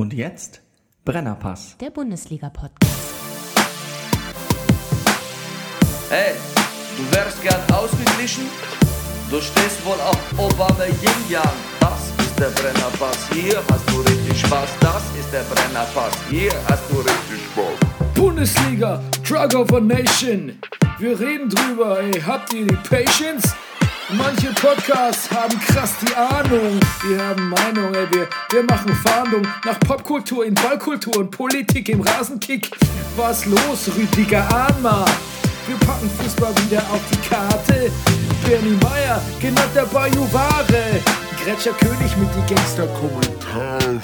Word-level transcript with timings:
Und 0.00 0.14
jetzt 0.14 0.62
Brennerpass. 1.04 1.76
Der 1.78 1.90
Bundesliga-Podcast. 1.90 2.90
Hey, 6.08 6.32
du 6.96 7.14
wärst 7.14 7.42
gern 7.42 7.60
ausgeglichen? 7.70 8.44
Du 9.30 9.38
stehst 9.42 9.84
wohl 9.84 10.00
auf 10.00 10.16
Obama 10.38 10.84
Yin 10.86 11.28
Yang. 11.28 11.42
Das 11.80 12.08
ist 12.18 12.38
der 12.38 12.48
Brennerpass. 12.48 13.28
Hier 13.30 13.62
hast 13.70 13.90
du 13.90 14.00
richtig 14.00 14.40
Spaß. 14.40 14.70
Das 14.80 15.02
ist 15.18 15.30
der 15.34 15.42
Brennerpass. 15.42 16.14
Hier 16.30 16.52
hast 16.70 16.90
du 16.90 17.00
richtig 17.00 17.44
Spaß. 17.52 18.14
Bundesliga, 18.14 19.02
Drug 19.28 19.54
of 19.54 19.70
a 19.74 19.80
Nation. 19.80 20.58
Wir 20.98 21.20
reden 21.20 21.50
drüber, 21.50 22.00
ey, 22.00 22.18
habt 22.22 22.54
ihr 22.54 22.66
die 22.66 22.76
Patience? 22.88 23.54
Manche 24.12 24.48
Podcasts 24.54 25.30
haben 25.30 25.58
krass 25.60 25.92
die 26.02 26.14
Ahnung. 26.14 26.80
Wir 27.06 27.24
haben 27.24 27.48
Meinung, 27.48 27.94
ey, 27.94 28.06
wir, 28.10 28.28
wir 28.50 28.64
machen 28.64 28.92
Fahndung 29.04 29.42
nach 29.64 29.78
Popkultur 29.80 30.44
in 30.44 30.54
Ballkultur 30.54 31.16
und 31.16 31.30
Politik 31.30 31.88
im 31.88 32.00
Rasenkick. 32.00 32.70
Was 33.16 33.46
los, 33.46 33.88
Rüdiger 33.96 34.42
Ahnma? 34.52 35.04
Wir 35.66 35.76
packen 35.86 36.10
Fußball 36.18 36.52
wieder 36.64 36.80
auf 36.90 37.00
die 37.12 37.28
Karte. 37.28 37.92
Bernie 38.44 38.78
Meyer, 38.82 39.22
genannt 39.40 39.70
der 39.74 39.86
Bajuware. 39.86 41.00
Gretscher 41.44 41.72
König 41.72 42.16
mit 42.16 42.28
die 42.34 42.54
Gangster-Kommentare. 42.54 44.00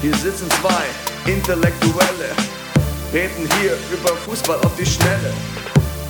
Hier 0.00 0.14
sitzen 0.14 0.48
zwei 0.62 1.30
Intellektuelle, 1.30 2.30
reden 3.12 3.48
hier 3.60 3.76
über 3.92 4.16
Fußball 4.16 4.58
auf 4.60 4.74
die 4.78 4.86
Schnelle. 4.86 5.32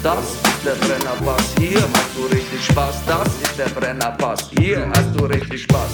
Das 0.00 0.34
ist 0.34 0.64
der 0.64 0.74
Brennerpass, 0.74 1.54
hier 1.58 1.80
hast 1.80 2.16
du 2.16 2.26
richtig 2.26 2.64
Spaß. 2.66 3.04
Das 3.04 3.26
ist 3.42 3.58
der 3.58 3.64
Brennerpass, 3.64 4.48
hier 4.56 4.88
hast 4.94 5.12
du 5.18 5.24
richtig 5.24 5.64
Spaß. 5.64 5.90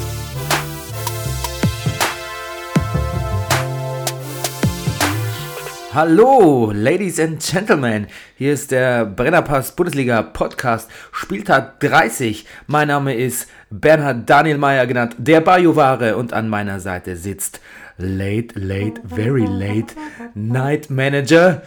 Hallo, 5.95 6.71
Ladies 6.75 7.19
and 7.19 7.41
Gentlemen. 7.41 8.09
Hier 8.37 8.53
ist 8.53 8.73
der 8.73 9.07
Brennerpass 9.07 9.73
Bundesliga 9.75 10.21
Podcast, 10.21 10.91
Spieltag 11.11 11.81
30. 11.81 12.47
Mein 12.67 12.89
Name 12.89 13.15
ist 13.15 13.49
Bernhard 13.71 14.29
Daniel 14.29 14.59
Meyer, 14.59 14.87
genannt 14.87 15.17
der 15.17 15.41
Bajuware, 15.41 16.17
und 16.17 16.35
an 16.35 16.51
meiner 16.51 16.79
Seite 16.79 17.17
sitzt 17.17 17.61
Late, 17.97 18.59
Late, 18.59 19.01
Very 19.05 19.47
Late 19.47 19.95
Night 20.35 20.91
Manager, 20.91 21.63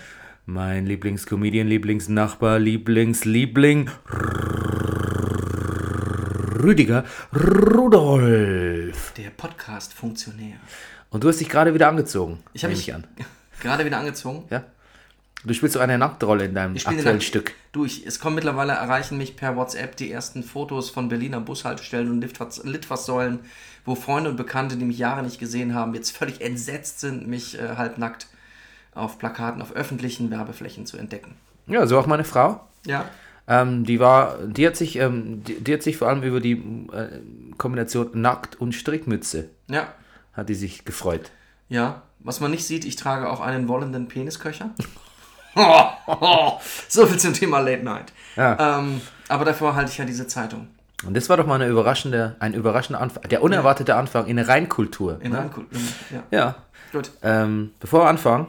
mein 0.49 0.85
Lieblingscomedian, 0.85 1.67
Lieblingsnachbar, 1.67 2.57
Lieblingsliebling, 2.57 3.89
Rüdiger 6.63 7.03
Rudolf. 7.35 9.11
Der 9.17 9.29
Podcast-Funktionär. 9.31 10.55
Und 11.09 11.23
du 11.25 11.27
hast 11.27 11.41
dich 11.41 11.49
gerade 11.49 11.73
wieder 11.73 11.89
angezogen. 11.89 12.39
Ich 12.53 12.63
habe 12.63 12.73
mich 12.73 12.93
an. 12.93 13.05
gerade 13.61 13.83
wieder 13.85 13.97
angezogen. 13.97 14.45
Ja? 14.49 14.63
Du 15.43 15.53
spielst 15.53 15.73
so 15.73 15.79
eine 15.81 15.97
Nacktrolle 15.97 16.45
in 16.45 16.55
deinem 16.55 16.75
aktuellen 16.77 17.03
der- 17.03 17.19
Stück. 17.19 17.53
Du, 17.73 17.83
ich, 17.83 18.07
es 18.07 18.19
kommen 18.21 18.35
mittlerweile, 18.35 18.71
erreichen 18.71 19.17
mich 19.17 19.35
per 19.35 19.57
WhatsApp 19.57 19.97
die 19.97 20.09
ersten 20.09 20.43
Fotos 20.43 20.89
von 20.89 21.09
Berliner 21.09 21.41
Bushaltestellen 21.41 22.09
und 22.09 22.23
Litfaß- 22.23 22.65
Litfaßsäulen, 22.65 23.39
wo 23.83 23.95
Freunde 23.95 24.29
und 24.29 24.37
Bekannte, 24.37 24.77
die 24.77 24.85
mich 24.85 24.97
Jahre 24.97 25.23
nicht 25.23 25.39
gesehen 25.39 25.73
haben, 25.75 25.93
jetzt 25.93 26.15
völlig 26.15 26.39
entsetzt 26.39 27.01
sind, 27.01 27.27
mich 27.27 27.59
äh, 27.59 27.75
halbnackt 27.75 28.27
auf 28.97 29.17
Plakaten, 29.19 29.61
auf 29.61 29.71
öffentlichen 29.73 30.29
Werbeflächen 30.31 30.85
zu 30.85 30.97
entdecken. 30.97 31.35
Ja, 31.67 31.85
so 31.87 31.97
auch 31.99 32.07
meine 32.07 32.23
Frau. 32.23 32.61
Ja, 32.85 33.05
Ähm, 33.49 33.85
die 33.85 33.99
war, 33.99 34.37
die 34.45 34.67
hat 34.67 34.75
sich, 34.75 34.97
ähm, 34.97 35.43
die, 35.45 35.61
die 35.63 35.73
hat 35.73 35.81
sich 35.81 35.95
vor 35.97 36.09
allem 36.09 36.21
über 36.23 36.41
die 36.41 36.53
äh, 36.91 37.19
Kombination 37.57 38.09
Nackt 38.13 38.59
und 38.59 38.73
Strickmütze 38.73 39.49
ja, 39.69 39.87
hat 40.33 40.49
die 40.49 40.55
sich 40.55 40.83
gefreut. 40.85 41.31
ja. 41.69 42.01
Was 42.19 42.39
man 42.41 42.51
nicht 42.51 42.65
sieht, 42.65 42.83
ich 42.83 42.95
trage 42.97 43.29
auch 43.29 43.39
einen 43.39 43.67
wollenden 43.69 44.07
Penisköcher. 44.07 44.71
so 46.89 47.05
viel 47.05 47.17
zum 47.17 47.33
Thema 47.33 47.59
Late 47.59 47.83
Night. 47.83 48.11
Ja. 48.35 48.79
Ähm, 48.79 49.01
aber 49.29 49.45
davor 49.45 49.75
halte 49.75 49.91
ich 49.91 49.97
ja 49.97 50.03
diese 50.03 50.27
Zeitung. 50.27 50.67
Und 51.05 51.15
das 51.15 51.29
war 51.29 51.37
doch 51.37 51.45
mal 51.45 51.55
eine 51.55 51.67
überraschende, 51.67 52.35
ein 52.39 52.53
überraschender 52.53 53.01
Anfang, 53.01 53.23
der 53.29 53.43
unerwartete 53.43 53.95
Anfang 53.95 54.25
in 54.25 54.37
der 54.37 54.47
Reinkultur. 54.47 55.19
In 55.21 55.31
ne? 55.31 55.37
Rheinkultur. 55.37 55.79
Ja. 56.09 56.23
Ja. 56.31 56.55
Gut. 56.91 57.11
Ähm, 57.21 57.71
bevor 57.79 58.01
wir 58.01 58.09
anfangen, 58.09 58.47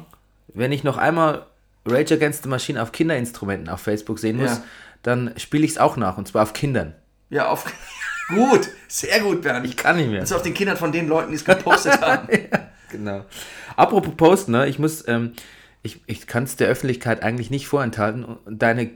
wenn 0.58 0.72
ich 0.72 0.84
noch 0.84 0.96
einmal 0.98 1.46
Rage 1.86 2.14
Against 2.14 2.42
the 2.42 2.48
Machine 2.48 2.82
auf 2.82 2.92
Kinderinstrumenten 2.92 3.69
auf 3.69 3.80
Facebook 3.80 4.19
sehen 4.19 4.36
muss, 4.36 4.50
Ja. 4.50 4.62
dann 5.02 5.32
spiele 5.36 5.64
ich 5.64 5.72
es 5.72 5.78
auch 5.78 5.96
nach, 5.96 6.19
und 6.19 6.28
zwar 6.28 6.42
auf 6.42 6.52
Kindern. 6.52 6.94
Ja, 7.30 7.48
auf. 7.48 7.64
gut, 8.28 8.69
sehr 8.88 9.20
gut, 9.20 9.42
Bernd. 9.42 9.66
Ich 9.66 9.76
kann 9.76 9.96
nicht 9.96 10.10
mehr. 10.10 10.20
Also 10.20 10.36
auf 10.36 10.42
den 10.42 10.54
Kindern 10.54 10.76
von 10.76 10.92
den 10.92 11.08
Leuten, 11.08 11.30
die 11.30 11.36
es 11.36 11.44
gepostet 11.44 12.00
haben. 12.02 12.28
Genau. 12.91 13.24
Apropos 13.76 14.14
Posten, 14.16 14.52
ne? 14.52 14.66
ich 14.69 14.78
muss, 14.78 15.06
ähm, 15.08 15.32
ich, 15.82 16.00
ich 16.06 16.26
kann 16.26 16.44
es 16.44 16.56
der 16.56 16.69
Öffentlichkeit 16.69 17.22
eigentlich 17.22 17.50
nicht 17.50 17.69
vorenthalten. 17.69 18.25
Und 18.25 18.60
Deine 18.60 18.90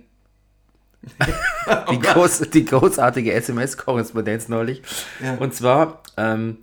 die, 1.91 1.99
groß, 1.99 2.51
die 2.53 2.65
großartige 2.65 3.33
SMS-Korrespondenz 3.33 4.49
neulich. 4.49 4.83
Ja. 5.23 5.35
Und 5.35 5.55
zwar, 5.55 6.03
ähm, 6.17 6.59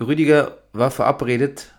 Rüdiger 0.00 0.58
war 0.72 0.90
verabredet 0.90 1.72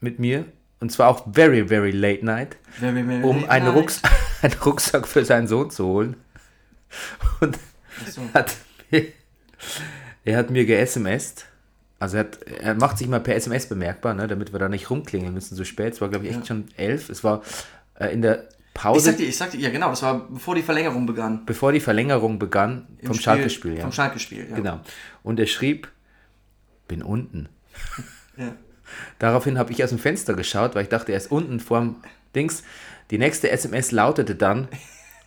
mit 0.00 0.18
mir, 0.18 0.44
und 0.82 0.90
zwar 0.92 1.08
auch 1.08 1.26
very, 1.32 1.66
very 1.68 1.90
late 1.92 2.24
night, 2.24 2.56
Very, 2.78 3.02
very 3.04 3.22
um 3.22 3.36
late 3.40 3.50
einen, 3.50 3.66
night. 3.66 3.76
Rucks 3.76 4.02
einen 4.42 4.54
Rucksack 4.64 5.08
für 5.08 5.24
seinen 5.24 5.46
Sohn 5.48 5.70
zu 5.70 5.86
holen. 5.86 6.16
Und 7.40 7.56
so. 8.06 8.20
hat 8.34 8.54
mir, 8.90 9.06
er 10.24 10.36
hat 10.38 10.50
mir 10.50 10.66
ge-SMSt. 10.66 11.46
Also 11.98 12.16
er, 12.16 12.24
hat, 12.24 12.42
er 12.42 12.74
macht 12.74 12.98
sich 12.98 13.06
mal 13.08 13.20
per 13.20 13.36
SMS 13.36 13.66
bemerkbar, 13.66 14.12
ne, 14.14 14.26
damit 14.26 14.52
wir 14.52 14.58
da 14.58 14.68
nicht 14.68 14.90
rumklingeln 14.90 15.32
müssen 15.32 15.54
so 15.56 15.64
spät. 15.64 15.94
Es 15.94 16.00
war, 16.00 16.08
glaube 16.10 16.26
ich, 16.26 16.32
echt 16.36 16.46
schon 16.48 16.66
elf. 16.76 17.08
Es 17.08 17.22
war 17.24 17.42
äh, 17.94 18.12
in 18.12 18.22
der 18.22 18.48
Ich 18.48 18.74
Pause, 18.74 19.10
sag 19.10 19.16
dir, 19.18 19.28
ich 19.28 19.36
sag 19.36 19.52
dir, 19.52 19.60
ja 19.60 19.70
genau, 19.70 19.90
das 19.90 20.02
war 20.02 20.28
bevor 20.28 20.54
die 20.56 20.62
Verlängerung 20.62 21.06
begann. 21.06 21.46
bevor 21.46 21.70
die 21.72 21.78
Verlängerung 21.80 22.38
begann, 22.40 22.88
Im 22.98 23.06
vom 23.06 23.14
Spiel- 23.14 23.22
Schalke-Spiel. 23.22 23.74
Ja. 23.76 23.82
Vom 23.82 23.92
Schalke-Spiel, 23.92 24.48
ja. 24.50 24.56
Genau. 24.56 24.80
Und 25.22 25.38
er 25.38 25.46
schrieb, 25.46 25.88
bin 26.88 27.02
unten. 27.02 27.48
Ja. 28.36 28.56
Daraufhin 29.18 29.58
habe 29.58 29.72
ich 29.72 29.82
aus 29.82 29.90
dem 29.90 29.98
Fenster 29.98 30.34
geschaut, 30.34 30.74
weil 30.74 30.84
ich 30.84 30.88
dachte, 30.88 31.12
er 31.12 31.18
ist 31.18 31.30
unten 31.30 31.60
vorm 31.60 31.96
Dings. 32.34 32.62
Die 33.10 33.18
nächste 33.18 33.50
SMS 33.50 33.92
lautete 33.92 34.34
dann, 34.34 34.68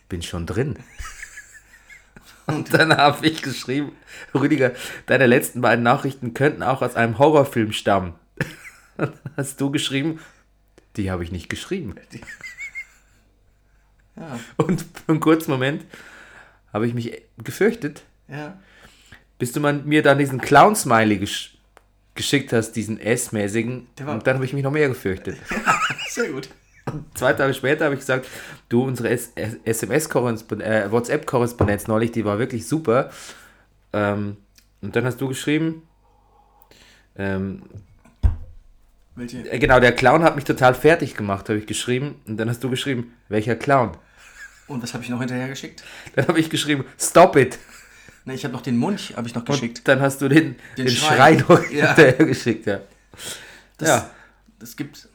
bin 0.08 0.22
schon 0.22 0.46
drin. 0.46 0.76
Und 2.46 2.72
dann 2.74 2.96
habe 2.96 3.26
ich 3.26 3.42
geschrieben, 3.42 3.92
Rüdiger, 4.34 4.72
deine 5.06 5.26
letzten 5.26 5.60
beiden 5.60 5.82
Nachrichten 5.82 6.32
könnten 6.32 6.62
auch 6.62 6.80
aus 6.82 6.94
einem 6.94 7.18
Horrorfilm 7.18 7.72
stammen. 7.72 8.14
Dann 8.96 9.12
hast 9.36 9.60
du 9.60 9.70
geschrieben, 9.70 10.20
die 10.96 11.10
habe 11.10 11.24
ich 11.24 11.32
nicht 11.32 11.48
geschrieben. 11.48 11.96
Ja. 14.16 14.38
Und 14.56 14.80
für 14.82 15.12
einen 15.12 15.20
kurzen 15.20 15.50
Moment 15.50 15.84
habe 16.72 16.86
ich 16.86 16.94
mich 16.94 17.22
gefürchtet, 17.38 18.02
Ja. 18.28 18.58
bis 19.38 19.52
du 19.52 19.60
mir 19.60 20.02
dann 20.02 20.18
diesen 20.18 20.40
Clown-Smiley 20.40 21.18
gesch 21.18 21.55
geschickt 22.16 22.52
hast, 22.52 22.72
diesen 22.72 22.98
S-mäßigen. 23.00 23.86
Und 24.06 24.26
dann 24.26 24.34
habe 24.34 24.44
ich 24.44 24.52
mich 24.52 24.62
noch 24.62 24.72
mehr 24.72 24.88
gefürchtet. 24.88 25.36
Sehr 26.08 26.30
gut. 26.30 26.48
Zwei 27.14 27.32
Tage 27.32 27.52
später 27.52 27.86
habe 27.86 27.94
ich 27.94 28.00
gesagt, 28.00 28.26
du, 28.68 28.84
unsere 28.84 29.08
SMS-Korrespondenz, 29.10 30.68
äh, 30.68 30.90
WhatsApp-Korrespondenz 30.90 31.88
neulich, 31.88 32.12
die 32.12 32.24
war 32.24 32.38
wirklich 32.38 32.66
super. 32.66 33.10
Ähm, 33.92 34.36
und 34.82 34.94
dann 34.94 35.04
hast 35.04 35.20
du 35.20 35.28
geschrieben, 35.28 35.82
ähm, 37.16 37.62
Welche? 39.16 39.38
äh, 39.50 39.58
genau, 39.58 39.80
der 39.80 39.92
Clown 39.92 40.22
hat 40.22 40.36
mich 40.36 40.44
total 40.44 40.74
fertig 40.74 41.14
gemacht, 41.14 41.48
habe 41.48 41.58
ich 41.58 41.66
geschrieben. 41.66 42.20
Und 42.26 42.36
dann 42.36 42.48
hast 42.48 42.62
du 42.62 42.70
geschrieben, 42.70 43.14
welcher 43.28 43.56
Clown? 43.56 43.96
Und 44.68 44.82
was 44.82 44.94
habe 44.94 45.02
ich 45.02 45.10
noch 45.10 45.20
hinterher 45.20 45.48
geschickt? 45.48 45.82
Dann 46.14 46.28
habe 46.28 46.38
ich 46.38 46.50
geschrieben, 46.50 46.84
stop 46.98 47.36
it. 47.36 47.58
Ne, 48.26 48.34
ich 48.34 48.44
habe 48.44 48.52
noch 48.52 48.60
den 48.62 48.76
Munch, 48.76 49.14
habe 49.16 49.26
ich 49.28 49.34
noch 49.34 49.44
geschickt. 49.44 49.78
Und 49.78 49.88
dann 49.88 50.00
hast 50.02 50.20
du 50.20 50.28
den, 50.28 50.56
den, 50.76 50.86
Den 50.86 50.88
Schrei, 50.90 51.38
Schrei. 51.38 51.44
noch 51.48 51.70
Ja. 51.70 51.86
hinterher 51.94 52.26
geschickt, 52.26 52.66
ja. 52.66 52.80
Das, 53.78 53.88
ja. 53.88 54.10
Das 54.58 54.76
gibt. 54.76 55.08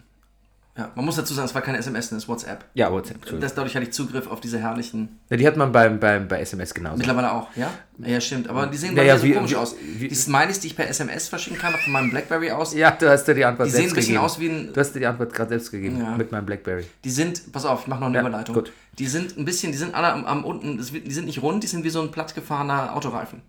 Ja, 0.77 0.89
man 0.95 1.03
muss 1.03 1.18
dazu 1.18 1.33
sagen, 1.33 1.47
es 1.50 1.53
war 1.53 1.62
keine 1.62 1.77
SMS, 1.79 2.09
das 2.09 2.19
ist 2.19 2.27
WhatsApp. 2.29 2.63
Ja, 2.75 2.89
WhatsApp. 2.94 3.25
Das, 3.41 3.53
dadurch 3.53 3.75
hatte 3.75 3.85
ich 3.85 3.91
Zugriff 3.91 4.27
auf 4.31 4.39
diese 4.39 4.57
herrlichen. 4.57 5.19
Ja, 5.29 5.35
die 5.35 5.45
hat 5.45 5.57
man 5.57 5.73
beim, 5.73 6.00
beim, 6.00 6.29
bei 6.29 6.39
SMS 6.39 6.73
genauso. 6.73 6.97
Mittlerweile 6.97 7.29
auch, 7.33 7.50
ja? 7.57 7.69
Ja, 7.97 8.21
stimmt. 8.21 8.50
Aber 8.50 8.68
die 8.68 8.77
sehen 8.77 8.95
Ja, 8.95 9.03
ja, 9.03 9.18
so 9.18 9.25
wie- 9.25 9.33
komisch 9.33 9.51
wie- 9.51 9.56
aus. 9.57 9.75
wie- 9.97 10.07
die 10.07 10.15
Smileys, 10.15 10.62
die 10.62 10.68
ich 10.68 10.75
per 10.77 10.88
SMS 10.88 11.27
verschicken 11.27 11.59
kann, 11.59 11.73
von 11.73 11.91
meinem 11.91 12.09
Blackberry 12.09 12.51
aus, 12.51 12.73
Ja, 12.73 12.91
du 12.91 13.09
hast 13.09 13.25
dir 13.25 13.33
die 13.35 13.44
Antwort 13.44 13.68
die 13.68 13.71
sehen 13.71 13.79
selbst 13.81 13.91
ein 13.91 13.95
bisschen 13.97 14.13
gegeben. 14.13 14.25
aus 14.25 14.39
wie 14.39 14.47
ein. 14.50 14.73
Du 14.73 14.79
hast 14.79 14.94
dir 14.95 15.00
die 15.00 15.06
Antwort 15.07 15.33
gerade 15.33 15.50
selbst 15.50 15.71
gegeben 15.71 16.00
Ja. 16.00 16.15
mit 16.15 16.31
meinem 16.31 16.45
Blackberry. 16.45 16.85
Die 17.03 17.09
sind, 17.12 17.51
pass 17.51 17.65
auf, 17.65 17.81
ich 17.81 17.88
mache 17.88 18.00
noch 18.00 18.07
eine 18.07 18.15
Ja, 18.15 18.21
Überleitung. 18.21 18.56
gut. 18.56 18.71
Die 18.97 19.07
sind 19.07 19.38
ein 19.38 19.44
bisschen, 19.44 19.74
die 19.74 19.77
sind 19.77 19.94
alle 19.94 20.13
am, 20.13 20.24
am 20.25 20.45
unten, 20.45 20.77
die 20.77 21.12
sind 21.13 21.25
nicht 21.25 21.41
rund, 21.41 21.63
die 21.63 21.67
sind 21.67 21.83
wie 21.83 21.89
so 21.89 22.01
ein 22.01 22.12
plattgefahrener 22.12 22.95
Autoreifen. 22.95 23.41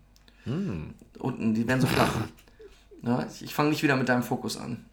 Hm. 0.44 0.94
Unten, 1.20 1.54
die 1.54 1.68
werden 1.68 1.80
so 1.80 1.86
flach. 1.86 2.10
ja, 3.02 3.24
ich 3.32 3.44
ich 3.44 3.54
fange 3.54 3.68
nicht 3.70 3.84
wieder 3.84 3.94
mit 3.96 4.08
deinem 4.08 4.24
Fokus 4.24 4.56
an. 4.56 4.84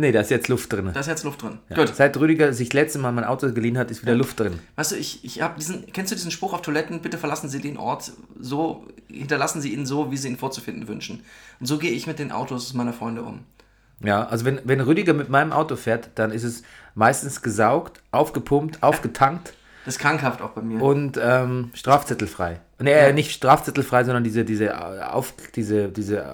Nee, 0.00 0.12
da 0.12 0.20
ist 0.20 0.30
jetzt 0.30 0.46
Luft 0.46 0.72
drin. 0.72 0.90
Da 0.94 1.00
ist 1.00 1.08
jetzt 1.08 1.24
Luft 1.24 1.42
drin. 1.42 1.58
Ja. 1.70 1.74
Gut. 1.74 1.92
Seit 1.92 2.16
Rüdiger 2.16 2.52
sich 2.52 2.72
letztes 2.72 3.02
Mal 3.02 3.10
mein 3.10 3.24
Auto 3.24 3.52
geliehen 3.52 3.76
hat, 3.76 3.90
ist 3.90 4.02
wieder 4.02 4.14
Luft 4.14 4.38
drin. 4.38 4.60
Weißt 4.76 4.92
du, 4.92 4.96
ich, 4.96 5.24
ich 5.24 5.42
habe 5.42 5.58
diesen, 5.58 5.92
kennst 5.92 6.12
du 6.12 6.14
diesen 6.14 6.30
Spruch 6.30 6.52
auf 6.52 6.62
Toiletten, 6.62 7.00
bitte 7.00 7.18
verlassen 7.18 7.48
Sie 7.48 7.60
den 7.60 7.76
Ort 7.76 8.12
so, 8.38 8.86
hinterlassen 9.08 9.60
Sie 9.60 9.74
ihn 9.74 9.86
so, 9.86 10.12
wie 10.12 10.16
Sie 10.16 10.28
ihn 10.28 10.36
vorzufinden 10.36 10.86
wünschen. 10.86 11.24
Und 11.58 11.66
so 11.66 11.78
gehe 11.78 11.90
ich 11.90 12.06
mit 12.06 12.20
den 12.20 12.30
Autos 12.30 12.74
meiner 12.74 12.92
Freunde 12.92 13.22
um. 13.22 13.40
Ja, 14.00 14.24
also 14.28 14.44
wenn, 14.44 14.60
wenn 14.62 14.80
Rüdiger 14.80 15.14
mit 15.14 15.30
meinem 15.30 15.50
Auto 15.50 15.74
fährt, 15.74 16.10
dann 16.14 16.30
ist 16.30 16.44
es 16.44 16.62
meistens 16.94 17.42
gesaugt, 17.42 18.00
aufgepumpt, 18.12 18.84
aufgetankt 18.84 19.52
Das 19.88 19.96
ist 19.96 20.02
krankhaft 20.02 20.42
auch 20.42 20.50
bei 20.50 20.60
mir. 20.60 20.82
und 20.82 21.18
ähm, 21.22 21.70
strafzettelfrei. 21.72 22.60
Nee, 22.78 22.92
äh, 22.92 23.12
nicht 23.14 23.30
strafzettelfrei, 23.32 24.04
sondern 24.04 24.22
diese, 24.22 24.44
diese, 24.44 24.66
äh, 24.66 24.72
auf, 24.72 25.32
diese, 25.54 25.88
diese, 25.88 26.18
äh, 26.18 26.24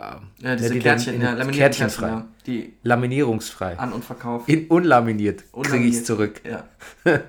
ja, 0.40 0.56
diese 0.56 0.70
die 0.74 0.80
Kärtchen, 0.80 1.12
dann 1.14 1.22
ja, 1.22 1.30
in- 1.32 1.38
laminierten 1.38 1.58
Kärtchenfrei. 1.58 2.08
Kärtchen, 2.08 2.28
ja, 2.28 2.42
die 2.46 2.72
Laminierungsfrei. 2.82 3.78
An- 3.78 3.92
und 3.92 4.04
Verkauf. 4.04 4.48
In 4.48 4.66
unlaminiert 4.66 5.38
kriege 5.38 5.48
ich 5.50 5.54
Unlaminiert. 5.66 5.94
es 5.94 6.04
zurück. 6.04 6.40
Ja. 6.44 6.64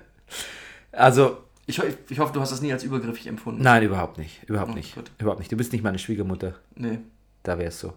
Also, 0.92 1.38
Ich, 1.68 1.80
ich 2.10 2.19
hoffe, 2.19 2.33
du 2.33 2.39
hast 2.42 2.51
das 2.51 2.62
nie 2.62 2.72
als 2.72 2.83
übergriffig 2.83 3.27
empfunden. 3.27 3.62
nein, 3.62 3.83
überhaupt 3.83 4.18
nicht. 4.18 4.44
Überhaupt 4.50 4.72
Oh, 4.72 4.75
nicht. 4.75 4.95
gut. 4.95 5.12
Überhaupt 5.19 5.39
nicht. 5.39 5.51
Du 5.51 5.57
bist 5.57 5.74
nicht 5.74 5.83
meine 5.83 6.00
Schwiegermutter. 6.00 6.54
Nee. 6.75 7.00
Da 7.44 7.57
wäre 7.57 7.68
es 7.69 7.80
so. 7.80 7.94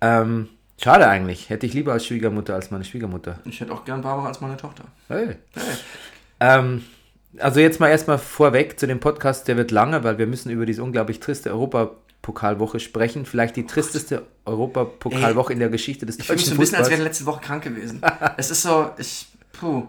Ähm, 0.00 0.48
schade 0.82 1.06
eigentlich. 1.08 1.50
Hätte 1.50 1.66
ich 1.66 1.72
lieber 1.74 1.92
als 1.92 2.04
Schwiegermutter 2.06 2.54
als 2.54 2.70
meine 2.70 2.84
Schwiegermutter. 2.84 3.38
Ich 3.44 3.60
hätte 3.60 3.72
auch 3.72 3.84
gern 3.84 4.02
Barbara 4.02 4.28
als 4.28 4.40
meine 4.40 4.56
Tochter. 4.56 4.84
Hey. 5.08 5.36
Ähm, 6.40 6.84
also 7.38 7.60
jetzt 7.60 7.80
mal 7.80 7.88
erstmal 7.88 8.18
vorweg 8.18 8.78
zu 8.78 8.86
dem 8.86 9.00
Podcast, 9.00 9.48
der 9.48 9.56
wird 9.56 9.70
lange, 9.70 10.02
weil 10.04 10.18
wir 10.18 10.26
müssen 10.26 10.50
über 10.50 10.66
diese 10.66 10.82
unglaublich 10.82 11.20
triste 11.20 11.50
Europapokalwoche 11.50 12.80
sprechen. 12.80 13.24
Vielleicht 13.26 13.56
die 13.56 13.66
tristeste 13.66 14.26
Europapokalwoche 14.44 15.52
in 15.52 15.58
der 15.58 15.68
Geschichte 15.68 16.06
des 16.06 16.18
Ich 16.18 16.26
fühle 16.26 16.36
mich 16.36 16.46
so 16.46 16.50
deutschen 16.50 16.58
ein 16.58 16.60
bisschen, 16.60 16.76
als 16.78 16.88
wäre 16.90 16.96
Fußballs. 16.98 17.08
letzte 17.18 17.26
Woche 17.26 17.40
krank 17.40 17.62
gewesen. 17.64 18.02
es 18.36 18.50
ist 18.50 18.62
so, 18.62 18.90
ich, 18.98 19.28
puh, 19.52 19.84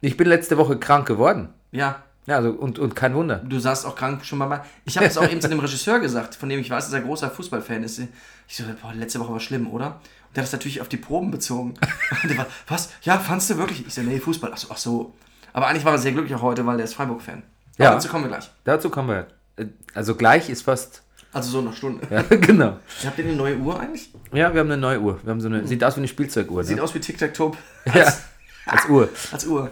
Ich 0.00 0.16
bin 0.16 0.28
letzte 0.28 0.56
Woche 0.58 0.78
krank 0.78 1.06
geworden. 1.06 1.48
ja, 1.70 2.02
Ja, 2.26 2.36
also, 2.36 2.50
und, 2.50 2.78
und 2.78 2.94
kein 2.94 3.14
Wunder. 3.14 3.36
du 3.36 3.58
saßt 3.58 3.86
auch 3.86 3.94
krank 3.94 4.24
schon 4.24 4.38
mal. 4.38 4.62
Ich 4.84 4.96
habe 4.96 5.06
es 5.06 5.16
auch 5.16 5.28
eben 5.30 5.40
zu 5.40 5.48
dem 5.48 5.60
Regisseur 5.60 5.98
gesagt, 6.00 6.34
von 6.34 6.48
dem 6.48 6.60
ich 6.60 6.68
weiß, 6.70 6.84
dass 6.86 6.92
er 6.92 7.00
großer 7.02 7.30
Fußballfan 7.30 7.84
ist. 7.84 8.00
Ich 8.48 8.56
so, 8.56 8.64
boah, 8.82 8.92
letzte 8.94 9.20
Woche 9.20 9.32
war 9.32 9.40
schlimm, 9.40 9.68
oder? 9.70 9.86
Und 10.28 10.36
der 10.36 10.42
hat 10.42 10.48
das 10.48 10.52
natürlich 10.52 10.80
auf 10.82 10.88
die 10.88 10.98
Proben 10.98 11.30
bezogen. 11.30 11.74
Und 12.22 12.28
der 12.30 12.38
war, 12.38 12.46
was? 12.66 12.90
Ja, 13.02 13.18
fandst 13.18 13.48
du 13.48 13.56
wirklich? 13.56 13.86
Ich 13.86 13.94
so, 13.94 14.02
nee, 14.02 14.18
Fußball. 14.20 14.50
Ach 14.52 14.58
so, 14.58 14.68
ach 14.70 14.76
so. 14.76 15.14
Aber 15.52 15.66
eigentlich 15.66 15.84
war 15.84 15.92
er 15.92 15.98
sehr 15.98 16.12
glücklich 16.12 16.34
auch 16.34 16.42
heute, 16.42 16.64
weil 16.66 16.76
der 16.76 16.84
ist 16.84 16.94
Freiburg-Fan. 16.94 17.42
Ja. 17.78 17.92
dazu 17.92 18.08
kommen 18.08 18.24
wir 18.24 18.28
gleich. 18.28 18.50
Dazu 18.64 18.90
kommen 18.90 19.08
wir. 19.08 19.26
Also 19.94 20.14
gleich 20.14 20.50
ist 20.50 20.62
fast. 20.62 21.02
Also 21.32 21.50
so 21.50 21.58
eine 21.60 21.72
Stunde. 21.72 22.06
Ja, 22.10 22.22
genau. 22.36 22.78
Habt 23.04 23.18
ihr 23.18 23.24
eine 23.24 23.34
neue 23.34 23.56
Uhr 23.58 23.78
eigentlich? 23.78 24.10
Ja, 24.32 24.52
wir 24.52 24.60
haben 24.60 24.70
eine 24.70 24.76
neue 24.80 25.00
Uhr. 25.00 25.20
Wir 25.22 25.30
haben 25.30 25.40
so 25.40 25.48
eine, 25.48 25.66
sieht 25.66 25.84
aus 25.84 25.96
wie 25.96 26.00
eine 26.00 26.08
Spielzeuguhr. 26.08 26.64
Sieht 26.64 26.76
Ne? 26.78 26.82
aus 26.82 26.94
wie 26.94 27.00
Tic-Tac-Toe 27.00 27.52
Ja, 27.94 28.12
als, 28.66 28.88
Uhr. 28.88 29.08
als 29.32 29.46
Uhr. 29.46 29.70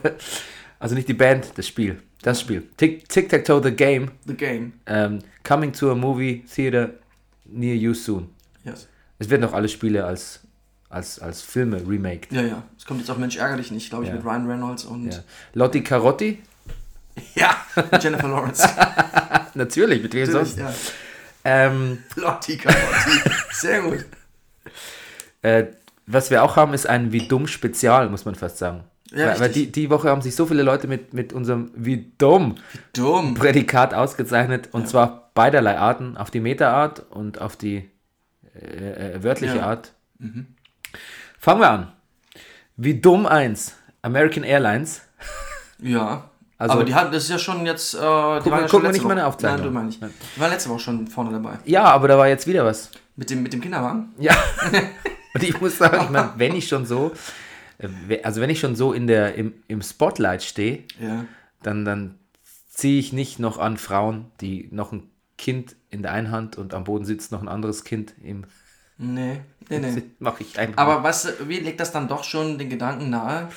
Also 0.79 0.95
nicht 0.95 1.09
die 1.09 1.15
Band, 1.15 1.53
das 1.57 1.67
Spiel. 1.67 2.03
Das 2.23 2.41
Spiel. 2.41 2.69
Tic- 2.77 3.09
Tic-Tac-Toe, 3.09 3.63
the 3.63 3.71
game. 3.73 4.11
The 4.27 4.35
Game. 4.35 4.75
Ähm, 4.87 5.21
coming 5.45 5.73
to 5.73 5.91
a 5.91 5.95
movie 5.95 6.45
theater 6.55 6.91
near 7.45 7.75
you 7.75 7.95
soon. 7.95 8.29
Yes. 8.65 8.89
Es 9.19 9.31
werden 9.31 9.45
auch 9.45 9.53
alle 9.55 9.69
Spiele 9.69 10.05
als, 10.05 10.41
als, 10.97 11.21
als 11.21 11.43
Filme 11.43 11.77
remaked. 11.89 12.33
Ja, 12.33 12.43
ja. 12.43 12.63
Es 12.77 12.85
kommt 12.87 13.01
jetzt 13.01 13.11
auch 13.11 13.19
Mensch 13.19 13.37
ärger 13.37 13.57
dich 13.59 13.71
nicht, 13.71 13.91
glaube 13.91 14.05
ich, 14.05 14.11
Ja. 14.11 14.17
mit 14.17 14.25
Ryan 14.25 14.47
Reynolds 14.51 14.85
und 14.85 15.13
Ja. 15.13 15.21
Lotti 15.55 15.83
Carotti? 15.83 16.43
ja. 17.35 17.55
Jennifer 18.01 18.29
Lawrence. 18.29 18.69
Natürlich, 19.55 20.03
mit 20.03 20.13
wem 20.15 20.31
sonst? 20.31 20.59
ja. 20.59 20.73
Ähm, 21.45 21.99
Lotti 22.17 22.57
Carotti. 22.57 23.31
Sehr 23.53 23.83
gut. 23.83 24.05
äh, 25.43 25.67
was 26.07 26.31
wir 26.31 26.43
auch 26.43 26.57
haben, 26.57 26.73
ist 26.75 26.87
ein 26.89 27.13
Wie 27.13 27.29
dumm 27.29 27.47
Spezial, 27.47 28.09
muss 28.09 28.25
man 28.25 28.35
fast 28.35 28.59
sagen. 28.59 28.85
Ja, 29.13 29.29
weil 29.29 29.41
weil 29.41 29.49
die, 29.51 29.71
die 29.71 29.89
Woche 29.91 30.09
haben 30.11 30.21
sich 30.23 30.35
so 30.35 30.47
viele 30.47 30.63
Leute 30.65 30.89
mit, 30.89 31.15
mit 31.15 31.33
unserem 31.33 31.71
Wie 31.77 32.13
dumm 32.19 32.57
Dumm. 32.93 33.35
Prädikat 33.35 33.95
ausgezeichnet. 33.95 34.71
Und 34.73 34.89
zwar 34.89 35.31
beiderlei 35.35 35.79
Arten. 35.79 36.17
Auf 36.17 36.31
die 36.33 36.41
Meta-Art 36.41 37.05
und 37.11 37.41
auf 37.41 37.57
die 37.57 37.89
äh, 38.55 39.15
äh, 39.15 39.23
wörtliche 39.23 39.57
Ja. 39.59 39.81
Mhm. 40.19 40.47
Fangen 41.47 41.61
wir 41.61 41.71
an. 41.71 41.93
Wie 42.77 43.01
dumm 43.01 43.25
1. 43.25 43.73
American 44.03 44.43
Airlines. 44.43 45.03
Ja. 45.79 46.29
Also- 46.59 46.73
aber 46.73 46.85
die 46.85 46.95
hatten 46.95 47.13
das 47.13 47.25
ist 47.25 47.29
ja 47.29 47.39
schon 47.39 47.67
jetzt. 47.67 47.93
Äh, 47.95 47.99
die 47.99 48.03
waren 48.03 48.43
mal- 48.47 48.61
ja 48.63 48.67
guck 48.71 48.83
mal 48.83 48.91
nicht 48.91 49.01
Woche. 49.03 49.09
meine 49.09 49.27
Aufzeichnung. 49.27 49.61
Nein, 49.61 49.67
du 49.69 49.79
meinst 49.79 50.01
nicht. 50.01 50.15
Die 50.37 50.41
waren 50.41 50.51
letzte 50.51 50.71
Woche 50.71 50.81
schon 50.81 51.07
vorne 51.07 51.31
dabei. 51.31 51.59
Ja, 51.67 51.85
aber 51.85 52.09
da 52.09 52.17
war 52.17 52.29
jetzt 52.29 52.47
wieder 52.47 52.65
was. 52.65 52.91
Mit 53.15 53.29
dem, 53.29 53.43
mit 53.43 53.53
dem 53.53 53.61
Kinderwagen? 53.61 54.09
Ja. 54.19 54.35
Und 55.35 55.43
ich 55.43 55.61
muss 55.61 55.77
sagen, 55.77 56.01
ich 56.05 56.09
meine, 56.09 56.33
wenn 56.39 56.55
ich 56.57 56.67
schon 56.67 56.87
so, 56.87 57.13
äh, 57.77 58.23
also 58.23 58.41
wenn 58.41 58.49
ich 58.49 58.59
schon 58.59 58.75
so 58.75 58.95
in 58.95 59.07
der, 59.07 59.35
im, 59.35 59.53
im 59.69 59.83
Spotlight 59.83 60.43
stehe, 60.43 60.83
Ja. 60.99 61.27
dann, 61.63 61.85
dann 61.85 62.15
ziehe 62.71 62.99
ich 63.01 63.13
nicht 63.13 63.39
noch 63.39 63.59
an 63.59 63.77
Frauen, 63.77 64.31
die 64.41 64.71
noch 64.73 64.93
ein 64.93 65.03
Kind 65.37 65.77
in 65.91 66.01
der 66.01 66.13
einen 66.13 66.31
Hand 66.31 66.57
und 66.57 66.73
am 66.73 66.85
Boden 66.85 67.05
sitzt 67.05 67.33
noch 67.33 67.43
ein 67.43 67.49
anderes 67.49 67.85
Kind 67.85 68.15
im. 68.25 68.45
Nee, 68.99 69.41
nee, 69.69 69.79
nee. 69.79 70.03
Mache 70.19 70.43
ich 70.43 70.59
einfach. 70.59 70.79
Aber 70.79 71.03
du, 71.25 71.49
wie 71.49 71.59
legt 71.61 71.81
das 71.81 71.93
dann 71.93 72.09
doch 72.09 72.25
schon 72.25 72.59
den 72.59 72.71
Gedanken 72.71 73.11
nahe, 73.11 73.49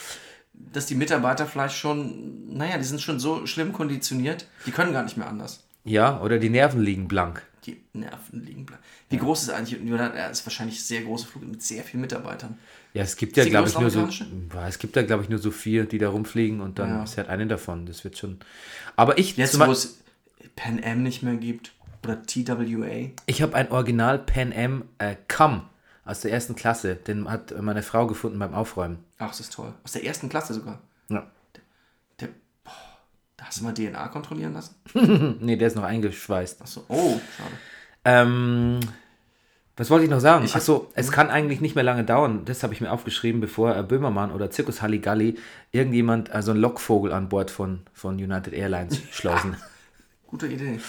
dass 0.53 0.85
die 0.85 0.95
Mitarbeiter 0.95 1.45
vielleicht 1.45 1.75
schon, 1.77 2.53
naja, 2.57 2.77
die 2.77 2.83
sind 2.83 3.01
schon 3.01 3.19
so 3.19 3.45
schlimm 3.45 3.71
konditioniert, 3.71 4.47
die 4.65 4.71
können 4.71 4.91
gar 4.91 5.03
nicht 5.03 5.15
mehr 5.17 5.27
anders. 5.27 5.63
ja, 5.85 6.19
oder 6.21 6.37
die 6.39 6.49
Nerven 6.49 6.81
liegen 6.81 7.07
blank. 7.07 7.41
Die 7.65 7.81
Nerven 7.93 8.45
liegen 8.45 8.65
blank. 8.65 8.81
Wie 9.09 9.17
groß 9.17 9.43
ist 9.43 9.49
eigentlich? 9.49 9.79
Er 9.89 10.29
ist 10.29 10.45
wahrscheinlich 10.45 10.83
sehr 10.83 11.01
große 11.01 11.25
Flug 11.27 11.45
mit 11.47 11.61
sehr 11.61 11.83
vielen 11.83 12.01
Mitarbeitern. 12.01 12.57
Ja, 12.93 13.03
es 13.03 13.15
gibt 13.15 13.37
ja, 13.37 13.45
glaube 13.45 13.69
ich, 13.69 13.77
nur 13.79 13.89
so. 13.89 14.07
Ja, 14.53 14.67
Es 14.67 14.79
gibt 14.79 14.95
ja, 14.95 15.01
glaube 15.03 15.23
ich, 15.23 15.29
nur 15.29 15.39
so 15.39 15.51
vier, 15.51 15.85
die 15.85 15.97
da 15.99 16.09
rumfliegen 16.09 16.59
und 16.61 16.79
dann 16.79 16.89
Ja. 16.89 17.03
ist 17.03 17.17
halt 17.17 17.29
eine 17.29 17.47
davon. 17.47 17.85
Das 17.85 18.03
wird 18.03 18.17
schon. 18.17 18.39
Aber 18.95 19.17
ich, 19.17 19.37
Jetzt, 19.37 19.59
wo 19.59 19.71
es 19.71 19.99
Pan 20.55 20.81
Am 20.83 21.03
nicht 21.03 21.23
mehr 21.23 21.35
gibt 21.35 21.71
oder 22.03 22.21
TWA. 22.23 23.11
ich 23.25 23.41
habe 23.41 23.55
ein 23.55 23.71
Original 23.71 24.19
Pan 24.19 24.53
Am 24.53 24.83
äh, 24.97 25.15
Come 25.27 25.63
aus 26.05 26.21
der 26.21 26.31
ersten 26.31 26.55
Klasse. 26.55 26.95
Den 26.95 27.29
hat 27.29 27.53
meine 27.61 27.83
Frau 27.83 28.07
gefunden 28.07 28.39
beim 28.39 28.53
Aufräumen. 28.53 29.03
Ach, 29.17 29.27
das 29.27 29.41
ist 29.41 29.53
toll. 29.53 29.73
Aus 29.83 29.91
der 29.91 30.05
ersten 30.05 30.29
Klasse 30.29 30.53
sogar. 30.53 30.79
Ja. 31.09 31.27
Der, 32.19 32.29
boah, 32.63 32.71
da 33.37 33.45
hast 33.45 33.59
du 33.59 33.63
mal 33.63 33.73
DNA 33.73 34.07
kontrollieren 34.07 34.53
lassen? 34.53 34.75
Nee, 35.41 35.55
der 35.55 35.67
ist 35.67 35.75
noch 35.75 35.83
eingeschweißt. 35.83 36.61
Achso, 36.61 36.83
oh, 36.87 37.19
schade. 37.37 37.51
Ähm, 38.05 38.79
was 39.79 39.89
wollte 39.89 40.05
ich 40.05 40.11
noch 40.11 40.19
sagen? 40.19 40.45
Ich 40.45 40.55
Achso, 40.55 40.89
es 40.95 41.11
kann 41.11 41.29
eigentlich 41.29 41.61
nicht 41.61 41.75
mehr 41.75 41.83
lange 41.83 42.03
dauern. 42.03 42.43
Das 42.45 42.63
habe 42.63 42.73
ich 42.73 42.81
mir 42.81 42.91
aufgeschrieben, 42.91 43.39
bevor 43.39 43.75
äh, 43.75 43.83
Böhmermann 43.83 44.31
oder 44.31 44.49
Zirkus 44.49 44.81
Halligalli 44.81 45.37
irgendjemand, 45.71 46.31
also 46.31 46.51
ein 46.51 46.57
Lockvogel 46.57 47.13
an 47.13 47.29
Bord 47.29 47.51
von, 47.51 47.81
von 47.93 48.15
United 48.15 48.53
Airlines 48.53 49.01
schleusen. 49.11 49.57
Gute 50.27 50.47
Idee. 50.47 50.79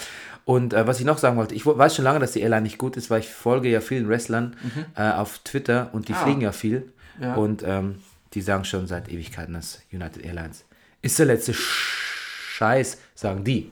Und 0.45 0.73
äh, 0.73 0.87
was 0.87 0.99
ich 0.99 1.05
noch 1.05 1.17
sagen 1.17 1.37
wollte, 1.37 1.53
ich 1.55 1.65
weiß 1.65 1.95
schon 1.95 2.03
lange, 2.05 2.19
dass 2.19 2.31
die 2.31 2.41
Airline 2.41 2.63
nicht 2.63 2.77
gut 2.77 2.97
ist, 2.97 3.09
weil 3.09 3.19
ich 3.19 3.29
folge 3.29 3.69
ja 3.69 3.79
vielen 3.81 4.09
Wrestlern 4.09 4.55
äh, 4.95 5.11
auf 5.11 5.39
Twitter 5.39 5.89
und 5.93 6.07
die 6.07 6.13
Mhm. 6.13 6.17
Ah. 6.17 6.23
fliegen 6.23 6.41
ja 6.41 6.51
viel. 6.51 6.91
Ja. 7.19 7.35
Und 7.35 7.63
ähm, 7.65 7.95
die 8.33 8.41
sagen 8.41 8.65
schon 8.65 8.87
seit 8.87 9.09
Ewigkeiten, 9.09 9.53
dass 9.53 9.81
United 9.91 10.23
Airlines 10.23 10.65
ist 11.03 11.17
der 11.19 11.25
letzte 11.27 11.53
Scheiß, 11.53 12.97
sagen 13.15 13.43
die. 13.43 13.71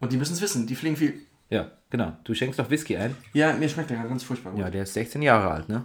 Und 0.00 0.12
die 0.12 0.16
müssen 0.16 0.32
es 0.34 0.40
wissen, 0.40 0.66
die 0.66 0.74
fliegen 0.74 0.96
viel. 0.96 1.14
Ja, 1.50 1.70
genau. 1.90 2.16
Du 2.24 2.34
schenkst 2.34 2.58
noch 2.58 2.70
Whisky 2.70 2.96
ein. 2.96 3.14
Ja, 3.32 3.52
mir 3.54 3.68
schmeckt 3.68 3.90
der 3.90 3.98
ganz 3.98 4.24
furchtbar 4.24 4.52
gut. 4.52 4.60
Ja, 4.60 4.70
der 4.70 4.82
ist 4.82 4.94
16 4.94 5.22
Jahre 5.22 5.50
alt, 5.50 5.68
ne? 5.68 5.84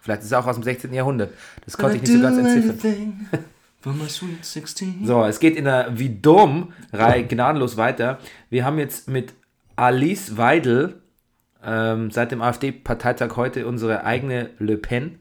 Vielleicht 0.00 0.22
ist 0.22 0.32
er 0.32 0.38
auch 0.40 0.46
aus 0.46 0.56
dem 0.56 0.62
16. 0.64 0.92
Jahrhundert. 0.94 1.32
Das 1.64 1.76
konnte 1.76 1.96
ich 1.96 2.02
nicht 2.02 2.12
so 2.12 2.20
ganz 2.20 2.38
entziffern. 2.38 3.28
For 3.80 3.92
my 3.92 4.08
sweet 4.08 4.44
16. 4.44 5.06
So, 5.06 5.24
es 5.24 5.38
geht 5.38 5.56
in 5.56 5.64
der 5.64 5.96
Wie 5.98 6.08
dumm 6.10 6.72
Reihe 6.92 7.24
gnadenlos 7.24 7.76
weiter. 7.76 8.18
Wir 8.50 8.64
haben 8.64 8.78
jetzt 8.78 9.08
mit 9.08 9.34
Alice 9.76 10.36
Weidel 10.36 11.00
ähm, 11.64 12.10
seit 12.10 12.32
dem 12.32 12.42
AfD-Parteitag 12.42 13.36
heute 13.36 13.66
unsere 13.66 14.04
eigene 14.04 14.50
Le 14.58 14.76
Pen. 14.76 15.18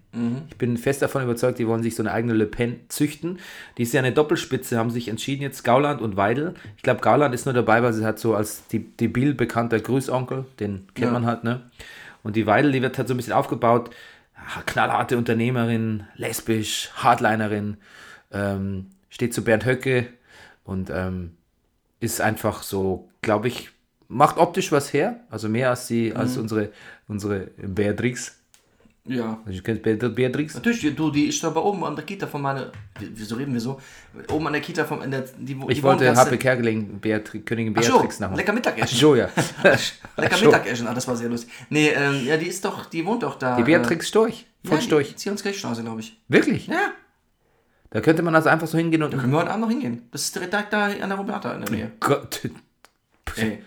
Ich 0.50 0.58
bin 0.58 0.78
fest 0.78 1.04
davon 1.04 1.22
überzeugt, 1.22 1.60
die 1.60 1.68
wollen 1.68 1.84
sich 1.84 1.94
so 1.96 2.02
eine 2.02 2.12
eigene 2.12 2.34
Le 2.34 2.48
Pen 2.48 2.80
züchten. 2.90 3.38
Die 3.78 3.84
ist 3.84 3.94
ja 3.94 4.00
eine 4.02 4.12
Doppelspitze, 4.12 4.76
haben 4.80 4.90
sich 4.90 5.10
entschieden 5.10 5.44
jetzt 5.44 5.64
Gauland 5.64 6.02
und 6.02 6.18
Weidel. 6.18 6.56
Ich 6.76 6.82
glaube, 6.82 7.02
Gauland 7.02 7.36
ist 7.36 7.46
nur 7.46 7.54
dabei, 7.54 7.84
weil 7.84 7.94
sie 7.94 8.04
hat 8.04 8.18
so 8.18 8.34
als 8.34 8.66
die 8.68 8.80
debil 8.80 9.36
bekannter 9.36 9.80
Grüßonkel, 9.80 10.46
den 10.60 10.88
kennt 10.96 11.06
Ja. 11.08 11.12
man 11.12 11.28
halt, 11.28 11.44
ne? 11.44 11.62
Und 12.24 12.36
die 12.36 12.48
Weidel, 12.48 12.72
die 12.72 12.82
wird 12.82 12.98
halt 12.98 13.08
so 13.08 13.14
ein 13.14 13.18
bisschen 13.18 13.34
aufgebaut. 13.34 13.92
ja, 14.36 14.64
knallharte 14.66 15.18
Unternehmerin, 15.20 16.06
lesbisch, 16.16 16.90
Hardlinerin, 16.96 17.78
ähm, 18.31 18.88
steht 19.10 19.34
zu 19.34 19.43
Bernd 19.43 19.65
Höcke 19.65 20.07
und 20.63 20.89
ähm, 20.89 21.31
ist 22.00 22.22
einfach 22.22 22.63
so, 22.63 23.10
glaube 23.22 23.48
ich, 23.48 23.69
macht 24.07 24.38
optisch 24.38 24.72
was 24.72 24.93
her, 24.93 25.19
also 25.29 25.50
mehr 25.50 25.69
als 25.72 25.88
die, 25.88 26.13
als 26.15 26.38
unsere, 26.38 26.72
unsere 27.07 27.48
Beatrix. 27.57 28.34
Ja. 29.10 29.39
Also, 29.46 29.57
du 29.60 29.63
kennst 29.63 29.84
Beat- 29.84 30.15
Beatrix? 30.15 30.53
Natürlich, 30.55 30.93
du, 30.93 31.10
die 31.10 31.27
ist 31.27 31.43
aber 31.46 31.63
oben 31.63 31.81
an 31.86 31.96
der 31.96 32.03
Kita 32.03 32.27
von 32.27 32.41
meiner. 32.41 32.74
wie- 33.00 33.10
Wieso 33.13 33.36
reden 33.36 33.53
wir 33.53 33.62
so? 33.62 33.79
Oben 34.29 34.48
an 34.48 34.51
der 34.53 34.62
Kita 34.62 34.84
von. 34.84 35.01
In 35.01 35.12
der, 35.12 35.24
die, 35.38 35.57
wo- 35.62 35.69
Ich 35.69 35.77
die 35.77 35.84
wollte 35.84 36.13
Happe 36.13 36.38
Kerkeling, 36.38 37.00
Beatri 37.00 37.39
Königin 37.39 37.74
Ach 37.77 37.84
so, 37.84 37.93
Beatrix 37.93 38.19
nachmachen. 38.19 38.38
lecker 38.39 38.51
Ach 38.51 38.55
Mittagessen. 38.55 38.98
so, 38.98 39.15
ja. 39.15 39.29
Lecker. 40.17 40.46
Mittagessen, 40.46 40.88
ah, 40.88 40.93
das 40.93 41.07
war 41.07 41.15
sehr 41.15 41.29
lustig. 41.29 41.50
Nee, 41.69 41.88
ähm, 41.89 42.25
ja, 42.25 42.36
die 42.36 42.48
ist 42.48 42.65
doch, 42.65 42.86
die 42.88 43.05
wohnt 43.05 43.24
doch 43.24 43.36
da. 43.39 43.55
Die 43.55 43.63
Beatrix 43.63 44.10
Storch, 44.10 44.46
äh, 44.65 44.67
von 44.67 44.77
ja, 44.77 44.84
Storch. 44.84 45.15
Zionskirchstraße, 45.15 45.84
glaube 45.84 46.01
ich. 46.01 46.19
Wirklich? 46.27 46.67
Ja, 46.67 46.91
Da 47.89 48.01
könnte 48.01 48.22
man 48.22 48.36
also 48.36 48.50
einfach 48.50 48.67
so 48.67 48.77
hingehen 48.77 49.01
und... 49.03 49.17
können 49.17 49.32
wir 49.32 49.39
heute 49.39 49.50
Abend 49.51 49.62
noch 49.62 49.70
hingehen. 49.70 50.08
Das 50.12 50.22
ist 50.24 50.36
direkt 50.36 50.74
da 50.74 50.86
an 50.88 51.10
der 51.10 51.13
Roberta 51.17 51.53
in 51.53 51.62
der 51.62 51.70
Nähe. 51.72 51.91
Gott, 52.00 52.41
Ey, 53.36 53.60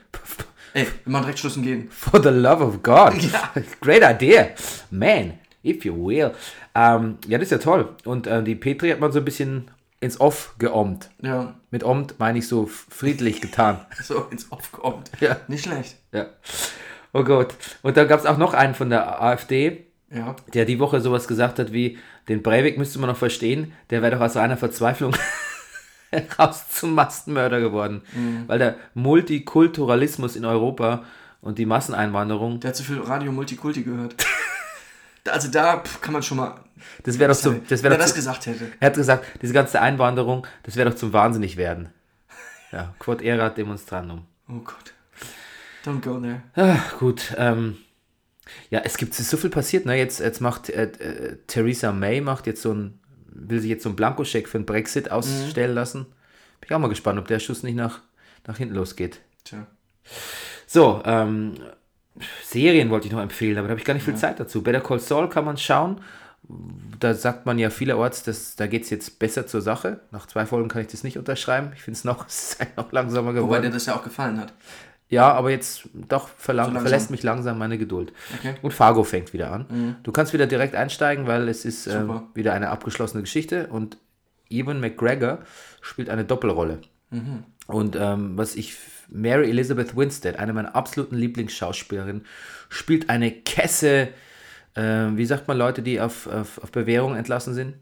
ey, 0.75 0.87
wir 1.05 1.13
machen 1.13 1.23
direkt 1.25 1.39
Schluss 1.39 1.57
und 1.57 1.63
gehen. 1.63 1.89
for 1.91 2.23
the 2.23 2.29
love 2.31 2.63
of 2.65 2.83
God. 2.83 3.15
Ja. 3.23 3.51
Great 3.81 4.03
idea. 4.03 4.49
Man, 4.91 5.35
if 5.65 5.85
you 5.85 5.95
will. 5.95 6.33
Ähm, 6.75 7.19
ja, 7.27 7.39
das 7.39 7.47
ist 7.47 7.53
ja 7.53 7.59
toll. 7.59 7.89
Und 8.05 8.27
äh, 8.27 8.43
die 8.43 8.55
Petri 8.57 8.91
hat 8.91 9.01
man 9.01 9.13
so 9.13 9.19
ein 9.21 9.25
bisschen 9.25 9.71
ins 10.01 10.19
Off 10.21 10.55
geommt. 10.59 11.11
Ja, 11.23 11.55
Mit 11.71 11.85
ommt 11.85 12.19
meine 12.19 12.39
ich 12.39 12.49
so 12.49 12.67
friedlich 12.67 13.41
getan. 13.41 13.81
so 14.03 14.25
ins 14.31 14.51
Off 14.51 14.73
kommt. 14.73 15.11
Ja. 15.21 15.37
Nicht 15.49 15.65
schlecht. 15.65 15.97
ja. 16.13 16.27
Oh 17.13 17.23
Gott. 17.25 17.55
Und 17.83 17.97
dann 17.97 18.07
gab 18.09 18.21
es 18.21 18.27
auch 18.27 18.39
noch 18.39 18.55
einen 18.55 18.75
von 18.75 18.89
der 18.89 19.21
AfD, 19.23 19.85
Ja. 20.11 20.37
der 20.55 20.65
die 20.65 20.79
Woche 20.79 21.01
sowas 21.01 21.27
gesagt 21.29 21.59
hat 21.59 21.73
wie, 21.73 21.99
den 22.31 22.43
Breivik 22.43 22.79
müsste 22.79 22.99
man 22.99 23.11
noch 23.11 23.17
verstehen, 23.17 23.73
der 23.91 24.01
wäre 24.03 24.17
doch 24.17 24.23
aus 24.23 24.37
einer 24.37 24.57
Verzweiflung 24.57 25.15
raus 26.39 26.65
zum 26.71 26.95
Massenmörder 26.95 27.61
geworden. 27.61 28.03
Weil 28.47 28.59
der 28.59 28.77
Multikulturalismus 28.95 30.37
in 30.37 30.45
Europa 30.45 31.05
und 31.41 31.59
die 31.59 31.67
Masseneinwanderung, 31.67 32.61
Der 32.61 32.69
hat 32.69 32.77
zu 32.77 32.85
viel 32.85 33.01
Radio 33.01 33.33
Multikulti 33.33 33.83
gehört. 33.83 34.15
also 35.29 35.51
da 35.51 35.83
kann 36.01 36.13
man 36.13 36.23
schon 36.23 36.39
mal. 36.39 36.55
das 37.05 37.19
wäre 37.19 37.33
doch 37.33 37.39
zum, 37.39 37.67
das 37.69 37.83
wäre 37.83 37.93
Wer 37.93 37.99
doch 37.99 38.05
das 38.05 38.11
zu, 38.13 38.17
gesagt 38.17 38.47
hätte. 38.47 38.71
er 38.79 38.87
hat 38.87 38.95
gesagt, 38.95 39.25
diese 39.43 39.53
ganze 39.53 39.81
Einwanderung, 39.81 40.47
das 40.63 40.77
wäre 40.77 40.91
doch 40.91 40.97
zum 40.97 41.13
Wahnsinnig 41.13 41.57
werden. 41.57 41.89
Ja, 42.73 42.95
quod 43.01 43.21
erat 43.21 43.59
demonstrandum. 43.59 44.27
Oh 44.49 44.61
Gott. 44.61 44.95
Don't 45.85 46.01
go 46.01 46.21
there. 46.21 46.43
Ach, 46.55 46.99
gut, 47.01 47.35
ähm, 47.37 47.79
ja, 48.71 48.81
es 48.85 48.97
gibt 48.97 49.15
so 49.15 49.37
viel 49.37 49.51
passiert, 49.51 49.87
ne? 49.87 49.97
Jetzt, 49.97 50.21
jetzt 50.21 50.41
macht 50.41 50.71
äh, 50.71 50.85
äh, 50.85 51.37
Theresa 51.47 51.93
May 51.93 52.21
macht 52.21 52.47
jetzt 52.47 52.63
so 52.63 52.73
ein, 52.73 53.01
will 53.27 53.61
sich 53.61 53.71
jetzt 53.71 53.83
so 53.83 53.89
einen 53.89 53.97
Blankoscheck 53.97 54.49
für 54.49 54.59
den 54.59 54.67
Brexit 54.67 55.11
ausstellen 55.11 55.75
lassen. 55.75 56.07
Bin 56.61 56.69
ich 56.69 56.75
auch 56.75 56.79
mal 56.79 56.89
gespannt, 56.89 57.19
ob 57.19 57.27
der 57.27 57.39
Schuss 57.39 57.63
nicht 57.63 57.75
nach, 57.77 58.01
nach 58.47 58.59
hinten 58.59 58.75
losgeht. 58.75 59.21
Tja. 59.45 59.67
So, 60.67 61.03
ähm, 61.05 61.55
Serien 62.45 62.91
wollte 62.91 63.07
ich 63.07 63.13
noch 63.13 63.21
empfehlen, 63.21 63.59
aber 63.59 63.69
da 63.69 63.71
habe 63.73 63.81
ich 63.81 63.87
gar 63.87 63.95
nicht 63.95 64.05
viel 64.05 64.17
Zeit 64.17 64.39
dazu. 64.39 64.63
Better 64.63 64.81
Call 64.81 65.01
Saul 65.01 65.29
kann 65.29 65.45
man 65.45 65.57
schauen. 65.57 66.01
Da 66.99 67.15
sagt 67.15 67.47
man 67.47 67.59
ja 67.59 67.71
vielerorts, 67.71 68.23
dass, 68.23 68.57
da 68.57 68.67
geht 68.67 68.85
es 68.85 68.91
jetzt 68.91 69.19
besser 69.19 69.47
zur 69.47 69.63
Sache. 69.63 70.01
Nach 70.11 70.27
zwei 70.27 70.47
Folgen 70.47 70.69
kann 70.69 70.83
ich 70.83 70.89
das 70.89 71.05
nicht 71.05 71.19
unterschreiben. 71.19 71.73
Ich 71.75 71.83
finde 71.83 71.97
es 71.99 72.05
noch, 72.05 72.27
halt 72.59 72.77
noch 72.77 72.93
langsamer 72.93 73.31
Wobei 73.31 73.41
geworden. 73.41 73.63
dir 73.65 73.71
das 73.71 73.87
ja 73.87 73.97
auch 73.97 74.05
gefallen 74.05 74.41
hat. 74.41 74.53
Ja, 75.11 75.33
aber 75.33 75.51
jetzt 75.51 75.89
doch 75.93 76.29
verlang, 76.29 76.73
So 76.73 76.81
verlässt 76.81 77.11
mich 77.11 77.23
langsam 77.23 77.59
meine 77.59 77.77
Geduld. 77.79 78.13
Okay. 78.39 78.55
Und 78.63 78.73
Fargo 78.73 79.03
fängt 79.05 79.33
wieder 79.33 79.51
an. 79.53 79.97
Du 80.05 80.13
kannst 80.13 80.33
wieder 80.33 80.47
direkt 80.47 80.75
einsteigen, 80.75 81.27
weil 81.27 81.49
es 81.49 81.65
ist 81.65 81.85
Super. 81.85 82.29
wieder 82.35 82.55
eine 82.55 82.71
abgeschlossene 82.71 83.23
Geschichte 83.23 83.67
und 83.67 83.99
Ewan 84.49 84.81
McGregor 84.81 85.41
spielt 85.81 86.09
eine 86.11 86.25
Doppelrolle. 86.25 86.81
Und 87.67 87.97
ähm, 87.97 88.39
was 88.39 88.55
ich, 88.55 88.77
Mary 89.09 89.51
Elizabeth 89.51 89.97
Winstead, 89.97 90.37
eine 90.39 90.53
meiner 90.53 90.77
absoluten 90.77 91.17
Lieblingsschauspielerinnen, 91.17 92.25
spielt 92.69 93.11
eine 93.11 93.33
Kesse, 93.33 94.09
äh, 94.75 94.83
wie 94.83 95.27
sagt 95.27 95.49
man 95.49 95.59
Leute, 95.59 95.83
die 95.83 96.01
auf, 96.01 96.29
auf, 96.29 96.63
auf 96.63 96.71
Bewährung 96.71 97.17
entlassen 97.17 97.55
sind? 97.55 97.75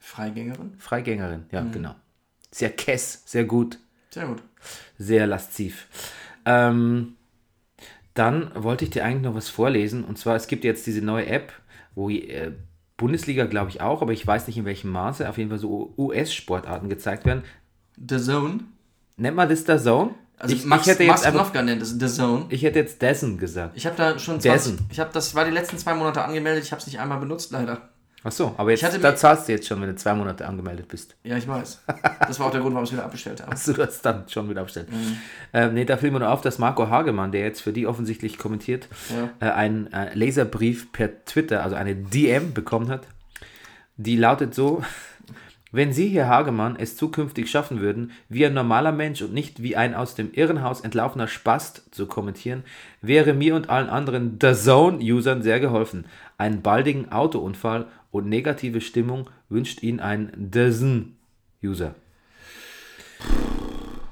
Freigängerin? 0.00 0.74
Freigängerin, 0.78 1.46
ja, 1.50 1.62
genau. 1.72 1.96
Sehr 2.52 2.70
kess, 2.70 3.22
sehr 3.26 3.44
gut 3.44 3.78
Sehr 4.10 4.26
gut. 4.26 4.40
sehr 4.98 5.26
lasziv. 5.26 5.88
Ähm, 6.46 7.16
dann 8.14 8.50
wollte 8.54 8.84
ich 8.84 8.90
dir 8.90 9.04
eigentlich 9.04 9.24
noch 9.24 9.34
was 9.34 9.50
vorlesen. 9.50 10.04
Und 10.04 10.16
zwar, 10.16 10.36
es 10.36 10.46
gibt 10.46 10.64
jetzt 10.64 10.86
diese 10.86 11.02
neue 11.02 11.26
App, 11.26 11.52
wo 11.94 12.08
äh, 12.08 12.52
Bundesliga, 12.96 13.44
glaube 13.44 13.68
ich, 13.68 13.82
auch, 13.82 14.00
aber 14.00 14.12
ich 14.12 14.26
weiß 14.26 14.46
nicht 14.46 14.56
in 14.56 14.64
welchem 14.64 14.90
Maße, 14.90 15.28
auf 15.28 15.36
jeden 15.36 15.50
Fall 15.50 15.58
so 15.58 15.92
US-Sportarten 15.98 16.88
gezeigt 16.88 17.26
werden. 17.26 17.44
The 17.96 18.18
Zone. 18.18 18.60
Nennt 19.18 19.36
man 19.36 19.48
das 19.48 19.64
da 19.64 19.78
Zone? 19.78 20.14
Also 20.38 20.54
ich, 20.54 20.64
Max, 20.64 20.86
ich, 20.86 20.92
hätte 20.92 21.04
Max 21.04 21.20
jetzt 21.20 21.26
einfach, 21.26 21.44
Knopfler 21.44 21.62
nennt 21.62 21.82
es 21.82 21.98
The 21.98 22.08
Zone. 22.08 22.46
ich 22.48 22.62
hätte 22.62 22.78
jetzt 22.78 23.00
Dessen 23.00 23.38
gesagt. 23.38 23.76
Ich 23.76 23.86
habe 23.86 23.96
da 23.96 24.18
schon 24.18 24.38
Dessen. 24.38 24.76
20, 24.76 24.92
ich 24.92 25.00
habe 25.00 25.10
das 25.12 25.34
war 25.34 25.44
die 25.44 25.50
letzten 25.50 25.78
zwei 25.78 25.94
Monate 25.94 26.22
angemeldet, 26.22 26.64
ich 26.64 26.72
habe 26.72 26.80
es 26.80 26.86
nicht 26.86 27.00
einmal 27.00 27.18
benutzt 27.18 27.52
leider. 27.52 27.88
Ach 28.28 28.32
so, 28.32 28.54
aber 28.56 28.72
jetzt 28.72 28.82
hatte 28.82 28.98
da 28.98 29.14
zahlst 29.14 29.46
du 29.46 29.52
jetzt 29.52 29.68
schon, 29.68 29.80
wenn 29.80 29.88
du 29.88 29.94
zwei 29.94 30.12
Monate 30.12 30.48
angemeldet 30.48 30.88
bist. 30.88 31.14
Ja, 31.22 31.36
ich 31.36 31.46
weiß. 31.46 31.80
Das 32.26 32.40
war 32.40 32.46
auch 32.48 32.50
der 32.50 32.60
Grund, 32.60 32.74
warum 32.74 32.82
ich 32.82 32.90
es 32.90 32.94
wieder 32.96 33.04
abbestellt 33.04 33.40
habe. 33.40 33.52
Hast 33.52 33.68
du 33.68 33.72
das 33.72 34.02
dann 34.02 34.24
schon 34.28 34.50
wieder 34.50 34.62
abgestellt? 34.62 34.90
Mhm. 34.90 35.16
Ähm, 35.52 35.74
nee, 35.74 35.84
da 35.84 35.96
fiel 35.96 36.10
mir 36.10 36.18
nur 36.18 36.30
auf, 36.30 36.40
dass 36.40 36.58
Marco 36.58 36.88
Hagemann, 36.90 37.30
der 37.30 37.42
jetzt 37.42 37.60
für 37.60 37.72
die 37.72 37.86
offensichtlich 37.86 38.36
kommentiert, 38.36 38.88
Ja. 39.40 39.46
äh, 39.46 39.52
einen 39.52 39.92
äh, 39.92 40.12
Laserbrief 40.14 40.90
per 40.90 41.24
Twitter, 41.24 41.62
also 41.62 41.76
eine 41.76 41.94
DM 41.94 42.52
bekommen 42.52 42.88
hat. 42.88 43.06
Die 43.96 44.16
lautet 44.16 44.56
so: 44.56 44.82
Wenn 45.70 45.92
Sie, 45.92 46.08
Herr 46.08 46.26
Hagemann, 46.28 46.74
es 46.76 46.96
zukünftig 46.96 47.48
schaffen 47.48 47.80
würden, 47.80 48.10
wie 48.28 48.44
ein 48.44 48.54
normaler 48.54 48.90
Mensch 48.90 49.22
und 49.22 49.32
nicht 49.34 49.62
wie 49.62 49.76
ein 49.76 49.94
aus 49.94 50.16
dem 50.16 50.32
Irrenhaus 50.32 50.80
entlaufener 50.80 51.28
Spast 51.28 51.94
zu 51.94 52.06
kommentieren, 52.06 52.64
wäre 53.02 53.34
mir 53.34 53.54
und 53.54 53.70
allen 53.70 53.88
anderen 53.88 54.38
The 54.40 54.52
Zone-Usern 54.52 55.42
sehr 55.42 55.60
geholfen. 55.60 56.06
Einen 56.38 56.60
baldigen 56.60 57.12
Autounfall 57.12 57.86
und 58.10 58.28
negative 58.28 58.80
Stimmung 58.80 59.30
wünscht 59.48 59.82
Ihnen 59.82 60.00
ein 60.00 60.50
The 60.52 60.70
Zone-User. 60.70 61.94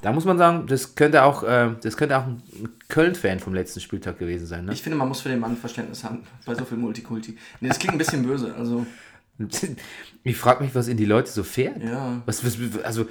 Da 0.02 0.12
muss 0.12 0.26
man 0.26 0.36
sagen, 0.36 0.66
das 0.66 0.96
könnte 0.96 1.22
auch, 1.24 1.42
äh, 1.44 1.70
das 1.82 1.96
könnte 1.96 2.18
auch 2.18 2.26
ein 2.26 2.42
Köln-Fan 2.88 3.40
vom 3.40 3.54
letzten 3.54 3.80
Spieltag 3.80 4.18
gewesen 4.18 4.46
sein. 4.46 4.66
Ne? 4.66 4.74
Ich 4.74 4.82
finde, 4.82 4.98
man 4.98 5.08
muss 5.08 5.22
für 5.22 5.30
den 5.30 5.40
Mann 5.40 5.56
Verständnis 5.56 6.04
haben 6.04 6.24
bei 6.44 6.54
so 6.54 6.64
viel 6.66 6.76
Multikulti. 6.76 7.38
Nee, 7.60 7.68
das 7.68 7.78
klingt 7.78 7.94
ein 7.94 7.98
bisschen 7.98 8.22
böse. 8.22 8.54
Also, 8.54 8.84
Ich 10.24 10.36
frage 10.36 10.64
mich, 10.64 10.74
was 10.74 10.88
in 10.88 10.96
die 10.96 11.04
Leute 11.04 11.30
so 11.30 11.42
fährt. 11.42 11.82
ja. 11.82 12.22
Was, 12.26 12.44
was, 12.44 12.58
also, 12.82 13.06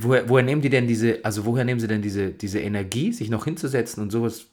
woher, 0.00 0.28
woher 0.28 0.44
nehmen 0.44 0.62
die 0.62 0.70
denn 0.70 0.86
diese, 0.86 1.20
also 1.24 1.44
woher 1.44 1.64
nehmen 1.64 1.80
sie 1.80 1.88
denn 1.88 2.02
diese, 2.02 2.30
diese 2.30 2.60
Energie, 2.60 3.12
sich 3.12 3.30
noch 3.30 3.44
hinzusetzen 3.44 4.02
und 4.02 4.10
sowas 4.10 4.46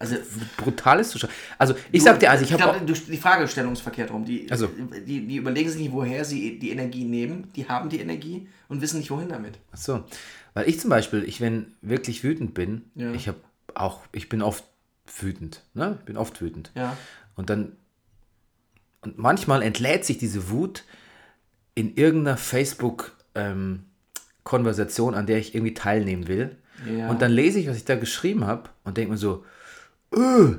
Also, 0.00 0.16
Brutales 0.56 1.10
zu 1.10 1.18
schauen? 1.18 1.28
Also, 1.58 1.74
ich 1.92 2.02
sag 2.02 2.18
dir, 2.18 2.30
also 2.30 2.42
ich 2.42 2.50
habe 2.54 2.62
glaube, 2.62 2.80
du- 2.86 2.94
die 2.94 3.18
Fragestellung 3.18 3.74
ist 3.74 3.82
verkehrt 3.82 4.10
rum. 4.10 4.24
Die, 4.24 4.50
Also. 4.50 4.68
die, 5.06 5.26
die 5.26 5.36
überlegen 5.36 5.68
sich 5.70 5.78
nicht, 5.80 5.92
woher 5.92 6.24
sie 6.24 6.58
die 6.58 6.70
Energie 6.70 7.04
nehmen. 7.04 7.52
Die 7.54 7.68
haben 7.68 7.90
die 7.90 8.00
Energie 8.00 8.48
und 8.68 8.80
wissen 8.80 8.98
nicht, 8.98 9.10
wohin 9.10 9.28
damit. 9.28 9.58
so, 9.74 10.02
weil 10.54 10.66
ich 10.68 10.80
zum 10.80 10.88
Beispiel, 10.90 11.22
ich 11.24 11.40
wenn 11.42 11.74
wirklich 11.82 12.24
wütend 12.24 12.54
bin, 12.54 12.86
Ja. 12.96 13.12
ich 13.12 13.28
habe 13.28 13.38
auch, 13.74 14.00
ich 14.12 14.28
bin 14.30 14.40
oft 14.42 14.64
wütend, 15.20 15.62
ne? 15.74 15.96
Ich 16.00 16.06
bin 16.06 16.16
oft 16.16 16.40
wütend. 16.40 16.72
Ja. 16.74 16.96
Und 17.36 17.50
dann, 17.50 17.76
und 19.02 19.18
manchmal 19.18 19.60
entlädt 19.62 20.04
sich 20.06 20.16
diese 20.18 20.48
Wut 20.50 20.84
in 21.74 21.94
irgendeiner 21.94 22.36
Facebook-Konversation, 22.38 25.14
an 25.14 25.26
der 25.26 25.38
ich 25.38 25.54
irgendwie 25.54 25.74
teilnehmen 25.74 26.26
will. 26.28 26.56
Ja. 26.90 27.08
Und 27.10 27.20
dann 27.22 27.30
lese 27.32 27.58
ich, 27.60 27.68
was 27.68 27.76
ich 27.76 27.84
da 27.84 27.94
geschrieben 27.96 28.46
habe 28.46 28.70
und 28.84 28.96
denke 28.96 29.12
mir 29.12 29.18
so, 29.18 29.44
öh, 30.16 30.56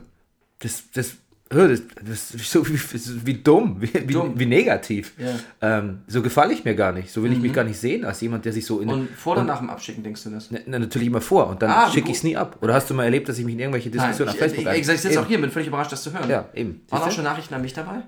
das, 0.59 0.83
das, 0.93 1.11
öh, 1.51 1.67
das, 1.69 1.81
das 2.05 2.31
ist 2.35 2.51
so 2.51 2.67
wie, 2.67 2.79
wie 3.25 3.33
dumm, 3.35 3.77
wie, 3.81 3.93
wie, 4.07 4.13
Dumm. 4.13 4.39
wie 4.39 4.45
negativ. 4.45 5.13
Ja. 5.17 5.39
Ähm, 5.79 5.99
so 6.07 6.21
gefalle 6.21 6.53
ich 6.53 6.63
mir 6.63 6.75
gar 6.75 6.91
nicht. 6.91 7.11
So 7.11 7.23
will 7.23 7.31
ich 7.33 7.39
mich 7.39 7.51
gar 7.53 7.63
nicht 7.63 7.79
sehen 7.79 8.05
als 8.05 8.21
jemand, 8.21 8.45
der 8.45 8.53
sich 8.53 8.65
so 8.65 8.79
in. 8.79 8.89
Und 8.89 9.09
vor 9.11 9.33
oder 9.33 9.43
nach 9.43 9.59
dem 9.59 9.69
Abschicken 9.69 10.03
denkst 10.03 10.23
du 10.23 10.29
das? 10.29 10.49
Na, 10.65 10.79
natürlich 10.79 11.07
immer 11.07 11.21
vor 11.21 11.47
und 11.47 11.61
dann 11.61 11.71
Ah, 11.71 11.89
schicke 11.91 12.09
ich 12.11 12.17
es 12.17 12.23
nie 12.23 12.37
ab. 12.37 12.57
Oder 12.61 12.73
hast 12.75 12.89
du 12.89 12.93
mal 12.93 13.03
erlebt, 13.05 13.27
dass 13.29 13.37
ich 13.37 13.45
mich 13.45 13.53
in 13.55 13.59
irgendwelche 13.59 13.89
Nein, 13.89 13.97
Diskussionen 14.09 14.29
auf 14.29 14.37
Facebook 14.37 14.65
ich, 14.73 14.81
ich, 14.81 14.89
ich 14.89 15.01
sitze 15.01 15.19
auch 15.21 15.25
hier, 15.27 15.41
bin 15.41 15.51
völlig 15.51 15.67
überrascht, 15.67 15.91
das 15.91 16.03
zu 16.03 16.13
hören. 16.13 16.29
Ja, 16.29 16.49
eben. 16.53 16.81
Waren 16.89 17.01
auch 17.03 17.11
schon 17.11 17.23
Nachrichten 17.23 17.53
an 17.53 17.61
mich 17.61 17.73
dabei? 17.73 18.03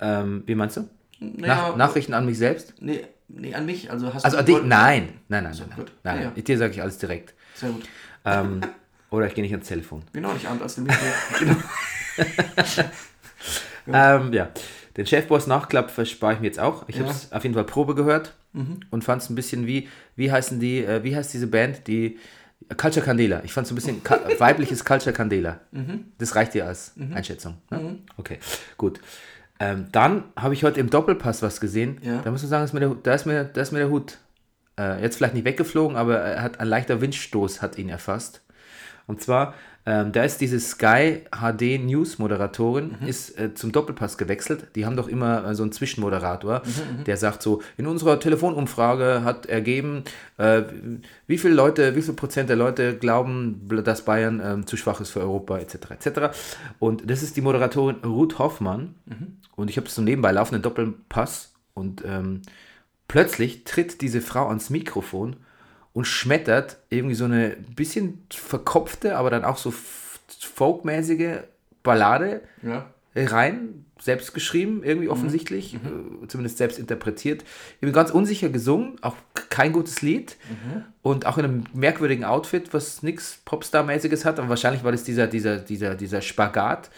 Ähm, 0.00 0.42
wie 0.46 0.54
meinst 0.54 0.76
du? 0.78 0.88
Naja, 1.20 1.68
Nach, 1.68 1.76
Nachrichten 1.76 2.14
an 2.14 2.26
mich 2.26 2.38
selbst? 2.38 2.74
Nee, 2.80 3.04
nee, 3.28 3.54
an 3.54 3.64
mich. 3.66 3.90
Also 3.90 4.12
hast 4.12 4.24
Also 4.24 4.38
du 4.38 4.40
an 4.40 4.46
dich? 4.46 4.56
Nein. 4.64 5.08
Nein, 5.28 5.44
nein, 5.44 5.52
nein. 5.56 5.66
nein. 5.68 5.76
gut. 5.78 5.92
nein, 6.02 6.16
Ja, 6.16 6.22
nein. 6.24 6.32
ja. 6.36 6.42
Dir 6.42 6.58
sage 6.58 6.72
ich 6.72 6.82
alles 6.82 6.98
direkt. 6.98 7.34
Sehr 7.54 7.70
gut. 7.70 7.84
Ähm, 8.24 8.60
oder 9.12 9.26
ich 9.26 9.34
gehe 9.34 9.42
nicht 9.42 9.52
ans 9.52 9.68
Telefon. 9.68 10.02
Als 10.60 10.74
du 10.74 10.80
mich 10.82 10.94
genau. 11.38 11.56
Ähm, 13.86 14.32
ja. 14.32 14.48
Den 14.96 15.06
Chefboss 15.06 15.46
Nachklapp 15.46 15.90
verspare 15.90 16.34
ich 16.34 16.40
mir 16.40 16.46
jetzt 16.46 16.60
auch. 16.60 16.88
Ich 16.88 16.96
Ja. 16.96 17.02
Mhm. 17.02 17.06
habe 17.08 17.16
es 17.16 17.32
auf 17.32 17.42
jeden 17.42 17.54
Fall 17.54 17.64
Probe 17.64 17.94
gehört 17.94 18.34
und 18.90 19.02
fand 19.02 19.22
es 19.22 19.30
ein 19.30 19.34
bisschen 19.34 19.66
wie, 19.66 19.88
wie 20.14 20.30
heißen 20.30 20.60
die, 20.60 20.84
äh, 20.84 21.02
wie 21.02 21.16
heißt 21.16 21.32
diese 21.32 21.46
Band, 21.46 21.86
die 21.86 22.18
Culture 22.76 23.04
Candela. 23.04 23.40
Ich 23.44 23.52
fand 23.54 23.66
so 23.66 23.72
ein 23.72 23.76
bisschen 23.76 24.02
weibliches 24.38 24.84
Culture 24.84 25.12
Candela. 25.14 25.60
Das 26.18 26.36
reicht 26.36 26.52
dir 26.54 26.66
als 26.66 26.92
Einschätzung. 27.14 27.56
Ne? 27.70 27.98
Okay, 28.18 28.38
gut. 28.76 29.00
Ähm, 29.58 29.86
dann 29.90 30.24
habe 30.36 30.52
ich 30.54 30.62
heute 30.64 30.78
im 30.80 30.90
Doppelpass 30.90 31.40
was 31.42 31.60
gesehen. 31.60 31.98
Ja. 32.02 32.20
Da 32.22 32.30
muss 32.30 32.42
man 32.42 32.50
sagen, 32.50 32.64
ist 32.64 32.72
mir 32.74 32.80
der, 32.80 32.90
da, 33.02 33.14
ist 33.14 33.24
mir, 33.26 33.44
da 33.44 33.60
ist 33.62 33.72
mir 33.72 33.78
der 33.78 33.88
Hut 33.90 34.18
äh, 34.78 35.00
jetzt 35.02 35.16
vielleicht 35.16 35.34
nicht 35.34 35.44
weggeflogen, 35.46 35.96
aber 35.96 36.18
er 36.18 36.42
hat 36.42 36.60
ein 36.60 36.68
leichter 36.68 37.00
Windstoß 37.00 37.62
hat 37.62 37.78
ihn 37.78 37.88
erfasst. 37.88 38.41
Und 39.06 39.20
zwar, 39.20 39.54
ähm, 39.84 40.12
da 40.12 40.22
ist 40.22 40.40
diese 40.40 40.60
Sky 40.60 41.22
HD 41.30 41.82
News 41.82 42.18
Moderatorin, 42.18 42.98
ist 43.06 43.38
äh, 43.38 43.52
zum 43.54 43.72
Doppelpass 43.72 44.16
gewechselt. 44.16 44.68
Die 44.76 44.86
haben 44.86 44.96
doch 44.96 45.08
immer 45.08 45.44
äh, 45.44 45.54
so 45.54 45.64
einen 45.64 45.72
Zwischenmoderator, 45.72 46.62
der 47.06 47.16
sagt 47.16 47.42
so, 47.42 47.62
in 47.76 47.86
unserer 47.86 48.20
Telefonumfrage 48.20 49.22
hat 49.24 49.46
ergeben, 49.46 50.04
äh, 50.38 50.62
wie 51.26 51.38
viele 51.38 51.54
Leute, 51.54 51.96
wie 51.96 52.02
viel 52.02 52.14
Prozent 52.14 52.48
der 52.48 52.56
Leute 52.56 52.96
glauben, 52.96 53.68
dass 53.84 54.04
Bayern 54.04 54.40
ähm, 54.44 54.66
zu 54.66 54.76
schwach 54.76 55.00
ist 55.00 55.10
für 55.10 55.20
Europa, 55.20 55.58
etc. 55.58 55.74
etc. 55.90 56.36
Und 56.78 57.10
das 57.10 57.22
ist 57.22 57.36
die 57.36 57.40
Moderatorin 57.40 57.96
Ruth 58.04 58.38
Hoffmann. 58.38 58.94
Und 59.56 59.68
ich 59.68 59.76
habe 59.76 59.88
so 59.88 60.00
nebenbei 60.02 60.32
laufenden 60.32 60.62
Doppelpass 60.62 61.52
und 61.74 62.02
ähm, 62.04 62.42
plötzlich 63.08 63.64
tritt 63.64 64.00
diese 64.00 64.20
Frau 64.20 64.48
ans 64.48 64.70
Mikrofon 64.70 65.36
und 65.92 66.06
schmettert 66.06 66.78
irgendwie 66.90 67.14
so 67.14 67.24
eine 67.24 67.56
bisschen 67.76 68.26
verkopfte, 68.30 69.16
aber 69.16 69.30
dann 69.30 69.44
auch 69.44 69.58
so 69.58 69.72
folkmäßige 70.40 71.38
Ballade 71.82 72.42
Ja. 72.62 72.86
rein, 73.14 73.84
selbst 74.00 74.34
geschrieben, 74.34 74.82
irgendwie 74.82 75.08
offensichtlich, 75.08 75.74
äh, 75.74 76.26
zumindest 76.28 76.58
selbst 76.58 76.78
interpretiert. 76.78 77.44
Irgendwie 77.80 77.94
ganz 77.94 78.10
unsicher 78.10 78.48
gesungen, 78.48 78.96
auch 79.02 79.14
kein 79.50 79.72
gutes 79.72 80.02
Lied 80.02 80.36
und 81.02 81.26
auch 81.26 81.38
in 81.38 81.44
einem 81.44 81.64
merkwürdigen 81.74 82.24
Outfit, 82.24 82.72
was 82.72 83.02
nichts 83.02 83.40
Popstar-mäßiges 83.44 84.24
hat, 84.24 84.38
aber 84.38 84.48
wahrscheinlich 84.48 84.82
war 84.82 84.92
das 84.92 85.04
dieser, 85.04 85.26
dieser, 85.26 85.58
dieser, 85.58 85.94
dieser 85.94 86.20
Spagat 86.22 86.90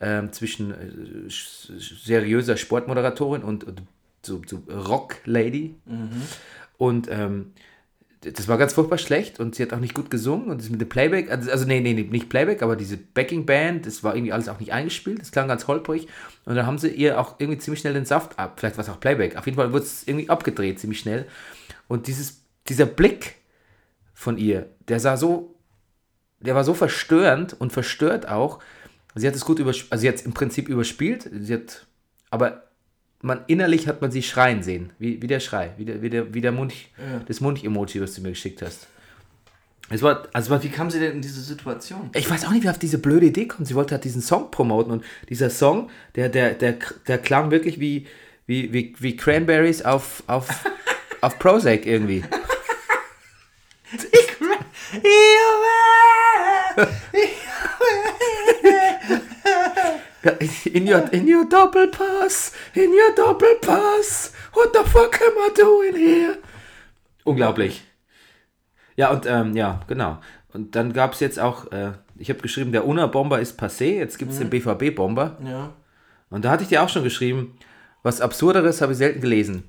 ähm, 0.00 0.30
zwischen 0.32 0.72
äh, 0.72 1.28
seriöser 1.28 2.56
Sportmoderatorin 2.56 3.42
und, 3.42 3.64
und 3.64 3.82
so, 4.22 4.40
so 4.46 4.62
Rock-Lady. 4.68 5.74
Und 6.78 7.08
ähm, 7.10 7.52
das 8.22 8.46
war 8.46 8.56
ganz 8.56 8.72
furchtbar 8.72 8.98
schlecht 8.98 9.40
und 9.40 9.56
sie 9.56 9.64
hat 9.64 9.72
auch 9.72 9.80
nicht 9.80 9.94
gut 9.94 10.10
gesungen 10.10 10.48
und 10.48 10.60
das 10.60 10.70
mit 10.70 10.80
dem 10.80 10.88
Playback, 10.88 11.30
also, 11.30 11.50
also 11.50 11.66
nee, 11.66 11.80
nee, 11.80 11.94
nicht 11.94 12.28
Playback, 12.28 12.62
aber 12.62 12.76
diese 12.76 12.96
Backing 12.96 13.46
Band, 13.46 13.84
das 13.84 14.04
war 14.04 14.14
irgendwie 14.14 14.32
alles 14.32 14.48
auch 14.48 14.60
nicht 14.60 14.72
eingespielt, 14.72 15.20
das 15.20 15.32
klang 15.32 15.48
ganz 15.48 15.66
holprig 15.66 16.06
und 16.44 16.54
dann 16.54 16.64
haben 16.64 16.78
sie 16.78 16.88
ihr 16.88 17.20
auch 17.20 17.36
irgendwie 17.38 17.58
ziemlich 17.58 17.80
schnell 17.80 17.94
den 17.94 18.04
Saft 18.04 18.38
ab, 18.38 18.60
vielleicht 18.60 18.76
war 18.76 18.84
es 18.84 18.90
auch 18.90 19.00
Playback, 19.00 19.36
auf 19.36 19.46
jeden 19.46 19.56
Fall 19.56 19.72
wurde 19.72 19.84
es 19.84 20.06
irgendwie 20.06 20.30
abgedreht 20.30 20.78
ziemlich 20.78 21.00
schnell 21.00 21.26
und 21.88 22.06
dieses, 22.06 22.42
dieser 22.68 22.86
Blick 22.86 23.36
von 24.14 24.38
ihr, 24.38 24.70
der 24.86 25.00
sah 25.00 25.16
so, 25.16 25.56
der 26.38 26.54
war 26.54 26.62
so 26.62 26.74
verstörend 26.74 27.60
und 27.60 27.72
verstört 27.72 28.28
auch, 28.28 28.60
sie 29.16 29.26
hat 29.26 29.34
es 29.34 29.44
gut 29.44 29.58
überspielt, 29.58 29.92
also 29.92 30.02
sie 30.02 30.08
hat 30.08 30.14
es 30.16 30.22
im 30.22 30.32
Prinzip 30.32 30.68
überspielt, 30.68 31.28
sie 31.40 31.54
hat, 31.54 31.86
aber 32.30 32.62
man 33.22 33.44
innerlich 33.46 33.88
hat 33.88 34.02
man 34.02 34.10
sie 34.10 34.22
schreien 34.22 34.62
sehen, 34.62 34.90
wie, 34.98 35.22
wie 35.22 35.28
der 35.28 35.40
Schrei, 35.40 35.70
wie 35.78 35.84
der, 35.84 36.02
wie 36.02 36.10
der, 36.10 36.34
wie 36.34 36.40
der 36.40 36.52
Munch, 36.52 36.90
das 37.26 37.40
Munch-Emoji, 37.40 38.02
was 38.02 38.14
du 38.14 38.20
mir 38.20 38.30
geschickt 38.30 38.60
hast. 38.62 38.88
Es 39.88 40.02
war, 40.02 40.26
also 40.32 40.62
Wie 40.62 40.70
kam 40.70 40.90
sie 40.90 41.00
denn 41.00 41.12
in 41.12 41.20
diese 41.20 41.40
Situation? 41.40 42.10
ich 42.14 42.28
weiß 42.28 42.46
auch 42.46 42.50
nicht, 42.50 42.64
wie 42.64 42.70
auf 42.70 42.78
diese 42.78 42.98
blöde 42.98 43.26
Idee 43.26 43.46
kommt. 43.46 43.68
Sie 43.68 43.74
wollte 43.74 43.94
halt 43.94 44.04
diesen 44.04 44.22
Song 44.22 44.50
promoten 44.50 44.90
und 44.90 45.04
dieser 45.28 45.50
Song, 45.50 45.90
der, 46.16 46.30
der, 46.30 46.54
der, 46.54 46.78
der 47.06 47.18
klang 47.18 47.50
wirklich 47.50 47.78
wie, 47.78 48.06
wie, 48.46 48.72
wie, 48.72 48.94
wie 48.98 49.16
Cranberries 49.16 49.82
auf, 49.82 50.22
auf, 50.26 50.48
auf 51.20 51.38
Prozac 51.38 51.86
irgendwie. 51.86 52.24
In 60.72 60.88
your, 60.88 61.12
in 61.12 61.26
your 61.28 61.48
Doppelpass, 61.48 62.52
in 62.74 62.90
your 62.90 63.14
Doppelpass, 63.16 64.32
what 64.54 64.72
the 64.72 64.88
fuck 64.88 65.20
am 65.20 65.34
I 65.38 65.54
doing 65.56 65.96
here? 65.96 66.38
Unglaublich. 67.24 67.82
Ja, 68.96 69.10
und 69.10 69.26
ähm, 69.26 69.54
ja, 69.56 69.80
genau. 69.86 70.18
Und 70.52 70.74
dann 70.76 70.92
gab 70.92 71.14
es 71.14 71.20
jetzt 71.20 71.38
auch, 71.38 71.70
äh, 71.72 71.92
ich 72.16 72.28
habe 72.28 72.40
geschrieben, 72.40 72.72
der 72.72 72.86
Unna-Bomber 72.86 73.40
ist 73.40 73.58
passé, 73.60 73.96
jetzt 73.96 74.18
gibt 74.18 74.32
es 74.32 74.38
den 74.38 74.50
BVB-Bomber. 74.50 75.38
Ja. 75.44 75.72
Und 76.30 76.44
da 76.44 76.50
hatte 76.50 76.62
ich 76.62 76.68
dir 76.68 76.82
auch 76.82 76.88
schon 76.88 77.04
geschrieben, 77.04 77.56
was 78.02 78.20
Absurderes 78.20 78.80
habe 78.82 78.92
ich 78.92 78.98
selten 78.98 79.20
gelesen. 79.20 79.64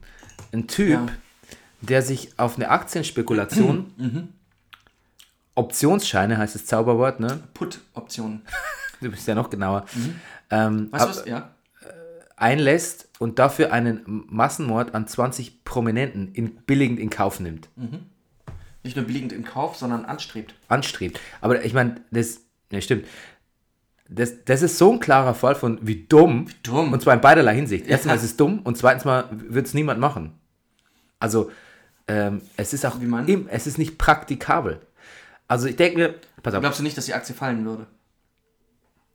Ein 0.52 0.68
Typ, 0.68 0.90
Ja. 0.90 1.06
der 1.82 2.02
sich 2.02 2.38
auf 2.38 2.56
eine 2.58 2.70
Aktienspekulation, 2.70 3.94
Mhm. 3.98 4.30
Optionsscheine 5.56 6.38
heißt 6.38 6.56
das 6.56 6.66
Zauberwort, 6.66 7.20
ne? 7.20 7.44
Put-Optionen. 7.54 8.42
Du 9.02 9.12
bist 9.12 9.28
ja 9.28 9.36
noch 9.36 9.50
genauer. 9.50 9.84
Ähm, 10.56 10.90
ab- 10.92 11.10
was? 11.10 11.26
Ja. 11.26 11.50
einlässt 12.36 13.10
und 13.20 13.40
dafür 13.40 13.72
einen 13.72 14.02
Massenmord 14.30 14.94
an 14.96 15.08
20 15.08 15.64
Prominenten 15.64 16.34
in, 16.34 16.56
billigend 16.56 17.00
in 17.00 17.10
Kauf 17.10 17.40
nimmt. 17.40 17.70
Nicht 18.84 18.96
nur 18.98 19.06
billigend 19.06 19.32
in 19.32 19.44
Kauf, 19.46 19.78
sondern 19.78 20.04
anstrebt. 20.06 20.54
Anstrebt. 20.68 21.20
Aber 21.42 21.64
ich 21.64 21.74
meine, 21.74 22.02
das, 22.12 22.42
ja 22.72 22.82
stimmt. 22.82 23.06
Das, 24.10 24.44
das 24.46 24.62
ist 24.62 24.78
so 24.78 24.92
ein 24.92 25.00
klarer 25.00 25.34
Fall 25.34 25.56
von 25.56 25.80
wie 25.82 26.04
dumm. 26.08 26.48
dumm. 26.64 26.92
Und 26.92 27.02
zwar 27.02 27.14
in 27.14 27.22
beiderlei 27.22 27.56
Hinsicht. 27.56 27.88
Erstens 27.88 28.10
Ja. 28.10 28.16
ist 28.16 28.24
es 28.24 28.36
dumm 28.36 28.60
und 28.60 28.78
zweitens 28.78 29.06
mal 29.06 29.30
wird 29.32 29.66
es 29.68 29.74
niemand 29.74 30.00
machen. 30.02 30.34
Also, 31.20 31.50
ähm, 32.08 32.42
es 32.58 32.74
ist 32.74 32.86
auch, 32.86 33.00
Wie 33.00 33.06
man- 33.06 33.28
im, 33.28 33.48
es 33.48 33.66
ist 33.66 33.78
nicht 33.78 33.98
praktikabel. 33.98 34.82
Also 35.48 35.68
ich 35.68 35.78
denke 35.78 35.98
mir, 35.98 36.16
pass 36.42 36.54
auf, 36.54 36.60
Glaubst 36.62 36.80
du 36.80 36.84
nicht, 36.84 36.98
dass 36.98 37.06
die 37.06 37.14
Aktie 37.14 37.34
fallen 37.34 37.64
würde? 37.66 37.88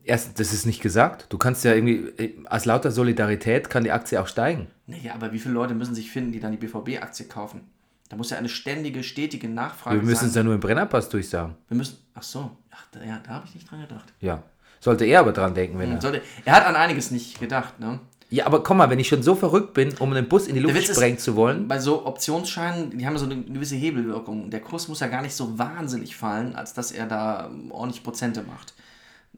Erst, 0.08 0.40
das 0.40 0.52
ist 0.52 0.66
nicht 0.66 0.80
gesagt. 0.82 1.26
Du 1.28 1.38
kannst 1.38 1.64
ja 1.64 1.72
irgendwie, 1.74 2.08
äh, 2.22 2.34
aus 2.48 2.64
lauter 2.64 2.90
Solidarität 2.90 3.70
kann 3.70 3.84
die 3.84 3.92
Aktie 3.92 4.20
auch 4.20 4.26
steigen. 4.26 4.66
Naja, 4.86 5.14
aber 5.14 5.32
wie 5.32 5.38
viele 5.38 5.54
Leute 5.54 5.74
müssen 5.74 5.94
sich 5.94 6.10
finden, 6.10 6.32
die 6.32 6.40
dann 6.40 6.52
die 6.52 6.58
BVB-Aktie 6.58 7.26
kaufen? 7.26 7.60
Da 8.08 8.16
muss 8.16 8.30
ja 8.30 8.38
eine 8.38 8.48
ständige, 8.48 9.02
stetige 9.02 9.48
Nachfrage 9.48 9.96
Wir 10.00 10.02
müssen 10.02 10.26
es 10.26 10.32
sein. 10.32 10.40
ja 10.40 10.44
nur 10.44 10.54
im 10.54 10.60
Brennerpass 10.60 11.08
durchsagen. 11.10 11.54
Wir 11.68 11.76
müssen. 11.76 11.98
Ach 12.14 12.22
so. 12.22 12.50
Ach, 12.70 12.86
da, 12.92 13.04
ja, 13.04 13.20
da 13.24 13.32
habe 13.34 13.46
ich 13.46 13.54
nicht 13.54 13.70
dran 13.70 13.80
gedacht. 13.82 14.12
Ja. 14.20 14.42
Sollte 14.80 15.04
er 15.04 15.20
aber 15.20 15.32
dran 15.32 15.54
denken, 15.54 15.78
wenn 15.78 15.92
er. 15.92 16.00
Sollte, 16.00 16.22
er 16.44 16.54
hat 16.54 16.64
an 16.66 16.74
einiges 16.76 17.10
nicht 17.10 17.38
gedacht, 17.38 17.78
ne? 17.80 18.00
Ja, 18.30 18.44
aber 18.46 18.62
komm 18.62 18.76
mal, 18.76 18.90
wenn 18.90 18.98
ich 18.98 19.08
schon 19.08 19.22
so 19.22 19.34
verrückt 19.34 19.72
bin, 19.74 19.94
um 19.98 20.12
einen 20.12 20.28
Bus 20.28 20.46
in 20.46 20.54
die 20.54 20.60
Luft 20.60 20.74
Witz 20.74 20.88
ist- 20.90 20.96
sprengen 20.96 21.18
zu 21.18 21.34
wollen. 21.34 21.66
Bei 21.66 21.78
so 21.78 22.04
Optionsscheinen, 22.06 22.96
die 22.98 23.06
haben 23.06 23.14
ja 23.14 23.18
so 23.18 23.24
eine 23.26 23.42
gewisse 23.42 23.74
Hebelwirkung. 23.76 24.50
Der 24.50 24.60
Kurs 24.60 24.86
muss 24.88 25.00
ja 25.00 25.06
gar 25.08 25.22
nicht 25.22 25.34
so 25.34 25.58
wahnsinnig 25.58 26.14
fallen, 26.16 26.54
als 26.54 26.74
dass 26.74 26.92
er 26.92 27.06
da 27.06 27.50
ordentlich 27.70 28.02
Prozente 28.02 28.42
macht. 28.42 28.74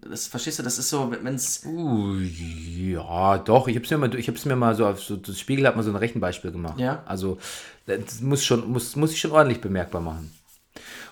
Das 0.08 0.26
verstehst 0.28 0.58
du, 0.58 0.62
das 0.62 0.78
ist 0.78 0.88
so, 0.88 1.10
wenn 1.10 1.34
es. 1.34 1.64
Uh, 1.66 2.16
ja, 2.20 3.38
doch. 3.38 3.68
Ich 3.68 3.76
habe 3.76 3.84
es 3.84 3.90
mir 3.90 3.98
mal, 3.98 4.14
ich 4.14 4.28
hab's 4.28 4.44
mir 4.44 4.56
mal 4.56 4.74
so 4.74 4.86
auf 4.86 5.02
so, 5.02 5.16
das 5.16 5.38
Spiegel 5.38 5.66
hat 5.66 5.76
mal 5.76 5.82
so 5.82 5.90
ein 5.90 5.96
Rechenbeispiel 5.96 6.52
gemacht. 6.52 6.78
Ja. 6.80 7.02
Also 7.06 7.38
das 7.86 8.20
muss 8.20 8.44
schon, 8.44 8.70
muss, 8.70 8.96
muss 8.96 9.12
ich 9.12 9.20
schon 9.20 9.32
ordentlich 9.32 9.60
bemerkbar 9.60 10.00
machen. 10.00 10.32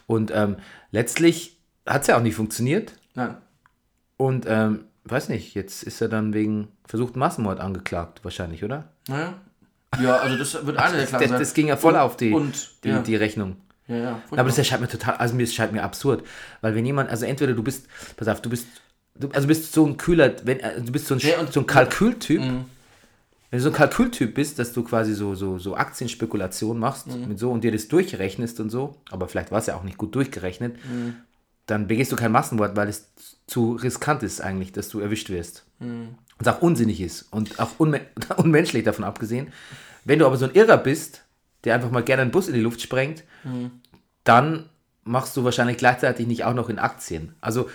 Und 0.06 0.30
ähm, 0.34 0.56
letztlich 0.90 1.58
hat 1.86 2.02
es 2.02 2.06
ja 2.08 2.16
auch 2.16 2.22
nicht 2.22 2.34
funktioniert. 2.34 2.92
Nein. 3.14 3.36
Und 4.16 4.46
ähm, 4.48 4.84
weiß 5.04 5.28
nicht, 5.28 5.54
jetzt 5.54 5.82
ist 5.82 6.00
er 6.00 6.08
dann 6.08 6.32
wegen 6.32 6.68
versuchten 6.86 7.18
Massenmord 7.18 7.60
angeklagt, 7.60 8.20
wahrscheinlich, 8.24 8.64
oder? 8.64 8.88
Naja. 9.06 9.34
Ja, 10.02 10.16
also 10.16 10.36
das 10.36 10.66
wird 10.66 10.76
eine 10.78 10.96
der 10.98 11.06
Klagen 11.06 11.22
Das, 11.24 11.30
sein. 11.30 11.40
das 11.40 11.54
ging 11.54 11.68
ja 11.68 11.76
voll 11.76 11.94
Und- 11.94 11.98
auf 12.00 12.16
die, 12.16 12.32
und, 12.32 12.84
die, 12.84 12.88
ja. 12.88 13.00
die 13.00 13.16
Rechnung. 13.16 13.56
Ja, 13.88 13.96
ja. 13.96 14.22
Aber 14.30 14.44
das 14.44 14.58
erscheint 14.58 14.80
mir 14.82 14.88
total, 14.88 15.16
also 15.16 15.34
mir 15.34 15.42
es 15.44 15.54
scheint 15.54 15.72
mir 15.72 15.82
absurd, 15.82 16.24
weil 16.60 16.74
wenn 16.74 16.84
jemand, 16.86 17.10
also 17.10 17.24
entweder 17.26 17.54
du 17.54 17.62
bist, 17.62 17.86
pass 18.16 18.28
auf, 18.28 18.40
du 18.42 18.50
bist, 18.50 18.66
du, 19.14 19.28
also 19.32 19.48
bist 19.48 19.72
so 19.72 19.86
ein 19.86 19.96
kühler, 19.96 20.34
wenn, 20.44 20.60
äh, 20.60 20.80
du 20.80 20.92
bist 20.92 21.06
so 21.06 21.14
ein, 21.14 21.20
Ja, 21.20 21.40
und- 21.40 21.52
so 21.52 21.60
ein 21.60 21.66
Kalkültyp, 21.66 22.40
wenn 23.50 23.58
du 23.58 23.60
so 23.60 23.70
ein 23.70 23.74
Kalkültyp 23.74 24.34
bist, 24.34 24.58
dass 24.58 24.72
du 24.74 24.82
quasi 24.84 25.14
so, 25.14 25.34
so, 25.34 25.58
so 25.58 25.74
Aktienspekulation 25.76 26.78
machst 26.78 27.06
mit 27.28 27.38
so 27.38 27.50
und 27.50 27.64
dir 27.64 27.72
das 27.72 27.88
durchrechnest 27.88 28.60
und 28.60 28.68
so, 28.70 28.96
aber 29.10 29.26
vielleicht 29.26 29.50
war 29.50 29.58
es 29.58 29.66
ja 29.66 29.74
auch 29.76 29.84
nicht 29.84 29.96
gut 29.96 30.14
durchgerechnet, 30.14 30.76
dann 31.66 31.86
begehst 31.86 32.12
du 32.12 32.16
kein 32.16 32.32
Massenmord, 32.32 32.76
weil 32.76 32.88
es 32.88 33.06
zu 33.46 33.72
riskant 33.72 34.22
ist 34.22 34.40
eigentlich, 34.42 34.72
dass 34.72 34.88
du 34.90 35.00
erwischt 35.00 35.30
wirst. 35.30 35.64
Und 36.38 36.46
es 36.46 36.48
auch 36.48 36.60
unsinnig 36.62 37.00
ist 37.00 37.26
und 37.32 37.58
auch 37.58 37.70
unme 37.78 38.00
unmenschlich 38.36 38.84
davon 38.84 39.04
abgesehen. 39.04 39.48
Wenn 40.04 40.18
du 40.18 40.26
aber 40.26 40.36
so 40.36 40.44
ein 40.44 40.54
Irrer 40.54 40.76
bist, 40.78 41.24
der 41.64 41.74
einfach 41.74 41.90
mal 41.90 42.02
gerne 42.02 42.22
einen 42.22 42.30
Bus 42.30 42.48
in 42.48 42.54
die 42.54 42.60
Luft 42.60 42.80
sprengt, 42.80 43.24
dann 44.24 44.68
machst 45.04 45.36
du 45.36 45.44
wahrscheinlich 45.44 45.78
gleichzeitig 45.78 46.26
nicht 46.26 46.44
auch 46.44 46.54
noch 46.54 46.68
in 46.68 46.78
Aktien. 46.78 47.34
Also, 47.40 47.68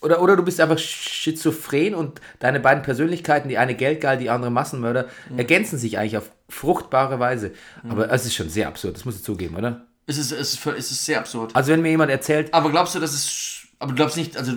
oder, 0.00 0.22
oder 0.22 0.36
du 0.36 0.42
bist 0.44 0.60
einfach 0.60 0.78
schizophren 0.78 1.94
und 1.94 2.20
deine 2.38 2.60
beiden 2.60 2.82
Persönlichkeiten, 2.82 3.48
die 3.48 3.58
eine 3.58 3.74
Geldgeil, 3.74 4.18
die 4.18 4.30
andere 4.30 4.50
Massenmörder, 4.50 5.06
ergänzen 5.36 5.78
sich 5.78 5.98
eigentlich 5.98 6.16
auf 6.18 6.30
fruchtbare 6.48 7.18
Weise. 7.18 7.52
Aber 7.88 8.10
es 8.12 8.24
ist 8.24 8.34
schon 8.34 8.48
sehr 8.50 8.68
absurd, 8.68 8.94
das 8.96 9.04
musst 9.04 9.20
du 9.20 9.24
zugeben, 9.24 9.56
oder? 9.56 9.86
Es 10.06 10.18
ist, 10.18 10.30
es, 10.30 10.54
ist, 10.54 10.66
es 10.66 10.90
ist 10.92 11.04
sehr 11.04 11.18
absurd. 11.18 11.56
Also 11.56 11.72
wenn 11.72 11.82
mir 11.82 11.90
jemand 11.90 12.12
erzählt, 12.12 12.54
Aber 12.54 12.70
glaubst 12.70 12.94
du, 12.94 13.00
dass 13.00 13.12
es. 13.12 13.52
Aber 13.80 13.90
du 13.90 13.96
glaubst 13.96 14.16
nicht, 14.16 14.36
also 14.38 14.52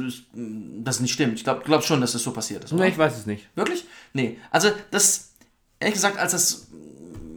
das- 0.83 0.99
nicht 1.01 1.11
stimmt. 1.13 1.33
Ich 1.33 1.43
glaube, 1.43 1.61
du 1.61 1.65
glaubst 1.65 1.87
schon, 1.87 1.99
dass 1.99 2.11
das 2.13 2.21
so 2.23 2.31
passiert 2.31 2.63
ist. 2.63 2.71
oder? 2.71 2.83
ne, 2.83 2.89
ich 2.89 2.97
weiß 2.97 3.17
es 3.17 3.25
nicht. 3.25 3.49
Wirklich? 3.55 3.85
Nee. 4.13 4.37
Also 4.51 4.69
das, 4.91 5.33
ehrlich 5.79 5.95
gesagt, 5.95 6.17
als 6.19 6.31
das 6.33 6.67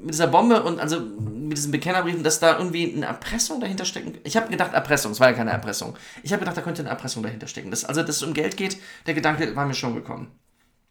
mit 0.03 0.15
dieser 0.15 0.27
Bombe 0.27 0.63
und 0.63 0.81
also 0.81 1.01
mit 1.01 1.57
diesen 1.57 1.73
Bekennerbriefen, 1.73 2.23
dass 2.23 2.41
da 2.41 2.59
irgendwie 2.59 2.95
eine 2.95 3.07
Erpressung 3.07 3.61
dahinter 3.61 3.85
stecken. 3.85 4.19
Ich 4.25 4.37
habe 4.37 4.49
gedacht, 4.51 4.73
Erpressung, 4.73 5.13
es 5.13 5.21
war 5.21 5.31
ja 5.31 5.35
keine 5.35 5.51
Erpressung. 5.51 5.97
Ich 6.23 6.33
habe 6.33 6.41
gedacht, 6.41 6.57
da 6.57 6.61
könnte 6.61 6.83
eine 6.83 6.91
Erpressung 6.91 7.23
dahinter 7.23 7.47
stecken. 7.47 7.71
Das, 7.71 7.85
also, 7.85 8.03
dass 8.03 8.17
es 8.17 8.23
um 8.23 8.35
Geld 8.35 8.57
geht, 8.57 8.79
der 9.07 9.15
Gedanke 9.15 9.55
war 9.55 9.67
mir 9.67 9.75
schon 9.75 9.95
gekommen. 9.95 10.29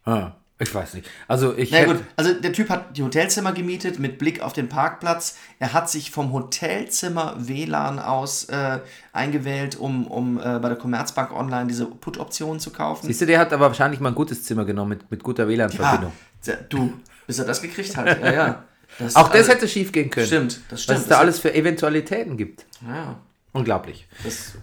Ah, 0.06 0.32
ich 0.60 0.74
weiß 0.74 0.94
nicht. 0.94 1.10
Also 1.28 1.58
ich 1.58 1.72
Na 1.72 1.86
gut, 1.86 1.98
also 2.16 2.34
der 2.34 2.54
Typ 2.54 2.70
hat 2.70 2.96
die 2.96 3.04
Hotelzimmer 3.04 3.52
gemietet 3.52 4.00
mit 4.00 4.18
Blick 4.18 4.42
auf 4.42 4.54
den 4.54 4.70
Parkplatz. 4.70 5.38
Er 5.60 5.74
hat 5.74 5.90
sich 5.90 6.12
vom 6.12 6.32
Hotelzimmer 6.32 7.36
WLAN 7.38 8.00
aus 8.00 8.46
äh, 8.46 8.80
eingewählt, 9.12 9.76
um, 9.76 10.06
um 10.08 10.40
äh, 10.40 10.60
bei 10.60 10.70
der 10.70 10.78
Commerzbank 10.78 11.32
Online 11.32 11.68
diese 11.68 11.86
Put-Option 11.86 12.60
zu 12.60 12.70
kaufen. 12.70 13.08
Siehst 13.08 13.22
du, 13.22 13.26
der 13.26 13.40
hat 13.40 13.52
aber 13.54 13.68
wahrscheinlich 13.68 14.00
mal 14.00 14.10
ein 14.10 14.16
gutes 14.16 14.44
Zimmer 14.44 14.66
genommen 14.66 14.90
mit, 14.90 15.12
mit 15.12 15.24
guter 15.24 15.48
WLAN-Verbindung. 15.48 16.12
Ah, 16.48 16.52
du, 16.70 16.94
bis 17.26 17.40
er 17.40 17.46
das 17.46 17.62
gekriegt 17.62 17.98
hat. 17.98 18.22
Ja, 18.22 18.32
ja. 18.32 18.64
Das, 19.00 19.16
Auch 19.16 19.30
das 19.30 19.48
hätte 19.48 19.68
schief 19.68 19.92
gehen 19.92 20.10
können. 20.10 20.28
Stimmt, 20.28 20.62
das 20.70 20.84
stimmt. 20.84 20.98
Was 20.98 21.04
es 21.04 21.10
da 21.10 21.18
alles 21.18 21.40
für 21.40 21.54
Eventualitäten 21.54 22.38
gibt. 22.38 22.66
Ja, 22.88 23.20
Unglaublich. 23.54 24.08
das, 24.24 24.54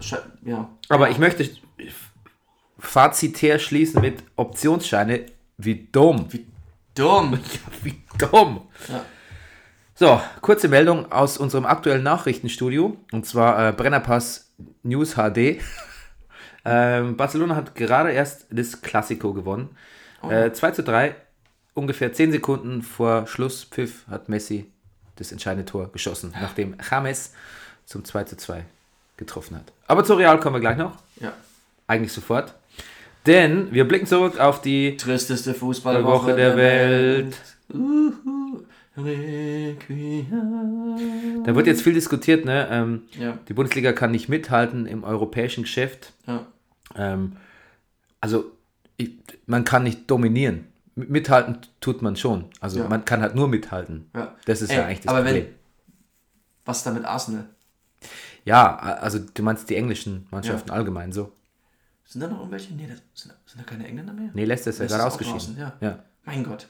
ja. 0.43 0.69
Aber 0.87 1.09
ich 1.09 1.17
möchte 1.17 1.47
fazitär 2.79 3.59
schließen 3.59 4.01
mit 4.01 4.23
Optionsscheine. 4.35 5.25
Wie 5.57 5.87
dumm. 5.91 6.25
Wie, 6.29 6.47
Dumm. 6.95 7.39
wie 7.83 8.01
dumm. 8.17 8.61
Ja. 8.87 9.05
So, 9.95 10.21
kurze 10.41 10.69
Meldung 10.69 11.11
aus 11.11 11.37
unserem 11.37 11.65
aktuellen 11.65 12.03
Nachrichtenstudio. 12.03 12.97
Und 13.11 13.25
zwar 13.25 13.69
äh, 13.69 13.71
Brennerpass 13.73 14.53
News 14.83 15.15
HD. 15.15 15.59
ähm, 16.65 17.17
Barcelona 17.17 17.55
hat 17.55 17.75
gerade 17.75 18.11
erst 18.11 18.47
das 18.49 18.81
Classico 18.81 19.33
gewonnen. 19.33 19.75
Äh, 20.29 20.51
2 20.51 20.71
zu 20.71 20.83
3. 20.83 21.15
Ungefähr 21.79 22.11
10 22.11 22.33
Sekunden 22.33 22.81
vor 22.81 23.25
Schlusspfiff 23.25 24.05
hat 24.09 24.27
Messi 24.27 24.65
das 25.15 25.31
entscheidende 25.31 25.63
Tor 25.63 25.89
geschossen, 25.93 26.33
nachdem 26.41 26.75
James 26.91 27.31
zum 27.85 28.03
2 28.03 28.25
zu 28.25 28.35
2 28.35 28.65
getroffen 29.15 29.55
hat. 29.55 29.71
Aber 29.87 30.03
zu 30.03 30.15
Real 30.15 30.37
kommen 30.41 30.57
wir 30.57 30.59
gleich 30.59 30.75
noch. 30.77 30.97
ja. 31.21 31.31
Eigentlich 31.87 32.11
sofort. 32.11 32.53
Denn 33.25 33.71
wir 33.71 33.87
blicken 33.87 34.07
zurück 34.07 34.37
auf 34.41 34.61
die 34.61 34.97
Tristeste 34.97 35.51
Woche 35.51 35.59
Fußballwoche 35.59 36.35
der 36.35 36.57
Welt. 36.57 37.37
Uhu. 37.73 38.59
Requiem. 38.97 40.25
Da 41.45 41.55
wird 41.55 41.65
jetzt 41.65 41.81
viel 41.81 41.93
diskutiert, 41.93 42.43
ne? 42.43 42.67
Ähm, 42.69 43.03
Ja. 43.17 43.37
Die 43.47 43.53
Bundesliga 43.53 43.93
kann 43.93 44.11
nicht 44.11 44.27
mithalten 44.27 44.85
im 44.85 45.05
europäischen 45.05 45.63
Geschäft. 45.63 46.11
Ja. 46.27 46.45
Ähm, 46.95 47.37
also 48.19 48.51
ich, 48.97 49.11
man 49.45 49.63
kann 49.63 49.83
nicht 49.83 50.11
dominieren. 50.11 50.65
Mithalten 51.07 51.57
tut 51.81 52.01
man 52.01 52.15
schon. 52.15 52.45
Also 52.59 52.79
Ja. 52.79 52.87
man 52.89 53.05
kann 53.05 53.21
halt 53.21 53.35
nur 53.35 53.47
mithalten. 53.47 54.09
Ja. 54.15 54.35
Das 54.45 54.61
ist 54.61 54.69
Ey, 54.69 54.77
ja 54.77 54.85
eigentlich 54.85 55.01
das 55.01 55.09
aber 55.13 55.23
Problem. 55.23 55.45
wenn, 55.45 55.55
was 56.65 56.83
da 56.83 56.91
mit 56.91 57.05
Arsenal? 57.05 57.45
ja, 58.45 58.77
also 58.77 59.19
du 59.19 59.43
meinst 59.43 59.69
die 59.69 59.75
englischen 59.75 60.27
Mannschaften 60.31 60.71
allgemein 60.71 61.11
so. 61.11 61.31
Sind 62.05 62.21
da 62.21 62.27
noch 62.27 62.39
irgendwelche? 62.39 62.73
Nee, 62.73 62.87
das, 62.87 63.01
sind, 63.13 63.33
sind 63.45 63.59
da 63.61 63.63
keine 63.63 63.87
Engländer 63.87 64.13
mehr? 64.13 64.29
Nee, 64.33 64.45
Leicester 64.45 64.71
ist 64.71 64.79
ja 64.79 64.87
gerade 64.87 65.01
ist 65.01 65.13
ausgeschieden. 65.13 65.57
ja. 65.79 65.99
Mein 66.25 66.43
Gott. 66.43 66.67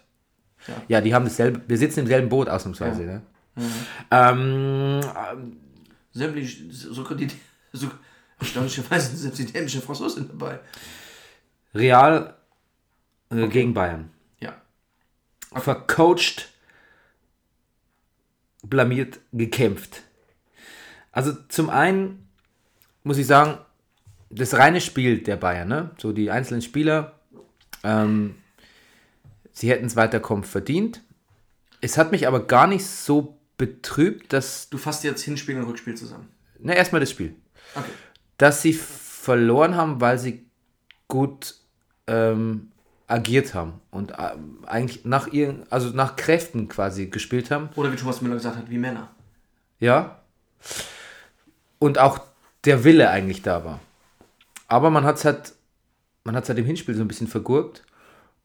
ja, 0.88 1.00
die 1.02 1.14
haben 1.14 1.24
dasselbe, 1.26 1.62
wir 1.68 1.78
sitzen 1.78 2.02
im 2.02 2.08
selben 2.08 2.28
Boot 2.30 2.50
ausnahmsweise. 2.50 3.04
Ja. 3.04 3.08
Ne? 3.14 3.22
Ähm, 4.12 5.02
Sämtlich, 6.12 6.64
so, 6.72 7.04
die, 7.14 7.28
so 7.72 7.88
erstaunlicherweise 8.40 9.16
sind 9.16 9.20
selbst 9.20 9.40
die 9.40 9.46
dänischen 9.54 9.82
Franzosen 9.82 10.28
dabei. 10.28 10.60
Real 11.74 12.36
äh, 13.30 13.48
gegen 13.48 13.74
Bayern. 13.74 14.10
Vercoacht, 15.54 16.50
blamiert, 18.64 19.20
gekämpft. 19.34 20.04
Also 21.12 21.34
zum 21.48 21.70
einen 21.70 22.28
muss 23.04 23.18
ich 23.18 23.28
sagen, 23.28 23.58
das 24.30 24.54
reine 24.54 24.80
Spiel 24.82 25.20
der 25.20 25.38
Bayern, 25.38 25.68
ne? 25.68 25.92
so 25.98 26.12
die 26.12 26.30
einzelnen 26.30 26.62
Spieler, 26.62 27.20
ähm, 27.84 28.36
sie 29.52 29.70
hätten 29.70 29.86
es 29.88 29.96
weiterkommen 29.96 30.44
verdient. 30.44 31.02
Es 31.82 31.98
hat 31.98 32.12
mich 32.12 32.28
aber 32.28 32.46
gar 32.46 32.68
nicht 32.68 32.86
so 32.86 33.40
betrübt, 33.58 34.32
dass, 34.34 34.70
Du 34.70 34.78
fasst 34.78 35.04
jetzt 35.04 35.24
Hinspiel 35.24 35.58
und 35.58 35.64
Rückspiel 35.66 35.96
zusammen. 35.96 36.28
na 36.60 36.74
erstmal 36.74 37.00
das 37.02 37.10
Spiel, 37.12 37.36
Okay. 37.76 37.90
dass 38.38 38.62
sie 38.62 38.74
verloren 38.74 39.76
haben, 39.76 40.00
weil 40.00 40.20
sie 40.20 40.46
gut 41.08 41.56
ähm, 42.08 42.72
agiert 43.10 43.56
haben 43.56 43.82
und 43.90 44.14
ähm, 44.18 44.60
eigentlich 44.68 45.04
nach 45.04 45.28
ihren, 45.28 45.64
also 45.72 45.90
nach 45.90 46.16
Kräften 46.16 46.68
quasi 46.68 47.08
gespielt 47.08 47.50
haben. 47.50 47.70
Oder 47.76 47.92
wie 47.92 47.96
Thomas 47.96 48.22
Müller 48.22 48.36
gesagt 48.36 48.56
hat, 48.56 48.70
wie 48.70 48.78
Männer. 48.78 49.10
Ja. 49.80 50.20
Und 51.80 51.98
auch 51.98 52.20
der 52.66 52.84
Wille 52.84 53.10
eigentlich 53.10 53.42
da 53.42 53.66
war. 53.66 53.80
Aber 54.68 54.92
man 54.92 55.06
hat 55.06 55.18
es 55.18 55.26
halt, 55.26 55.54
man 56.24 56.36
hat's 56.36 56.50
halt 56.50 56.60
im 56.60 56.66
Hinspiel 56.66 56.94
so 56.94 57.02
ein 57.02 57.08
bisschen 57.08 57.28
vergurkt. 57.28 57.84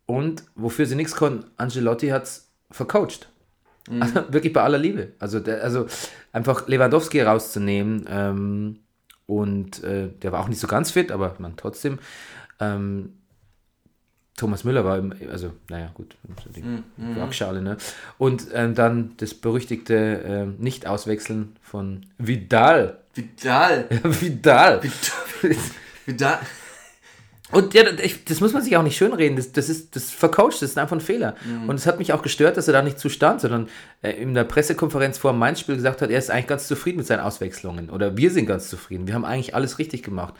Und 0.06 0.44
wofür 0.54 0.86
sie 0.86 0.96
nichts 0.96 1.14
konnten, 1.14 1.50
Angelotti 1.56 2.08
hat 2.08 2.24
es 2.24 2.48
vercoacht. 2.70 3.28
Also 4.00 4.14
wirklich 4.32 4.52
bei 4.52 4.62
aller 4.62 4.78
Liebe. 4.78 5.12
Also, 5.18 5.40
der, 5.40 5.62
also 5.62 5.86
einfach 6.32 6.66
Lewandowski 6.68 7.20
rauszunehmen. 7.20 8.06
Ähm, 8.08 8.78
und 9.26 9.82
äh, 9.84 10.08
der 10.08 10.32
war 10.32 10.40
auch 10.40 10.48
nicht 10.48 10.60
so 10.60 10.66
ganz 10.66 10.90
fit, 10.90 11.12
aber 11.12 11.34
man 11.38 11.56
trotzdem. 11.56 11.98
Ähm, 12.60 13.12
Thomas 14.36 14.64
Müller 14.64 14.84
war, 14.84 14.98
im, 14.98 15.14
also, 15.30 15.52
naja, 15.68 15.90
gut, 15.94 16.16
so 16.42 16.50
die 16.50 16.64
Waagschale, 17.16 17.62
ne? 17.62 17.76
Und 18.18 18.48
ähm, 18.52 18.74
dann 18.74 19.12
das 19.18 19.32
berüchtigte 19.34 19.94
ähm, 19.94 20.56
Nicht-Auswechseln 20.58 21.56
von 21.62 22.06
Vidal. 22.18 22.98
Vidal. 23.14 23.86
Vidal. 24.02 24.82
Vidal. 26.06 26.40
Und 27.50 27.74
ja, 27.74 27.84
ich, 28.02 28.24
das 28.24 28.40
muss 28.40 28.52
man 28.54 28.62
sich 28.62 28.76
auch 28.76 28.82
nicht 28.82 28.96
schönreden. 28.96 29.36
Das, 29.36 29.52
das 29.52 29.68
ist 29.68 29.94
das 29.94 30.10
vercoacht, 30.10 30.54
das 30.54 30.62
ist 30.70 30.78
einfach 30.78 30.96
ein 30.96 31.00
Fehler. 31.00 31.36
Und 31.68 31.74
es 31.76 31.86
hat 31.86 31.98
mich 31.98 32.12
auch 32.12 32.22
gestört, 32.22 32.56
dass 32.56 32.68
er 32.68 32.72
da 32.72 32.82
nicht 32.82 32.98
zustand, 32.98 33.42
sondern 33.42 33.68
äh, 34.02 34.12
in 34.12 34.32
der 34.34 34.44
Pressekonferenz 34.44 35.18
vor 35.18 35.32
dem 35.32 35.38
Mainz-Spiel 35.40 35.76
gesagt 35.76 36.00
hat, 36.00 36.10
er 36.10 36.18
ist 36.18 36.30
eigentlich 36.30 36.46
ganz 36.46 36.66
zufrieden 36.66 36.98
mit 36.98 37.06
seinen 37.06 37.20
Auswechslungen. 37.20 37.90
Oder 37.90 38.16
wir 38.16 38.30
sind 38.30 38.46
ganz 38.46 38.68
zufrieden. 38.68 39.06
Wir 39.06 39.14
haben 39.14 39.26
eigentlich 39.26 39.54
alles 39.54 39.78
richtig 39.78 40.02
gemacht. 40.02 40.34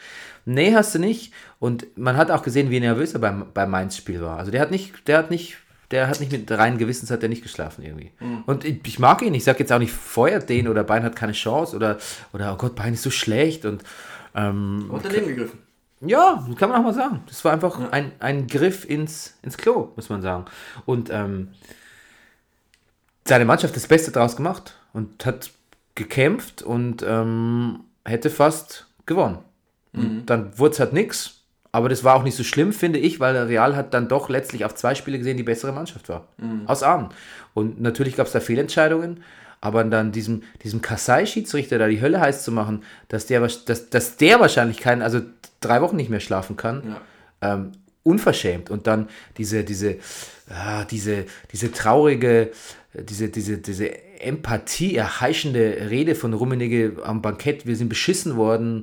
Nee, 0.47 0.75
hast 0.75 0.95
du 0.95 0.99
nicht. 0.99 1.33
Und 1.59 1.87
man 1.97 2.17
hat 2.17 2.31
auch 2.31 2.43
gesehen, 2.43 2.71
wie 2.71 2.81
nervös 2.81 3.13
er 3.13 3.21
beim, 3.21 3.47
beim 3.53 3.71
Mainz-Spiel 3.71 4.23
war. 4.23 4.39
Also 4.39 4.51
der 4.51 4.63
hat 4.63 4.71
nicht, 4.71 5.07
der 5.07 5.19
hat 5.19 5.31
nicht, 5.31 5.59
der 5.91 6.09
hat 6.09 6.21
nicht 6.21 6.33
mit 6.33 6.51
reinen 6.51 6.79
Gewissens 6.79 7.11
hat 7.11 7.23
er 7.23 7.29
nicht 7.29 7.43
geschlafen 7.43 7.85
irgendwie. 7.85 8.13
Und 8.47 8.65
ich, 8.65 8.81
ich 8.87 8.99
mag 8.99 9.21
ihn. 9.21 9.35
Ich 9.35 9.45
sage 9.45 9.59
jetzt 9.59 9.73
auch 9.73 9.79
nicht, 9.79 9.93
feuert 9.93 10.49
den 10.49 10.69
oder 10.69 10.85
Bein 10.85 11.05
hat 11.05 11.17
keine 11.17 11.33
Chance 11.33 11.77
oder, 11.77 11.99
oder 12.33 12.55
oh 12.55 12.57
Gott, 12.57 12.75
Bein 12.75 12.95
ist 12.95 13.03
so 13.03 13.11
schlecht 13.11 13.67
und 13.67 13.85
ähm, 14.35 14.87
Und 14.89 15.05
daneben 15.05 15.29
gegriffen. 15.29 15.59
Ja, 16.07 16.47
kann 16.57 16.71
man 16.71 16.81
auch 16.81 16.85
mal 16.85 16.95
sagen. 16.95 17.23
Das 17.27 17.45
war 17.45 17.53
einfach 17.53 17.93
ein, 17.93 18.13
ein 18.21 18.47
Griff 18.47 18.85
ins, 18.89 19.39
ins 19.43 19.57
Klo, 19.57 19.93
muss 19.97 20.09
man 20.09 20.23
sagen. 20.23 20.45
Und 20.87 21.11
ähm, 21.11 21.49
seine 23.27 23.45
Mannschaft 23.45 23.75
das 23.77 23.87
Beste 23.87 24.11
draus 24.11 24.37
gemacht 24.37 24.77
und 24.93 25.25
hat 25.25 25.51
gekämpft 25.95 26.63
und 26.63 27.05
ähm, 27.07 27.81
hätte 28.05 28.31
fast 28.31 28.87
gewonnen. 29.07 29.39
Und 29.93 30.27
dann 30.27 30.59
wurde 30.59 30.73
es 30.73 30.81
halt 30.81 30.93
nix. 30.93 31.41
Aber 31.71 31.89
das 31.89 32.05
war 32.05 32.15
auch 32.15 32.23
nicht 32.23 32.37
so 32.37 32.45
schlimm, 32.45 32.73
finde 32.73 32.99
ich, 33.01 33.19
weil 33.19 33.37
Real 33.37 33.75
hat 33.75 33.95
dann 33.95 34.09
doch 34.09 34.29
letztlich 34.29 34.65
auf 34.65 34.75
zwei 34.75 34.95
Spiele 34.95 35.19
gesehen, 35.19 35.37
die 35.37 35.43
bessere 35.43 35.73
Mannschaft 35.73 36.09
war. 36.09 36.29
Aus 36.67 36.83
Armen. 36.83 37.09
Und 37.53 37.81
natürlich 37.81 38.17
gab 38.17 38.27
es 38.27 38.33
da 38.33 38.41
Fehlentscheidungen, 38.41 39.23
aber 39.65 39.83
dann 39.83 40.13
diesem, 40.13 40.43
diesem 40.63 40.83
Kassai-Schiedsrichter 40.83 41.79
da 41.79 41.89
die 41.89 42.03
Hölle 42.03 42.21
heiß 42.21 42.45
zu 42.45 42.53
machen, 42.53 42.83
dass 43.09 43.25
der, 43.25 43.41
dass, 43.41 43.89
dass 43.89 44.17
der 44.19 44.39
wahrscheinlich 44.39 44.77
keinen, 44.77 45.01
also 45.01 45.23
drei 45.61 45.81
Wochen 45.81 45.97
nicht 45.97 46.11
mehr 46.11 46.21
schlafen 46.21 46.57
kann, 46.57 46.83
Ja. 47.41 47.55
ähm, 47.55 47.73
unverschämt. 48.03 48.69
Und 48.69 48.87
dann 48.87 49.09
diese, 49.39 49.65
diese, 49.65 49.97
ah, 50.51 50.85
diese, 50.85 51.25
diese 51.51 51.73
traurige, 51.73 52.51
diese, 52.93 53.31
diese, 53.31 53.57
diese 53.57 54.21
Empathie 54.21 54.97
erheischende 54.97 55.89
Rede 55.89 56.15
von 56.15 56.35
Rummenigge 56.35 56.97
am 57.03 57.23
Bankett, 57.23 57.65
wir 57.65 57.77
sind 57.77 57.89
beschissen 57.89 58.37
worden. 58.37 58.81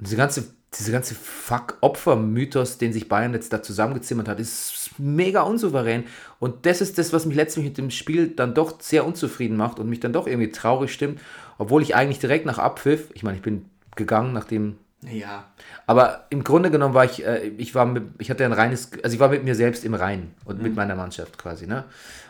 Und 0.00 0.06
diese 0.08 0.16
ganze, 0.16 0.48
diese 0.78 0.92
ganze 0.92 1.14
Fuck-Opfer-Mythos, 1.14 2.78
den 2.78 2.92
sich 2.92 3.08
Bayern 3.08 3.34
jetzt 3.34 3.52
da 3.52 3.62
zusammengezimmert 3.62 4.28
hat, 4.28 4.40
ist 4.40 4.90
mega 4.98 5.42
unsouverän. 5.42 6.04
Und 6.40 6.66
das 6.66 6.80
ist 6.80 6.98
das, 6.98 7.12
was 7.12 7.26
mich 7.26 7.36
letztlich 7.36 7.64
mit 7.64 7.78
dem 7.78 7.90
Spiel 7.90 8.28
dann 8.28 8.54
doch 8.54 8.80
sehr 8.80 9.06
unzufrieden 9.06 9.56
macht 9.56 9.78
und 9.78 9.88
mich 9.88 10.00
dann 10.00 10.12
doch 10.12 10.26
irgendwie 10.26 10.50
traurig 10.50 10.92
stimmt, 10.92 11.20
obwohl 11.58 11.82
ich 11.82 11.94
eigentlich 11.94 12.18
direkt 12.18 12.46
nach 12.46 12.58
Abpfiff, 12.58 13.10
ich 13.14 13.22
meine, 13.22 13.36
ich 13.36 13.42
bin 13.42 13.66
gegangen, 13.96 14.32
nachdem 14.32 14.76
Ja. 15.10 15.44
aber 15.86 16.26
im 16.30 16.44
Grunde 16.44 16.70
genommen 16.70 16.94
war 16.94 17.04
ich, 17.04 17.24
äh, 17.24 17.48
ich 17.58 17.74
war 17.74 17.84
mit, 17.86 18.04
ich 18.18 18.30
hatte 18.30 18.44
ein 18.44 18.52
reines, 18.52 18.90
also 19.02 19.14
ich 19.14 19.20
war 19.20 19.28
mit 19.28 19.44
mir 19.44 19.54
selbst 19.54 19.84
im 19.84 19.94
Reinen 19.94 20.34
und 20.44 20.62
mit 20.62 20.74
meiner 20.74 20.94
Mannschaft 20.94 21.38
quasi, 21.38 21.66
ne? 21.66 21.84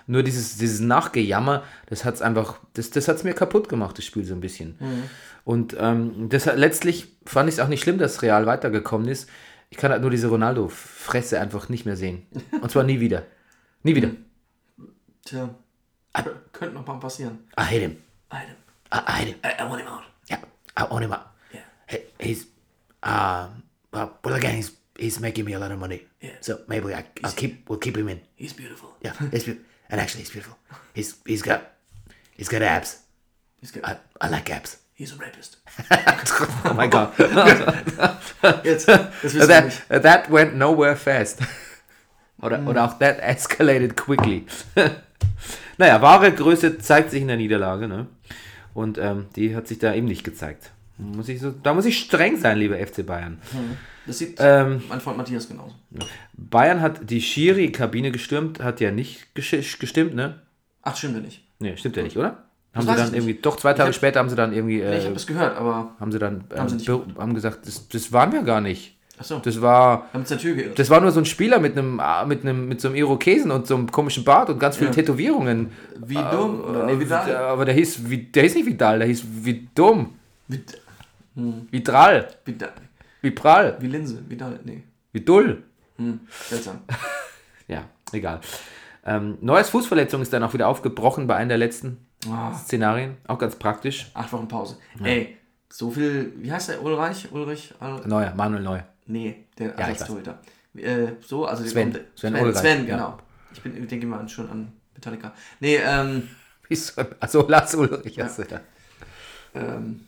Nur 0.06 0.22
dieses, 0.22 0.58
dieses 0.58 0.80
Nachgejammer, 0.80 1.62
das 1.86 2.04
hat's 2.04 2.20
einfach, 2.20 2.58
das, 2.74 2.90
das 2.90 3.08
hat's 3.08 3.24
mir 3.24 3.32
kaputt 3.32 3.68
gemacht, 3.68 3.96
das 3.96 4.04
Spiel 4.04 4.24
so 4.24 4.34
ein 4.34 4.40
bisschen. 4.40 4.76
Und 5.44 5.74
ähm, 5.78 6.28
das 6.28 6.46
hat, 6.46 6.58
letztlich 6.58 7.16
fand 7.24 7.48
ich 7.48 7.54
es 7.54 7.60
auch 7.60 7.68
nicht 7.68 7.82
schlimm, 7.82 7.96
dass 7.98 8.20
Real 8.20 8.44
weitergekommen 8.44 9.08
ist. 9.08 9.30
Ich 9.70 9.78
kann 9.78 9.90
halt 9.90 10.02
nur 10.02 10.10
diese 10.10 10.28
Ronaldo-Fresse 10.28 11.40
einfach 11.40 11.68
nicht 11.70 11.86
mehr 11.86 11.96
sehen. 11.96 12.26
Und 12.60 12.70
zwar 12.70 12.82
nie 12.84 13.00
wieder. 13.00 13.22
Nie 13.82 13.94
wieder. 13.96 14.10
Tja. 15.24 15.54
Könnte 16.52 16.74
noch 16.74 16.86
mal 16.86 16.98
passieren. 17.00 17.38
Ah, 17.56 17.64
Hedem. 17.64 17.96
Einem. 18.28 18.56
I, 18.92 18.96
I 18.96 19.12
hate 19.12 19.26
him. 19.26 19.36
I, 19.42 19.62
I 19.62 19.68
want 19.68 19.80
him 19.80 19.88
out. 19.88 20.02
Yeah, 20.30 20.38
I 20.76 20.90
want 20.90 21.04
him 21.04 21.12
out. 21.12 21.26
Yeah. 21.52 21.60
He, 21.88 21.98
he's, 22.20 22.46
uh, 23.04 23.48
well, 23.92 24.18
well, 24.24 24.34
again, 24.34 24.56
he's 24.56 24.72
he's 24.98 25.20
making 25.20 25.44
me 25.44 25.52
a 25.52 25.58
lot 25.58 25.70
of 25.70 25.78
money. 25.78 26.02
Yeah. 26.20 26.30
So 26.40 26.60
maybe 26.66 26.94
I, 26.94 27.04
I'll 27.22 27.32
keep 27.32 27.68
we'll 27.68 27.78
keep 27.78 27.96
him 27.96 28.08
in. 28.08 28.20
He's 28.34 28.52
beautiful. 28.52 28.96
Yeah, 29.02 29.12
he's 29.30 29.44
be- 29.44 29.60
and 29.90 30.00
actually 30.00 30.22
he's 30.22 30.30
beautiful. 30.30 30.58
He's 30.94 31.16
he's 31.26 31.42
got 31.42 31.72
he's 32.36 32.48
got 32.48 32.62
abs. 32.62 33.02
He's 33.60 33.70
good. 33.70 33.84
I, 33.84 33.96
I 34.20 34.28
like 34.28 34.50
abs. 34.50 34.78
He's 34.94 35.12
a 35.12 35.16
rapist. 35.16 35.56
oh 35.90 36.74
my 36.74 36.86
god. 36.86 37.12
Jetzt, 38.64 38.86
that, 39.48 39.82
that 39.88 40.30
went 40.30 40.54
nowhere 40.54 40.94
fast. 40.96 41.40
oder, 42.40 42.64
oder 42.66 42.84
auch 42.84 42.98
that 42.98 43.18
escalated 43.20 43.96
quickly. 43.96 44.46
naja, 45.78 46.00
wahre 46.00 46.30
Größe 46.32 46.78
zeigt 46.78 47.10
sich 47.10 47.22
in 47.22 47.28
der 47.28 47.36
Niederlage, 47.38 47.88
ne? 47.88 48.06
Und 48.72 48.98
ähm, 48.98 49.26
die 49.34 49.56
hat 49.56 49.66
sich 49.66 49.78
da 49.78 49.94
eben 49.94 50.06
nicht 50.06 50.22
gezeigt. 50.24 50.70
Muss 50.96 51.28
ich 51.28 51.40
so, 51.40 51.52
da 51.62 51.74
muss 51.74 51.84
ich 51.86 51.98
streng 51.98 52.36
sein, 52.36 52.58
lieber 52.58 52.76
FC 52.78 53.04
Bayern. 53.04 53.38
Das 54.06 54.18
sieht 54.18 54.36
Ähm, 54.38 54.82
mein 54.88 55.00
Freund 55.00 55.16
Matthias 55.16 55.48
genauso. 55.48 55.74
Bayern 56.34 56.80
hat 56.80 57.10
die 57.10 57.20
Schiri-Kabine 57.20 58.12
gestürmt, 58.12 58.62
hat 58.62 58.80
ja 58.80 58.90
nicht 58.90 59.34
gestimmt, 59.34 60.14
ne? 60.14 60.40
Ach, 60.82 60.96
stimmt 60.96 61.16
ja 61.16 61.20
nicht. 61.22 61.42
Ne, 61.58 61.76
stimmt 61.76 61.96
ja 61.96 62.02
nicht, 62.02 62.16
oder? 62.16 62.44
Haben 62.74 62.86
weiß 62.86 62.96
sie 62.98 63.04
dann 63.04 63.14
irgendwie, 63.14 63.34
doch 63.34 63.56
zwei 63.56 63.72
Tage 63.72 63.88
hab- 63.88 63.94
später 63.94 64.18
haben 64.20 64.28
sie 64.28 64.36
dann 64.36 64.52
irgendwie, 64.52 64.78
Nee, 64.82 64.98
ich 64.98 65.04
äh, 65.04 65.06
habe 65.06 65.14
es 65.16 65.26
gehört, 65.26 65.56
aber 65.56 65.92
haben 66.00 66.12
sie 66.12 66.18
dann, 66.18 66.44
Haben 66.56 66.68
sie 66.68 66.84
be- 66.84 67.04
haben 67.18 67.34
gesagt, 67.34 67.66
das, 67.66 67.88
das 67.88 68.12
waren 68.12 68.32
wir 68.32 68.42
gar 68.42 68.60
nicht. 68.60 68.96
Achso, 69.16 69.38
Das 69.38 69.62
war, 69.62 70.08
haben 70.12 70.26
zur 70.26 70.38
Tür 70.38 70.56
geirrt. 70.56 70.76
Das 70.78 70.90
war 70.90 71.00
nur 71.00 71.12
so 71.12 71.20
ein 71.20 71.24
Spieler 71.24 71.60
mit 71.60 71.78
einem, 71.78 72.00
ah, 72.00 72.24
mit 72.24 72.42
einem, 72.42 72.66
mit 72.66 72.80
so 72.80 72.88
einem 72.88 72.96
Irokesen 72.96 73.52
und 73.52 73.68
so 73.68 73.76
einem 73.76 73.90
komischen 73.92 74.24
Bart 74.24 74.50
und 74.50 74.58
ganz 74.58 74.76
vielen 74.76 74.90
Ja. 74.90 74.94
Tätowierungen. 74.96 75.70
Wie 76.04 76.14
dumm? 76.14 76.64
Oder 76.64 76.86
nee, 76.86 76.98
wie 76.98 77.04
Äh? 77.04 77.34
Aber 77.34 77.64
der 77.64 77.74
hieß, 77.74 78.10
wie, 78.10 78.18
der 78.24 78.42
hieß 78.42 78.56
nicht 78.56 78.66
Vidal, 78.66 78.98
der 78.98 79.06
hieß 79.06 79.24
wie 79.42 79.68
dumm, 79.72 80.14
Wie, 80.48 80.60
wie 81.34 81.82
Drall, 81.82 82.28
wie, 82.44 82.54
da, 82.54 82.68
wie 83.22 83.86
Linse, 83.88 84.22
wie 84.28 84.36
da, 84.36 84.52
nee. 84.64 84.82
wie 85.12 85.20
Dull. 85.20 85.62
Hm, 85.96 86.20
seltsam. 86.48 86.80
Ja, 87.66 87.84
egal. 88.12 88.40
Ähm, 89.06 89.38
Neues 89.40 89.70
Fußverletzung 89.70 90.20
ist 90.20 90.32
dann 90.34 90.42
auch 90.42 90.52
wieder 90.52 90.68
aufgebrochen 90.68 91.26
bei 91.26 91.36
einem 91.36 91.48
der 91.48 91.56
letzten 91.58 92.06
Ah. 92.30 92.52
Szenarien. 92.54 93.16
Auch 93.26 93.38
ganz 93.38 93.56
praktisch. 93.56 94.10
Acht 94.14 94.30
Wochen 94.34 94.48
Pause. 94.48 94.76
Ey, 95.02 95.36
so 95.70 95.90
viel, 95.90 96.32
wie 96.36 96.52
heißt 96.52 96.68
der? 96.70 96.82
Ulreich? 96.82 97.32
Ulrich? 97.32 97.72
Al 97.80 98.02
Neuer, 98.06 98.34
Manuel 98.34 98.62
Neuer. 98.62 98.84
nee, 99.06 99.44
der 99.58 99.68
Ja, 99.68 99.74
Ersatztorhüter. 99.88 100.38
Äh, 100.76 101.12
so, 101.22 101.46
also 101.46 101.64
Sven. 101.64 101.92
der- 101.92 102.02
Sven 102.16 102.32
Sven, 102.34 102.42
Ulreich, 102.44 102.56
Sven, 102.58 102.86
ja. 102.86 102.96
genau. 102.96 103.18
Ich, 103.52 103.62
bin, 103.62 103.82
ich 103.82 103.88
denke 103.88 104.06
mal 104.06 104.28
schon 104.28 104.50
an 104.50 104.72
Metallica. 104.94 105.32
Nee, 105.60 105.76
ähm, 105.76 106.28
Achso, 107.20 107.46
Lars 107.48 107.74
Ulrich. 107.74 108.18
hast 108.20 108.38
du 108.40 108.44
da. 108.44 108.60
ähm, 109.54 110.06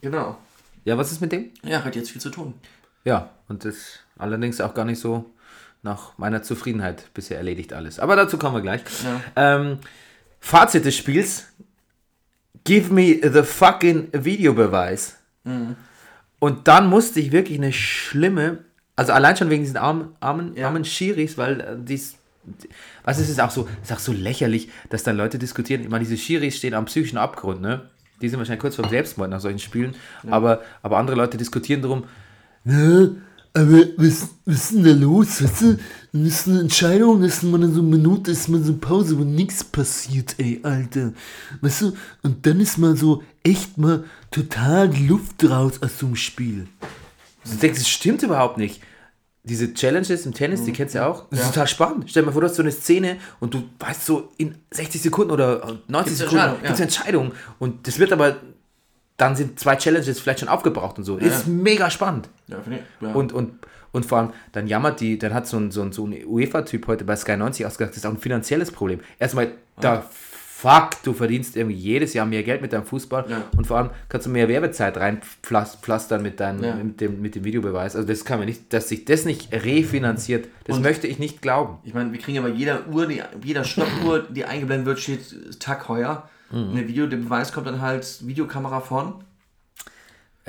genau. 0.00 0.38
Ja, 0.84 0.96
was 0.96 1.12
ist 1.12 1.20
mit 1.20 1.32
dem? 1.32 1.50
Ja, 1.62 1.84
hat 1.84 1.96
jetzt 1.96 2.10
viel 2.10 2.20
zu 2.20 2.30
tun. 2.30 2.54
Ja, 3.04 3.30
und 3.48 3.64
das 3.64 3.98
allerdings 4.18 4.60
auch 4.60 4.74
gar 4.74 4.84
nicht 4.84 5.00
so 5.00 5.24
nach 5.82 6.16
meiner 6.18 6.42
Zufriedenheit 6.42 7.12
bisher 7.14 7.36
erledigt 7.38 7.72
alles. 7.72 7.98
Aber 8.00 8.16
dazu 8.16 8.38
kommen 8.38 8.56
wir 8.56 8.62
gleich. 8.62 8.82
Ähm, 9.36 9.78
Fazit 10.40 10.84
des 10.84 10.96
Spiels. 10.96 11.46
Give 12.64 12.92
me 12.92 13.18
the 13.22 13.42
fucking 13.42 14.08
Videobeweis. 14.12 15.16
Und 16.40 16.68
dann 16.68 16.88
musste 16.88 17.20
ich 17.20 17.32
wirklich 17.32 17.58
eine 17.58 17.72
schlimme, 17.72 18.58
also 18.96 19.12
allein 19.12 19.36
schon 19.36 19.48
wegen 19.50 19.62
diesen 19.62 19.76
armen, 19.78 20.14
armen, 20.20 20.54
Ja. 20.56 20.66
armen 20.66 20.84
Schiris, 20.84 21.38
weil 21.38 21.60
äh, 21.60 21.76
dies, 21.78 22.16
was 23.04 23.18
ist 23.18 23.30
es 23.30 23.38
auch 23.38 23.50
so, 23.50 23.66
ist 23.82 23.92
auch 23.92 23.98
so 23.98 24.12
lächerlich, 24.12 24.68
dass 24.90 25.02
dann 25.04 25.16
Leute 25.16 25.38
diskutieren. 25.38 25.82
Ich 25.82 25.88
meine, 25.88 26.04
diese 26.04 26.18
Schiris 26.18 26.56
stehen 26.56 26.74
am 26.74 26.84
psychischen 26.84 27.16
Abgrund, 27.18 27.60
ne? 27.62 27.88
Die 28.20 28.28
sind 28.28 28.38
wahrscheinlich 28.38 28.60
kurz 28.60 28.76
vor 28.76 28.88
Selbstmord 28.88 29.30
nach 29.30 29.40
solchen 29.40 29.58
Spielen. 29.58 29.94
Aber, 30.28 30.62
aber 30.82 30.98
andere 30.98 31.16
Leute 31.16 31.36
diskutieren 31.36 31.82
darum, 31.82 32.04
Ja, 32.64 33.08
aber 33.54 33.78
was, 33.96 34.28
was 34.44 34.56
ist 34.56 34.72
denn 34.74 34.84
da 34.84 34.92
los? 34.92 35.42
Weißt 35.42 35.62
du, 35.62 35.78
das 36.12 36.22
ist 36.22 36.48
eine 36.48 36.60
Entscheidung, 36.60 37.22
dass 37.22 37.42
man 37.42 37.62
in 37.62 37.72
so 37.72 37.80
eine 37.80 37.88
Minute 37.88 38.30
ist 38.30 38.48
man 38.48 38.62
so 38.62 38.74
Pause, 38.76 39.18
wo 39.18 39.24
nichts 39.24 39.64
passiert, 39.64 40.34
ey, 40.38 40.60
Alter. 40.62 41.12
Weißt 41.60 41.82
du, 41.82 41.92
und 42.22 42.46
dann 42.46 42.60
ist 42.60 42.78
mal 42.78 42.96
so 42.96 43.22
echt 43.42 43.78
mal 43.78 44.04
total 44.30 44.94
Luft 45.06 45.42
raus 45.48 45.80
aus 45.82 45.98
so 45.98 46.06
einem 46.06 46.16
Spiel. 46.16 46.66
Du 47.44 47.56
denkst, 47.56 47.78
das 47.80 47.88
stimmt 47.88 48.22
überhaupt 48.22 48.58
nicht. 48.58 48.80
Diese 49.48 49.72
Challenges 49.72 50.26
im 50.26 50.34
Tennis, 50.34 50.64
die 50.64 50.72
kennst 50.72 50.94
du 50.94 50.98
ja 50.98 51.06
auch. 51.06 51.24
Das 51.30 51.40
ist 51.40 51.48
total 51.48 51.66
spannend. 51.66 52.04
Stell 52.08 52.22
dir 52.22 52.26
mal 52.26 52.32
vor, 52.32 52.42
du 52.42 52.48
hast 52.48 52.56
so 52.56 52.62
eine 52.62 52.72
Szene 52.72 53.16
und 53.40 53.54
du 53.54 53.64
weißt 53.78 54.04
so, 54.04 54.30
in 54.36 54.54
60 54.70 55.00
Sekunden 55.00 55.30
oder 55.30 55.78
90 55.88 55.88
Gibt's 55.88 56.18
Sekunden 56.18 56.54
gibt 56.60 56.72
es 56.72 56.78
ja. 56.78 56.84
Entscheidung. 56.84 57.32
Und 57.58 57.86
das 57.86 57.98
wird 57.98 58.12
aber, 58.12 58.36
dann 59.16 59.36
sind 59.36 59.58
zwei 59.58 59.76
Challenges 59.76 60.20
vielleicht 60.20 60.40
schon 60.40 60.48
aufgebraucht 60.48 60.98
und 60.98 61.04
so. 61.04 61.16
Ist 61.16 61.46
mega 61.46 61.90
spannend. 61.90 62.28
Ja, 62.46 62.60
finde 62.60 62.80
ich. 62.80 63.06
Ja. 63.06 63.14
Und, 63.14 63.32
und, 63.32 63.54
und 63.92 64.06
vor 64.06 64.18
allem, 64.18 64.30
dann 64.52 64.66
jammert 64.66 65.00
die, 65.00 65.18
dann 65.18 65.32
hat 65.32 65.46
so 65.46 65.56
ein, 65.56 65.70
so 65.70 65.82
ein, 65.82 65.92
so 65.92 66.06
ein 66.06 66.14
UEFA-Typ 66.26 66.86
heute 66.86 67.04
bei 67.04 67.16
Sky 67.16 67.36
90 67.36 67.66
ausgesagt, 67.66 67.92
das 67.92 67.98
ist 67.98 68.06
auch 68.06 68.10
ein 68.10 68.18
finanzielles 68.18 68.70
Problem. 68.70 69.00
Erstmal, 69.18 69.52
da 69.80 70.04
fuck, 70.60 70.90
du 71.04 71.12
verdienst 71.12 71.56
irgendwie 71.56 71.76
jedes 71.76 72.14
Jahr 72.14 72.26
mehr 72.26 72.42
Geld 72.42 72.62
mit 72.62 72.72
deinem 72.72 72.84
Fußball 72.84 73.26
Ja. 73.30 73.44
und 73.56 73.64
vor 73.68 73.76
allem 73.78 73.90
kannst 74.08 74.26
du 74.26 74.30
mehr 74.30 74.48
Werbezeit 74.48 74.96
reinpflastern 74.96 76.20
mit, 76.20 76.40
deinem, 76.40 76.64
Ja. 76.64 76.74
mit, 76.74 77.00
dem, 77.00 77.22
mit 77.22 77.36
dem 77.36 77.44
Videobeweis. 77.44 77.94
Also 77.94 78.08
das 78.08 78.24
kann 78.24 78.40
man 78.40 78.46
nicht, 78.48 78.72
dass 78.72 78.88
sich 78.88 79.04
das 79.04 79.24
nicht 79.24 79.52
refinanziert, 79.52 80.48
das 80.64 80.76
Und- 80.78 80.82
möchte 80.82 81.06
ich 81.06 81.20
nicht 81.20 81.42
glauben. 81.42 81.78
Ich 81.84 81.94
meine, 81.94 82.10
wir 82.12 82.18
kriegen 82.18 82.34
ja 82.36 82.42
bei 82.42 82.48
jeder 82.48 82.88
Uhr, 82.88 83.06
die, 83.06 83.22
jeder 83.44 83.62
Stoppuhr, 83.62 84.20
die 84.28 84.44
eingeblendet 84.46 84.86
wird, 84.86 84.98
steht 84.98 85.60
Tag 85.60 85.88
heuer. 85.88 86.28
Mhm. 86.50 86.88
Video, 86.88 87.06
der 87.06 87.18
Beweis 87.18 87.52
kommt 87.52 87.68
dann 87.68 87.80
halt 87.80 88.26
Videokamera 88.26 88.80
von 88.80 89.22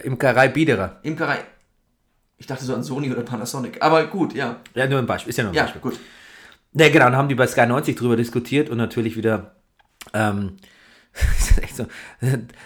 Imkerei 0.03 0.47
Biederer. 0.47 0.99
Imkerei. 1.03 1.39
Ich 2.37 2.47
dachte 2.47 2.63
so 2.65 2.73
an 2.73 2.83
Sony 2.83 3.11
oder 3.11 3.21
Panasonic. 3.21 3.77
Aber 3.81 4.07
gut, 4.07 4.33
ja. 4.33 4.55
Ja, 4.73 4.87
nur 4.87 4.97
ein 4.99 5.05
Beispiel, 5.05 5.29
ist 5.31 5.37
ja 5.37 5.43
nur 5.43 5.51
ein 5.51 5.55
Ja, 5.55 5.63
Beispiel. 5.63 5.81
gut. 5.81 5.99
Ja, 6.73 6.87
genau, 6.89 7.05
dann 7.05 7.15
haben 7.17 7.27
die 7.29 7.35
bei 7.35 7.45
Sky 7.47 7.65
90 7.67 7.95
drüber 7.97 8.15
diskutiert 8.15 8.69
und 8.69 8.77
natürlich 8.77 9.17
wieder 9.17 9.55
ähm, 10.13 10.57
so, 11.75 11.85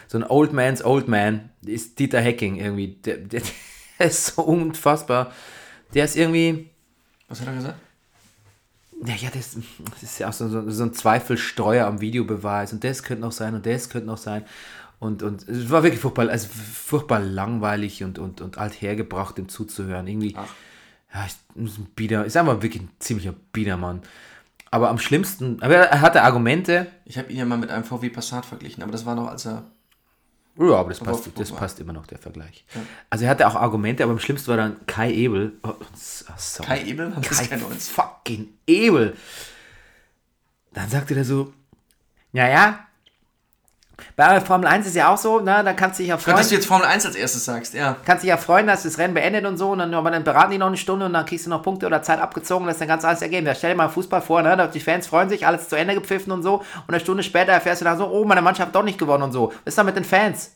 so 0.07 0.17
ein 0.17 0.23
Old 0.23 0.53
Man's 0.53 0.83
Old 0.83 1.07
Man 1.07 1.49
ist 1.65 1.99
Dieter 1.99 2.21
Hecking 2.21 2.57
irgendwie. 2.57 2.95
Der, 3.05 3.17
der, 3.17 3.41
der 3.99 4.07
ist 4.07 4.27
so 4.27 4.43
unfassbar. 4.43 5.31
Der 5.93 6.05
ist 6.05 6.15
irgendwie, 6.15 6.69
Was 7.27 7.41
hat 7.41 7.47
er 7.47 7.53
gesagt? 7.53 7.79
ja, 9.05 9.15
ja 9.15 9.29
das, 9.33 9.57
das 9.91 10.03
ist 10.03 10.19
ja 10.19 10.29
auch 10.29 10.33
so, 10.33 10.47
so, 10.47 10.69
so 10.69 10.83
ein 10.83 10.93
Zweifelstreuer 10.93 11.85
am 11.85 12.01
Videobeweis 12.01 12.73
und 12.73 12.83
das 12.83 13.03
könnte 13.03 13.21
noch 13.21 13.31
sein 13.31 13.55
und 13.55 13.65
das 13.65 13.89
könnte 13.89 14.07
noch 14.07 14.17
sein. 14.17 14.45
Und, 14.99 15.21
und 15.21 15.47
es 15.49 15.69
war 15.69 15.83
wirklich 15.83 15.99
furchtbar, 15.99 16.29
also 16.29 16.47
furchtbar 16.47 17.19
langweilig 17.19 18.03
und, 18.03 18.19
und, 18.19 18.39
und 18.39 18.57
althergebracht, 18.57 19.37
dem 19.37 19.49
zuzuhören. 19.49 20.07
Irgendwie, 20.07 20.31
ja, 20.31 21.25
ist 21.25 21.39
ein 21.55 21.87
Bieder, 21.95 22.23
ist 22.23 22.37
einfach 22.37 22.61
wirklich 22.61 22.83
ein 22.83 22.89
ziemlicher 22.99 23.33
Biedermann. 23.51 24.01
Aber 24.73 24.89
am 24.89 24.97
schlimmsten, 24.97 25.61
aber 25.61 25.75
er 25.75 26.01
hatte 26.01 26.23
Argumente, 26.23 26.87
Ich 27.05 27.19
habe 27.19 27.31
ihn 27.31 27.37
ja 27.37 27.45
mal 27.45 27.59
mit 27.59 27.69
einem 27.69 27.83
VW 27.83 28.09
Passat 28.09 28.43
verglichen, 28.43 28.81
aber 28.81 28.91
das 28.91 29.05
war 29.05 29.13
noch, 29.13 29.27
als 29.27 29.45
er. 29.45 29.65
Ja, 30.57 30.77
aber 30.77 30.89
das 30.89 30.99
passt, 30.99 31.29
das 31.37 31.51
passt 31.51 31.79
immer 31.79 31.93
noch, 31.93 32.07
der 32.07 32.17
Vergleich. 32.17 32.65
Also 33.11 33.25
er 33.25 33.29
hatte 33.29 33.47
auch 33.47 33.53
Argumente, 33.53 34.01
aber 34.01 34.13
am 34.13 34.19
schlimmsten 34.19 34.47
war 34.47 34.57
dann 34.57 34.83
Kai 34.87 35.13
Ebel. 35.13 35.59
Oh, 35.61 35.75
sorry. 35.93 36.67
Kai 36.67 36.83
Ebel? 36.85 37.11
Kai 37.21 37.45
Kai 37.45 37.57
90? 37.57 37.93
fucking 37.93 38.47
Ebel. 38.65 39.15
Dann 40.71 40.89
sagte 40.89 41.13
er 41.13 41.23
so, 41.23 41.53
ja, 42.31 42.49
ja, 42.49 42.87
bei 44.15 44.39
Formel 44.41 44.67
1 44.67 44.87
ist 44.87 44.95
ja 44.95 45.07
auch 45.13 45.17
so, 45.17 45.39
ne, 45.39 45.61
da 45.63 45.73
kannst 45.73 45.99
du 45.99 46.03
dich 46.03 46.09
ja 46.09 46.17
freuen. 46.17 46.37
Dass 46.37 46.49
du 46.49 46.55
jetzt 46.55 46.65
Formel 46.67 46.85
1 46.87 47.05
als 47.05 47.15
erstes 47.15 47.45
sagst, 47.45 47.73
ja. 47.73 47.95
kannst 48.05 48.23
dich 48.23 48.29
ja 48.29 48.37
freuen, 48.37 48.67
dass 48.67 48.83
das 48.83 48.97
Rennen 48.97 49.13
beendet 49.13 49.45
und 49.45 49.57
so, 49.57 49.71
und 49.71 49.79
dann, 49.79 49.93
aber 49.93 50.11
dann 50.11 50.23
beraten 50.23 50.51
die 50.51 50.57
noch 50.57 50.67
eine 50.67 50.77
Stunde 50.77 51.05
und 51.05 51.13
dann 51.13 51.25
kriegst 51.25 51.45
du 51.45 51.49
noch 51.49 51.61
Punkte 51.63 51.85
oder 51.87 52.01
Zeit 52.03 52.19
abgezogen, 52.19 52.65
das 52.65 52.75
ist 52.75 52.79
dann 52.81 52.87
ganz 52.87 53.03
alles 53.05 53.21
ergeben. 53.21 53.45
Da 53.45 53.55
stell 53.55 53.71
dir 53.71 53.77
mal 53.77 53.89
Fußball 53.89 54.21
vor, 54.21 54.41
ne, 54.41 54.55
da- 54.55 54.67
die 54.67 54.79
Fans 54.79 55.07
freuen 55.07 55.29
sich, 55.29 55.45
alles 55.47 55.69
zu 55.69 55.75
Ende 55.75 55.93
gepfiffen 55.95 56.31
und 56.31 56.43
so, 56.43 56.55
und 56.59 56.65
eine 56.89 56.99
Stunde 56.99 57.23
später 57.23 57.51
erfährst 57.51 57.81
du 57.81 57.85
dann 57.85 57.97
so, 57.97 58.07
oh, 58.07 58.25
meine 58.25 58.41
Mannschaft 58.41 58.67
hat 58.67 58.75
doch 58.75 58.83
nicht 58.83 58.97
gewonnen 58.99 59.23
und 59.23 59.31
so. 59.31 59.47
Was 59.63 59.71
ist 59.71 59.77
da 59.77 59.83
mit 59.83 59.95
den 59.95 60.03
Fans? 60.05 60.51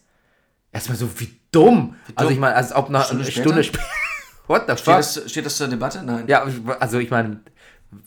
Erstmal 0.72 0.98
so, 0.98 1.10
wie 1.20 1.40
dumm. 1.52 1.96
Also 2.16 2.32
ich 2.32 2.40
meine, 2.40 2.56
als 2.56 2.74
ob 2.76 2.90
nach 2.90 3.06
Stunde 3.06 3.24
eine? 3.24 3.32
Stunde 3.32 3.64
später. 3.64 3.84
What 4.48 4.64
the 4.68 4.74
Steht 4.74 4.86
fuck? 4.86 4.96
das, 4.98 5.24
steht 5.32 5.46
das 5.46 5.58
zur 5.58 5.68
Debatte? 5.68 6.04
Nein. 6.04 6.24
Ja, 6.28 6.46
also 6.80 7.00
ich 7.00 7.10
meine, 7.10 7.42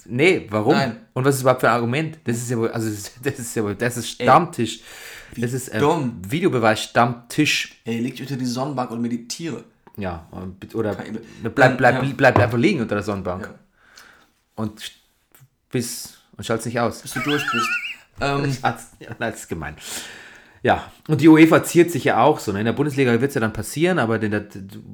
nee, 0.04 0.46
warum? 0.50 0.74
Nein. 0.74 0.96
Und 1.12 1.24
was 1.24 1.36
ist 1.36 1.40
überhaupt 1.42 1.60
für 1.60 1.68
ein 1.68 1.74
Argument? 1.74 2.18
Das 2.24 2.36
ist 2.36 2.50
ja 2.50 2.56
wohl, 2.56 2.70
also 2.70 2.88
das 2.88 2.98
ist- 2.98 3.12
das 3.22 3.38
ist 3.38 3.54
ja 3.56 3.62
wohl, 3.62 3.74
das 3.74 3.96
ist 3.96 4.08
Stammtisch. 4.10 4.80
Das 5.36 5.52
ist 5.52 5.72
ähm, 5.74 5.80
dumm. 5.80 6.22
Videobeweis 6.26 6.82
Stammtisch. 6.82 7.80
Ey, 7.84 8.00
legt 8.00 8.20
unter 8.20 8.36
die 8.36 8.44
Sonnenbank 8.44 8.90
und 8.90 9.00
meditiere. 9.00 9.64
Ja, 9.96 10.26
oder 10.74 10.94
bleib, 10.94 11.54
bleib, 11.54 11.78
bleib, 11.78 12.02
Ja. 12.02 12.12
bleib, 12.16 12.38
einfach 12.38 12.58
liegen 12.58 12.80
unter 12.80 12.94
der 12.94 13.04
Sonnenbank. 13.04 13.44
Ja. 13.44 13.54
Und 14.54 14.92
bis 15.70 16.18
und 16.36 16.44
schalt's 16.44 16.64
nicht 16.64 16.80
aus. 16.80 17.02
Bis 17.02 17.12
du 17.12 17.20
durch 17.20 17.44
bist. 17.52 17.68
ähm, 18.20 18.50
Schatz, 18.52 18.92
ja, 18.98 19.10
nein, 19.18 19.32
das 19.32 19.40
ist 19.40 19.48
gemein. 19.48 19.76
Ja, 20.62 20.90
und 21.08 21.20
die 21.20 21.28
UEFA 21.28 21.62
ziert 21.64 21.90
sich 21.90 22.04
ja 22.04 22.22
auch 22.22 22.38
so. 22.38 22.52
Ne? 22.52 22.60
In 22.60 22.64
der 22.66 22.72
Bundesliga 22.72 23.12
wird 23.12 23.30
es 23.30 23.34
ja 23.34 23.40
dann 23.40 23.52
passieren, 23.52 23.98
aber 23.98 24.20
in 24.22 24.30
der 24.30 24.46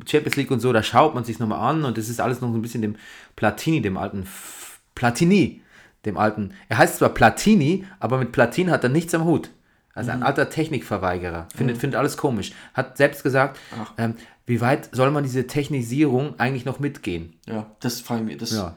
Champions 0.07 0.37
League 0.37 0.51
und 0.51 0.61
so, 0.61 0.73
da 0.73 0.83
schaut 0.83 1.15
man 1.15 1.25
sich 1.25 1.39
nochmal 1.39 1.61
an 1.61 1.85
und 1.85 1.99
das 1.99 2.09
ist 2.09 2.21
alles 2.21 2.41
noch 2.41 2.51
so 2.51 2.57
ein 2.57 2.63
bisschen 2.63 2.83
dem 2.83 2.97
Platini, 3.35 3.81
dem 3.83 3.97
alten 3.97 4.23
F 4.23 4.81
Platini, 4.95 5.63
dem 6.05 6.17
alten. 6.17 6.53
Er 6.69 6.79
heißt 6.79 6.99
zwar 6.99 7.11
Platini, 7.11 7.85
aber 8.01 8.19
mit 8.19 8.33
Platin 8.33 8.71
hat 8.71 8.85
er 8.85 8.91
nichts 8.91 9.15
am 9.15 9.25
Hut. 9.25 9.51
Also 9.97 10.11
Mhm. 10.13 10.19
ein 10.19 10.23
alter 10.23 10.49
Technikverweigerer. 10.51 11.49
Findet, 11.57 11.79
findet 11.79 11.99
alles 11.99 12.17
komisch. 12.17 12.53
Hat 12.75 12.97
selbst 12.97 13.23
gesagt, 13.25 13.59
ähm, 13.99 14.15
wie 14.47 14.61
weit 14.61 14.89
soll 14.95 15.11
man 15.11 15.25
diese 15.25 15.47
Technisierung 15.49 16.39
eigentlich 16.39 16.65
noch 16.65 16.79
mitgehen? 16.79 17.35
Ja, 17.47 17.67
das 17.81 18.01
frage 18.01 18.21
ich 18.21 18.27
mich. 18.27 18.37
Das 18.37 18.53
Ja, 18.53 18.77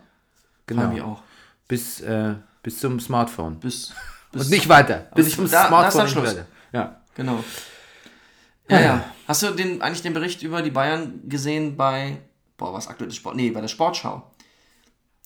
genau. 0.66 0.84
ich 0.88 0.94
mich 0.94 1.02
auch. 1.04 1.22
Bis, 1.68 2.02
äh, 2.02 2.34
bis 2.64 2.80
zum 2.80 3.00
Smartphone. 3.00 3.60
Bis, 3.60 3.94
bis 4.32 4.44
Und 4.46 4.50
nicht 4.50 4.68
weiter. 4.70 5.08
Bis 5.14 5.26
nicht- 5.28 5.36
zum 5.36 5.46
da- 5.52 5.70
da 5.70 5.88
ist 5.88 5.94
Smartphone. 5.94 6.08
Schluss. 6.08 6.30
weiter. 6.36 6.46
Ja. 6.72 7.02
Genau. 7.16 7.44
Ja, 8.70 8.80
ja. 8.80 9.04
Hast 9.28 9.44
du 9.44 9.52
den, 9.52 9.82
eigentlich 9.82 10.02
den 10.02 10.14
Bericht 10.14 10.42
über 10.44 10.62
die 10.62 10.72
Bayern 10.72 11.22
gesehen 11.28 11.76
bei, 11.76 12.18
boah, 12.58 12.74
was 12.74 12.88
aktuelles 12.88 13.16
Sport? 13.16 13.36
Nee, 13.36 13.50
bei 13.52 13.62
der 13.62 13.68
Sportschau. 13.68 14.32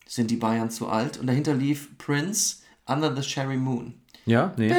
Sind 0.08 0.32
die 0.32 0.38
Bayern 0.38 0.69
zu 0.69 0.89
alt? 0.89 1.17
Und 1.17 1.27
dahinter 1.27 1.53
lief 1.53 1.97
Prince 1.97 2.58
Under 2.86 3.15
the 3.15 3.21
Cherry 3.21 3.58
Moon. 3.58 4.01
Ja, 4.25 4.53
nee. 4.58 4.73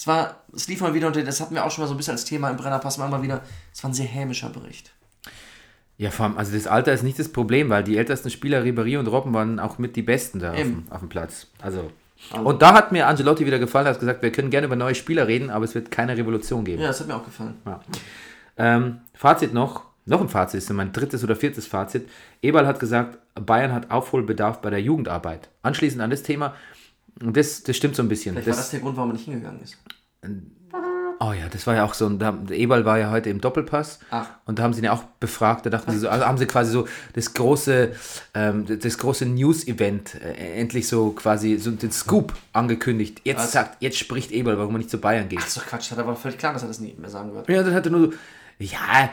Es 0.00 0.06
war, 0.06 0.36
es 0.56 0.66
lief 0.66 0.80
mal 0.80 0.94
wieder 0.94 1.08
und 1.08 1.16
das 1.26 1.42
hatten 1.42 1.54
wir 1.54 1.62
auch 1.62 1.70
schon 1.70 1.82
mal 1.82 1.86
so 1.86 1.92
ein 1.92 1.98
bisschen 1.98 2.12
als 2.12 2.24
Thema 2.24 2.48
im 2.48 2.56
Brennerpass 2.56 2.96
mal 2.96 3.04
immer 3.04 3.22
wieder. 3.22 3.42
Es 3.70 3.84
war 3.84 3.90
ein 3.90 3.92
sehr 3.92 4.06
hämischer 4.06 4.48
Bericht. 4.48 4.94
Ja, 5.98 6.10
vor 6.10 6.24
allem, 6.24 6.38
also 6.38 6.54
das 6.54 6.66
Alter 6.66 6.94
ist 6.94 7.02
nicht 7.02 7.18
das 7.18 7.30
Problem, 7.30 7.68
weil 7.68 7.84
die 7.84 7.98
ältesten 7.98 8.30
Spieler, 8.30 8.62
Ribéry 8.64 8.98
und 8.98 9.08
Robben, 9.08 9.34
waren 9.34 9.60
auch 9.60 9.76
mit 9.76 9.96
die 9.96 10.02
Besten 10.02 10.38
da 10.38 10.52
auf 10.52 10.56
dem, 10.56 10.84
auf 10.88 11.00
dem 11.00 11.10
Platz. 11.10 11.48
Also. 11.60 11.90
Und 12.32 12.62
da 12.62 12.72
hat 12.72 12.92
mir 12.92 13.08
Angelotti 13.08 13.44
wieder 13.44 13.58
gefallen, 13.58 13.84
er 13.88 13.92
hat 13.92 14.00
gesagt, 14.00 14.22
wir 14.22 14.32
können 14.32 14.48
gerne 14.48 14.68
über 14.68 14.76
neue 14.76 14.94
Spieler 14.94 15.28
reden, 15.28 15.50
aber 15.50 15.66
es 15.66 15.74
wird 15.74 15.90
keine 15.90 16.16
Revolution 16.16 16.64
geben. 16.64 16.80
Ja, 16.80 16.88
das 16.88 17.00
hat 17.00 17.06
mir 17.06 17.16
auch 17.16 17.24
gefallen. 17.26 17.56
Ähm, 18.56 19.00
Fazit 19.12 19.52
noch, 19.52 19.84
noch 20.06 20.22
ein 20.22 20.30
Fazit, 20.30 20.62
ist 20.62 20.72
mein 20.72 20.94
drittes 20.94 21.22
oder 21.24 21.36
viertes 21.36 21.66
Fazit. 21.66 22.08
Eberl 22.40 22.66
hat 22.66 22.80
gesagt, 22.80 23.18
Bayern 23.34 23.74
hat 23.74 23.90
Aufholbedarf 23.90 24.62
bei 24.62 24.70
der 24.70 24.80
Jugendarbeit. 24.80 25.50
Anschließend 25.62 26.00
an 26.00 26.08
das 26.08 26.22
Thema, 26.22 26.54
das, 27.16 27.62
das 27.62 27.76
stimmt 27.76 27.96
so 27.96 28.02
ein 28.02 28.08
bisschen. 28.08 28.34
Vielleicht 28.34 28.48
war 28.48 28.54
das 28.54 28.64
Das, 28.64 28.70
der 28.70 28.80
Grund, 28.80 28.96
warum 28.96 29.10
er 29.10 29.14
nicht 29.14 29.24
hingegangen 29.24 29.60
ist. 29.62 29.76
oh 31.20 31.32
ja, 31.32 31.48
das 31.50 31.66
war 31.66 31.74
ja 31.74 31.84
auch 31.84 31.94
so, 31.94 32.08
da, 32.08 32.36
Eberl 32.50 32.84
war 32.84 32.98
ja 32.98 33.10
heute 33.10 33.28
im 33.30 33.40
Doppelpass 33.40 34.00
Ach. 34.10 34.26
und 34.46 34.58
da 34.58 34.62
haben 34.62 34.72
sie 34.72 34.80
ihn 34.80 34.84
ja 34.84 34.92
auch 34.92 35.02
befragt, 35.20 35.66
da 35.66 35.70
dachten 35.70 35.90
sie 35.92 35.98
so, 35.98 36.08
also 36.08 36.24
haben 36.26 36.38
sie 36.38 36.46
quasi 36.46 36.72
so 36.72 36.88
das 37.12 37.34
große, 37.34 37.92
ähm, 38.34 38.64
das 38.80 38.96
große 38.98 39.26
News-Event 39.26 40.14
äh, 40.14 40.58
endlich 40.60 40.88
so 40.88 41.10
quasi 41.10 41.58
so 41.58 41.70
den 41.70 41.92
Scoop 41.92 42.32
angekündigt. 42.52 43.20
Jetzt 43.24 43.38
Was? 43.44 43.52
sagt, 43.52 43.82
jetzt 43.82 43.98
spricht 43.98 44.32
Eberl, 44.32 44.58
warum 44.58 44.74
er 44.74 44.78
nicht 44.78 44.90
zu 44.90 44.98
Bayern 44.98 45.28
geht. 45.28 45.40
Das 45.40 45.48
ist 45.48 45.56
doch 45.58 45.66
Quatsch, 45.66 45.90
hat 45.90 45.98
aber 45.98 46.16
völlig 46.16 46.38
klar, 46.38 46.54
dass 46.54 46.62
er 46.62 46.68
das 46.68 46.80
nie 46.80 46.94
mehr 46.98 47.10
sagen 47.10 47.34
wird. 47.34 47.48
Ja, 47.48 47.62
dann 47.62 47.74
hat 47.74 47.86
er 47.86 47.92
nur 47.92 48.12
so, 48.12 48.18
ja, 48.58 49.10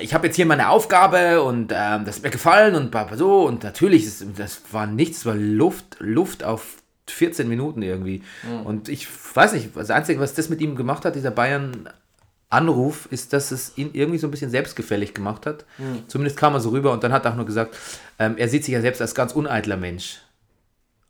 ich 0.00 0.14
habe 0.14 0.26
jetzt 0.28 0.36
hier 0.36 0.46
meine 0.46 0.68
Aufgabe 0.68 1.42
und 1.42 1.72
ähm, 1.74 2.04
das 2.04 2.16
hat 2.16 2.22
mir 2.22 2.30
gefallen 2.30 2.74
und 2.74 2.94
so 3.16 3.46
und 3.46 3.64
natürlich, 3.64 4.06
ist, 4.06 4.24
das 4.36 4.60
war 4.72 4.86
nichts, 4.86 5.18
das 5.18 5.26
war 5.26 5.34
Luft, 5.34 5.96
Luft 5.98 6.44
auf 6.44 6.76
14 7.10 7.48
Minuten 7.48 7.82
irgendwie. 7.82 8.22
Und 8.64 8.88
ich 8.88 9.06
weiß 9.34 9.52
nicht, 9.52 9.70
das 9.74 9.90
Einzige, 9.90 10.20
was 10.20 10.34
das 10.34 10.48
mit 10.48 10.60
ihm 10.60 10.76
gemacht 10.76 11.04
hat, 11.04 11.14
dieser 11.14 11.30
Bayern-Anruf, 11.30 13.08
ist, 13.10 13.32
dass 13.32 13.50
es 13.50 13.76
ihn 13.76 13.90
irgendwie 13.92 14.18
so 14.18 14.26
ein 14.26 14.30
bisschen 14.30 14.50
selbstgefällig 14.50 15.14
gemacht 15.14 15.46
hat. 15.46 15.64
Zumindest 16.08 16.36
kam 16.36 16.54
er 16.54 16.60
so 16.60 16.70
rüber 16.70 16.92
und 16.92 17.02
dann 17.04 17.12
hat 17.12 17.24
er 17.24 17.32
auch 17.32 17.36
nur 17.36 17.46
gesagt, 17.46 17.76
ähm, 18.18 18.36
er 18.36 18.48
sieht 18.48 18.64
sich 18.64 18.74
ja 18.74 18.80
selbst 18.80 19.00
als 19.00 19.14
ganz 19.14 19.32
uneitler 19.32 19.76
Mensch. 19.76 20.20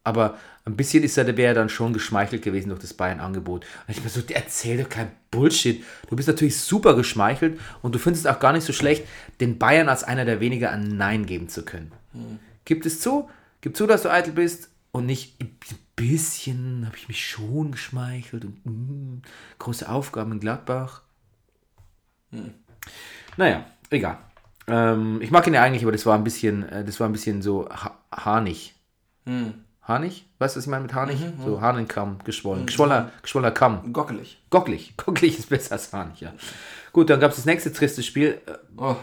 Aber 0.04 0.38
ein 0.64 0.76
bisschen 0.76 1.02
ist 1.02 1.18
er, 1.18 1.24
der 1.24 1.54
dann 1.54 1.68
schon 1.68 1.92
geschmeichelt 1.92 2.42
gewesen 2.42 2.68
durch 2.68 2.80
das 2.80 2.94
Bayern-Angebot. 2.94 3.64
Und 3.64 3.96
ich 3.96 4.02
mir 4.02 4.11
so, 4.11 4.20
erzähl 4.28 4.82
doch 4.82 4.88
kein 4.88 5.11
Bullshit. 5.30 5.82
Du 6.08 6.16
bist 6.16 6.28
natürlich 6.28 6.58
super 6.58 6.94
geschmeichelt 6.94 7.58
und 7.82 7.94
du 7.94 7.98
findest 7.98 8.26
es 8.26 8.32
auch 8.32 8.40
gar 8.40 8.52
nicht 8.52 8.64
so 8.64 8.72
schlecht, 8.72 9.06
den 9.40 9.58
Bayern 9.58 9.88
als 9.88 10.04
einer 10.04 10.24
der 10.24 10.40
weniger 10.40 10.70
ein 10.70 10.96
Nein 10.96 11.26
geben 11.26 11.48
zu 11.48 11.62
können. 11.64 11.92
Gib 12.64 12.84
es 12.87 13.00
zu, 13.00 13.28
gib 13.61 13.76
zu, 13.76 13.87
dass 13.87 14.02
du 14.02 14.11
eitel 14.11 14.32
bist 14.32 14.70
und 14.92 15.06
nicht 15.06 15.37
bisschen 15.98 16.84
habe 16.87 16.96
ich 16.96 17.08
mich 17.08 17.24
schon 17.28 17.72
geschmeichelt 17.72 18.44
und 18.44 18.64
mm, 18.64 19.22
große 19.58 19.88
Aufgaben 19.88 20.32
in 20.32 20.40
Gladbach. 20.40 21.02
Naja, 23.37 23.64
egal. 23.90 24.18
Ähm, 24.66 25.20
ich 25.22 25.30
mag 25.30 25.46
ihn 25.46 25.54
ja 25.54 25.62
eigentlich, 25.62 25.82
aber 25.82 25.92
das 25.92 26.04
war 26.06 26.14
ein 26.16 26.24
bisschen, 26.24 26.68
äh, 26.68 26.84
das 26.84 27.00
war 27.00 27.08
ein 27.08 27.12
bisschen 27.12 27.42
so 27.42 27.68
ha 27.68 27.96
harnig. 28.12 28.74
Harnig? 29.82 30.24
Weißt 30.38 30.54
du, 30.56 30.58
was 30.58 30.64
ich 30.64 30.70
meine 30.70 30.82
mit 30.82 30.94
harnig? 30.94 31.18
So 31.44 31.61
Hahnenkamm 31.61 32.18
geschwollen. 32.24 32.64
Geschwollener, 32.66 33.11
geschwollener 33.22 33.50
Kamm. 33.52 33.92
Gockelig. 33.92 34.42
Gocklig. 34.50 34.94
Gocklig 34.96 35.38
ist 35.38 35.50
besser 35.50 35.72
als 35.72 35.92
harnig, 35.92 36.20
ja. 36.20 36.32
Gut, 36.92 37.11
dann 37.11 37.20
gab 37.20 37.30
es 37.30 37.37
das 37.37 37.44
nächste 37.46 37.72
triste 37.72 38.02
Spiel. 38.02 38.40
äh, 38.46 38.52
Oh, 38.76 38.96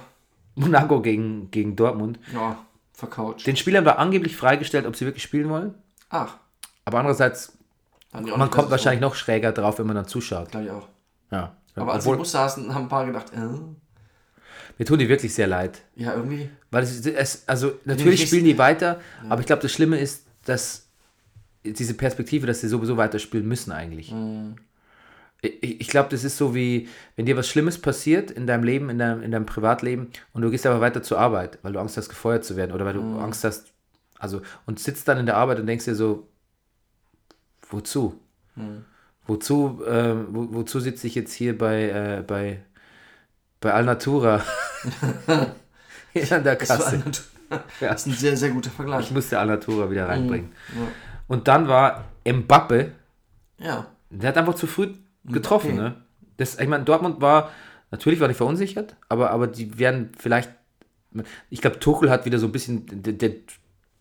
Monaco 0.55 1.01
gegen, 1.01 1.51
gegen 1.51 1.75
Dortmund. 1.75 2.19
ja, 2.33 2.57
vercoucht. 2.93 3.45
Den 3.45 3.57
Spielern 3.57 3.85
war 3.85 3.99
angeblich 3.99 4.35
freigestellt, 4.37 4.85
ob 4.87 4.95
sie 4.95 5.05
wirklich 5.05 5.23
spielen 5.23 5.49
wollen. 5.49 5.75
Ach, 6.09 6.37
Aber 6.85 6.99
andererseits, 6.99 7.57
man 8.11 8.49
kommt 8.49 8.69
wahrscheinlich 8.71 9.01
noch 9.01 9.15
schräger 9.15 9.51
drauf, 9.51 9.79
wenn 9.79 9.87
man 9.87 9.95
dann 9.95 10.07
zuschaut. 10.07 10.51
Glaube 10.51 10.65
ich 10.65 10.71
auch. 10.71 10.87
Ja. 11.31 11.55
Aber 11.75 11.93
als 11.93 12.03
sie 12.03 12.09
Obwohl, 12.09 12.15
im 12.15 12.19
Bus 12.19 12.31
saßen, 12.31 12.73
haben 12.73 12.83
ein 12.83 12.89
paar 12.89 13.05
gedacht, 13.05 13.33
äh, 13.33 13.39
mir 14.77 14.85
tun 14.85 14.99
die 14.99 15.09
wirklich 15.09 15.33
sehr 15.33 15.47
leid. 15.47 15.81
ja, 15.95 16.13
irgendwie. 16.13 16.49
Weil 16.71 16.83
es, 16.83 17.05
es 17.05 17.47
also 17.47 17.73
natürlich 17.85 18.25
spielen 18.27 18.45
die 18.45 18.57
weiter, 18.57 18.99
aber 19.29 19.41
ich 19.41 19.47
glaube, 19.47 19.61
das 19.61 19.71
Schlimme 19.71 19.97
ist, 19.99 20.25
dass 20.45 20.87
diese 21.63 21.93
Perspektive, 21.95 22.45
dass 22.47 22.61
sie 22.61 22.67
sowieso 22.67 22.95
weiterspielen 22.97 23.47
müssen 23.47 23.71
eigentlich. 23.71 24.11
Mhm. 24.11 24.55
Ich, 25.41 25.81
ich 25.81 25.87
glaube, 25.87 26.09
das 26.09 26.23
ist 26.23 26.37
so 26.37 26.53
wie, 26.55 26.87
wenn 27.15 27.25
dir 27.25 27.35
was 27.37 27.47
Schlimmes 27.47 27.79
passiert 27.79 28.31
in 28.31 28.47
deinem 28.47 28.63
Leben, 28.63 28.89
in 28.89 28.99
deinem, 28.99 29.21
in 29.23 29.31
deinem 29.31 29.45
Privatleben 29.45 30.09
und 30.33 30.41
du 30.41 30.49
gehst 30.51 30.65
aber 30.65 30.81
weiter 30.81 31.03
zur 31.03 31.19
Arbeit, 31.19 31.59
weil 31.61 31.73
du 31.73 31.79
Angst 31.79 31.97
hast, 31.97 32.09
gefeuert 32.09 32.45
zu 32.45 32.55
werden 32.55 32.71
oder 32.71 32.85
weil 32.85 32.93
du 32.93 33.01
Mhm. 33.01 33.19
Angst 33.19 33.43
hast, 33.43 33.67
also 34.19 34.41
und 34.65 34.79
sitzt 34.79 35.07
dann 35.07 35.17
in 35.17 35.25
der 35.25 35.37
Arbeit 35.37 35.59
und 35.59 35.67
denkst 35.67 35.85
dir 35.85 35.95
so, 35.95 36.27
wozu? 37.69 38.19
Mhm. 38.55 38.85
Wozu, 39.27 39.83
äh, 39.85 40.15
wo, 40.29 40.53
wozu 40.53 40.79
sitze 40.79 41.07
ich 41.07 41.15
jetzt 41.15 41.33
hier 41.33 41.57
bei, 41.57 41.89
äh, 41.89 42.23
bei, 42.25 42.61
bei 43.59 43.73
Alnatura 43.73 44.43
an 46.29 46.43
der 46.43 46.55
Kasse? 46.55 47.03
ein, 47.03 47.11
das 47.79 48.01
ist 48.01 48.07
ein 48.07 48.13
sehr, 48.13 48.37
sehr 48.37 48.49
guter 48.51 48.69
Vergleich. 48.69 49.05
Ich 49.05 49.11
musste 49.11 49.39
Alnatura 49.39 49.89
wieder 49.89 50.07
reinbringen. 50.07 50.51
Ja. 50.75 50.87
Und 51.27 51.47
dann 51.47 51.67
war 51.67 52.05
Mbappe, 52.25 52.91
ja. 53.57 53.87
der 54.09 54.29
hat 54.29 54.37
einfach 54.37 54.55
zu 54.55 54.67
früh 54.67 54.93
getroffen. 55.25 55.73
Mbappé. 55.73 55.81
Ne? 55.81 55.95
Das, 56.37 56.59
ich 56.59 56.67
meine, 56.67 56.83
Dortmund 56.83 57.21
war, 57.21 57.51
natürlich 57.91 58.19
war 58.19 58.27
die 58.27 58.33
verunsichert, 58.33 58.95
aber, 59.09 59.31
aber 59.31 59.47
die 59.47 59.79
werden 59.79 60.11
vielleicht, 60.17 60.51
ich 61.49 61.61
glaube, 61.61 61.79
Tuchel 61.79 62.09
hat 62.09 62.25
wieder 62.25 62.39
so 62.39 62.45
ein 62.45 62.51
bisschen, 62.51 62.85
der, 62.91 63.13
der, 63.13 63.31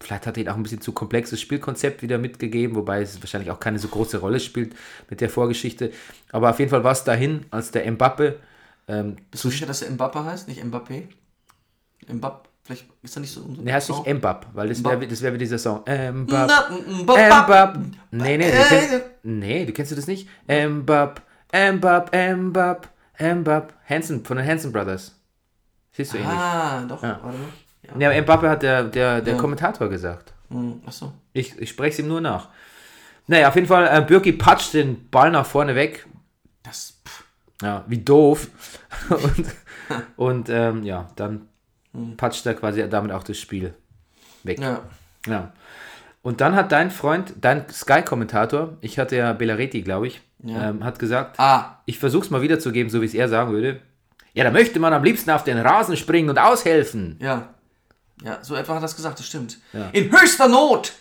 vielleicht 0.00 0.26
hat 0.26 0.36
er 0.36 0.42
ihnen 0.42 0.50
auch 0.50 0.56
ein 0.56 0.62
bisschen 0.62 0.80
zu 0.80 0.92
komplexes 0.92 1.40
Spielkonzept 1.40 2.02
wieder 2.02 2.18
mitgegeben, 2.18 2.76
wobei 2.76 3.02
es 3.02 3.20
wahrscheinlich 3.20 3.50
auch 3.50 3.60
keine 3.60 3.78
so 3.78 3.88
große 3.88 4.18
Rolle 4.18 4.40
spielt 4.40 4.74
mit 5.08 5.20
der 5.20 5.30
Vorgeschichte. 5.30 5.92
Aber 6.30 6.50
auf 6.50 6.58
jeden 6.58 6.70
Fall 6.70 6.84
war 6.84 6.92
es 6.92 7.04
dahin, 7.04 7.46
als 7.50 7.70
der 7.70 7.90
Mbappe 7.90 8.38
ähm, 8.86 9.16
Bist 9.30 9.44
du 9.44 9.50
sicher, 9.50 9.66
dass 9.66 9.82
er 9.82 9.90
Mbappe 9.90 10.24
heißt, 10.24 10.48
nicht 10.48 10.62
Mbappé? 10.62 11.04
Mbappe, 12.06 12.48
vielleicht 12.62 12.86
ist 13.02 13.16
er 13.16 13.20
nicht 13.20 13.32
so. 13.32 13.40
so 13.42 13.62
Ne, 13.62 13.72
heißt 13.72 13.88
nicht 13.88 14.06
Mbap, 14.06 14.46
weil 14.52 14.68
das 14.68 14.84
wäre 14.84 15.06
das 15.06 15.22
wär 15.22 15.32
wie 15.32 15.38
dieser 15.38 15.58
Song. 15.58 15.80
Mbap, 15.80 16.70
Mbap. 17.06 17.78
Nee, 18.10 18.36
nee, 18.36 18.50
du 18.50 18.64
kennst, 18.68 19.00
nee, 19.22 19.64
du 19.64 19.72
kennst 19.72 19.92
du 19.92 19.96
das 19.96 20.06
nicht? 20.06 20.28
Mbap, 20.46 21.22
Mbap, 21.52 22.14
Mbap, 22.14 22.88
Mbap. 23.18 23.72
Hanson, 23.88 24.24
von 24.24 24.36
den 24.36 24.46
Hanson 24.46 24.72
Brothers. 24.72 25.18
Siehst 25.92 26.12
du 26.12 26.18
ähnlich. 26.18 26.32
Ah, 26.32 26.82
doch. 26.82 27.02
Ja. 27.02 27.20
Warte 27.22 27.38
mal. 27.38 27.46
Ja. 27.98 28.10
Ja, 28.12 28.22
Mbappe 28.22 28.48
hat 28.50 28.62
der, 28.62 28.84
der, 28.84 29.20
der 29.20 29.34
Ja. 29.34 29.38
Kommentator 29.40 29.88
gesagt. 29.88 30.32
Hm, 30.50 30.80
Achso. 30.86 31.12
Ich, 31.32 31.58
ich 31.58 31.70
spreche 31.70 31.92
es 31.94 31.98
ihm 31.98 32.08
nur 32.08 32.20
nach. 32.20 32.48
Naja, 33.26 33.48
auf 33.48 33.54
jeden 33.54 33.66
Fall, 33.66 33.88
äh, 33.90 34.02
Birki 34.04 34.32
patscht 34.32 34.74
den 34.74 35.08
Ball 35.10 35.30
nach 35.30 35.46
vorne 35.46 35.74
weg. 35.74 36.06
Das. 36.62 37.00
Pff. 37.06 37.24
Ja, 37.62 37.84
wie 37.86 37.98
doof. 37.98 38.48
und 39.10 39.46
und 40.16 40.48
ähm, 40.50 40.82
ja, 40.84 41.08
dann 41.16 41.48
patscht 42.16 42.44
er 42.46 42.54
quasi 42.54 42.88
damit 42.88 43.12
auch 43.12 43.22
das 43.22 43.38
Spiel 43.38 43.74
weg. 44.42 44.58
Ja. 44.60 44.80
Ja. 45.26 45.52
Und 46.22 46.40
dann 46.40 46.54
hat 46.54 46.72
dein 46.72 46.90
Freund, 46.90 47.34
dein 47.40 47.68
Sky-Kommentator, 47.68 48.76
ich 48.80 48.98
hatte 48.98 49.16
ja 49.16 49.32
Bellaretti, 49.34 49.82
glaube 49.82 50.06
ich, 50.08 50.20
Ja. 50.42 50.70
ähm, 50.70 50.82
hat 50.84 50.98
gesagt, 50.98 51.38
Ah, 51.38 51.78
ich 51.86 51.98
versuche 51.98 52.24
es 52.24 52.30
mal 52.30 52.42
wiederzugeben, 52.42 52.90
so 52.90 53.00
wie 53.02 53.06
es 53.06 53.14
er 53.14 53.28
sagen 53.28 53.52
würde. 53.52 53.80
Ja, 54.32 54.42
da 54.44 54.50
möchte 54.50 54.80
man 54.80 54.92
am 54.92 55.04
liebsten 55.04 55.30
auf 55.30 55.44
den 55.44 55.58
Rasen 55.58 55.96
springen 55.96 56.28
und 56.30 56.38
aushelfen. 56.38 57.18
ja. 57.20 57.48
Ja, 58.24 58.38
so 58.42 58.54
etwa 58.54 58.74
hat 58.74 58.82
er 58.82 58.86
es 58.86 58.96
gesagt, 58.96 59.18
das 59.18 59.26
stimmt. 59.26 59.58
Ja. 59.72 59.90
In 59.92 60.10
höchster 60.10 60.48
Not! 60.48 60.92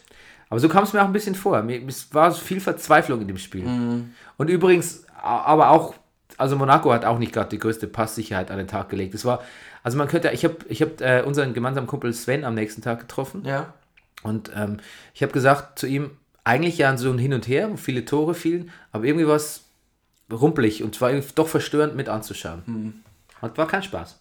Aber 0.50 0.60
so 0.60 0.70
kam 0.70 0.84
es 0.84 0.94
mir 0.94 1.02
auch 1.02 1.08
ein 1.08 1.14
bisschen 1.14 1.36
vor. 1.36 1.68
Es 1.88 2.14
war 2.14 2.32
so 2.32 2.40
viel 2.40 2.60
Verzweiflung 2.60 3.22
in 3.22 3.28
dem 3.28 3.38
Spiel. 3.38 3.64
Mhm. 3.64 4.14
Und 4.38 4.50
übrigens, 4.50 5.06
aber 5.22 5.72
auch, 5.72 5.96
also 6.38 6.56
Monaco 6.56 6.92
hat 6.94 7.06
auch 7.06 7.18
nicht 7.18 7.34
gerade 7.34 7.50
die 7.50 7.58
größte 7.58 7.88
Passsicherheit 7.88 8.52
an 8.52 8.58
den 8.58 8.68
Tag 8.68 8.90
gelegt. 8.90 9.16
Es 9.16 9.26
war, 9.26 9.42
also 9.82 9.98
man 9.98 10.08
könnte, 10.08 10.30
ich 10.30 10.44
habe 10.44 10.58
ich 10.68 10.82
hab, 10.82 11.02
äh, 11.02 11.24
unseren 11.26 11.54
gemeinsamen 11.54 11.88
Kumpel 11.88 12.14
Sven 12.14 12.44
am 12.44 12.54
nächsten 12.54 12.82
Tag 12.82 13.00
getroffen. 13.00 13.44
Ja. 13.46 13.74
Und 14.22 14.52
ähm, 14.56 14.78
ich 15.14 15.24
habe 15.24 15.34
gesagt 15.34 15.80
zu 15.80 15.88
ihm, 15.88 16.12
eigentlich 16.44 16.78
ja 16.78 16.96
so 16.98 17.10
ein 17.10 17.18
Hin 17.18 17.34
und 17.34 17.48
Her, 17.48 17.72
wo 17.72 17.78
viele 17.78 18.06
Tore 18.06 18.36
fielen, 18.36 18.70
aber 18.92 19.06
irgendwie 19.06 19.28
war 19.28 19.38
es 19.38 19.64
rumpelig 20.32 20.84
und 20.84 20.94
zwar 20.94 21.14
doch 21.14 21.48
verstörend 21.48 21.96
mit 21.96 22.10
anzuschauen. 22.10 22.64
Hm. 22.66 22.94
Und 23.42 23.58
war 23.58 23.68
kein 23.68 23.84
Spaß. 23.84 24.20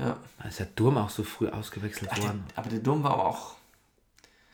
Ja. 0.00 0.16
Da 0.42 0.48
ist 0.48 0.58
der 0.58 0.66
Durm 0.74 0.96
auch 0.96 1.10
so 1.10 1.22
früh 1.22 1.48
ausgewechselt 1.48 2.10
Der, 2.16 2.22
worden. 2.22 2.44
aber 2.56 2.68
der 2.70 2.78
Dom 2.80 3.02
war 3.02 3.12
aber 3.12 3.26
auch. 3.26 3.54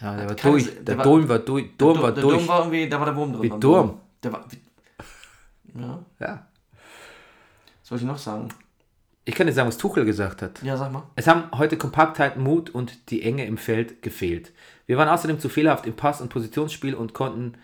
Ja, 0.01 0.17
der 0.17 0.29
war 0.29 0.35
durch. 0.35 0.65
der 0.75 0.83
Der 0.83 0.99
war- 0.99 1.05
Durm 1.05 1.29
war 1.29 1.39
durch. 1.39 1.77
Durm 1.79 1.95
der, 1.95 2.03
war 2.03 2.13
der 2.13 2.23
durch. 2.23 2.39
Dom 2.39 2.49
war 2.49 2.59
irgendwie, 2.61 2.89
da 2.89 2.99
war 2.99 3.07
der 3.07 3.17
Wurm 3.17 3.33
drin. 3.33 3.43
Wie 3.43 3.53
am 3.53 3.61
Durm. 3.61 4.01
Der 4.23 4.33
war, 4.33 4.45
wie, 4.51 4.59
Ja. 5.81 5.99
Ja. 6.19 6.47
Was 7.81 7.89
soll 7.89 7.99
ich 7.99 8.05
noch 8.05 8.19
sagen? 8.19 8.49
Ich 9.25 9.35
kann 9.35 9.47
dir 9.47 9.53
sagen, 9.53 9.69
was 9.69 9.79
Tuchel 9.79 10.05
gesagt 10.05 10.43
hat. 10.43 10.63
Ja, 10.63 10.77
sag 10.77 10.93
mal. 10.93 11.03
Es 11.17 11.27
haben 11.27 11.45
heute 11.57 11.77
Kompaktheit, 11.77 12.37
Mut 12.37 12.71
und 12.71 13.11
die 13.11 13.23
Enge 13.23 13.45
im 13.47 13.59
Feld 13.59 14.03
gefehlt. 14.03 14.53
Wir 14.87 14.97
waren 14.99 15.09
außerdem 15.09 15.41
zu 15.41 15.49
fehlerhaft 15.49 15.87
im 15.87 15.95
Pass- 15.97 16.21
und 16.21 16.29
Positionsspiel 16.29 16.95
und 16.95 17.13
konnten 17.13 17.55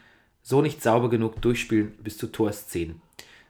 so 0.42 0.60
nicht 0.60 0.82
sauber 0.82 1.08
genug 1.08 1.40
durchspielen 1.40 1.92
bis 2.02 2.18
zu 2.18 2.26
Torszenen. 2.32 3.00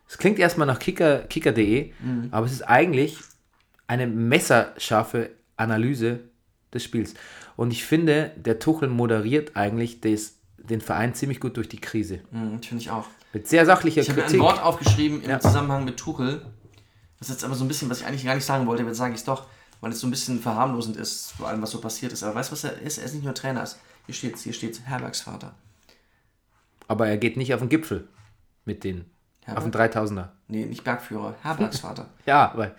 Es 0.06 0.18
klingt 0.18 0.38
erstmal 0.38 0.66
nach 0.66 0.78
Kicker, 0.78 1.20
Kicker.de, 1.20 1.92
aber 2.32 2.44
es 2.44 2.52
ist 2.52 2.62
eigentlich 2.62 3.16
eine 3.92 4.06
messerscharfe 4.06 5.30
Analyse 5.58 6.20
des 6.72 6.82
Spiels. 6.82 7.12
Und 7.56 7.70
ich 7.72 7.84
finde, 7.84 8.32
der 8.36 8.58
Tuchel 8.58 8.88
moderiert 8.88 9.54
eigentlich 9.54 10.00
des, 10.00 10.38
den 10.56 10.80
Verein 10.80 11.14
ziemlich 11.14 11.40
gut 11.40 11.58
durch 11.58 11.68
die 11.68 11.80
Krise. 11.80 12.20
Hm, 12.30 12.62
Finde 12.62 12.80
ich 12.82 12.90
auch. 12.90 13.06
Mit 13.34 13.46
sehr 13.48 13.66
sachlicher 13.66 14.00
Ich 14.00 14.08
habe 14.08 14.20
mir 14.20 14.24
ein 14.24 14.28
Kritik. 14.30 14.42
Wort 14.42 14.62
aufgeschrieben 14.62 15.22
im 15.22 15.28
Ja. 15.30 15.40
Zusammenhang 15.40 15.84
mit 15.84 15.98
Tuchel. 15.98 16.40
Das 17.18 17.28
ist 17.28 17.34
jetzt 17.34 17.44
aber 17.44 17.54
so 17.54 17.64
ein 17.64 17.68
bisschen, 17.68 17.90
was 17.90 18.00
ich 18.00 18.06
eigentlich 18.06 18.24
gar 18.24 18.34
nicht 18.34 18.44
sagen 18.46 18.66
wollte, 18.66 18.82
aber 18.82 18.90
jetzt 18.90 18.98
sage 18.98 19.12
ich 19.12 19.20
es 19.20 19.24
doch, 19.24 19.46
weil 19.82 19.92
es 19.92 20.00
so 20.00 20.06
ein 20.06 20.10
bisschen 20.10 20.40
verharmlosend 20.40 20.96
ist, 20.96 21.32
vor 21.32 21.48
allem 21.48 21.60
was 21.62 21.70
so 21.70 21.80
passiert 21.80 22.12
ist. 22.12 22.22
Aber 22.22 22.34
weißt 22.34 22.50
du, 22.50 22.52
was 22.54 22.64
er 22.64 22.78
ist? 22.80 22.96
Er 22.98 23.04
ist 23.04 23.12
nicht 23.14 23.24
nur 23.24 23.34
Trainer. 23.34 23.64
Hier 24.06 24.14
steht 24.14 24.38
hier 24.38 24.52
steht's, 24.54 24.80
Herbergsvater. 24.80 25.54
Aber 26.88 27.06
er 27.08 27.18
geht 27.18 27.36
nicht 27.36 27.52
auf 27.52 27.60
den 27.60 27.68
Gipfel 27.68 28.08
mit 28.64 28.84
denen. 28.84 29.04
Ja, 29.46 29.56
auf 29.56 29.64
den 29.64 29.72
3000er. 29.72 30.28
Nee, 30.48 30.64
nicht 30.64 30.82
Bergführer, 30.84 31.34
Herbergsvater. 31.42 32.08
Ja, 32.26 32.52
weil. 32.56 32.74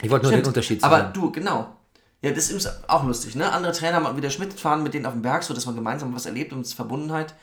Ich 0.00 0.10
wollte 0.10 0.24
nur 0.24 0.32
Stimmt. 0.32 0.46
den 0.46 0.48
Unterschied 0.48 0.84
Aber 0.84 0.98
sagen. 0.98 1.12
du, 1.12 1.30
genau. 1.30 1.76
Ja, 2.22 2.30
das 2.30 2.50
ist 2.50 2.88
auch 2.88 3.04
lustig, 3.04 3.34
ne? 3.34 3.50
Andere 3.52 3.72
Trainer 3.72 3.98
mal 3.98 4.16
wieder 4.16 4.30
Schmidt 4.30 4.58
fahren 4.58 4.82
mit 4.82 4.94
denen 4.94 5.06
auf 5.06 5.12
den 5.12 5.22
Berg, 5.22 5.42
so 5.42 5.54
dass 5.54 5.66
man 5.66 5.74
gemeinsam 5.74 6.14
was 6.14 6.26
erlebt, 6.26 6.52
um 6.52 6.62
die 6.62 6.72
Verbundenheit 6.74 7.34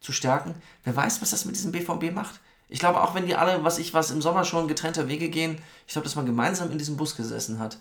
zu 0.00 0.12
stärken. 0.12 0.54
Wer 0.84 0.96
weiß, 0.96 1.20
was 1.20 1.30
das 1.30 1.44
mit 1.44 1.56
diesem 1.56 1.72
BVB 1.72 2.12
macht? 2.14 2.40
Ich 2.68 2.78
glaube, 2.78 3.02
auch 3.02 3.14
wenn 3.14 3.26
die 3.26 3.36
alle, 3.36 3.64
was 3.64 3.78
ich 3.78 3.92
was, 3.92 4.10
im 4.10 4.22
Sommer 4.22 4.44
schon 4.44 4.66
getrennter 4.66 5.08
Wege 5.08 5.28
gehen, 5.28 5.58
ich 5.86 5.92
glaube, 5.92 6.04
dass 6.04 6.16
man 6.16 6.26
gemeinsam 6.26 6.70
in 6.70 6.78
diesem 6.78 6.96
Bus 6.96 7.16
gesessen 7.16 7.58
hat, 7.58 7.78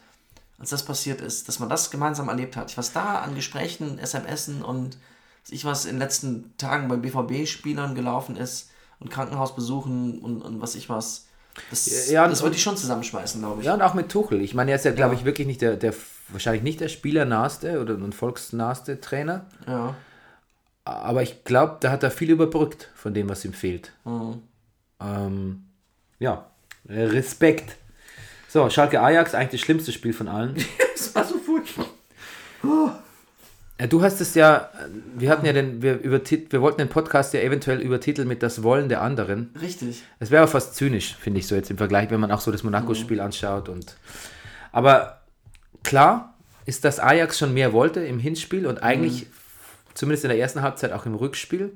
als 0.60 0.70
das 0.70 0.84
passiert 0.84 1.22
ist, 1.22 1.48
dass 1.48 1.60
man 1.60 1.70
das 1.70 1.90
gemeinsam 1.92 2.30
erlebt 2.30 2.58
hat. 2.58 2.78
Was 2.78 2.92
da 2.92 3.20
an 3.20 3.36
Gesprächen, 3.36 4.00
SMSen 4.04 4.64
und 4.64 4.98
was 5.44 5.52
ich 5.52 5.66
was 5.66 5.86
in 5.86 5.96
den 5.96 6.00
letzten 6.00 6.54
Tagen 6.58 6.88
bei 6.90 6.98
BVB-Spielern 6.98 7.96
gelaufen 7.96 8.36
ist 8.36 8.70
und 9.00 9.10
Krankenhausbesuchen 9.10 10.20
und, 10.20 10.42
und 10.42 10.62
was 10.62 10.76
ich 10.76 10.90
was, 10.90 11.26
das, 11.70 12.10
Ja, 12.10 12.28
das 12.28 12.42
würde 12.42 12.56
ich 12.56 12.64
schon 12.64 12.78
zusammenschmeißen, 12.78 13.42
glaube 13.42 13.62
ich. 13.62 13.68
Ja, 13.68 13.74
und 13.74 13.82
auch 13.82 13.94
mit 13.94 14.10
Tuchel. 14.10 14.42
Ich 14.42 14.54
meine, 14.54 14.72
er 14.72 14.78
ist 14.78 14.86
ja, 14.86 14.92
glaube 14.92 15.16
ich, 15.16 15.26
wirklich 15.26 15.48
nicht 15.48 15.62
der, 15.62 15.76
der, 15.76 15.94
wahrscheinlich 16.30 16.64
nicht 16.64 16.80
der 16.80 16.90
spielernahste 16.90 17.80
oder 17.82 17.94
ein 17.96 18.14
volksnahste 18.14 19.00
Trainer. 19.02 19.46
ja. 19.68 19.96
Aber 20.86 21.24
ich 21.24 21.46
glaube, 21.46 21.78
da 21.80 21.92
hat 21.92 22.04
er 22.04 22.12
viel 22.12 22.30
überbrückt 22.30 22.90
von 22.94 23.14
dem, 23.14 23.30
was 23.30 23.46
ihm 23.46 23.54
fehlt. 23.54 23.94
Mhm. 24.04 24.42
Ähm, 25.00 25.66
ja, 26.20 26.48
äh, 26.90 27.04
Respekt. 27.04 27.78
So, 28.50 28.70
Schalke 28.70 29.00
Ajax, 29.02 29.34
eigentlich 29.34 29.62
das 29.62 29.66
schlimmste 29.66 29.94
Spiel 29.94 30.14
von 30.14 30.28
allen. 30.28 30.56
Das 30.94 31.16
war 31.16 31.26
so 31.26 31.38
furchtbar. 31.38 31.88
Ja, 33.80 33.88
du 33.88 34.04
hast 34.04 34.22
es 34.22 34.36
ja, 34.36 34.70
wir 35.16 35.30
hatten 35.30 35.46
ja 35.46 35.54
den, 35.54 35.82
wir, 35.82 36.00
übertit, 36.00 36.52
wir 36.52 36.62
wollten 36.62 36.78
den 36.78 36.90
Podcast 36.90 37.34
ja 37.34 37.40
eventuell 37.42 37.82
übertiteln 37.82 38.28
mit 38.28 38.44
das 38.44 38.62
Wollen 38.62 38.88
der 38.88 39.02
anderen. 39.02 39.50
Richtig. 39.60 40.04
Es 40.20 40.30
wäre 40.30 40.44
auch 40.44 40.50
fast 40.50 40.76
zynisch, 40.76 41.16
finde 41.16 41.40
ich 41.40 41.48
so 41.48 41.56
jetzt 41.56 41.72
im 41.72 41.78
Vergleich, 41.78 42.12
wenn 42.12 42.20
man 42.20 42.32
auch 42.32 42.42
so 42.42 42.52
das 42.52 42.64
Monaco-Spiel 42.64 43.20
anschaut. 43.20 43.70
Und, 43.70 43.96
aber 44.72 45.22
klar 45.84 46.38
ist, 46.66 46.86
dass 46.86 47.00
Ajax 47.00 47.40
schon 47.40 47.54
mehr 47.54 47.74
wollte 47.74 48.00
im 48.02 48.20
Hinspiel 48.20 48.68
und 48.68 48.84
eigentlich, 48.84 49.26
zumindest 49.96 50.24
in 50.24 50.30
der 50.30 50.40
ersten 50.40 50.62
Halbzeit, 50.62 50.92
auch 50.92 51.06
im 51.08 51.16
Rückspiel. 51.16 51.72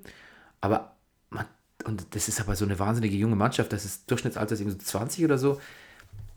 Aber 0.62 0.96
man, 1.32 1.46
und 1.84 2.06
das 2.12 2.28
ist 2.28 2.40
aber 2.40 2.56
so 2.56 2.64
eine 2.64 2.78
wahnsinnige 2.78 3.18
junge 3.18 3.36
Mannschaft, 3.36 3.74
das 3.74 3.86
ist 3.86 4.10
Durchschnittsalter 4.10 4.54
ist 4.54 4.62
irgendwie 4.62 4.80
so 4.80 4.86
20 4.86 5.26
oder 5.26 5.38
so. 5.40 5.60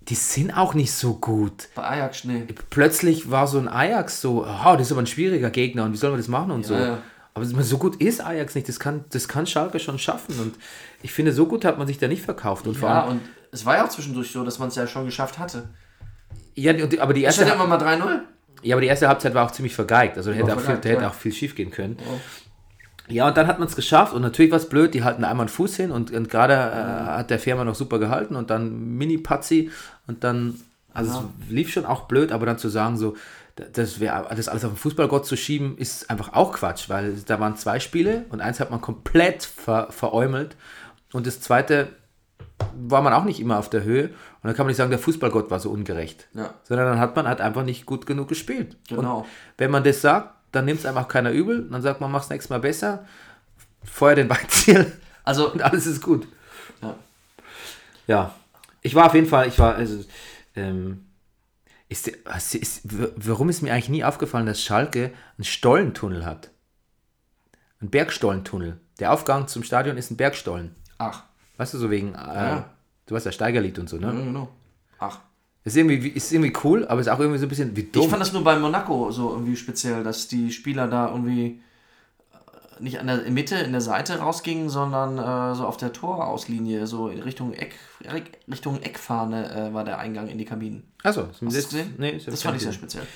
Die 0.09 0.15
sind 0.15 0.53
auch 0.57 0.75
nicht 0.75 0.93
so 0.93 1.15
gut. 1.15 1.69
Bei 1.75 1.83
Ajax, 1.85 2.25
nee. 2.25 2.45
Plötzlich 2.71 3.31
war 3.31 3.47
so 3.47 3.59
ein 3.59 3.69
Ajax 3.69 4.21
so, 4.21 4.45
oh, 4.45 4.73
das 4.73 4.83
ist 4.87 4.93
aber 4.93 5.03
ein 5.03 5.07
schwieriger 5.07 5.51
Gegner 5.51 5.85
und 5.85 5.93
wie 5.93 5.97
sollen 5.97 6.15
wir 6.15 6.19
das 6.19 6.29
machen 6.29 6.51
und 6.51 6.65
so. 6.67 6.75
ja. 6.75 6.99
Aber 7.33 7.45
so 7.45 7.79
gut 7.79 7.97
ist 8.03 8.21
Ajax 8.21 8.57
nicht, 8.57 8.69
das 8.69 8.81
kann, 8.81 9.05
das 9.11 9.29
kann 9.29 9.47
Schalke 9.47 9.79
schon 9.79 9.99
schaffen. 10.01 10.39
Und 10.41 10.57
ich 11.03 11.13
finde, 11.13 11.33
so 11.33 11.47
gut 11.47 11.65
hat 11.65 11.79
man 11.79 11.87
sich 11.87 11.99
da 11.99 12.09
nicht 12.09 12.23
verkauft. 12.23 12.67
Und 12.67 12.77
vor 12.77 12.89
Ja, 12.89 13.03
allem, 13.05 13.11
und 13.13 13.21
es 13.53 13.65
war 13.65 13.77
ja 13.77 13.85
auch 13.85 13.89
zwischendurch 13.89 14.33
so, 14.33 14.45
dass 14.45 14.59
man 14.59 14.69
es 14.69 14.75
ja 14.75 14.87
schon 14.87 15.05
geschafft 15.07 15.39
hatte. 15.39 15.69
ja, 16.57 16.73
aber 16.99 17.15
die 17.15 17.23
erste, 17.23 17.45
stand 17.45 17.57
ja 17.59 17.65
immer 17.65 17.79
mal 17.79 17.83
3-0. 17.83 18.21
ja, 18.63 18.75
aber 18.75 18.81
die 18.81 18.89
erste 18.89 19.07
Halbzeit 19.09 19.33
war 19.35 19.47
auch 19.47 19.53
ziemlich 19.53 19.75
vergeigt. 19.75 20.17
Also 20.17 20.31
da 20.33 20.37
hätte, 20.37 20.57
auch 20.57 20.61
viel, 20.61 20.75
hätte 20.75 20.89
ja. 20.89 21.09
auch 21.09 21.15
viel 21.15 21.33
schief 21.33 21.55
gehen 21.55 21.71
können. 21.71 21.97
Ja, 23.11 23.29
und 23.29 23.37
dann 23.37 23.47
hat 23.47 23.59
man 23.59 23.69
es 23.69 23.77
geschafft 23.77 24.13
und 24.15 24.23
natürlich 24.23 24.51
war 24.51 24.59
es 24.59 24.69
blöd, 24.69 24.95
die 24.95 25.03
halten 25.05 25.25
einmal 25.25 25.45
einen 25.45 25.49
Fuß 25.55 25.77
hin 25.77 25.91
und, 25.91 26.11
und 26.13 26.29
gerade 26.31 26.55
äh, 26.55 27.07
hat 27.19 27.31
der 27.31 27.39
Firma 27.39 27.65
noch 27.65 27.75
super 27.75 27.99
gehalten 27.99 28.37
und 28.37 28.51
dann 28.51 28.97
Mini-Pazzi 28.97 29.71
und 30.07 30.25
dann, 30.25 30.61
also 30.95 31.25
es 31.47 31.51
lief 31.53 31.73
schon 31.73 31.85
auch 31.87 32.03
blöd, 32.09 32.33
aber 32.33 32.47
dann 32.47 32.59
zu 32.59 32.69
sagen 32.69 32.97
so, 32.97 33.17
da- 33.57 33.65
das, 33.73 34.01
wär, 34.01 34.27
das 34.37 34.49
alles 34.49 34.65
auf 34.65 34.73
den 34.73 34.77
Fußballgott 34.79 35.27
zu 35.27 35.37
schieben, 35.37 35.77
ist 35.77 36.09
einfach 36.11 36.33
auch 36.33 36.53
Quatsch, 36.53 36.89
weil 36.89 37.15
da 37.27 37.39
waren 37.41 37.57
zwei 37.57 37.81
Spiele 37.81 38.25
und 38.31 38.41
eins 38.41 38.61
hat 38.61 38.71
man 38.71 38.81
komplett 38.81 39.43
ver, 39.45 39.89
veräumelt 39.91 40.57
und 41.13 41.27
das 41.27 41.41
zweite 41.41 41.89
war 42.75 43.01
man 43.03 43.13
auch 43.13 43.25
nicht 43.25 43.41
immer 43.41 43.59
auf 43.59 43.71
der 43.71 43.85
Höhe 43.85 44.05
und 44.09 44.13
dann 44.45 44.55
kann 44.55 44.65
man 44.65 44.69
nicht 44.69 44.77
sagen, 44.77 44.91
der 44.91 44.99
Fußballgott 44.99 45.51
war 45.51 45.61
so 45.61 45.71
ungerecht, 45.71 46.29
Ja. 46.35 46.55
sondern 46.65 46.87
dann 46.87 47.01
hat 47.01 47.17
man 47.17 47.27
halt 47.27 47.41
einfach 47.41 47.65
nicht 47.65 47.87
gut 47.87 48.07
genug 48.07 48.29
gespielt. 48.29 48.77
Genau. 48.89 49.19
Und 49.21 49.27
wenn 49.59 49.71
man 49.71 49.83
das 49.85 50.01
sagt, 50.01 50.35
dann 50.53 50.65
nimmt 50.65 50.81
es 50.81 50.87
einfach 50.87 51.09
keiner 51.09 51.31
übel, 51.31 51.69
dann 51.71 51.83
sagt 51.83 52.01
man, 52.01 52.11
mach's 52.11 52.29
nächstes 52.31 52.51
Mal 52.51 52.61
besser, 52.61 53.07
feuer 53.85 54.15
den 54.15 54.29
Weitziel 54.31 54.93
Also, 55.25 55.53
und 55.53 55.63
alles 55.63 55.87
ist 55.87 56.03
gut. 56.03 56.27
ja. 56.83 56.97
Ja, 58.07 58.35
ich 58.83 58.95
war 58.95 59.07
auf 59.07 59.15
jeden 59.15 59.27
Fall, 59.29 59.47
ich 59.47 59.59
war, 59.59 59.75
also, 59.77 60.03
ähm, 60.57 61.05
ist, 61.89 62.09
ist, 62.09 62.81
w- 62.99 63.09
warum 63.17 63.49
ist 63.49 63.63
mir 63.63 63.73
eigentlich 63.73 63.89
nie 63.91 64.03
aufgefallen, 64.05 64.47
dass 64.47 64.63
Schalke 64.63 65.13
einen 65.37 65.45
Stollentunnel 65.45 66.25
hat? 66.25 66.51
Ein 67.81 67.91
Bergstollentunnel. 67.91 68.79
Der 68.99 69.13
Aufgang 69.13 69.47
zum 69.49 69.63
Stadion 69.63 69.97
ist 69.97 70.11
ein 70.11 70.17
Bergstollen. 70.17 70.75
Ach. 70.99 71.23
Weißt 71.57 71.75
du, 71.75 71.79
so 71.79 71.91
wegen, 71.91 72.15
äh, 72.15 72.19
Ja. 72.19 72.71
du 73.07 73.15
weißt 73.15 73.27
ja, 73.27 73.33
Steigerlied 73.33 73.79
und 73.79 73.89
so, 73.89 73.97
ne? 73.99 74.07
Ja, 74.07 74.13
genau. 74.13 74.49
Ist 75.63 75.77
irgendwie, 75.77 76.09
ist 76.09 76.33
irgendwie 76.33 76.53
cool, 76.65 76.87
aber 76.89 77.01
ist 77.01 77.09
auch 77.09 77.19
irgendwie 77.19 77.39
so 77.39 77.45
ein 77.45 77.51
bisschen 77.51 77.77
wie 77.77 77.83
dumm. 77.83 78.05
Ich 78.05 78.09
fand 78.09 78.23
das 78.23 78.33
nur 78.33 78.43
bei 78.43 78.59
Monaco 78.59 79.11
so 79.11 79.31
irgendwie 79.31 79.57
speziell, 79.57 80.03
dass 80.03 80.27
die 80.27 80.53
Spieler 80.53 80.89
da 80.89 81.11
irgendwie 81.11 81.61
äh, 82.33 82.83
nicht 82.83 82.99
an 82.99 83.07
der 83.09 83.19
Mitte, 83.31 83.57
in 83.57 83.73
der 83.73 83.83
Seite 83.83 84.21
rausgingen, 84.21 84.71
sondern 84.71 85.19
äh, 85.19 85.55
so 85.55 85.67
auf 85.67 85.77
der 85.77 85.93
Torauslinie, 85.93 86.87
so 86.87 87.09
in 87.09 87.21
Richtung 87.21 87.53
Eck, 87.53 87.75
Richtung 88.51 88.81
Eckfahne 88.81 89.69
äh, 89.69 89.75
war 89.75 89.85
der 89.85 89.99
Eingang 89.99 90.29
in 90.29 90.39
die 90.39 90.47
Kabinen. 90.47 90.85
Achso, 91.03 91.29
Hast 91.29 91.43
du 91.43 91.47
das 91.47 91.69
gesehen? 91.69 91.95
Nee, 91.99 92.13
ist 92.13 92.27
das 92.27 92.43
fand 92.43 92.57
ich 92.57 92.63
sehr 92.63 92.73
speziell. 92.73 93.07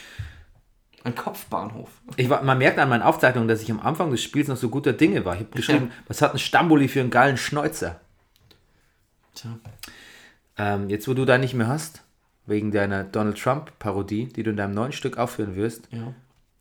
Ein 1.03 1.15
Kopfbahnhof. 1.15 1.89
Ich 2.17 2.29
war, 2.29 2.43
man 2.43 2.59
merkt 2.59 2.79
an 2.79 2.91
meinen 2.91 3.03
Aufzeichnungen, 3.03 3.49
dass 3.49 3.63
ich 3.63 3.71
am 3.71 3.81
Anfang 3.81 4.11
des 4.11 4.23
Spiels 4.23 4.49
noch 4.49 4.57
so 4.57 4.69
guter 4.69 4.93
Dinge 4.93 5.25
war. 5.25 5.35
Ich 5.35 5.41
habe 5.41 5.51
geschrieben, 5.51 5.93
was 6.09 6.21
hat 6.21 6.33
ein 6.33 6.39
Stambuli 6.39 6.89
für 6.89 7.01
einen 7.01 7.11
geilen 7.11 7.37
Schnäuzer? 7.37 8.01
Tja. 9.35 9.51
Ähm, 10.57 10.89
jetzt, 10.89 11.09
wo 11.09 11.15
du 11.15 11.25
da 11.25 11.37
nicht 11.37 11.53
mehr 11.55 11.67
hast, 11.67 12.04
wegen 12.47 12.71
deiner 12.73 13.05
Donald 13.05 13.39
Trump-Parodie, 13.41 14.27
die 14.27 14.43
du 14.43 14.51
in 14.51 14.57
deinem 14.57 14.75
neuen 14.75 14.93
Stück 14.93 15.17
aufführen 15.19 15.55
wirst, 15.57 15.89
Ja. 15.91 16.13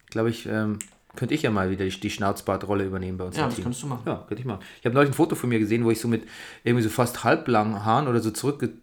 glaube 0.09 0.29
ich, 0.29 0.45
ähm, 0.45 0.79
könnte 1.15 1.35
ich 1.35 1.43
ja 1.43 1.51
mal 1.51 1.69
wieder 1.69 1.85
die, 1.85 2.09
Schnauzbartrolle 2.09 2.85
übernehmen 2.85 3.17
bei 3.19 3.25
uns 3.25 3.37
Ja, 3.37 3.45
das 3.45 3.55
Team. 3.55 3.65
könntest 3.65 3.83
du 3.83 3.87
machen. 3.87 4.01
Ja, 4.05 4.23
könnte 4.27 4.41
ich 4.41 4.45
machen. 4.47 4.61
Ich 4.79 4.85
habe 4.85 4.95
neulich 4.95 5.11
ein 5.11 5.13
Foto 5.13 5.35
von 5.35 5.49
mir 5.49 5.59
gesehen, 5.59 5.83
wo 5.85 5.91
ich 5.91 5.99
so 5.99 6.07
mit 6.07 6.23
irgendwie 6.63 6.83
so 6.83 6.89
fast 6.89 7.23
halblangen 7.23 7.85
Haaren 7.85 8.07
oder 8.07 8.19
so 8.19 8.31
zurückge 8.31 8.73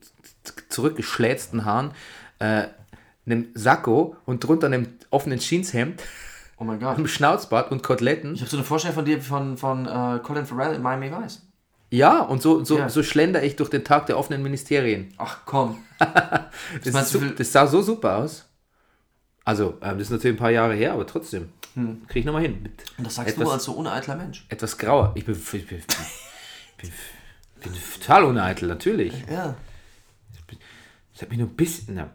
zurückgeschläzten 0.69 1.65
Haaren, 1.65 1.91
äh, 2.39 2.65
einem 3.27 3.49
Sakko 3.55 4.17
und 4.27 4.45
drunter 4.45 4.67
einem 4.67 4.89
offenen 5.11 5.39
Jeanshemd, 5.39 6.03
Oh 6.59 6.65
mein 6.65 6.79
Gott. 6.81 6.97
einem 6.97 7.07
Schnauzbart 7.07 7.71
und 7.73 7.83
Koteletten. 7.83 8.35
Ich 8.35 8.41
habe 8.41 8.51
so 8.51 8.57
eine 8.57 8.65
Vorstellung 8.65 8.95
von 8.95 9.05
dir 9.05 9.21
von, 9.21 9.57
von 9.57 9.87
äh, 9.87 10.19
Colin 10.23 10.47
Farrell 10.47 10.75
in 10.75 10.83
Miami 10.83 11.11
Vice. 11.11 11.43
Ja, 11.91 12.21
und 12.21 12.41
so, 12.41 12.65
so, 12.65 12.79
Ja. 12.79 12.89
so 12.89 13.03
schlender 13.03 13.43
ich 13.43 13.57
durch 13.57 13.69
den 13.69 13.85
Tag 13.85 14.07
der 14.07 14.17
offenen 14.17 14.43
Ministerien. 14.43 15.13
Ach 15.19 15.41
komm. 15.45 15.79
Das, 16.85 17.15
ist 17.15 17.39
das 17.41 17.53
sah 17.53 17.67
so 17.67 17.83
super 17.83 18.19
aus. 18.19 18.47
Also, 19.45 19.79
ähm, 19.83 19.99
das 19.99 20.03
ist 20.03 20.11
natürlich 20.11 20.37
ein 20.37 20.39
paar 20.39 20.51
Jahre 20.51 20.75
her, 20.75 20.93
aber 20.93 21.07
trotzdem. 21.07 21.51
Kriege 21.75 22.21
ich 22.21 22.25
nochmal 22.25 22.43
hin. 22.43 22.69
Und 22.99 23.07
das 23.07 23.15
sagst 23.15 23.35
etwas, 23.35 23.45
du 23.49 23.53
als 23.53 23.65
so 23.65 23.73
uneitler 23.73 24.17
Mensch. 24.17 24.45
etwas 24.49 24.77
grauer. 24.77 25.13
Ich 25.15 25.25
bin, 25.25 25.35
ich 25.35 25.67
bin, 25.67 25.83
bin, 26.79 26.91
bin, 27.63 27.73
total 28.01 28.25
uneitel, 28.25 28.69
natürlich. 28.69 29.13
Ja. 29.31 29.55
Das 31.13 31.23
hat 31.23 31.31
mich 31.31 31.39
nur 31.39 31.49
ein 31.49 31.57
bisschen. 31.57 31.97
Ja. 31.97 32.11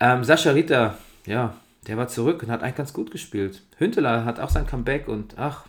Ähm, 0.00 0.24
Sascha 0.24 0.50
Ritter, 0.50 0.98
ja, 1.26 1.54
der 1.86 1.96
war 1.96 2.08
zurück 2.08 2.42
und 2.42 2.50
hat 2.50 2.62
eigentlich 2.62 2.76
ganz 2.76 2.92
gut 2.92 3.10
gespielt. 3.10 3.62
Hünteler 3.78 4.24
hat 4.24 4.40
auch 4.40 4.50
sein 4.50 4.66
Comeback 4.66 5.08
und 5.08 5.38
ach, 5.38 5.66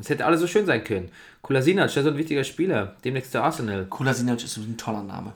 es 0.00 0.08
hätte 0.08 0.24
alles 0.26 0.40
so 0.40 0.46
schön 0.46 0.66
sein 0.66 0.84
können. 0.84 1.10
Kolasinac, 1.42 1.92
der 1.92 2.02
ist 2.02 2.04
so 2.04 2.10
ein 2.10 2.16
wichtiger 2.18 2.44
Spieler, 2.44 2.96
demnächst 3.04 3.32
zu 3.32 3.42
Arsenal. 3.42 3.86
Kolasinac 3.86 4.42
ist 4.42 4.56
ein 4.56 4.76
toller 4.76 5.02
Name. 5.02 5.32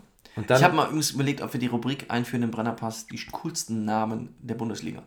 Dann, 0.47 0.57
ich 0.59 0.65
habe 0.65 0.75
mal 0.75 0.87
übrigens 0.87 1.11
überlegt, 1.11 1.43
ob 1.43 1.53
wir 1.53 1.61
die 1.61 1.67
Rubrik 1.67 2.07
einführen 2.09 2.43
im 2.43 2.51
Brennerpass, 2.51 3.07
die 3.07 3.21
coolsten 3.33 3.85
Namen 3.85 4.31
der 4.41 4.55
Bundesliga. 4.55 5.03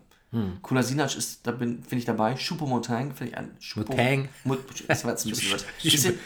Kolasinac 0.61 1.15
ist, 1.15 1.47
da 1.47 1.51
bin, 1.51 1.79
bin 1.79 1.97
ich 1.97 2.03
dabei. 2.03 2.33
Choupo-Moting 2.35 3.13
finde 3.13 3.31
ich 3.31 3.37
ein 3.37 3.51
Choupo- 3.61 3.91
Moting. 3.91 4.27
Mut- 4.43 4.59
Das 4.87 5.05
war 5.05 5.11
jetzt 5.11 5.25
ein 5.25 5.29
bisschen 5.29 5.53
was. 5.53 5.65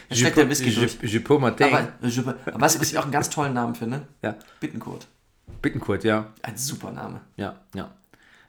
Da 0.10 0.16
steckt 0.16 0.38
der 0.38 0.50
Whisky 0.50 0.74
durch. 0.74 0.98
Martin. 1.40 1.68
Aber, 1.68 1.94
du, 2.02 2.34
was 2.60 2.82
ich 2.82 2.98
auch 2.98 3.04
einen 3.04 3.12
ganz 3.12 3.30
tollen 3.30 3.54
Namen 3.54 3.76
finde? 3.76 4.08
Ja. 4.24 4.36
Bittenkurt. 4.60 5.06
Bittenkurt, 5.62 6.04
ja. 6.04 6.34
Ein 6.42 6.58
super 6.58 6.90
Name. 6.92 7.22
Ja, 7.38 7.60
ja. 7.76 7.92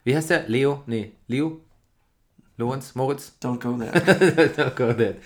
Wie 0.04 0.16
heißt 0.16 0.30
der? 0.30 0.48
Leo? 0.48 0.82
Nee, 0.86 1.12
Leo? 1.28 1.60
Lorenz? 2.60 2.94
Moritz? 2.94 3.32
Don't 3.42 3.58
go 3.58 3.76
there. 3.76 4.52
oh 4.66 4.70
Gott. 4.76 5.16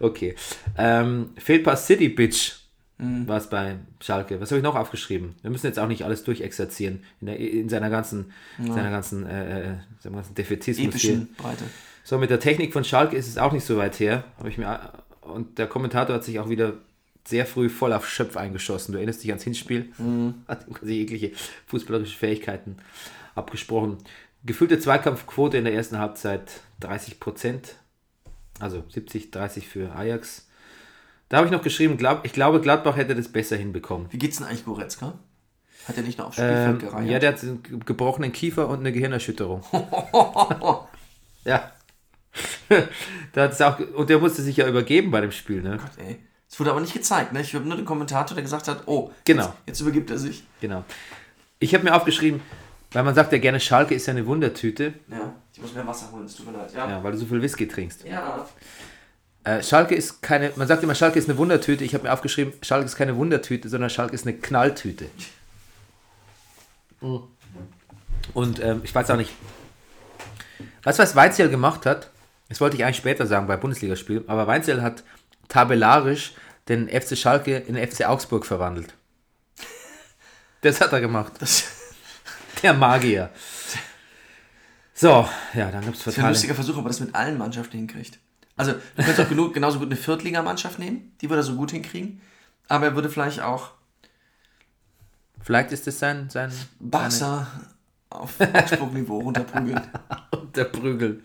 Okay. 0.00 0.34
Ähm, 0.78 1.30
Fehlpass 1.36 1.86
City 1.86 2.08
Bitch 2.08 2.64
war 2.98 3.38
es 3.38 3.48
bei 3.48 3.76
Schalke. 4.00 4.40
Was 4.40 4.50
habe 4.50 4.58
ich 4.58 4.62
noch 4.62 4.76
aufgeschrieben? 4.76 5.34
Wir 5.42 5.50
müssen 5.50 5.66
jetzt 5.66 5.78
auch 5.78 5.88
nicht 5.88 6.04
alles 6.04 6.24
durchexerzieren 6.24 7.02
in, 7.20 7.26
der, 7.26 7.38
in 7.38 7.68
seiner 7.68 7.90
ganzen, 7.90 8.32
seiner 8.58 8.90
ganzen, 8.90 9.26
äh, 9.26 9.72
äh, 9.72 9.74
seinem 9.98 10.14
ganzen 10.14 10.34
Defetismus 10.34 10.94
hier. 10.94 11.26
Breite. 11.36 11.64
So, 12.04 12.18
mit 12.18 12.30
der 12.30 12.38
Technik 12.38 12.72
von 12.72 12.84
Schalke 12.84 13.16
ist 13.16 13.26
es 13.26 13.36
auch 13.36 13.52
nicht 13.52 13.64
so 13.64 13.76
weit 13.76 13.98
her. 13.98 14.24
Ich 14.46 14.58
mir, 14.58 14.92
und 15.22 15.58
der 15.58 15.66
Kommentator 15.66 16.14
hat 16.14 16.24
sich 16.24 16.38
auch 16.38 16.48
wieder 16.48 16.74
sehr 17.26 17.46
früh 17.46 17.68
voll 17.68 17.92
auf 17.92 18.08
Schöpf 18.08 18.36
eingeschossen. 18.36 18.92
Du 18.92 18.98
erinnerst 18.98 19.22
dich 19.22 19.30
ans 19.30 19.42
Hinspiel? 19.42 19.90
Hat 20.46 20.68
ihm 20.68 20.74
quasi 20.74 20.92
jegliche 20.92 21.32
fußballerische 21.66 22.16
Fähigkeiten 22.16 22.76
abgesprochen. 23.34 23.98
Gefühlte 24.44 24.78
Zweikampfquote 24.78 25.56
in 25.56 25.64
der 25.64 25.74
ersten 25.74 25.98
Halbzeit 25.98 26.50
30 26.80 27.18
Prozent. 27.20 27.76
Also 28.60 28.84
70, 28.88 29.30
30 29.30 29.68
für 29.68 29.94
Ajax. 29.96 30.46
Da 31.28 31.38
habe 31.38 31.46
ich 31.46 31.52
noch 31.52 31.62
geschrieben, 31.62 31.96
glaub, 31.96 32.24
ich 32.24 32.32
glaube, 32.32 32.60
Gladbach 32.60 32.96
hätte 32.96 33.14
das 33.14 33.28
besser 33.28 33.56
hinbekommen. 33.56 34.06
Wie 34.10 34.18
geht's 34.18 34.36
denn 34.36 34.46
eigentlich 34.46 34.64
Goretzka? 34.64 35.14
Hat 35.88 35.96
er 35.96 36.02
nicht 36.02 36.18
noch 36.18 36.26
aufs 36.28 36.36
Spielfeld 36.36 36.68
Ähm, 36.68 36.78
gereiht? 36.78 37.08
ja, 37.10 37.18
der 37.18 37.32
hat 37.32 37.42
einen 37.42 37.62
ge- 37.62 37.78
gebrochenen 37.84 38.32
Kiefer 38.32 38.68
und 38.68 38.80
eine 38.80 38.92
Gehirnerschütterung. 38.92 39.62
ja. 41.44 41.72
da 43.32 43.42
hat's 43.42 43.60
auch, 43.60 43.78
und 43.78 44.10
der 44.10 44.18
musste 44.18 44.42
sich 44.42 44.56
ja 44.56 44.66
übergeben 44.68 45.10
bei 45.10 45.20
dem 45.20 45.32
Spiel, 45.32 45.62
ne? 45.62 45.78
Ey. 45.96 46.18
Es 46.48 46.58
wurde 46.60 46.70
aber 46.70 46.80
nicht 46.80 46.94
gezeigt, 46.94 47.32
ne? 47.32 47.40
Ich 47.40 47.54
habe 47.54 47.64
nur 47.66 47.76
den 47.76 47.84
Kommentator, 47.84 48.34
der 48.34 48.42
gesagt 48.42 48.68
hat, 48.68 48.82
oh, 48.86 49.10
Genau. 49.24 49.44
jetzt, 49.44 49.54
jetzt 49.66 49.80
übergibt 49.80 50.10
er 50.10 50.18
sich. 50.18 50.44
Genau. 50.60 50.84
Ich 51.58 51.74
habe 51.74 51.84
mir 51.84 51.94
aufgeschrieben, 51.94 52.40
weil 52.94 53.02
man 53.02 53.14
sagt 53.14 53.32
ja 53.32 53.38
gerne, 53.38 53.60
Schalke 53.60 53.94
ist 53.94 54.06
ja 54.06 54.12
eine 54.12 54.24
Wundertüte, 54.26 54.94
Ja, 55.10 55.34
ich 55.52 55.60
muss 55.60 55.74
mehr 55.74 55.86
Wasser 55.86 56.10
holen, 56.12 56.24
es 56.24 56.34
tut 56.36 56.46
mir 56.46 56.56
leid. 56.56 56.72
Ja. 56.74 56.88
ja, 56.88 57.04
weil 57.04 57.12
du 57.12 57.18
so 57.18 57.26
viel 57.26 57.42
Whisky 57.42 57.68
trinkst. 57.68 58.04
ja. 58.04 58.48
Äh, 59.46 59.62
Schalke 59.62 59.94
ist 59.94 60.22
keine, 60.22 60.52
man 60.56 60.66
sagt 60.66 60.82
immer, 60.82 60.94
Schalke 60.94 61.18
ist 61.18 61.28
eine 61.28 61.36
Wundertüte. 61.36 61.84
Ich 61.84 61.92
habe 61.92 62.04
mir 62.04 62.12
aufgeschrieben, 62.14 62.54
Schalke 62.62 62.86
ist 62.86 62.96
keine 62.96 63.14
Wundertüte, 63.16 63.68
sondern 63.68 63.90
Schalke 63.90 64.14
ist 64.14 64.26
eine 64.26 64.38
Knalltüte. 64.38 65.04
Und 68.32 68.58
ähm, 68.62 68.80
ich 68.84 68.94
weiß 68.94 69.10
auch 69.10 69.16
nicht, 69.18 69.32
weißt 70.84 70.98
du, 70.98 71.02
was 71.02 71.14
Weinzel 71.14 71.50
gemacht 71.50 71.84
hat? 71.84 72.10
Das 72.48 72.60
wollte 72.62 72.76
ich 72.76 72.84
eigentlich 72.84 72.96
später 72.96 73.26
sagen 73.26 73.46
bei 73.46 73.58
Bundesligaspielen, 73.58 74.26
aber 74.28 74.46
Weinzel 74.46 74.80
hat 74.80 75.04
tabellarisch 75.48 76.32
den 76.68 76.88
FC 76.88 77.16
Schalke 77.18 77.58
in 77.58 77.74
den 77.74 77.86
FC 77.86 78.08
Augsburg 78.08 78.46
verwandelt. 78.46 78.94
Das 80.62 80.80
hat 80.80 80.94
er 80.94 81.02
gemacht. 81.02 81.34
Das 81.40 81.64
Der 82.62 82.74
Magier. 82.74 83.30
So, 84.94 85.28
ja, 85.54 85.70
dann 85.70 85.84
gibt 85.84 85.96
es 85.96 86.06
ist 86.06 86.18
ein 86.18 86.28
lustiger 86.28 86.54
Versuch, 86.54 86.76
ob 86.76 86.84
er 86.84 86.88
das 86.88 87.00
mit 87.00 87.14
allen 87.14 87.36
Mannschaften 87.36 87.76
hinkriegt. 87.76 88.18
Also, 88.56 88.72
du 88.72 88.78
könntest 88.96 89.20
auch 89.20 89.28
genug, 89.28 89.52
genauso 89.52 89.78
gut 89.78 89.88
eine 89.88 89.96
Viertligamannschaft 89.96 90.78
nehmen, 90.78 91.12
die 91.20 91.28
würde 91.28 91.40
er 91.40 91.44
so 91.44 91.56
gut 91.56 91.72
hinkriegen. 91.72 92.20
Aber 92.68 92.86
er 92.86 92.94
würde 92.94 93.10
vielleicht 93.10 93.40
auch 93.40 93.72
Vielleicht 95.44 95.72
ist 95.72 95.86
das 95.86 95.98
sein, 95.98 96.30
sein 96.30 96.50
Barca 96.80 97.46
auf 98.08 98.40
Augsburg-Niveau 98.40 99.18
runterprügeln. 99.18 99.82
der 100.54 100.64
Prügel. 100.64 101.22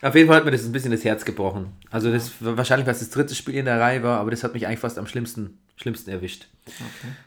Auf 0.00 0.14
jeden 0.14 0.28
Fall 0.28 0.38
hat 0.38 0.44
mir 0.46 0.50
das 0.50 0.64
ein 0.64 0.72
bisschen 0.72 0.92
das 0.92 1.04
Herz 1.04 1.26
gebrochen. 1.26 1.72
Also 1.90 2.10
das 2.10 2.32
war 2.40 2.56
wahrscheinlich, 2.56 2.86
was 2.86 3.00
das 3.00 3.10
dritte 3.10 3.34
Spiel 3.34 3.56
in 3.56 3.66
der 3.66 3.80
Reihe 3.80 4.02
war, 4.02 4.18
aber 4.18 4.30
das 4.30 4.44
hat 4.44 4.54
mich 4.54 4.66
eigentlich 4.66 4.80
fast 4.80 4.98
am 4.98 5.06
schlimmsten, 5.06 5.58
schlimmsten 5.76 6.10
erwischt. 6.10 6.48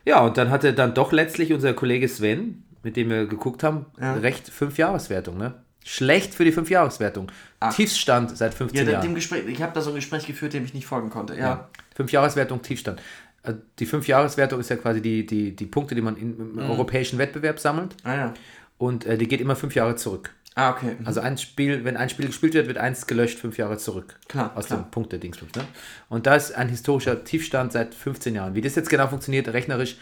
Ja, 0.06 0.22
und 0.22 0.38
dann 0.38 0.50
hatte 0.50 0.74
dann 0.74 0.96
doch 0.96 1.12
letztlich 1.12 1.54
unser 1.54 1.74
Kollege 1.76 2.08
Sven, 2.10 2.64
mit 2.84 2.96
dem 2.96 3.10
wir 3.10 3.26
geguckt 3.28 3.64
haben, 3.64 3.86
recht 4.00 4.50
fünf 4.50 4.78
Jahreswertung, 4.78 5.38
ne? 5.38 5.54
Schlecht 5.86 6.34
für 6.34 6.44
die 6.44 6.52
fünf 6.52 6.70
Jahreswertung. 6.70 7.32
Tiefstand 7.74 8.38
seit 8.38 8.54
15 8.54 8.78
Ja, 8.78 8.84
dem 8.84 8.92
Jahren. 8.94 9.16
Gespräch, 9.16 9.46
ich 9.48 9.62
habe 9.62 9.72
da 9.74 9.80
so 9.82 9.92
ein 9.92 9.96
Gespräch 9.96 10.26
geführt, 10.28 10.52
dem 10.54 10.66
ich 10.66 10.74
nicht 10.74 10.86
folgen 10.86 11.10
konnte. 11.10 11.34
Ja. 11.36 11.40
Ja. 11.40 11.70
Fünf 11.96 12.12
Jahreswertung, 12.12 12.62
Tiefstand. 12.62 13.02
Äh, 13.44 13.54
Die 13.80 13.86
fünf 13.86 14.06
Jahreswertung 14.08 14.60
ist 14.60 14.70
ja 14.70 14.76
quasi 14.76 15.02
die, 15.02 15.26
die, 15.26 15.56
die 15.56 15.66
Punkte, 15.66 15.96
die 15.96 16.02
man 16.02 16.18
im 16.18 16.60
europäischen 16.60 17.18
Wettbewerb 17.20 17.60
sammelt. 17.60 17.96
Ah, 18.04 18.16
ja. 18.16 18.34
Und 18.78 19.06
äh, 19.06 19.18
die 19.18 19.30
geht 19.30 19.40
immer 19.40 19.56
fünf 19.56 19.76
Jahre 19.76 19.96
zurück. 19.96 20.32
Ah, 20.56 20.72
okay. 20.72 20.98
Also 21.06 21.22
ein 21.22 21.38
Spiel, 21.38 21.86
wenn 21.86 21.96
ein 21.96 22.10
Spiel 22.10 22.26
gespielt 22.28 22.54
wird, 22.56 22.68
wird 22.68 22.80
eins 22.80 23.08
gelöscht 23.08 23.40
fünf 23.40 23.58
Jahre 23.58 23.78
zurück. 23.78 24.20
Klar, 24.28 24.52
Aus 24.56 24.66
klar. 24.66 24.80
dem 24.82 24.92
Punkte-Dingsbums. 24.92 25.56
Ne? 25.56 25.64
Und 26.10 26.26
da 26.26 26.36
ist 26.36 26.52
ein 26.54 26.68
historischer 26.68 27.24
Tiefstand 27.24 27.72
seit 27.72 27.96
15 27.96 28.36
Jahren. 28.36 28.56
Wie 28.56 28.62
das 28.62 28.76
jetzt 28.76 28.90
genau 28.90 29.08
funktioniert, 29.08 29.48
rechnerisch, 29.50 29.98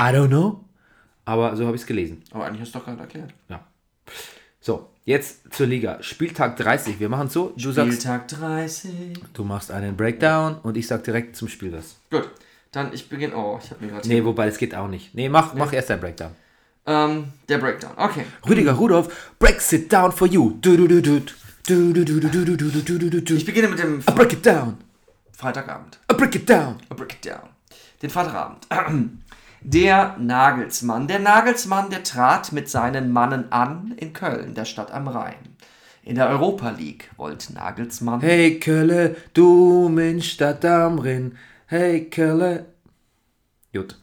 I 0.00 0.04
don't 0.04 0.28
know. 0.28 0.64
Aber 1.26 1.56
so 1.56 1.66
habe 1.66 1.76
ich 1.76 1.82
es 1.82 1.86
gelesen. 1.86 2.22
Aber 2.30 2.46
eigentlich 2.46 2.62
hast 2.62 2.74
du 2.74 2.78
doch 2.78 2.86
gerade 2.86 3.00
erklärt. 3.00 3.34
Ja. 3.48 3.60
So, 4.60 4.88
jetzt 5.04 5.52
zur 5.52 5.66
Liga. 5.66 6.02
Spieltag 6.02 6.56
30. 6.56 6.98
Wir 7.00 7.08
machen 7.08 7.28
so, 7.28 7.52
du 7.56 7.72
sagst, 7.72 7.92
Spieltag 7.92 8.28
30. 8.28 9.18
du 9.34 9.44
machst 9.44 9.70
einen 9.70 9.96
Breakdown 9.96 10.58
und 10.62 10.76
ich 10.76 10.86
sag 10.86 11.02
direkt 11.04 11.36
zum 11.36 11.48
Spiel 11.48 11.72
was. 11.72 11.96
Gut, 12.10 12.30
dann 12.70 12.92
ich 12.92 13.08
beginne. 13.08 13.36
Oh, 13.36 13.58
ich 13.62 13.70
habe 13.70 13.84
mir 13.84 13.90
gerade. 13.90 14.08
Nee, 14.08 14.24
wobei, 14.24 14.46
das 14.46 14.56
geht 14.56 14.74
auch 14.74 14.88
nicht. 14.88 15.14
Nee, 15.14 15.28
mach, 15.28 15.52
mach 15.54 15.72
erst 15.72 15.90
dein 15.90 16.00
Breakdown. 16.00 16.30
Ähm, 16.86 17.32
der 17.48 17.58
Breakdown. 17.58 17.92
Okay. 17.96 18.24
Rüdiger 18.48 18.72
Rudolf, 18.72 19.34
breaks 19.40 19.72
it 19.72 19.92
down 19.92 20.12
for 20.12 20.28
you. 20.28 20.56
Du, 20.60 20.76
du, 20.76 20.86
du, 20.86 21.02
du. 21.02 21.20
Du, 21.66 21.92
du, 21.92 22.04
du, 22.04 22.20
du, 22.20 22.30
du, 22.30 22.44
du, 22.44 22.56
du, 22.56 22.80
du, 22.80 23.10
du, 23.10 23.22
du. 23.22 23.34
Ich 23.34 23.44
beginne 23.44 23.66
mit 23.66 23.80
dem 23.80 23.98
I 23.98 24.12
break 24.12 24.32
it 24.34 24.46
down. 24.46 24.76
Freitagabend. 25.32 25.98
I 26.10 26.14
break 26.14 26.36
it 26.36 26.48
down. 26.48 26.76
A 26.88 26.94
Break 26.94 27.14
it 27.14 27.26
down. 27.26 27.48
Den 28.00 28.08
Freitagabend. 28.08 28.66
Der 29.62 30.16
Nagelsmann. 30.18 31.08
Der 31.08 31.18
Nagelsmann, 31.18 31.90
der 31.90 32.02
trat 32.02 32.52
mit 32.52 32.68
seinen 32.68 33.12
Mannen 33.12 33.50
an 33.52 33.94
in 33.96 34.12
Köln, 34.12 34.54
der 34.54 34.64
Stadt 34.64 34.92
am 34.92 35.08
Rhein. 35.08 35.56
In 36.02 36.14
der 36.14 36.28
Europa 36.28 36.70
League 36.70 37.10
wollte 37.16 37.52
Nagelsmann. 37.52 38.20
Hey 38.20 38.60
Kölle, 38.60 39.16
du 39.34 39.88
Mensch 39.88 40.30
Stadt 40.30 40.64
am 40.64 41.00
Rhein. 41.00 41.36
Hey 41.66 42.08
Kölle. 42.08 42.66
Gut. 43.72 43.98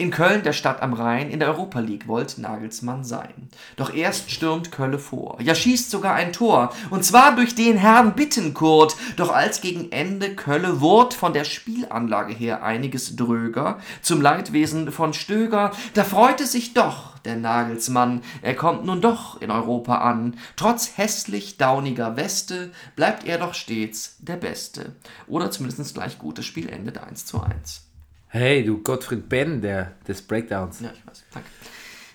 In 0.00 0.10
Köln, 0.10 0.42
der 0.42 0.54
Stadt 0.54 0.80
am 0.80 0.94
Rhein, 0.94 1.28
in 1.28 1.40
der 1.40 1.48
Europa 1.48 1.78
League 1.78 2.08
wollte 2.08 2.40
Nagelsmann 2.40 3.04
sein. 3.04 3.50
Doch 3.76 3.92
erst 3.92 4.30
stürmt 4.30 4.72
Kölle 4.72 4.98
vor. 4.98 5.36
Ja, 5.42 5.54
schießt 5.54 5.90
sogar 5.90 6.14
ein 6.14 6.32
Tor. 6.32 6.72
Und 6.88 7.04
zwar 7.04 7.36
durch 7.36 7.54
den 7.54 7.76
Herrn 7.76 8.14
Bittenkurt. 8.14 8.96
Doch 9.16 9.30
als 9.30 9.60
gegen 9.60 9.92
Ende 9.92 10.34
Kölle 10.34 10.80
wurd 10.80 11.12
von 11.12 11.34
der 11.34 11.44
Spielanlage 11.44 12.32
her 12.32 12.62
einiges 12.62 13.14
dröger, 13.14 13.78
zum 14.00 14.22
Leidwesen 14.22 14.90
von 14.90 15.12
Stöger, 15.12 15.70
da 15.92 16.02
freute 16.02 16.46
sich 16.46 16.72
doch 16.72 17.18
der 17.18 17.36
Nagelsmann. 17.36 18.22
Er 18.40 18.56
kommt 18.56 18.86
nun 18.86 19.02
doch 19.02 19.42
in 19.42 19.50
Europa 19.50 19.96
an. 19.98 20.38
Trotz 20.56 20.96
hässlich 20.96 21.58
dauniger 21.58 22.16
Weste 22.16 22.72
bleibt 22.96 23.26
er 23.26 23.36
doch 23.36 23.52
stets 23.52 24.16
der 24.20 24.36
Beste. 24.36 24.94
Oder 25.26 25.50
zumindest 25.50 25.92
gleich 25.92 26.18
gut. 26.18 26.38
Das 26.38 26.46
Spiel 26.46 26.70
endet 26.70 26.96
1 26.96 27.26
zu 27.26 27.42
1. 27.42 27.89
Hey, 28.32 28.64
du 28.64 28.82
Gottfried 28.82 29.28
Ben 29.28 29.60
der, 29.60 29.92
des 30.06 30.22
Breakdowns. 30.22 30.80
Ja, 30.80 30.92
ich 30.92 31.04
weiß. 31.06 31.24
Danke. 31.32 31.48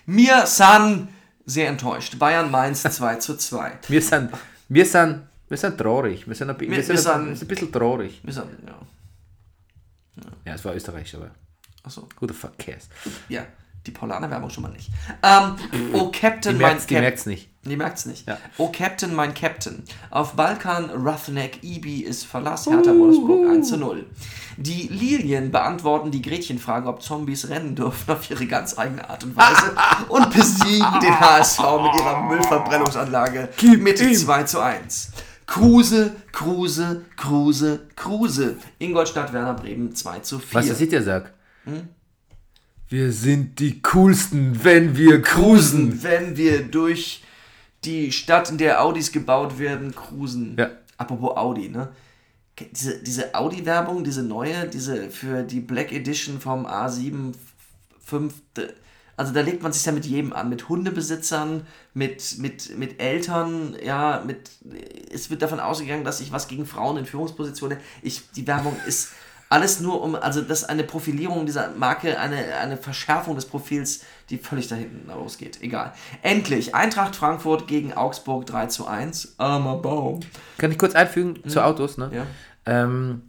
Mir 0.06 0.46
San 0.46 1.08
sehr 1.44 1.68
enttäuscht. 1.68 2.18
Bayern 2.18 2.50
Mainz 2.50 2.82
2 2.90 3.16
zu 3.16 3.36
2. 3.36 3.72
Wir 3.88 4.00
sind, 4.02 4.30
wir 4.68 4.86
sind, 4.86 5.26
wir 5.48 5.56
sind 5.58 5.76
traurig. 5.78 6.26
Wir 6.26 6.34
sind 6.34 6.50
ein, 6.50 6.58
wir 6.58 6.70
Wir- 6.70 6.82
sind 6.82 6.88
wir 6.88 7.14
ein, 7.14 7.18
sind- 7.20 7.28
wir 7.28 7.36
sind 7.36 7.44
ein 7.44 7.48
bisschen 7.48 7.72
traurig. 7.72 8.20
Wir 8.22 8.32
sind, 8.32 8.46
ja. 8.66 8.78
Ja, 10.46 10.54
es 10.54 10.64
war 10.64 10.74
Österreich, 10.74 11.14
aber 11.14 11.30
Achso. 11.82 12.08
fuck 12.32 12.58
cares? 12.58 12.88
Ja, 13.28 13.44
die 13.86 13.90
Paulaner-Werbung 13.90 14.48
schon 14.50 14.62
mal 14.62 14.72
nicht. 14.72 14.90
Ähm, 15.22 15.56
oh 15.92 16.10
Captain, 16.10 16.54
Die 16.56 16.62
mein 16.62 16.70
merkt's, 16.72 16.86
die 16.86 16.94
merkt's 16.94 17.26
nicht. 17.26 17.50
Die 17.68 17.76
merkt's 17.76 18.06
nicht. 18.06 18.26
Ja. 18.28 18.38
Oh 18.58 18.70
Captain, 18.72 19.14
mein 19.14 19.34
Captain. 19.34 19.82
Auf 20.10 20.34
Balkan 20.34 20.90
Roughneck 20.90 21.62
Ibi 21.62 22.00
ist 22.00 22.24
Verlass 22.24 22.66
Hertha 22.66 22.90
Wolfsburg 22.96 23.48
1 23.50 23.68
zu 23.68 23.76
0. 23.76 24.06
Die 24.56 24.88
Lilien 24.88 25.50
beantworten 25.50 26.10
die 26.10 26.22
Gretchenfrage, 26.22 26.88
ob 26.88 27.02
Zombies 27.02 27.48
rennen 27.48 27.74
dürfen, 27.74 28.10
auf 28.12 28.30
ihre 28.30 28.46
ganz 28.46 28.78
eigene 28.78 29.08
Art 29.08 29.24
und 29.24 29.36
Weise 29.36 29.72
und 30.08 30.30
besiegen 30.32 31.00
den 31.02 31.20
HSV 31.20 31.58
mit 31.58 31.94
ihrer 31.94 32.22
Müllverbrennungsanlage 32.22 33.48
mit 33.78 33.98
2 33.98 34.42
zu 34.44 34.60
1. 34.60 35.10
Kruse, 35.46 36.16
Kruse, 36.32 37.04
Kruse, 37.16 37.86
Kruse. 37.94 38.56
Ingolstadt, 38.78 39.32
Werner 39.32 39.54
Bremen 39.54 39.94
2 39.94 40.18
zu 40.20 40.38
4. 40.38 40.60
Was 40.60 40.68
das 40.68 40.80
ich 40.80 40.88
dir 40.88 41.02
sag? 41.02 41.32
Hm? 41.64 41.88
Wir 42.88 43.10
sind 43.10 43.58
die 43.58 43.82
coolsten, 43.82 44.62
wenn 44.62 44.96
wir 44.96 45.20
cruisen. 45.20 46.02
wenn 46.04 46.36
wir 46.36 46.62
durch 46.62 47.22
die 47.86 48.12
Stadt, 48.12 48.50
in 48.50 48.58
der 48.58 48.82
Audis 48.82 49.12
gebaut 49.12 49.58
werden, 49.58 49.94
cruisen. 49.94 50.56
Ja. 50.58 50.70
Apropos 50.98 51.36
Audi, 51.36 51.68
ne? 51.68 51.88
Diese, 52.72 53.02
diese 53.02 53.34
Audi-Werbung, 53.34 54.02
diese 54.02 54.22
neue, 54.22 54.66
diese 54.66 55.10
für 55.10 55.42
die 55.42 55.60
Black 55.60 55.92
Edition 55.92 56.40
vom 56.40 56.66
A7 56.66 57.34
5. 58.02 58.34
Also 59.18 59.32
da 59.32 59.40
legt 59.40 59.62
man 59.62 59.72
sich 59.72 59.84
ja 59.84 59.92
mit 59.92 60.06
jedem 60.06 60.32
an, 60.32 60.48
mit 60.48 60.68
Hundebesitzern, 60.68 61.66
mit, 61.94 62.38
mit, 62.38 62.76
mit 62.78 63.00
Eltern, 63.00 63.76
ja, 63.82 64.22
mit 64.26 64.50
es 65.12 65.30
wird 65.30 65.42
davon 65.42 65.60
ausgegangen, 65.60 66.04
dass 66.04 66.20
ich 66.20 66.32
was 66.32 66.48
gegen 66.48 66.66
Frauen 66.66 66.98
in 66.98 67.06
Führungspositionen. 67.06 67.78
Ich, 68.02 68.30
die 68.32 68.46
Werbung 68.46 68.76
ist 68.86 69.10
alles 69.48 69.80
nur 69.80 70.02
um, 70.02 70.14
also 70.14 70.42
das 70.42 70.62
ist 70.62 70.68
eine 70.68 70.84
Profilierung 70.84 71.46
dieser 71.46 71.70
Marke, 71.70 72.18
eine, 72.18 72.56
eine 72.56 72.76
Verschärfung 72.76 73.36
des 73.36 73.46
Profils, 73.46 74.02
die 74.30 74.38
völlig 74.38 74.68
da 74.68 74.74
hinten 74.74 75.08
losgeht. 75.08 75.62
Egal. 75.62 75.92
Endlich, 76.22 76.74
Eintracht 76.74 77.16
Frankfurt 77.16 77.68
gegen 77.68 77.92
Augsburg 77.92 78.46
3 78.46 78.66
zu 78.66 78.86
1. 78.86 79.34
Armer 79.38 79.76
Baum. 79.76 80.20
Kann 80.58 80.72
ich 80.72 80.78
kurz 80.78 80.94
einfügen 80.94 81.48
zu 81.48 81.64
Autos? 81.64 81.96
Ne? 81.98 82.10
Ja. 82.12 82.26
Ähm, 82.66 83.22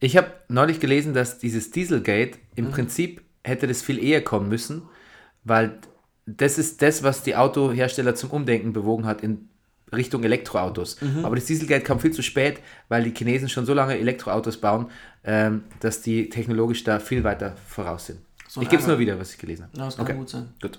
ich 0.00 0.16
habe 0.16 0.32
neulich 0.48 0.80
gelesen, 0.80 1.14
dass 1.14 1.38
dieses 1.38 1.70
Dieselgate 1.70 2.38
im 2.56 2.70
Prinzip 2.70 3.22
hätte 3.44 3.66
das 3.66 3.82
viel 3.82 4.02
eher 4.02 4.22
kommen 4.22 4.48
müssen, 4.48 4.82
weil 5.44 5.78
das 6.26 6.58
ist 6.58 6.82
das, 6.82 7.02
was 7.02 7.22
die 7.22 7.36
Autohersteller 7.36 8.14
zum 8.14 8.30
Umdenken 8.30 8.72
bewogen 8.72 9.06
hat 9.06 9.22
in 9.22 9.48
Richtung 9.94 10.24
Elektroautos. 10.24 10.96
Aber 11.22 11.36
das 11.36 11.44
Dieselgate 11.44 11.84
kam 11.84 12.00
viel 12.00 12.12
zu 12.12 12.22
spät, 12.22 12.60
weil 12.88 13.04
die 13.04 13.12
Chinesen 13.14 13.48
schon 13.48 13.66
so 13.66 13.74
lange 13.74 13.98
Elektroautos 13.98 14.56
bauen, 14.56 14.90
ähm, 15.22 15.64
dass 15.80 16.00
die 16.02 16.28
technologisch 16.30 16.82
da 16.84 16.98
viel 16.98 17.24
weiter 17.24 17.56
voraus 17.66 18.06
sind. 18.06 18.20
So 18.52 18.60
ich 18.60 18.68
gebe 18.68 18.82
es 18.82 18.86
nur 18.86 18.98
wieder, 18.98 19.18
was 19.18 19.32
ich 19.32 19.38
gelesen 19.38 19.64
habe. 19.64 19.78
Ja, 19.78 19.86
das 19.86 19.96
kann 19.96 20.04
Okay. 20.04 20.14
gut 20.14 20.28
sein. 20.28 20.52
Gut. 20.60 20.78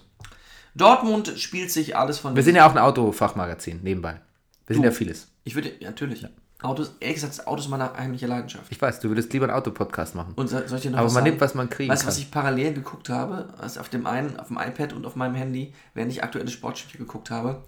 Dortmund 0.76 1.34
spielt 1.38 1.72
sich 1.72 1.98
alles 1.98 2.20
von 2.20 2.36
Wir 2.36 2.44
sind 2.44 2.54
ja 2.56 2.68
auch 2.68 2.72
ein 2.72 2.78
Autofachmagazin 2.78 3.80
nebenbei. 3.82 4.22
Wir 4.68 4.76
sind 4.76 4.86
ja 4.86 4.92
vieles. 4.92 5.28
Ich 5.44 5.56
würde, 5.56 5.72
ja, 5.80 5.90
natürlich. 5.90 6.24
Autos, 6.62 6.92
ehrlich 7.00 7.16
gesagt, 7.20 7.48
Autos 7.48 7.66
ist 7.66 7.72
meine 7.72 7.92
heimliche 7.98 8.28
Leidenschaft. 8.28 8.68
Ich 8.70 8.80
weiß, 8.80 9.00
du 9.00 9.10
würdest 9.10 9.34
lieber 9.34 9.48
einen 9.48 9.56
Autopodcast 9.56 10.14
machen. 10.14 10.34
Und 10.36 10.50
soll 10.50 10.68
soll 10.68 10.78
ich 10.78 10.84
dir 10.84 10.92
noch 10.92 11.00
Aber 11.00 11.08
was 11.08 11.14
man 11.16 11.22
sagen? 11.24 11.32
nimmt, 11.32 11.42
was 11.42 11.56
man 11.56 11.70
kriegen 11.70 11.92
Weißt 11.92 12.04
du, 12.04 12.08
was 12.08 12.20
ich 12.20 12.30
parallel 12.30 12.74
geguckt 12.76 13.10
habe? 13.10 13.52
Also 13.58 13.80
auf 13.80 13.90
dem 13.90 14.06
einen, 14.06 14.40
auf 14.40 14.50
dem 14.50 14.58
iPad 14.58 14.94
und 14.94 15.06
auf 15.08 15.16
meinem 15.16 15.34
Handy, 15.34 15.74
während 15.96 16.12
ich 16.12 16.24
aktuelle 16.24 16.50
Sportspiele 16.52 17.04
geguckt 17.04 17.32
habe. 17.32 17.64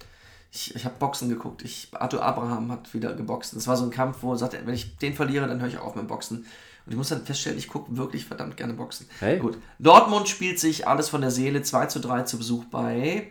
Ich, 0.51 0.75
ich 0.75 0.85
habe 0.85 0.95
Boxen 0.99 1.29
geguckt. 1.29 1.63
Ich, 1.63 1.89
Arthur 1.93 2.21
Abraham 2.23 2.71
hat 2.71 2.93
wieder 2.93 3.13
geboxt. 3.15 3.55
Das 3.55 3.65
war 3.67 3.75
so 3.75 3.85
ein 3.85 3.89
Kampf, 3.89 4.19
wo 4.21 4.33
er 4.33 4.37
sagte, 4.37 4.59
wenn 4.63 4.75
ich 4.75 4.97
den 4.97 5.15
verliere, 5.15 5.47
dann 5.47 5.59
höre 5.59 5.67
ich 5.67 5.79
auf 5.79 5.95
mit 5.95 6.07
Boxen. 6.07 6.45
Und 6.85 6.91
ich 6.91 6.97
muss 6.97 7.09
dann 7.09 7.25
feststellen, 7.25 7.57
ich 7.57 7.67
gucke 7.67 7.95
wirklich 7.97 8.25
verdammt 8.25 8.57
gerne 8.57 8.73
Boxen. 8.73 9.07
Hey. 9.19 9.39
Gut. 9.39 9.57
Dortmund 9.79 10.27
spielt 10.29 10.59
sich 10.59 10.87
alles 10.87 11.09
von 11.09 11.21
der 11.21 11.31
Seele 11.31 11.63
2 11.63 11.87
zu 11.87 11.99
3 11.99 12.23
zu 12.23 12.37
Besuch 12.37 12.65
bei 12.65 13.29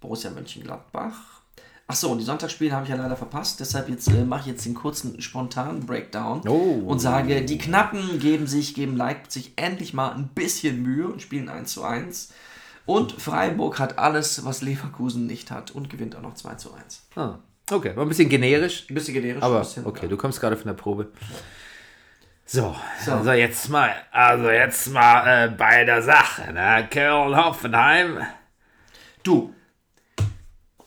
Borussia 0.00 0.30
Mönchengladbach. 0.30 1.14
Achso, 1.88 2.10
und 2.10 2.18
die 2.18 2.24
Sonntagsspiele 2.24 2.72
habe 2.72 2.82
ich 2.84 2.90
ja 2.90 2.96
leider 2.96 3.16
verpasst, 3.16 3.60
deshalb 3.60 3.88
jetzt 3.88 4.08
äh, 4.08 4.24
mache 4.24 4.40
ich 4.40 4.46
jetzt 4.46 4.64
den 4.66 4.74
kurzen 4.74 5.20
spontanen 5.22 5.86
Breakdown 5.86 6.42
Oh. 6.48 6.82
und 6.84 6.98
sage, 6.98 7.44
die 7.44 7.58
Knappen 7.58 8.18
geben 8.18 8.48
sich, 8.48 8.74
geben 8.74 8.96
Leipzig 8.96 9.52
endlich 9.54 9.94
mal 9.94 10.10
ein 10.12 10.26
bisschen 10.34 10.82
Mühe 10.82 11.06
und 11.06 11.22
spielen 11.22 11.48
1 11.48 11.72
zu 11.72 11.84
1. 11.84 12.32
Und 12.86 13.12
Freiburg 13.12 13.78
hat 13.78 13.98
alles, 14.00 14.44
was 14.44 14.62
Leverkusen 14.62 15.26
nicht 15.26 15.50
hat 15.52 15.70
und 15.72 15.88
gewinnt 15.88 16.16
auch 16.16 16.22
noch 16.22 16.34
2 16.34 16.54
zu 16.56 16.72
1. 16.74 17.02
Ah, 17.14 17.38
okay, 17.70 17.94
war 17.96 18.04
ein 18.04 18.08
bisschen 18.08 18.28
generisch. 18.28 18.86
Ein 18.90 18.94
bisschen 18.94 19.14
generisch, 19.14 19.42
Aber 19.42 19.56
ein 19.58 19.62
bisschen, 19.62 19.86
okay, 19.86 20.02
ja. 20.06 20.08
du 20.08 20.16
kommst 20.16 20.40
gerade 20.40 20.56
von 20.56 20.66
der 20.66 20.74
Probe. 20.74 21.08
So, 22.48 22.76
So. 23.04 23.12
also 23.12 23.32
jetzt 23.32 23.68
mal, 23.68 23.90
also 24.12 24.48
jetzt 24.50 24.92
mal 24.92 25.46
äh, 25.46 25.48
bei 25.50 25.84
der 25.84 26.00
Sache, 26.00 26.52
ne? 26.52 26.86
Köln, 26.88 27.36
Hoffenheim. 27.36 28.18
Du, 29.24 29.52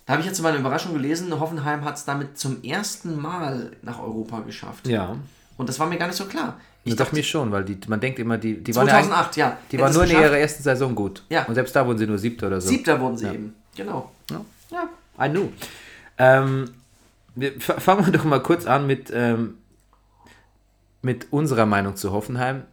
da 0.05 0.14
habe 0.14 0.22
ich 0.22 0.28
jetzt 0.28 0.41
mal 0.41 0.49
eine 0.49 0.57
Überraschung 0.60 0.93
gelesen. 0.93 1.38
Hoffenheim 1.39 1.84
hat 1.86 1.97
es 1.97 2.05
damit 2.05 2.39
zum 2.39 2.64
ersten 2.64 3.22
Mal 3.22 3.74
nach 3.82 3.99
Europa 3.99 4.39
geschafft. 4.39 4.88
Ja, 4.88 5.16
Und 5.57 5.70
das 5.70 5.78
war 5.80 5.86
mir 5.86 5.97
gar 5.97 6.07
nicht 6.07 6.16
so 6.16 6.26
klar. 6.26 6.60
ich 6.84 6.95
dachte 6.95 7.14
mir 7.14 7.22
schon, 7.24 7.51
weil 7.51 7.64
die, 7.64 7.78
man 7.88 7.99
denkt 7.99 8.18
immer, 8.18 8.38
die, 8.39 8.64
die 8.64 8.74
waren 8.76 8.88
2008, 8.88 9.36
ja, 9.36 9.49
ja. 9.49 9.57
die 9.72 9.78
waren 9.78 9.93
nur 9.93 10.05
in 10.05 10.12
ihrer 10.12 10.36
ersten 10.39 10.64
Saison 10.64 10.95
gut. 10.95 11.22
Ja. 11.30 11.43
Und 11.45 11.53
selbst 11.53 11.76
da 11.76 11.86
wurden 11.86 11.99
sie 11.99 12.07
nur 12.07 12.18
siebter 12.18 12.47
oder 12.47 12.60
so. 12.60 12.70
Siebter 12.70 12.99
wurden 12.99 13.18
sie 13.18 13.28
eben. 13.28 13.53
Genau. 13.76 14.12
Ja, 14.72 14.89
I 15.24 15.30
knew. 15.30 15.49
Ähm, 16.18 16.72
fangen 17.60 18.05
wir 18.07 18.12
doch 18.12 18.24
mal 18.24 18.41
kurz 18.41 18.66
an 18.66 18.88
mit, 18.88 19.12
ähm, 19.14 19.59
mit 21.01 21.31
unserer 21.31 21.65
Meinung 21.65 21.95
zu 21.95 22.11
Hoffenheim. 22.11 22.63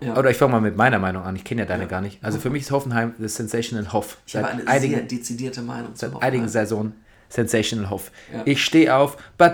Ja. 0.00 0.16
Oder 0.16 0.30
ich 0.30 0.36
fange 0.36 0.52
mal 0.52 0.60
mit 0.60 0.76
meiner 0.76 0.98
Meinung 0.98 1.24
an. 1.24 1.36
Ich 1.36 1.44
kenne 1.44 1.62
ja 1.62 1.66
deine 1.66 1.86
gar 1.86 2.00
nicht. 2.00 2.22
Also 2.22 2.38
für 2.38 2.50
mich 2.50 2.62
ist 2.62 2.70
Hoffenheim 2.70 3.14
das 3.18 3.34
Sensational 3.36 3.92
Hoff. 3.92 4.18
Ich 4.26 4.36
habe 4.36 4.48
eine 4.48 4.62
sehr 4.62 4.70
einigen, 4.70 5.08
dezidierte 5.08 5.62
Meinung 5.62 5.94
zu 5.94 6.00
seit 6.00 6.10
einigen 6.10 6.44
Hoffenheim. 6.44 6.48
Saisonen 6.48 6.92
Sensational 7.28 7.90
Hoff. 7.90 8.12
Ja. 8.32 8.42
Ich 8.44 8.64
stehe 8.64 8.94
auf. 8.94 9.16
Ich 9.38 9.46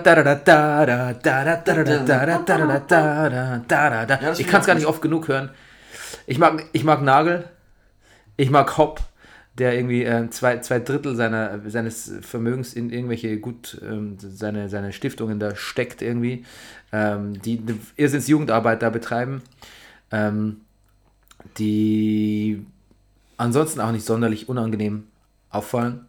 kann 4.47 4.61
es 4.61 4.67
gar 4.67 4.75
nicht 4.75 4.85
oft 4.85 5.01
genug 5.01 5.27
hören. 5.27 5.49
Ich 6.27 6.37
mag, 6.37 6.65
ich 6.71 6.83
mag 6.83 7.01
Nagel. 7.01 7.49
Ich 8.35 8.49
mag 8.49 8.77
Hopp, 8.77 9.01
der 9.59 9.75
irgendwie 9.75 10.03
äh, 10.03 10.29
zwei, 10.29 10.59
zwei 10.59 10.79
Drittel 10.79 11.15
seiner, 11.15 11.69
seines 11.69 12.11
Vermögens 12.21 12.73
in 12.73 12.89
irgendwelche 12.89 13.39
gut, 13.39 13.79
ähm, 13.83 14.17
seine, 14.19 14.67
seine 14.69 14.91
Stiftungen 14.93 15.39
da 15.39 15.55
steckt 15.55 16.01
irgendwie, 16.01 16.43
ähm, 16.91 17.39
die 17.41 17.59
eine 17.59 17.77
Irrsinns 17.95 18.27
Jugendarbeit 18.27 18.81
da 18.81 18.89
betreiben, 18.89 19.43
ähm, 20.11 20.61
die 21.57 22.65
ansonsten 23.37 23.79
auch 23.79 23.91
nicht 23.91 24.05
sonderlich 24.05 24.49
unangenehm 24.49 25.03
auffallen 25.49 26.07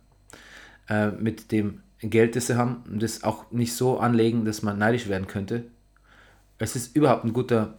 äh, 0.88 1.08
mit 1.08 1.52
dem 1.52 1.80
Geld, 2.00 2.36
das 2.36 2.46
sie 2.46 2.56
haben 2.56 2.82
das 2.88 3.24
auch 3.24 3.50
nicht 3.50 3.74
so 3.74 3.98
anlegen, 3.98 4.44
dass 4.44 4.62
man 4.62 4.78
neidisch 4.78 5.08
werden 5.08 5.26
könnte. 5.26 5.64
Es 6.58 6.76
ist 6.76 6.94
überhaupt 6.96 7.24
ein 7.24 7.32
guter, 7.32 7.74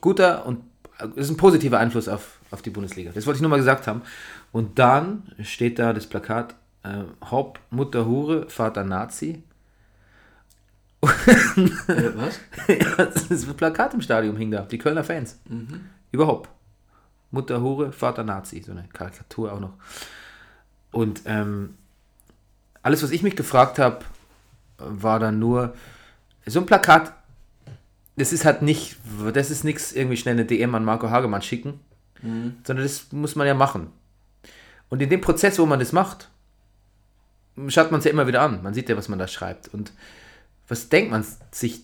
guter 0.00 0.46
und 0.46 0.60
es 1.16 1.28
ist 1.28 1.30
ein 1.30 1.36
positiver 1.36 1.78
Einfluss 1.78 2.08
auf, 2.08 2.38
auf 2.52 2.62
die 2.62 2.70
Bundesliga. 2.70 3.10
Das 3.12 3.26
wollte 3.26 3.38
ich 3.38 3.42
nur 3.42 3.50
mal 3.50 3.56
gesagt 3.56 3.86
haben. 3.86 4.02
Und 4.52 4.78
dann 4.78 5.24
steht 5.42 5.78
da 5.78 5.92
das 5.92 6.06
Plakat 6.06 6.54
äh, 6.82 7.04
Haupt, 7.30 7.60
Mutter 7.70 8.06
Hure, 8.06 8.48
Vater 8.48 8.84
Nazi. 8.84 9.42
Äh, 11.88 12.10
was? 12.14 12.38
das 13.28 13.44
Plakat 13.44 13.92
im 13.94 14.00
Stadion 14.00 14.36
hing 14.36 14.52
da, 14.52 14.62
die 14.62 14.78
Kölner 14.78 15.02
Fans. 15.02 15.40
Überhaupt. 16.12 16.48
Mutter 17.32 17.60
Hure, 17.60 17.90
Vater 17.90 18.22
Nazi, 18.22 18.62
so 18.64 18.70
eine 18.72 18.84
Karikatur 18.92 19.52
auch 19.52 19.60
noch. 19.60 19.72
Und 20.92 21.22
ähm, 21.24 21.74
alles, 22.82 23.02
was 23.02 23.10
ich 23.10 23.22
mich 23.22 23.34
gefragt 23.34 23.78
habe, 23.78 24.04
war 24.78 25.18
dann 25.18 25.38
nur, 25.38 25.74
so 26.46 26.60
ein 26.60 26.66
Plakat, 26.66 27.12
das 28.16 28.32
ist 28.32 28.44
halt 28.44 28.62
nicht, 28.62 28.96
das 29.32 29.50
ist 29.50 29.64
nichts 29.64 29.92
irgendwie 29.92 30.16
schnell 30.16 30.34
eine 30.34 30.44
DM 30.44 30.74
an 30.74 30.84
Marco 30.84 31.10
Hagemann 31.10 31.42
schicken, 31.42 31.80
sondern 32.22 32.84
das 32.84 33.12
muss 33.12 33.36
man 33.36 33.46
ja 33.46 33.54
machen. 33.54 33.88
Und 34.88 35.02
in 35.02 35.10
dem 35.10 35.20
Prozess, 35.20 35.58
wo 35.58 35.66
man 35.66 35.78
das 35.78 35.92
macht, 35.92 36.28
schaut 37.68 37.90
man 37.90 37.98
es 37.98 38.04
ja 38.04 38.10
immer 38.10 38.26
wieder 38.26 38.42
an. 38.42 38.62
Man 38.62 38.74
sieht 38.74 38.88
ja, 38.88 38.96
was 38.96 39.08
man 39.08 39.18
da 39.18 39.26
schreibt. 39.26 39.68
Und 39.68 39.92
was 40.68 40.88
denkt 40.88 41.10
man 41.10 41.24
sich 41.50 41.82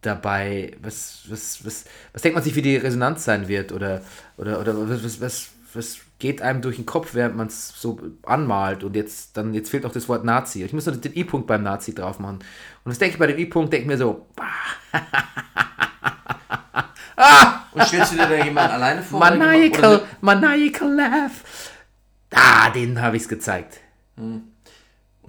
dabei? 0.00 0.76
Was, 0.82 1.24
was, 1.28 1.64
was, 1.64 1.84
was 2.12 2.22
denkt 2.22 2.34
man 2.34 2.44
sich, 2.44 2.54
wie 2.54 2.62
die 2.62 2.76
Resonanz 2.76 3.24
sein 3.24 3.48
wird? 3.48 3.72
Oder, 3.72 4.02
oder, 4.36 4.60
oder 4.60 4.88
was, 4.88 5.04
was, 5.04 5.20
was, 5.20 5.48
was 5.74 5.98
geht 6.18 6.40
einem 6.40 6.62
durch 6.62 6.76
den 6.76 6.86
Kopf, 6.86 7.14
während 7.14 7.36
man 7.36 7.48
es 7.48 7.68
so 7.80 8.00
anmalt? 8.22 8.84
Und 8.84 8.96
jetzt, 8.96 9.36
dann, 9.36 9.52
jetzt 9.52 9.70
fehlt 9.70 9.84
noch 9.84 9.92
das 9.92 10.08
Wort 10.08 10.24
Nazi. 10.24 10.64
Ich 10.64 10.72
muss 10.72 10.86
noch 10.86 10.96
den 10.96 11.14
I-Punkt 11.14 11.46
beim 11.46 11.62
Nazi 11.62 11.94
drauf 11.94 12.18
machen. 12.18 12.38
Und 12.84 12.90
was 12.90 12.98
denke 12.98 13.14
ich 13.14 13.18
bei 13.18 13.26
dem 13.26 13.38
I-Punkt? 13.38 13.72
Denke 13.72 13.82
ich 13.82 13.88
mir 13.88 13.98
so, 13.98 14.26
Und 17.72 17.82
stellst 17.84 18.12
du 18.12 18.16
dir 18.16 18.26
da 18.26 18.44
jemanden 18.44 18.72
alleine 18.72 19.02
vor? 19.02 19.20
maniacal, 19.20 20.02
maniacal 20.20 20.94
laugh. 20.94 21.72
Ah, 22.32 22.70
den 22.70 23.00
habe 23.00 23.16
ich 23.16 23.22
es 23.22 23.28
gezeigt. 23.28 23.80
Und 24.16 24.52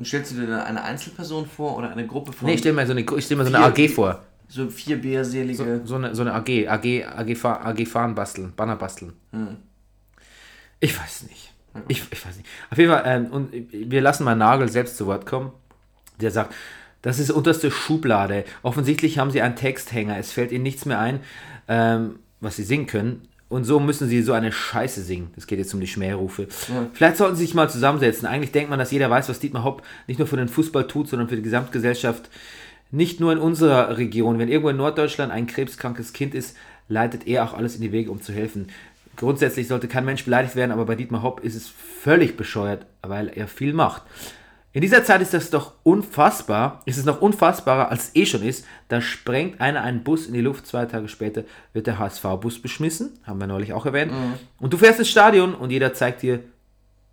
stellst 0.05 0.31
du 0.31 0.35
dir 0.35 0.47
da 0.47 0.63
eine 0.63 0.83
Einzelperson 0.83 1.47
vor 1.47 1.77
oder 1.77 1.89
eine 1.91 2.05
Gruppe 2.05 2.31
von 2.33 2.47
Nee, 2.47 2.53
ich 2.55 2.59
stelle 2.59 2.75
mir 2.75 2.85
so 2.85 2.91
eine, 2.91 3.01
ich 3.01 3.25
stell 3.25 3.37
mir 3.37 3.45
so 3.45 3.53
eine 3.55 3.65
AG 3.65 3.89
vor. 3.89 4.23
so 4.47 4.69
vier 4.69 5.01
bärselige... 5.01 5.81
So 5.85 5.95
eine, 5.95 6.13
so 6.15 6.21
eine 6.21 6.33
AG, 6.33 6.67
AG, 6.67 7.05
AG, 7.05 7.45
AG 7.45 7.85
Fahren 7.85 8.15
basteln, 8.15 8.53
Banner 8.55 8.75
basteln. 8.75 9.13
Ich 10.79 10.99
weiß 10.99 11.23
nicht. 11.23 11.53
Ich, 11.87 12.03
ich 12.11 12.25
weiß 12.25 12.35
nicht. 12.37 12.47
Auf 12.71 12.77
jeden 12.77 12.91
Fall, 12.91 13.03
ähm, 13.05 13.27
und 13.27 13.51
wir 13.71 14.01
lassen 14.01 14.23
mal 14.23 14.35
Nagel 14.35 14.69
selbst 14.69 14.97
zu 14.97 15.05
Wort 15.05 15.25
kommen. 15.25 15.51
Der 16.19 16.31
sagt, 16.31 16.53
das 17.03 17.19
ist 17.19 17.29
unterste 17.29 17.69
Schublade. 17.69 18.45
Offensichtlich 18.63 19.19
haben 19.19 19.29
sie 19.31 19.41
einen 19.41 19.55
Texthänger. 19.55 20.17
Es 20.17 20.31
fällt 20.31 20.51
ihnen 20.51 20.63
nichts 20.63 20.85
mehr 20.85 20.99
ein, 20.99 21.19
ähm, 21.67 22.19
was 22.39 22.55
sie 22.55 22.63
singen 22.63 22.87
können. 22.87 23.21
Und 23.49 23.63
so 23.63 23.79
müssen 23.79 24.09
sie 24.09 24.21
so 24.21 24.33
eine 24.33 24.51
Scheiße 24.51 25.01
singen. 25.01 25.31
Das 25.35 25.47
geht 25.47 25.59
jetzt 25.59 25.73
um 25.73 25.79
die 25.79 25.87
Schmährufe. 25.87 26.47
Vielleicht 26.93 27.15
sollten 27.15 27.37
sie 27.37 27.45
sich 27.45 27.53
mal 27.53 27.69
zusammensetzen. 27.69 28.27
Eigentlich 28.27 28.51
denkt 28.51 28.69
man, 28.69 28.77
dass 28.77 28.91
jeder 28.91 29.09
weiß, 29.09 29.29
was 29.29 29.39
Dietmar 29.39 29.63
Hopp 29.63 29.83
nicht 30.05 30.17
nur 30.17 30.27
für 30.27 30.35
den 30.35 30.49
Fußball 30.49 30.85
tut, 30.87 31.07
sondern 31.07 31.29
für 31.29 31.37
die 31.37 31.43
Gesamtgesellschaft. 31.43 32.29
Nicht 32.91 33.21
nur 33.21 33.31
in 33.31 33.37
unserer 33.37 33.97
Region. 33.97 34.37
Wenn 34.37 34.49
irgendwo 34.49 34.69
in 34.69 34.77
Norddeutschland 34.77 35.31
ein 35.31 35.47
krebskrankes 35.47 36.11
Kind 36.11 36.35
ist, 36.35 36.57
leitet 36.89 37.25
er 37.25 37.45
auch 37.45 37.53
alles 37.53 37.75
in 37.75 37.81
die 37.81 37.93
Wege, 37.93 38.11
um 38.11 38.21
zu 38.21 38.33
helfen. 38.33 38.67
Grundsätzlich 39.15 39.67
sollte 39.67 39.87
kein 39.87 40.05
Mensch 40.05 40.25
beleidigt 40.25 40.55
werden, 40.55 40.71
aber 40.71 40.85
bei 40.85 40.95
Dietmar 40.95 41.23
Hopp 41.23 41.39
ist 41.39 41.55
es 41.55 41.67
völlig 41.67 42.37
bescheuert, 42.37 42.85
weil 43.01 43.29
er 43.29 43.47
viel 43.47 43.73
macht. 43.73 44.03
In 44.77 44.81
dieser 44.81 45.03
Zeit 45.03 45.23
ist 45.23 45.33
das 45.33 45.49
doch 45.49 45.73
unfassbar, 45.81 46.83
ist 46.85 46.99
es 46.99 47.05
noch 47.05 47.19
unfassbarer, 47.19 47.89
als 47.89 48.09
es 48.09 48.15
eh 48.15 48.27
schon 48.27 48.43
ist. 48.43 48.63
Da 48.89 49.01
sprengt 49.01 49.59
einer 49.59 49.81
einen 49.81 50.03
Bus 50.03 50.27
in 50.27 50.35
die 50.35 50.41
Luft, 50.41 50.67
zwei 50.67 50.85
Tage 50.85 51.07
später 51.07 51.45
wird 51.73 51.87
der 51.87 51.97
HSV-Bus 51.97 52.61
beschmissen, 52.61 53.13
haben 53.23 53.39
wir 53.39 53.47
neulich 53.47 53.73
auch 53.73 53.87
erwähnt. 53.87 54.11
Und 54.59 54.73
du 54.73 54.77
fährst 54.77 54.99
ins 54.99 55.09
Stadion 55.09 55.55
und 55.55 55.71
jeder 55.71 55.95
zeigt 55.95 56.21
dir 56.21 56.41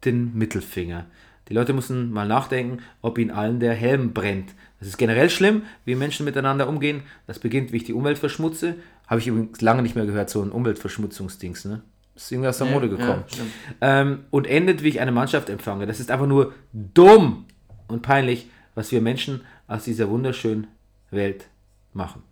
den 0.04 0.36
Mittelfinger. 0.36 1.06
Die 1.48 1.54
Leute 1.54 1.72
müssen 1.72 2.12
mal 2.12 2.28
nachdenken, 2.28 2.82
ob 3.00 3.16
ihnen 3.16 3.30
allen 3.30 3.60
der 3.60 3.72
Helm 3.72 4.12
brennt. 4.12 4.50
Das 4.78 4.86
ist 4.86 4.98
generell 4.98 5.30
schlimm, 5.30 5.62
wie 5.86 5.94
Menschen 5.94 6.26
miteinander 6.26 6.68
umgehen. 6.68 7.00
Das 7.26 7.38
beginnt, 7.38 7.72
wie 7.72 7.78
ich 7.78 7.84
die 7.84 7.94
Umwelt 7.94 8.18
verschmutze. 8.18 8.74
Habe 9.06 9.22
ich 9.22 9.26
übrigens 9.26 9.62
lange 9.62 9.80
nicht 9.80 9.96
mehr 9.96 10.04
gehört, 10.04 10.28
so 10.28 10.42
ein 10.42 10.50
Umweltverschmutzungsdings. 10.50 11.64
Ne? 11.64 11.80
Ist 12.14 12.30
irgendwie 12.30 12.48
aus 12.50 12.58
der 12.58 12.66
Mode 12.66 12.90
gekommen. 12.90 13.24
stimmt. 13.26 13.50
ähm, 13.80 14.24
und 14.28 14.46
endet, 14.46 14.82
wie 14.82 14.88
ich 14.88 15.00
eine 15.00 15.12
Mannschaft 15.12 15.48
empfange. 15.48 15.86
Das 15.86 15.98
ist 15.98 16.10
einfach 16.10 16.26
nur 16.26 16.52
dumm 16.74 17.46
und 17.88 18.02
peinlich, 18.02 18.48
was 18.74 18.90
wir 18.92 19.00
Menschen 19.00 19.42
aus 19.66 19.84
dieser 19.84 20.08
wunderschönen 20.08 20.66
Welt 21.10 21.46
machen. 21.92 22.22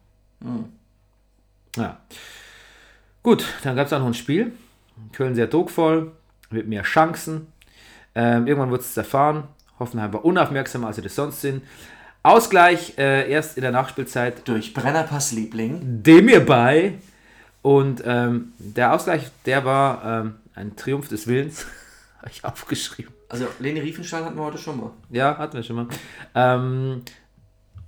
Ja. 1.77 2.01
Gut, 3.23 3.45
dann 3.63 3.77
gab 3.77 3.87
es 3.87 3.93
auch 3.93 4.01
noch 4.01 4.07
ein 4.07 4.15
Spiel. 4.15 4.53
Köln 5.13 5.35
sehr 5.35 5.47
druckvoll, 5.47 6.13
mit 6.51 6.69
mehr 6.69 6.83
Chancen. 6.83 7.47
Ähm, 8.15 8.47
irgendwann 8.47 8.71
wurde 8.71 8.83
es 8.83 8.95
zerfahren. 8.95 9.45
Hoffenheim 9.79 10.13
war 10.13 10.25
unaufmerksamer, 10.25 10.89
als 10.89 10.97
sie 10.97 11.03
das 11.03 11.15
sonst 11.15 11.41
sind. 11.41 11.63
Ausgleich 12.23 12.99
äh, 12.99 13.31
erst 13.31 13.57
in 13.57 13.63
der 13.63 13.73
Nachspielzeit 13.73 14.47
Durch 14.47 14.75
Brennerpass-Liebling. 14.75 16.03
dem 16.03 16.27
mir 16.27 16.45
bei. 16.45 16.95
Und 17.63 18.03
ähm, 18.05 18.53
der 18.59 18.93
Ausgleich, 18.93 19.31
der 19.47 19.65
war 19.65 20.05
ähm, 20.05 20.35
ein 20.55 20.77
Triumph 20.77 21.09
des 21.09 21.27
Willens. 21.27 21.67
Habe 22.19 22.31
ich 22.31 22.45
aufgeschrieben. 22.45 23.13
Also 23.33 23.47
Leni 23.61 23.81
Riefenstahl 23.81 24.25
hatten 24.27 24.37
wir 24.37 24.45
heute 24.45 24.59
schon 24.59 24.79
mal. 24.79 24.91
Ja, 25.09 25.39
hatten 25.39 25.55
wir 25.55 25.63
schon 25.63 25.77
mal. 25.77 25.87
Ähm, 26.35 27.03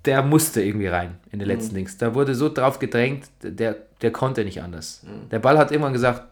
der 0.07 0.23
musste 0.23 0.63
irgendwie 0.63 0.87
rein 0.87 1.17
in 1.33 1.39
den 1.39 1.47
letzten 1.47 1.75
Dings. 1.75 1.99
Da 1.99 2.15
wurde 2.15 2.35
so 2.35 2.49
drauf 2.49 2.79
gedrängt, 2.79 3.27
der, 3.43 3.77
der 4.01 4.11
konnte 4.11 4.43
nicht 4.43 4.63
anders. 4.63 5.03
Der 5.31 5.39
Ball 5.39 5.59
hat 5.59 5.71
irgendwann 5.71 5.93
gesagt, 5.93 6.23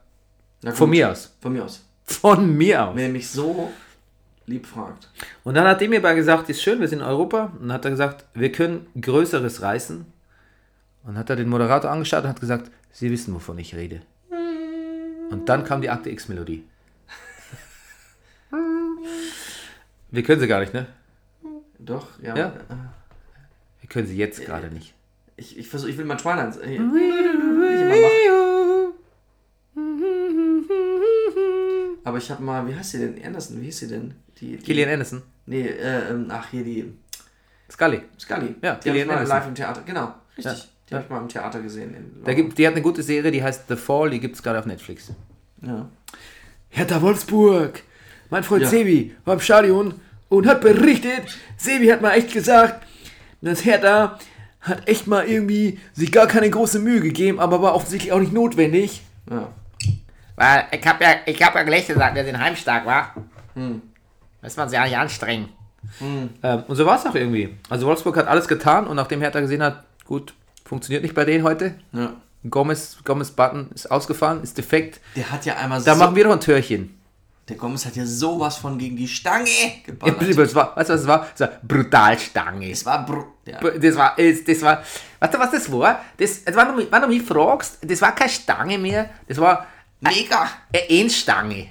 von 0.72 0.88
mir 0.88 1.10
aus. 1.10 1.34
Von 1.40 1.52
mir 1.52 1.64
aus. 1.64 1.84
Von 2.04 2.56
mir 2.56 2.86
aus. 2.86 2.96
Wenn 2.96 3.04
er 3.04 3.10
mich 3.10 3.28
so 3.28 3.70
lieb 4.46 4.66
fragt. 4.66 5.08
Und 5.44 5.54
dann 5.54 5.66
hat 5.66 5.82
Demirbay 5.82 6.14
gesagt, 6.14 6.48
ist 6.48 6.62
schön, 6.62 6.80
wir 6.80 6.88
sind 6.88 7.00
in 7.00 7.04
Europa. 7.04 7.52
Und 7.58 7.68
dann 7.68 7.72
hat 7.74 7.84
er 7.84 7.90
gesagt, 7.90 8.24
wir 8.32 8.50
können 8.50 8.86
Größeres 8.98 9.60
reißen. 9.60 10.06
Und 11.04 11.18
hat 11.18 11.28
er 11.28 11.36
den 11.36 11.48
Moderator 11.48 11.90
angeschaut 11.90 12.24
und 12.24 12.30
hat 12.30 12.40
gesagt, 12.40 12.70
Sie 12.92 13.10
wissen, 13.10 13.34
wovon 13.34 13.58
ich 13.58 13.74
rede. 13.74 14.00
Und 15.30 15.48
dann 15.48 15.64
kam 15.64 15.82
die 15.82 15.90
Akte 15.90 16.10
X-Melodie. 16.10 16.64
Wir 20.12 20.22
können 20.22 20.40
sie 20.40 20.46
gar 20.46 20.60
nicht, 20.60 20.72
ne? 20.74 20.86
Doch, 21.78 22.06
ja. 22.22 22.36
Ja. 22.36 22.52
Wir 23.80 23.88
können 23.88 24.06
sie 24.06 24.16
jetzt 24.16 24.44
gerade 24.44 24.68
nicht. 24.68 24.94
Ich, 25.36 25.58
ich 25.58 25.68
versuche, 25.68 25.90
ich 25.90 25.98
will 25.98 26.04
mal 26.04 26.16
Twilight. 26.16 26.56
Ich 26.64 26.78
machen. 26.78 26.92
Aber 32.04 32.18
ich 32.18 32.30
habe 32.30 32.42
mal, 32.42 32.66
wie 32.68 32.74
heißt 32.74 32.90
sie 32.92 32.98
denn? 32.98 33.24
Anderson, 33.24 33.60
wie 33.60 33.66
hieß 33.66 33.78
sie 33.78 33.88
denn? 33.88 34.14
Die, 34.38 34.56
die 34.56 34.62
Gillian 34.64 34.90
Anderson. 34.90 35.22
Nee, 35.46 35.66
äh, 35.66 36.10
ähm, 36.10 36.26
ach 36.30 36.50
hier 36.50 36.64
die 36.64 36.92
Scully. 37.70 38.02
Scully. 38.18 38.54
Ja, 38.62 38.74
die 38.76 38.84
Gillian 38.84 39.02
ich 39.02 39.06
mal 39.06 39.12
Anderson. 39.18 39.36
live 39.38 39.48
im 39.48 39.54
Theater. 39.54 39.82
Genau, 39.86 40.14
richtig. 40.36 40.58
Ja. 40.58 40.64
Die 40.90 40.94
habe 40.94 41.04
ich 41.04 41.10
mal 41.10 41.20
im 41.22 41.28
Theater 41.28 41.60
gesehen. 41.62 41.94
In 41.94 42.24
Da 42.24 42.34
gibt, 42.34 42.58
die 42.58 42.66
hat 42.66 42.74
eine 42.74 42.82
gute 42.82 43.02
Serie, 43.02 43.30
die 43.30 43.42
heißt 43.42 43.64
The 43.68 43.76
Fall, 43.76 44.10
die 44.10 44.20
gibt 44.20 44.36
es 44.36 44.42
gerade 44.42 44.58
auf 44.58 44.66
Netflix. 44.66 45.10
ja. 45.62 45.88
Hertha 46.68 47.02
Wolfsburg. 47.02 47.82
Mein 48.32 48.44
Freund 48.44 48.62
Ja. 48.62 48.68
Sebi 48.70 49.14
war 49.26 49.34
im 49.34 49.40
Stadion 49.40 49.94
und 50.30 50.46
hat 50.46 50.62
berichtet, 50.62 51.38
Sebi 51.58 51.88
hat 51.88 52.00
mal 52.00 52.12
echt 52.12 52.32
gesagt, 52.32 52.86
dass 53.42 53.62
Hertha 53.66 54.18
hat 54.62 54.88
echt 54.88 55.06
mal 55.06 55.26
irgendwie 55.26 55.78
sich 55.92 56.10
gar 56.10 56.26
keine 56.26 56.48
große 56.48 56.78
Mühe 56.78 57.00
gegeben, 57.02 57.38
aber 57.38 57.60
war 57.60 57.74
offensichtlich 57.74 58.10
auch 58.10 58.20
nicht 58.20 58.32
notwendig. 58.32 59.02
ja. 59.30 59.48
Weil 60.34 60.64
ich 60.72 60.84
habe 60.86 61.04
ja, 61.04 61.10
ich 61.26 61.42
hab 61.42 61.54
ja 61.54 61.62
gleich 61.62 61.86
gesagt, 61.86 62.14
wir 62.14 62.24
sind 62.24 62.38
heimstark, 62.40 62.86
wa? 62.86 63.10
Muss 64.40 64.56
man 64.56 64.66
sich 64.68 64.78
ja 64.78 64.84
nicht 64.84 64.96
anstrengen. 64.96 65.50
Ähm, 66.00 66.62
und 66.68 66.74
so 66.74 66.86
war 66.86 66.96
es 66.98 67.04
auch 67.04 67.14
irgendwie. 67.14 67.50
Also 67.68 67.86
Wolfsburg 67.86 68.16
hat 68.16 68.28
alles 68.28 68.48
getan 68.48 68.86
und 68.86 68.96
nachdem 68.96 69.20
Hertha 69.20 69.40
gesehen 69.40 69.62
hat, 69.62 69.84
gut, 70.06 70.32
funktioniert 70.64 71.02
nicht 71.02 71.14
bei 71.14 71.26
denen 71.26 71.44
heute. 71.44 71.74
ja. 71.92 72.14
Gomez, 72.48 72.96
Gomez 73.04 73.30
Button 73.30 73.68
ist 73.74 73.90
ausgefallen, 73.90 74.42
ist 74.42 74.56
defekt. 74.58 75.00
Der 75.14 75.30
hat 75.30 75.44
ja 75.44 75.56
einmal 75.58 75.80
Da 75.82 75.92
so, 75.94 76.00
machen 76.00 76.16
wir 76.16 76.24
doch 76.24 76.32
ein 76.32 76.40
Türchen. 76.40 76.98
Der 77.52 77.58
Gomez 77.58 77.84
hat 77.84 77.94
ja 77.96 78.06
sowas 78.06 78.56
von 78.56 78.78
gegen 78.78 78.96
die 78.96 79.06
Stange 79.06 79.44
Ja, 79.50 79.68
geballert. 79.84 80.38
das 80.38 80.54
war, 80.54 80.74
weißt 80.74 80.88
du, 80.88 80.94
was 80.94 81.00
es 81.02 81.06
war? 81.06 81.26
Es 81.34 81.40
war 81.40 81.50
Brutalstange. 81.62 82.70
Es 82.70 82.86
war 82.86 83.04
br 83.04 83.24
ja. 83.44 83.60
Das 83.60 83.94
war, 83.94 84.18
es- 84.18 84.42
das 84.42 84.62
war, 84.62 84.82
weißt 85.20 85.34
du, 85.34 85.38
was 85.38 85.50
das 85.50 85.70
war? 85.70 86.00
Das, 86.16 86.44
das 86.44 86.56
war 86.56 86.66
wenn, 86.68 86.76
du, 86.76 86.80
mich- 86.82 86.90
wenn 86.92 87.02
du 87.02 87.08
mich 87.08 87.22
fragst, 87.22 87.76
das 87.82 88.00
war 88.00 88.14
keine 88.14 88.30
Stange 88.30 88.78
mehr, 88.78 89.10
das 89.28 89.36
war 89.38 89.66
mega. 90.00 90.48
eine 90.72 90.88
Endstange. 90.88 91.66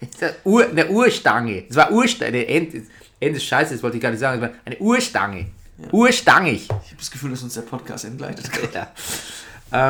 Das 0.00 0.22
eine, 0.22 0.34
Ur, 0.44 0.68
eine 0.68 0.86
Urstange. 0.88 1.62
Das 1.68 1.76
war 1.78 1.90
Urstange. 1.90 2.46
End, 2.46 2.74
End 3.18 3.36
ist 3.36 3.44
scheiße, 3.44 3.72
das 3.74 3.82
wollte 3.82 3.96
ich 3.96 4.02
gar 4.02 4.10
nicht 4.10 4.20
sagen. 4.20 4.40
Das 4.42 4.50
war 4.50 4.56
eine 4.66 4.76
Urstange. 4.76 5.46
Urstangig. 5.90 6.64
Ich 6.64 6.68
habe 6.70 6.96
das 6.98 7.10
Gefühl, 7.10 7.30
dass 7.30 7.42
uns 7.42 7.54
der 7.54 7.62
Podcast 7.62 8.04
entgleitet. 8.04 8.50
Ja. 8.74 8.88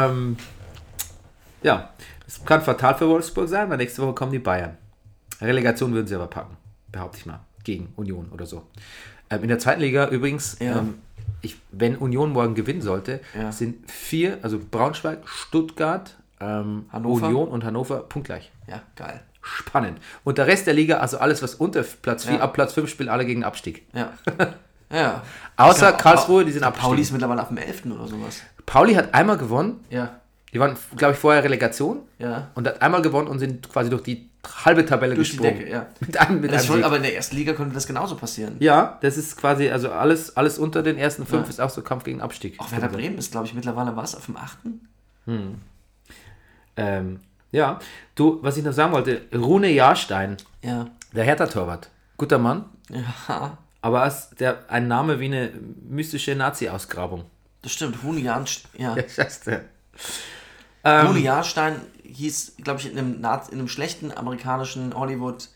Ähm, 0.07 0.36
ja, 1.62 1.91
es 2.28 2.44
kann 2.44 2.62
fatal 2.62 2.94
für 2.94 3.08
Wolfsburg 3.08 3.48
sein, 3.48 3.68
weil 3.70 3.78
nächste 3.78 4.02
Woche 4.02 4.12
kommen 4.14 4.30
die 4.32 4.38
Bayern. 4.38 4.76
Relegation 5.40 5.92
würden 5.92 6.06
sie 6.06 6.14
aber 6.14 6.26
packen, 6.28 6.56
behaupte 6.92 7.18
ich 7.18 7.26
mal, 7.26 7.40
gegen 7.64 7.92
Union 7.96 8.28
oder 8.32 8.46
so. 8.46 8.62
Ähm, 9.30 9.42
in 9.42 9.48
der 9.48 9.58
zweiten 9.58 9.80
Liga 9.80 10.08
übrigens, 10.08 10.56
Ja. 10.60 10.78
ähm, 10.78 10.94
ich, 11.42 11.56
wenn 11.72 11.96
Union 11.96 12.32
morgen 12.32 12.54
gewinnen 12.54 12.82
sollte, 12.82 13.20
Ja. 13.36 13.50
sind 13.52 13.90
vier, 13.90 14.38
also 14.42 14.58
Braunschweig, 14.58 15.26
Stuttgart, 15.28 16.16
ähm, 16.40 16.86
Hannover. 16.92 17.26
Union 17.26 17.48
und 17.48 17.64
Hannover 17.64 17.98
punktgleich. 18.00 18.50
Ja, 18.68 18.82
geil. 18.96 19.20
Spannend. 19.42 19.98
Und 20.24 20.36
der 20.38 20.46
Rest 20.46 20.66
der 20.66 20.74
Liga, 20.74 20.98
also 20.98 21.18
alles, 21.18 21.42
was 21.42 21.54
unter 21.54 21.82
Platz 21.82 22.24
4, 22.26 22.34
Ja. 22.36 22.40
ab 22.42 22.52
Platz 22.52 22.74
5 22.74 22.88
spielen 22.90 23.08
alle 23.08 23.24
gegen 23.24 23.44
Abstieg. 23.44 23.86
Ja. 23.94 24.12
Ja. 24.90 25.22
Außer 25.58 25.88
glaub, 25.88 26.00
Karlsruhe, 26.00 26.44
die 26.46 26.50
sind 26.50 26.62
glaub, 26.62 26.72
Pauli 26.74 27.02
ist 27.02 27.08
abgestiegen. 27.12 27.16
mittlerweile 27.16 27.42
auf 27.42 27.48
dem 27.48 27.58
11. 27.58 27.92
oder 27.94 28.08
sowas. 28.08 28.40
Pauli 28.64 28.94
hat 28.94 29.12
einmal 29.12 29.36
gewonnen, 29.36 29.84
Ja. 29.90 30.18
Die 30.55 30.61
waren, 30.61 30.76
glaube 30.96 31.12
ich, 31.14 31.18
vorher 31.18 31.44
Relegation. 31.44 32.01
Ja. 32.18 32.51
und 32.55 32.66
hat 32.66 32.80
einmal 32.82 33.03
gewonnen 33.03 33.28
und 33.28 33.38
sind 33.38 33.68
quasi 33.70 33.90
durch 33.90 34.03
die 34.03 34.28
halbe 34.64 34.84
Tabelle 34.86 35.14
Durch 35.14 35.30
die 35.32 35.36
gesprungen. 35.36 35.59
Decke, 35.59 35.70
ja. 35.70 35.86
Mit 36.01 36.16
einem, 36.16 36.40
mit 36.40 36.53
einem 36.53 36.68
wollte, 36.68 36.86
aber 36.86 36.96
in 36.96 37.03
der 37.03 37.14
ersten 37.14 37.36
Liga 37.36 37.53
könnte 37.53 37.74
das 37.74 37.86
genauso 37.86 38.16
passieren. 38.16 38.57
ja, 38.61 38.99
das 39.03 39.16
ist 39.18 39.36
quasi, 39.36 39.68
also 39.68 39.90
alles, 39.90 40.36
alles 40.36 40.59
unter 40.59 40.82
den 40.82 40.96
ersten 40.96 41.26
fünf 41.26 41.44
Ja. 41.44 41.51
ist 41.51 41.61
auch 41.61 41.70
so 41.70 41.82
Kampf 41.82 42.05
gegen 42.05 42.20
Abstieg. 42.22 42.59
Auch 42.59 42.70
Werder 42.72 42.88
Bremen 42.88 43.18
ist, 43.18 43.30
glaube 43.32 43.46
ich, 43.46 43.55
mittlerweile 43.55 43.94
was 43.96 44.14
auf 44.14 44.24
dem 44.26 44.36
8. 44.36 44.59
Ähm, 46.76 47.20
ja, 47.51 47.78
du, 48.14 48.38
was 48.42 48.57
ich 48.57 48.64
noch 48.64 48.72
sagen 48.72 48.92
wollte, 48.92 49.22
Rune 49.34 49.70
Jahrstein, 49.70 50.36
Ja. 50.62 50.86
der 51.12 51.24
Hertha-Torwart, 51.24 51.90
guter 52.16 52.38
Mann, 52.38 52.64
Ja. 52.90 53.59
aber 53.82 54.07
ist 54.07 54.30
der, 54.40 54.59
ein 54.68 54.86
Name 54.88 55.18
wie 55.20 55.26
eine 55.26 55.51
mystische 55.88 56.34
Nazi-Ausgrabung. 56.34 57.24
Das 57.62 57.72
stimmt. 57.72 58.03
Rune 58.05 58.20
Jahrstein, 58.20 58.70
ja. 58.80 58.96
Ja, 58.96 59.03
scheiße. 59.09 59.61
Rune 60.84 61.18
Jahrstein 61.20 61.76
hieß, 62.04 62.54
glaube 62.62 62.80
ich, 62.80 62.90
in 62.90 62.98
einem, 62.98 63.20
Nazi, 63.20 63.52
in 63.52 63.58
einem 63.58 63.68
schlechten 63.68 64.12
amerikanischen 64.16 64.94
Hollywood 64.94 65.48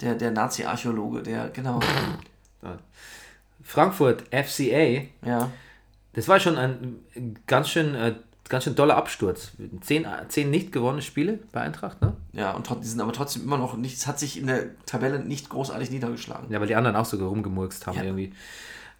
der, 0.00 0.14
der 0.14 0.30
Nazi-Archäologe, 0.30 1.22
der, 1.22 1.48
genau. 1.50 1.80
Frankfurt, 3.62 4.24
FCA, 4.32 5.02
ja. 5.24 5.50
das 6.14 6.28
war 6.28 6.38
schon 6.40 6.56
ein 6.58 7.36
ganz 7.46 7.68
schön, 7.68 7.94
äh, 7.94 8.14
ganz 8.48 8.64
schön 8.64 8.74
doller 8.76 8.96
Absturz. 8.96 9.52
Zehn, 9.80 10.06
zehn 10.28 10.50
nicht 10.50 10.70
gewonnene 10.72 11.02
Spiele 11.02 11.40
bei 11.52 11.62
Eintracht, 11.62 12.00
ne? 12.00 12.14
Ja, 12.32 12.52
und 12.52 12.68
die 12.82 12.86
sind 12.86 13.00
aber 13.00 13.12
trotzdem 13.12 13.42
immer 13.42 13.58
noch 13.58 13.76
nicht, 13.76 13.96
es 13.96 14.06
hat 14.06 14.18
sich 14.20 14.38
in 14.38 14.46
der 14.46 14.76
Tabelle 14.86 15.18
nicht 15.18 15.48
großartig 15.48 15.90
niedergeschlagen. 15.90 16.50
Ja, 16.52 16.60
weil 16.60 16.68
die 16.68 16.76
anderen 16.76 16.96
auch 16.96 17.06
sogar 17.06 17.28
rumgemurkst 17.28 17.86
haben 17.86 17.96
Ja. 17.96 18.04
irgendwie. 18.04 18.32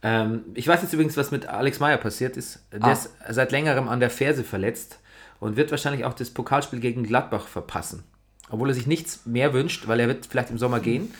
Ähm, 0.02 0.44
ich 0.54 0.66
weiß 0.66 0.82
jetzt 0.82 0.92
übrigens, 0.92 1.16
was 1.16 1.30
mit 1.30 1.46
Alex 1.46 1.78
Meyer 1.80 1.96
passiert 1.98 2.36
ist. 2.36 2.60
Der 2.72 2.84
Ah. 2.84 2.92
ist 2.92 3.10
seit 3.30 3.52
längerem 3.52 3.88
an 3.88 4.00
der 4.00 4.10
Ferse 4.10 4.42
verletzt 4.44 4.98
und 5.40 5.56
wird 5.56 5.70
wahrscheinlich 5.70 6.04
auch 6.04 6.14
das 6.14 6.30
Pokalspiel 6.30 6.80
gegen 6.80 7.04
Gladbach 7.04 7.46
verpassen. 7.46 8.04
Obwohl 8.48 8.70
er 8.70 8.74
sich 8.74 8.86
nichts 8.86 9.26
mehr 9.26 9.52
wünscht, 9.52 9.88
weil 9.88 10.00
er 10.00 10.08
wird 10.08 10.26
vielleicht 10.26 10.50
im 10.50 10.58
Sommer 10.58 10.80
gehen, 10.80 11.12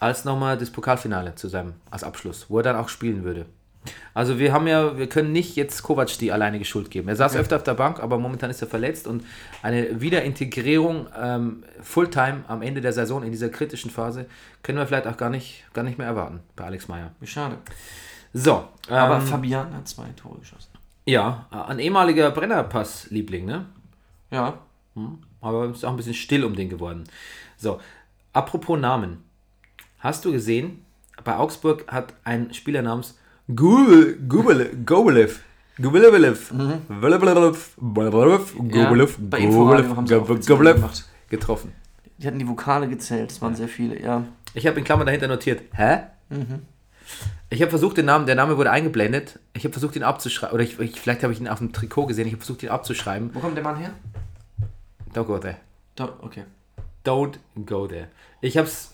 als 0.00 0.24
nochmal 0.24 0.56
das 0.56 0.70
Pokalfinale 0.70 1.34
zu 1.34 1.48
seinem, 1.48 1.74
als 1.90 2.04
Abschluss, 2.04 2.46
wo 2.48 2.58
er 2.58 2.62
dann 2.62 2.76
auch 2.76 2.88
spielen 2.88 3.24
würde. 3.24 3.46
Also 4.14 4.38
wir 4.38 4.52
haben 4.52 4.66
ja, 4.66 4.98
wir 4.98 5.08
können 5.08 5.32
nicht 5.32 5.56
jetzt 5.56 5.82
Kovac 5.82 6.18
die 6.18 6.32
alleinige 6.32 6.64
Schuld 6.64 6.90
geben. 6.90 7.08
Er 7.08 7.16
saß 7.16 7.36
öfter 7.36 7.56
auf 7.56 7.62
der 7.62 7.74
Bank, 7.74 8.00
aber 8.00 8.18
momentan 8.18 8.50
ist 8.50 8.60
er 8.60 8.68
verletzt 8.68 9.06
und 9.06 9.24
eine 9.62 10.00
Wiederintegrierung 10.00 11.06
ähm, 11.18 11.64
Fulltime 11.82 12.44
am 12.48 12.62
Ende 12.62 12.80
der 12.80 12.92
Saison 12.92 13.22
in 13.22 13.30
dieser 13.30 13.48
kritischen 13.48 13.90
Phase 13.90 14.26
können 14.62 14.78
wir 14.78 14.86
vielleicht 14.86 15.06
auch 15.06 15.16
gar 15.16 15.30
nicht, 15.30 15.64
gar 15.72 15.84
nicht 15.84 15.98
mehr 15.98 16.06
erwarten 16.06 16.40
bei 16.56 16.64
Alex 16.64 16.88
Meyer. 16.88 17.12
Wie 17.20 17.26
schade. 17.26 17.56
So, 18.34 18.68
ähm, 18.88 18.94
Aber 18.94 19.20
Fabian 19.20 19.74
hat 19.74 19.88
zwei 19.88 20.06
Tore 20.16 20.38
geschossen. 20.40 20.67
Ja, 21.08 21.46
ein 21.50 21.78
ehemaliger 21.78 22.30
Brennerpass-Liebling, 22.30 23.46
ne? 23.46 23.66
Ja. 24.30 24.58
Aber 25.40 25.66
ist 25.70 25.84
auch 25.84 25.90
ein 25.90 25.96
bisschen 25.96 26.14
still 26.14 26.44
um 26.44 26.54
den 26.54 26.68
geworden. 26.68 27.04
So, 27.56 27.80
apropos 28.32 28.78
Namen. 28.78 29.24
Hast 30.00 30.24
du 30.24 30.32
gesehen, 30.32 30.84
bei 31.24 31.36
Augsburg 31.36 31.90
hat 31.90 32.14
ein 32.24 32.52
Spieler 32.52 32.82
namens 32.82 33.18
Gubelev, 33.54 34.16
Gubelev, 34.76 35.42
Gubelev, 35.80 36.52
getroffen. 41.30 41.72
Die 42.18 42.26
hatten 42.26 42.38
die 42.38 42.48
Vokale 42.48 42.88
gezählt, 42.88 43.30
es 43.30 43.40
waren 43.40 43.54
sehr 43.54 43.68
viele, 43.68 44.00
ja. 44.02 44.24
Ich 44.52 44.66
habe 44.66 44.78
in 44.78 44.84
Klammern 44.84 45.06
dahinter 45.06 45.28
notiert, 45.28 45.62
hä? 45.72 46.00
Ich 47.50 47.62
habe 47.62 47.70
versucht, 47.70 47.96
den 47.96 48.06
Namen, 48.06 48.26
der 48.26 48.34
Name 48.34 48.56
wurde 48.56 48.70
eingeblendet. 48.70 49.38
Ich 49.54 49.64
habe 49.64 49.72
versucht, 49.72 49.96
ihn 49.96 50.02
abzuschreiben. 50.02 50.54
Oder 50.54 50.64
ich, 50.64 50.78
ich, 50.78 51.00
vielleicht 51.00 51.22
habe 51.22 51.32
ich 51.32 51.40
ihn 51.40 51.48
auf 51.48 51.58
dem 51.58 51.72
Trikot 51.72 52.06
gesehen. 52.06 52.26
Ich 52.26 52.32
habe 52.34 52.44
versucht, 52.44 52.62
ihn 52.62 52.68
abzuschreiben. 52.68 53.34
Wo 53.34 53.40
kommt 53.40 53.56
der 53.56 53.64
Mann 53.64 53.76
her? 53.76 53.90
Don't 55.14 55.24
go 55.24 55.38
there. 55.38 55.56
Da, 55.96 56.12
okay. 56.20 56.44
Don't 57.04 57.38
go 57.64 57.86
there. 57.86 58.08
Ich 58.40 58.56
habe 58.56 58.68
es 58.68 58.90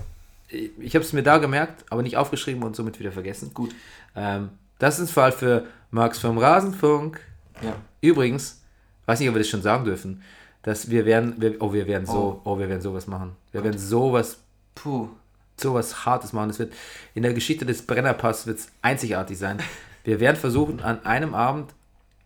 ich 0.79 0.95
hab's 0.95 1.12
mir 1.12 1.23
da 1.23 1.39
gemerkt, 1.39 1.85
aber 1.91 2.03
nicht 2.03 2.17
aufgeschrieben 2.17 2.62
und 2.62 2.77
somit 2.77 2.99
wieder 3.01 3.12
vergessen. 3.12 3.53
Gut. 3.55 3.75
Ähm, 4.15 4.51
das 4.79 4.99
ist 4.99 5.09
ein 5.09 5.12
Fall 5.12 5.33
für 5.33 5.67
Max 5.91 6.19
vom 6.19 6.39
Rasenfunk. 6.39 7.21
Ja. 7.62 7.77
Übrigens, 8.01 8.62
weiß 9.07 9.21
nicht, 9.21 9.29
ob 9.29 9.35
wir 9.35 9.41
das 9.41 9.49
schon 9.49 9.62
sagen 9.62 9.85
dürfen, 9.85 10.23
dass 10.62 10.91
wir 10.91 11.05
werden, 11.07 11.35
wir, 11.39 11.61
oh, 11.61 11.73
wir 11.73 11.87
werden 11.87 12.07
so, 12.07 12.41
oh, 12.45 12.59
wir 12.59 12.69
werden 12.69 12.81
sowas 12.81 13.07
machen. 13.07 13.37
Wir 13.53 13.65
werden 13.65 13.79
sowas 13.79 14.39
Puh. 14.75 15.09
Sowas 15.57 16.05
Hartes 16.05 16.33
machen. 16.33 16.49
Das 16.49 16.59
wird 16.59 16.73
in 17.15 17.23
der 17.23 17.35
Geschichte 17.35 17.65
des 17.65 17.87
Brennerpass 17.87 18.47
wird 18.47 18.59
es 18.59 18.69
einzigartig 18.83 19.39
sein. 19.39 19.59
Wir 20.05 20.21
werden 20.21 20.37
versuchen, 20.37 20.81
an 20.81 21.05
einem 21.05 21.35
Abend, 21.35 21.73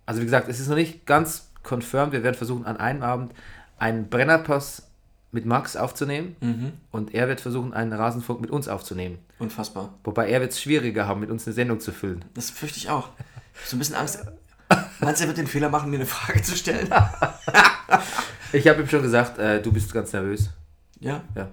also 0.06 0.20
wie 0.20 0.24
gesagt, 0.24 0.48
es 0.48 0.60
ist 0.60 0.68
noch 0.68 0.76
nicht 0.76 1.06
ganz 1.06 1.50
confirmed, 1.62 2.12
wir 2.12 2.22
werden 2.22 2.34
versuchen, 2.34 2.64
an 2.64 2.76
einem 2.76 3.02
Abend 3.02 3.32
einen 3.78 4.08
Brennerpass 4.08 4.84
mit 5.30 5.44
Max 5.44 5.76
aufzunehmen 5.76 6.36
und 6.90 7.14
er 7.14 7.28
wird 7.28 7.40
versuchen, 7.40 7.74
einen 7.74 7.92
Rasenfunk 7.92 8.40
mit 8.40 8.50
uns 8.50 8.66
aufzunehmen. 8.66 9.18
Unfassbar. 9.38 9.92
Wobei 10.02 10.28
er 10.30 10.40
wird 10.40 10.52
es 10.52 10.60
schwieriger 10.60 11.06
haben, 11.06 11.20
mit 11.20 11.30
uns 11.30 11.46
eine 11.46 11.54
Sendung 11.54 11.80
zu 11.80 11.92
füllen. 11.92 12.24
Das 12.34 12.50
fürchte 12.50 12.78
ich 12.78 12.88
auch. 12.90 13.10
So 13.66 13.76
ein 13.76 13.78
bisschen 13.78 13.94
Angst. 13.96 14.24
Meinst 15.00 15.20
du, 15.20 15.24
er 15.24 15.28
wird 15.28 15.38
den 15.38 15.46
Fehler 15.46 15.68
machen, 15.68 15.90
mir 15.90 15.96
eine 15.96 16.06
Frage 16.06 16.42
zu 16.42 16.56
stellen? 16.56 16.88
Ich 18.52 18.66
habe 18.66 18.80
ihm 18.80 18.88
schon 18.88 19.02
gesagt, 19.02 19.38
äh, 19.38 19.60
du 19.60 19.72
bist 19.72 19.92
ganz 19.92 20.12
nervös. 20.12 20.48
Ja? 21.00 21.22
Ja. 21.34 21.50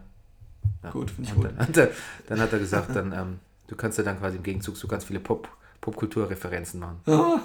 Gut, 0.91 1.11
finde 1.11 1.29
ich 1.29 1.35
gut. 1.35 1.45
Dann 1.45 1.59
hat 1.67 1.77
er, 1.77 1.89
dann 2.27 2.39
hat 2.39 2.53
er 2.53 2.59
gesagt, 2.59 2.95
dann, 2.95 3.11
ähm, 3.11 3.39
du 3.67 3.75
kannst 3.75 3.97
ja 3.97 4.03
dann 4.03 4.19
quasi 4.19 4.37
im 4.37 4.43
Gegenzug 4.43 4.77
so 4.77 4.87
ganz 4.87 5.03
viele 5.05 5.19
Pop, 5.19 5.49
Popkulturreferenzen 5.81 6.79
machen. 6.79 6.99
Oh, 7.07 7.37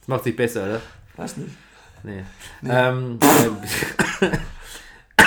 Das 0.00 0.08
macht 0.08 0.24
sich 0.24 0.36
besser, 0.36 0.64
oder? 0.64 0.80
weiß 1.16 1.36
nicht. 1.38 1.50
Nee. 2.04 2.24
Ähm, 2.64 3.18
ähm, 3.20 4.30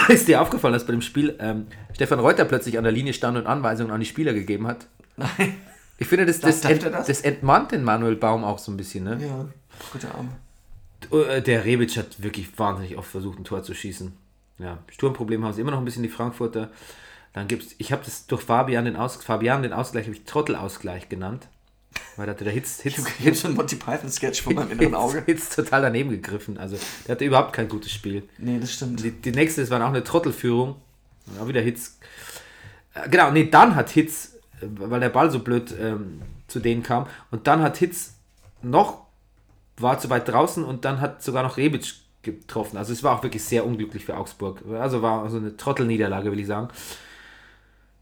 ist 0.10 0.28
dir 0.28 0.42
aufgefallen, 0.42 0.74
dass 0.74 0.86
bei 0.86 0.92
dem 0.92 1.02
Spiel 1.02 1.36
ähm, 1.40 1.68
Stefan 1.94 2.20
Reuter 2.20 2.46
plötzlich 2.46 2.78
an 2.78 2.84
der 2.84 2.92
Linie 2.94 3.14
stand 3.14 3.38
und 3.38 3.48
Anweisungen 3.48 3.92
an 3.92 4.00
die 4.00 4.06
Spieler 4.06 4.34
gegeben 4.34 4.68
hat? 4.68 4.88
Nein. 5.18 5.56
Ich 5.98 6.08
finde, 6.08 6.26
das, 6.26 6.42
das, 6.42 6.62
darf 6.62 6.72
ent, 6.72 6.84
das? 6.84 7.08
das 7.08 7.22
entmannt 7.22 7.72
den 7.72 7.84
Manuel 7.84 8.18
Baum 8.18 8.44
auch 8.44 8.60
so 8.60 8.72
ein 8.72 8.78
bisschen. 8.78 9.06
Ne? 9.06 9.18
Ja, 9.26 9.46
guter 9.94 10.14
Arm. 10.16 10.30
Äh, 11.12 11.42
Der 11.42 11.64
Rebic 11.64 11.96
hat 11.98 12.22
wirklich 12.22 12.58
wahnsinnig 12.60 12.98
oft 12.98 13.10
versucht, 13.10 13.40
ein 13.40 13.46
Tor 13.46 13.64
zu 13.64 13.74
schießen. 13.74 14.12
Ja, 14.58 14.80
Sturmproblem 14.90 15.44
haben 15.44 15.54
sie 15.54 15.62
immer 15.62 15.72
noch 15.72 15.80
ein 15.80 15.86
bisschen 15.86 16.04
die 16.04 16.10
Frankfurter. 16.10 16.70
Dann 17.34 17.48
gibt's, 17.48 17.76
ich 17.78 17.92
habe 17.92 18.04
das 18.06 18.28
durch 18.28 18.42
Fabian 18.42 18.86
den, 18.86 18.96
Aus, 18.96 19.18
Fabian 19.18 19.62
den 19.62 19.74
Ausgleich, 19.74 20.06
habe 20.06 20.16
ich 20.16 20.24
Trottelausgleich 20.24 21.10
genannt. 21.10 21.48
Weil 22.16 22.26
da 22.28 22.32
hatte 22.32 22.46
der 22.46 22.54
Hitz, 22.54 22.82
Hitz, 22.82 23.04
Ich 23.20 23.26
habe 23.26 23.36
so 23.36 23.48
einen 23.48 23.58
Monty 23.58 23.76
Python-Sketch 23.76 24.42
vor 24.42 24.54
meinem 24.54 24.72
inneren 24.72 24.96
Auge. 24.96 25.24
Hitz, 25.26 25.44
Hitz 25.46 25.56
total 25.56 25.82
daneben 25.82 26.10
gegriffen. 26.10 26.58
Also 26.58 26.78
der 27.06 27.16
hatte 27.16 27.26
überhaupt 27.26 27.54
kein 27.54 27.68
gutes 27.68 27.92
Spiel. 27.92 28.24
Nee, 28.38 28.60
das 28.60 28.74
stimmt. 28.74 29.04
Die, 29.04 29.12
die 29.12 29.32
nächste, 29.32 29.62
das 29.62 29.70
war 29.70 29.82
auch 29.82 29.90
eine 29.90 30.04
Trottelführung. 30.04 30.76
Auch 31.42 31.48
wieder 31.48 31.62
Hitz. 31.62 31.98
Äh, 32.94 33.10
Genau, 33.10 33.32
nee, 33.32 33.50
dann 33.50 33.76
hat 33.76 33.90
Hitz, 33.90 34.36
äh, 34.62 34.68
weil 34.70 35.02
der 35.02 35.10
Ball 35.10 35.30
so 35.30 35.40
blöd 35.40 35.74
ähm, 35.78 36.22
zu 36.48 36.60
denen 36.60 36.84
kam, 36.84 37.08
und 37.32 37.48
dann 37.48 37.62
hat 37.62 37.78
Hitz 37.78 38.14
noch, 38.62 39.06
war 39.78 40.00
zu 40.00 40.10
weit 40.10 40.28
draußen 40.28 40.64
und 40.64 40.86
dann 40.86 41.02
hat 41.02 41.22
sogar 41.22 41.44
noch 41.44 41.58
Rebic 41.58 41.94
getroffen. 42.26 42.76
Also 42.78 42.92
es 42.92 43.02
war 43.04 43.18
auch 43.18 43.24
wirklich 43.24 43.44
sehr 43.46 43.66
unglücklich 43.66 44.04
für 44.06 44.18
Augsburg. 44.18 44.62
Also 44.74 45.02
war 45.02 45.30
so 45.30 45.38
eine 45.38 45.56
Trottelniederlage, 45.56 46.32
will 46.32 46.40
ich 46.42 46.48
sagen. 46.48 46.68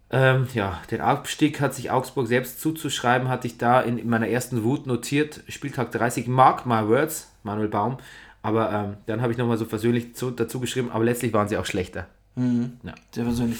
Ähm, 0.09 0.47
ja, 0.53 0.79
den 0.91 1.01
Abstieg 1.01 1.59
hat 1.61 1.73
sich 1.73 1.89
Augsburg 1.91 2.27
selbst 2.27 2.59
zuzuschreiben, 2.61 3.29
hatte 3.29 3.47
ich 3.47 3.57
da 3.57 3.81
in, 3.81 3.97
in 3.97 4.09
meiner 4.09 4.27
ersten 4.27 4.63
Wut 4.63 4.85
notiert. 4.87 5.41
Spieltag 5.47 5.91
30, 5.91 6.27
mark 6.27 6.65
my 6.65 6.87
words, 6.87 7.31
Manuel 7.43 7.67
Baum. 7.67 7.97
Aber 8.43 8.71
ähm, 8.71 8.97
dann 9.05 9.21
habe 9.21 9.31
ich 9.31 9.37
nochmal 9.37 9.57
so 9.57 9.65
versöhnlich 9.65 10.15
zu, 10.15 10.29
dazu 10.31 10.59
geschrieben, 10.59 10.91
aber 10.91 11.03
letztlich 11.03 11.33
waren 11.33 11.47
sie 11.47 11.57
auch 11.57 11.65
schlechter. 11.65 12.07
Ja. 12.35 12.93
Sehr 13.11 13.23
persönlich. 13.23 13.59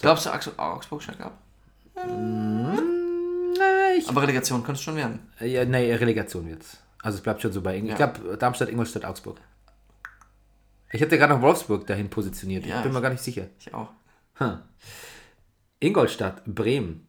Glaubst 0.00 0.26
du, 0.26 0.30
Augs- 0.30 0.58
Augsburg 0.58 1.02
steigt 1.02 1.20
ab? 1.20 1.38
Ich, 3.98 4.08
Aber 4.08 4.22
Relegation 4.22 4.60
könnte 4.64 4.78
es 4.78 4.82
schon 4.82 4.96
werden. 4.96 5.20
ja, 5.40 5.64
nee, 5.64 5.94
Relegation 5.94 6.48
wird's. 6.48 6.78
Also 7.02 7.16
es 7.18 7.22
bleibt 7.22 7.42
schon 7.42 7.52
so 7.52 7.60
bei 7.60 7.76
Ich 7.76 7.84
Ja. 7.84 7.94
glaube, 7.94 8.36
Darmstadt, 8.36 8.68
Ingolstadt, 8.68 9.04
Augsburg. 9.04 9.36
Ich 10.94 11.00
hätte 11.00 11.18
gerade 11.18 11.34
noch 11.34 11.42
Wolfsburg 11.42 11.88
dahin 11.88 12.08
positioniert. 12.08 12.64
Ja, 12.66 12.76
ich 12.76 12.84
bin 12.84 12.92
mir 12.92 13.02
gar 13.02 13.10
nicht 13.10 13.20
sicher. 13.20 13.48
Ich 13.58 13.74
auch. 13.74 13.88
Hm. 14.34 14.58
Ingolstadt, 15.80 16.44
Bremen. 16.44 17.08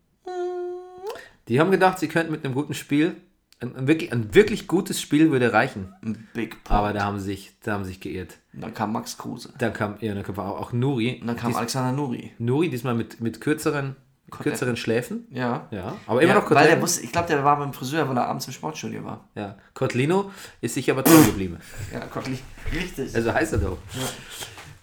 Die 1.48 1.60
haben 1.60 1.70
gedacht, 1.70 2.00
sie 2.00 2.08
könnten 2.08 2.32
mit 2.32 2.44
einem 2.44 2.56
guten 2.56 2.74
Spiel, 2.74 3.16
ein, 3.60 3.76
ein, 3.76 3.88
wirklich, 3.88 4.12
ein 4.12 4.34
wirklich 4.34 4.66
gutes 4.66 5.00
Spiel 5.00 5.30
würde 5.30 5.54
reichen. 5.54 5.94
Ein 6.04 6.28
Big 6.34 6.64
Point. 6.64 6.80
Aber 6.80 6.94
da 6.94 7.04
haben 7.04 7.20
sie 7.20 7.26
sich, 7.26 7.60
da 7.62 7.74
haben 7.74 7.86
sich 7.86 8.00
geirrt. 8.00 8.40
Dann 8.54 8.74
kam 8.74 8.92
Max 8.92 9.20
Kruse. 9.20 9.54
Dann 9.60 9.72
kam, 9.72 9.98
ja, 10.02 10.16
dann 10.16 10.24
kam 10.24 10.40
auch, 10.40 10.60
auch 10.60 10.74
Nuri. 10.74 11.20
Und 11.22 11.28
dann 11.28 11.36
kam 11.36 11.52
Dies, 11.52 11.58
Alexander 11.58 11.92
Nuri. 11.92 12.34
Nuri 12.40 12.72
diesmal 12.72 12.96
mit, 12.96 13.22
mit 13.22 13.40
kürzeren, 13.40 13.96
kürzeren 14.40 14.76
Schläfen. 14.78 15.28
Ja. 15.32 15.68
Ja, 15.72 15.96
aber 16.08 16.22
immer 16.22 16.34
ja, 16.36 16.40
noch 16.40 16.52
weil 16.52 16.68
der 16.68 16.82
wusste, 16.82 17.02
ich 17.04 17.12
glaube, 17.12 17.28
der 17.28 17.44
war 17.44 17.58
beim 17.58 17.74
Friseur, 17.74 18.08
weil 18.10 18.18
er 18.18 18.28
abends 18.28 18.48
im 18.48 18.54
Sportstudio 18.54 19.04
war. 19.04 19.24
Ja, 19.36 19.56
Cotlino 19.74 20.32
ist 20.62 20.74
sich 20.76 20.90
aber 20.92 21.04
treu 21.04 21.24
geblieben. 21.26 21.58
Ja, 21.94 22.00
Kottli. 22.02 22.40
Richtig. 22.74 23.16
Also 23.16 23.34
heißt 23.34 23.54
er 23.54 23.60
doch. 23.60 23.78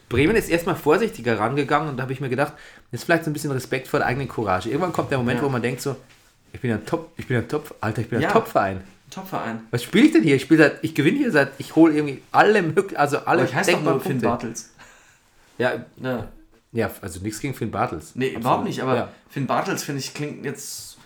Bremen 0.08 0.36
ist 0.36 0.50
erstmal 0.50 0.76
vorsichtiger 0.76 1.38
rangegangen 1.38 1.88
und 1.88 1.96
da 1.96 2.02
habe 2.02 2.12
ich 2.12 2.20
mir 2.20 2.28
gedacht, 2.28 2.52
das 2.90 3.00
ist 3.00 3.04
vielleicht 3.04 3.24
so 3.24 3.30
ein 3.30 3.32
bisschen 3.32 3.50
Respekt 3.50 3.88
vor 3.88 4.00
der 4.00 4.08
eigenen 4.08 4.28
Courage. 4.28 4.68
Irgendwann 4.68 4.92
kommt 4.92 5.10
der 5.10 5.18
Moment, 5.18 5.38
Ja. 5.40 5.44
wo 5.46 5.48
man 5.48 5.62
denkt 5.62 5.80
so, 5.80 5.96
ich 6.52 6.60
bin 6.60 6.70
ein 6.72 6.84
Top, 6.84 7.12
ich 7.16 7.26
bin 7.26 7.38
ein 7.38 7.48
Top, 7.48 7.74
Alter, 7.80 8.02
ich 8.02 8.08
bin 8.10 8.18
ein 8.18 8.22
Ja. 8.22 8.30
Top-Verein. 8.30 8.82
Topverein. 9.10 9.60
Was 9.70 9.82
spiele 9.82 10.06
ich 10.06 10.12
denn 10.12 10.22
hier? 10.22 10.36
Ich 10.36 10.42
spiele 10.42 10.62
seit, 10.64 10.78
ich 10.84 10.94
gewinne 10.94 11.18
hier 11.18 11.30
seit, 11.30 11.52
ich 11.58 11.76
hole 11.76 11.94
irgendwie 11.94 12.22
alle 12.32 12.62
möglichen, 12.62 12.96
also 12.96 13.18
alle 13.18 13.42
Aber 13.42 13.44
ich 13.50 13.54
heiße 13.54 13.72
doch 13.72 13.82
nur 13.82 14.00
Finn. 14.00 14.20
Bartels. 14.20 14.70
Ja, 15.58 15.84
Ja. 15.98 16.28
Ja, 16.72 16.90
also 17.00 17.20
nichts 17.20 17.40
gegen 17.40 17.54
Finn 17.54 17.70
Bartels. 17.70 18.14
Nee, 18.14 18.30
überhaupt 18.34 18.64
nicht, 18.64 18.80
aber 18.82 18.96
Ja. 18.96 19.12
Finn 19.28 19.46
Bartels, 19.46 19.82
finde 19.82 20.00
ich, 20.00 20.14
klingt 20.14 20.44
jetzt. 20.44 20.98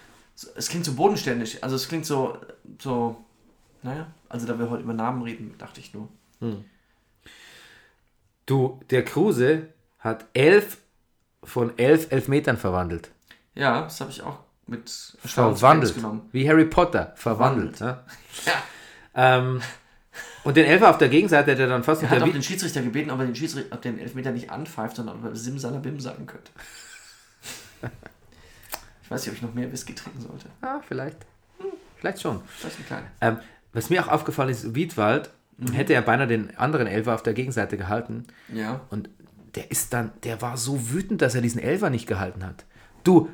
Es 0.55 0.69
klingt 0.69 0.85
so 0.85 0.95
bodenständig. 0.95 1.62
Also 1.64 1.77
es 1.77 1.89
klingt 1.89 2.07
so. 2.07 2.39
so 2.81 3.17
naja, 3.83 4.07
also 4.29 4.47
da 4.47 4.59
wir 4.59 4.69
heute 4.71 4.83
über 4.83 4.93
Namen 4.95 5.23
reden, 5.23 5.55
dachte 5.59 5.81
ich 5.81 5.93
nur. 5.95 6.09
Du, 8.47 8.81
der 8.91 9.05
Kruse 9.05 9.69
hat 9.99 10.25
elf 10.35 10.79
von 11.43 11.77
elf 11.79 12.11
Elfmetern 12.11 12.57
verwandelt. 12.57 13.11
Ja, 13.55 13.83
das 13.83 14.01
habe 14.01 14.11
ich 14.11 14.23
auch 14.23 14.39
mit 14.67 14.89
Verwandelt. 15.25 15.95
Genommen. 15.95 16.29
Wie 16.33 16.49
Harry 16.49 16.64
Potter. 16.67 17.12
Verwandelt. 17.17 17.81
Ne? 17.81 18.03
Ja. 18.45 18.53
Ähm, 19.14 19.62
und 20.47 20.57
den 20.57 20.64
Elfer 20.64 20.90
auf 20.90 20.99
der 20.99 21.09
Gegenseite 21.09 21.53
hat 21.53 21.59
er 21.59 21.66
dann 21.68 21.84
fast 21.84 22.03
Er 22.03 22.11
hat 22.11 22.22
auch 22.22 22.28
den 22.32 22.42
Schiedsrichter 22.42 22.82
gebeten, 22.82 23.11
ob 23.11 23.20
er 23.20 23.26
den 23.26 23.34
Schiedsrichter, 23.34 23.74
ob 23.74 23.82
den 23.82 23.99
Elfmeter 23.99 24.30
nicht 24.32 24.51
anpfeift, 24.51 24.97
sondern 24.97 25.16
ob 25.18 25.24
er 25.24 25.36
Simsalabim 25.36 26.01
sagen 26.01 26.26
könnte. 26.26 26.51
ich 29.03 29.11
weiß 29.11 29.20
nicht, 29.22 29.30
ob 29.30 29.36
ich 29.36 29.42
noch 29.42 29.55
mehr 29.55 29.70
Whisky 29.70 29.94
trinken 29.94 30.20
sollte. 30.20 30.47
Ah, 30.62 30.80
vielleicht. 30.86 31.18
Hm, 31.59 31.66
Vielleicht 31.99 32.20
schon. 32.20 32.40
Vielleicht 32.47 32.78
ein 32.80 32.86
kleiner. 32.86 33.07
Ähm, 33.20 33.36
was 33.72 33.90
mir 33.90 34.05
auch 34.05 34.09
aufgefallen 34.09 34.51
ist, 34.51 34.74
Wiedwald 34.74 35.30
Mhm. 35.59 35.72
hätte 35.72 35.94
ja 35.94 36.03
beinahe 36.03 36.26
den 36.26 36.55
anderen 36.59 36.86
Elfer 36.86 37.14
auf 37.14 37.22
der 37.22 37.32
Gegenseite 37.32 37.78
gehalten. 37.78 38.26
Ja. 38.53 38.82
Und 38.90 39.09
der 39.55 39.70
ist 39.70 39.94
dann, 39.94 40.12
der 40.22 40.42
war 40.42 40.59
so 40.59 40.90
wütend, 40.90 41.22
dass 41.22 41.34
er 41.34 41.40
diesen 41.40 41.62
Elfer 41.62 41.88
nicht 41.88 42.07
gehalten 42.07 42.44
hat. 42.44 42.66
Du, 43.05 43.30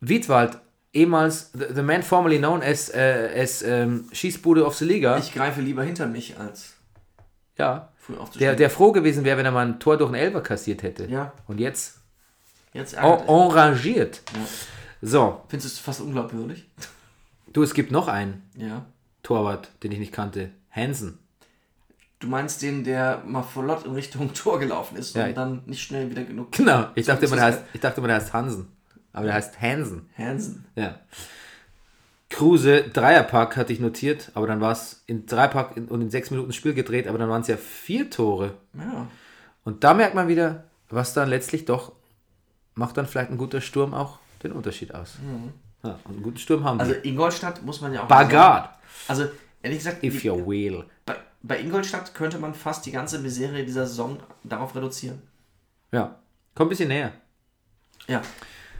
Wiedwald, 0.00 0.58
ehemals 0.96 1.50
the, 1.52 1.66
the 1.74 1.82
man 1.82 2.02
formerly 2.02 2.38
known 2.38 2.62
as, 2.62 2.88
äh, 2.88 3.30
as 3.42 3.62
ähm, 3.62 4.08
Schießbude 4.12 4.64
of 4.64 4.74
the 4.76 4.84
Liga, 4.84 5.18
Ich 5.18 5.32
greife 5.34 5.60
lieber 5.60 5.82
hinter 5.84 6.06
mich, 6.06 6.38
als 6.38 6.74
ja, 7.58 7.92
früh 7.98 8.14
der, 8.14 8.22
aufzustehen. 8.22 8.56
der 8.56 8.70
froh 8.70 8.92
gewesen 8.92 9.24
wäre, 9.24 9.36
wenn 9.38 9.46
er 9.46 9.52
mal 9.52 9.66
ein 9.66 9.78
Tor 9.80 9.96
durch 9.96 10.08
einen 10.12 10.20
Elfer 10.20 10.40
kassiert 10.42 10.82
hätte. 10.82 11.06
Ja. 11.06 11.32
Und 11.46 11.60
jetzt 11.60 12.00
Jetzt 12.72 12.92
en 12.94 13.04
enrangiert. 13.04 14.20
So, 15.00 15.40
Findest 15.48 15.72
du 15.72 15.78
es 15.78 15.78
fast 15.78 16.00
unglaubwürdig? 16.00 16.68
du, 17.52 17.62
es 17.62 17.72
gibt 17.72 17.90
noch 17.90 18.08
einen 18.08 18.42
Ja. 18.56 18.84
Torwart, 19.22 19.70
den 19.82 19.92
ich 19.92 19.98
nicht 19.98 20.12
kannte. 20.12 20.50
Hansen. 20.70 21.18
Du 22.18 22.28
meinst 22.28 22.60
den, 22.62 22.84
der 22.84 23.22
mal 23.26 23.42
flott 23.42 23.84
in 23.86 23.92
Richtung 23.92 24.32
Tor 24.34 24.58
gelaufen 24.58 24.96
ist 24.96 25.16
Ja. 25.16 25.26
und 25.26 25.34
dann 25.36 25.62
nicht 25.66 25.82
schnell 25.82 26.10
wieder 26.10 26.24
genug. 26.24 26.52
Genau, 26.52 26.86
ich 26.94 27.06
dachte, 27.06 27.26
der 27.26 27.40
heißt, 27.40 27.62
ich 27.72 27.80
dachte 27.80 28.00
der 28.02 28.14
heißt 28.14 28.32
Hansen. 28.32 28.68
Aber 29.16 29.26
der 29.26 29.34
heißt 29.34 29.60
Hansen. 29.60 30.08
Hansen. 30.16 30.66
Ja. 30.76 30.98
Kruse, 32.28 32.82
Dreierpack 32.82 33.56
hatte 33.56 33.72
ich 33.72 33.80
notiert, 33.80 34.30
aber 34.34 34.46
dann 34.46 34.60
war 34.60 34.72
es 34.72 35.02
in 35.06 35.26
Dreierpack 35.26 35.76
und 35.76 36.00
in 36.00 36.10
sechs 36.10 36.30
Minuten 36.30 36.52
Spiel 36.52 36.74
gedreht, 36.74 37.06
aber 37.06 37.18
dann 37.18 37.28
waren 37.30 37.42
es 37.42 37.48
ja 37.48 37.56
vier 37.56 38.10
Tore. 38.10 38.54
Ja. 38.74 39.06
Und 39.64 39.84
da 39.84 39.94
merkt 39.94 40.14
man 40.14 40.26
wieder, 40.28 40.64
was 40.90 41.14
dann 41.14 41.28
letztlich 41.28 41.64
doch, 41.64 41.92
macht 42.74 42.96
dann 42.96 43.06
vielleicht 43.06 43.30
ein 43.30 43.38
guter 43.38 43.60
Sturm 43.60 43.94
auch 43.94 44.18
den 44.42 44.52
Unterschied 44.52 44.94
aus. 44.94 45.14
Ja, 45.82 45.98
und 46.04 46.14
einen 46.14 46.22
guten 46.22 46.38
Sturm 46.38 46.64
haben 46.64 46.80
Also 46.80 46.94
die. 46.94 47.08
Ingolstadt 47.08 47.62
muss 47.62 47.80
man 47.80 47.92
ja 47.94 48.02
auch. 48.02 48.08
Bagard, 48.08 48.70
Also 49.08 49.26
ehrlich 49.62 49.78
gesagt, 49.78 50.02
if 50.02 50.20
die- 50.20 50.26
you 50.26 50.46
will. 50.46 50.84
bei, 51.06 51.16
bei 51.42 51.60
Ingolstadt 51.60 52.12
könnte 52.12 52.38
man 52.38 52.54
fast 52.54 52.84
die 52.86 52.92
ganze 52.92 53.20
Misere 53.20 53.64
dieser 53.64 53.86
Saison 53.86 54.18
darauf 54.42 54.74
reduzieren. 54.74 55.22
Ja, 55.92 56.16
komm 56.56 56.66
ein 56.66 56.70
bisschen 56.70 56.88
näher. 56.88 57.12
Ja. 58.08 58.20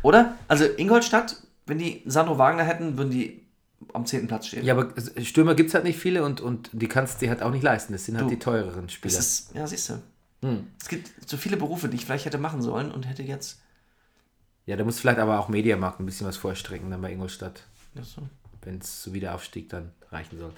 Oder? 0.06 0.36
Also 0.46 0.64
Ingolstadt, 0.76 1.34
wenn 1.66 1.78
die 1.78 2.02
Sandro 2.06 2.38
Wagner 2.38 2.62
hätten, 2.62 2.96
würden 2.96 3.10
die 3.10 3.44
am 3.92 4.06
10. 4.06 4.28
Platz 4.28 4.46
stehen. 4.46 4.64
Ja, 4.64 4.74
aber 4.74 4.94
Stürmer 5.20 5.56
gibt 5.56 5.70
es 5.70 5.74
halt 5.74 5.82
nicht 5.82 5.98
viele 5.98 6.24
und, 6.24 6.40
und 6.40 6.70
die 6.72 6.86
kannst 6.86 7.16
du 7.16 7.26
dir 7.26 7.30
halt 7.30 7.42
auch 7.42 7.50
nicht 7.50 7.64
leisten. 7.64 7.92
Das 7.92 8.04
sind 8.04 8.14
halt 8.16 8.26
Du, 8.26 8.30
die 8.30 8.38
teureren 8.38 8.88
Spieler. 8.88 9.18
Ist, 9.18 9.52
ja, 9.52 9.66
siehst 9.66 9.90
du. 9.90 9.94
Hm. 10.42 10.68
Es 10.80 10.86
gibt 10.86 11.10
so 11.28 11.36
viele 11.36 11.56
Berufe, 11.56 11.88
die 11.88 11.96
ich 11.96 12.04
vielleicht 12.04 12.24
hätte 12.24 12.38
machen 12.38 12.62
sollen 12.62 12.92
und 12.92 13.08
hätte 13.08 13.24
jetzt. 13.24 13.60
Ja, 14.64 14.76
da 14.76 14.84
muss 14.84 15.00
vielleicht 15.00 15.18
aber 15.18 15.40
auch 15.40 15.48
Mediamarkt 15.48 15.98
ein 15.98 16.06
bisschen 16.06 16.28
was 16.28 16.36
vorstrecken 16.36 16.88
dann 16.88 17.02
bei 17.02 17.10
Ingolstadt. 17.10 17.64
So. 18.00 18.22
wenn 18.62 18.78
es 18.78 19.02
so 19.02 19.12
Wiederaufstieg 19.12 19.68
dann 19.70 19.90
reichen 20.12 20.38
soll. 20.38 20.52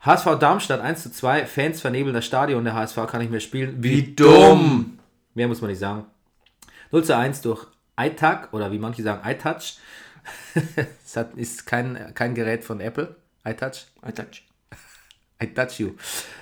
HSV 0.00 0.36
Darmstadt 0.40 0.80
1 0.80 1.00
zu 1.00 1.12
2, 1.12 1.46
Fans 1.46 1.80
vernebeln 1.80 2.14
das 2.14 2.26
Stadion, 2.26 2.64
der 2.64 2.74
HSV 2.74 2.96
kann 3.06 3.20
nicht 3.20 3.30
mehr 3.30 3.38
spielen. 3.38 3.84
Wie, 3.84 4.14
dumm! 4.16 4.98
Mehr 5.34 5.46
muss 5.46 5.60
man 5.60 5.70
nicht 5.70 5.78
sagen. 5.78 6.06
0 6.90 7.04
zu 7.04 7.16
1 7.16 7.40
durch 7.42 7.66
iTag 7.98 8.52
oder 8.52 8.72
wie 8.72 8.78
manche 8.78 9.02
sagen 9.02 9.28
iTouch. 9.28 9.78
Es 11.04 11.16
hat, 11.16 11.34
ist 11.34 11.66
kein, 11.66 12.12
kein 12.14 12.34
Gerät 12.34 12.64
von 12.64 12.80
Apple. 12.80 13.14
iTouch. 13.44 13.86
I 14.06 14.10
touch. 14.12 14.42
I 15.42 15.46
touch 15.48 15.78
you. 15.78 15.92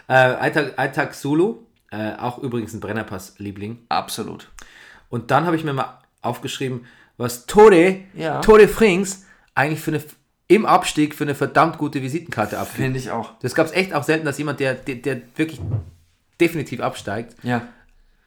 Äh, 0.09 0.49
iTag, 0.49 0.75
iTag 0.79 1.15
Solo, 1.15 1.67
äh, 1.91 2.15
auch 2.15 2.39
übrigens 2.39 2.73
ein 2.75 2.81
Brennerpass-Liebling. 2.81 3.79
Absolut. 3.89 4.49
Und 5.11 5.31
dann 5.31 5.45
habe 5.47 5.57
ich 5.57 5.65
mir 5.65 5.73
mal 5.73 5.99
aufgeschrieben, 6.21 6.87
was 7.17 7.47
Tode, 7.47 8.05
Ja. 8.15 8.41
Tode 8.41 8.69
Frings 8.69 9.27
eigentlich 9.55 9.81
für 9.81 9.91
eine, 9.91 10.03
im 10.49 10.65
Abstieg 10.65 11.15
für 11.15 11.25
eine 11.25 11.35
verdammt 11.35 11.77
gute 11.79 12.01
Visitenkarte 12.03 12.59
abgibt. 12.59 12.77
Finde 12.77 12.99
ich 12.99 13.11
auch. 13.11 13.39
Das 13.41 13.55
gab 13.55 13.67
es 13.67 13.73
echt 13.73 13.93
auch 13.95 14.05
selten, 14.05 14.25
dass 14.25 14.39
jemand, 14.39 14.61
der, 14.61 14.75
der, 14.75 14.95
der 14.97 15.23
wirklich 15.37 15.61
definitiv 16.41 16.81
absteigt, 16.81 17.37
Ja. 17.43 17.69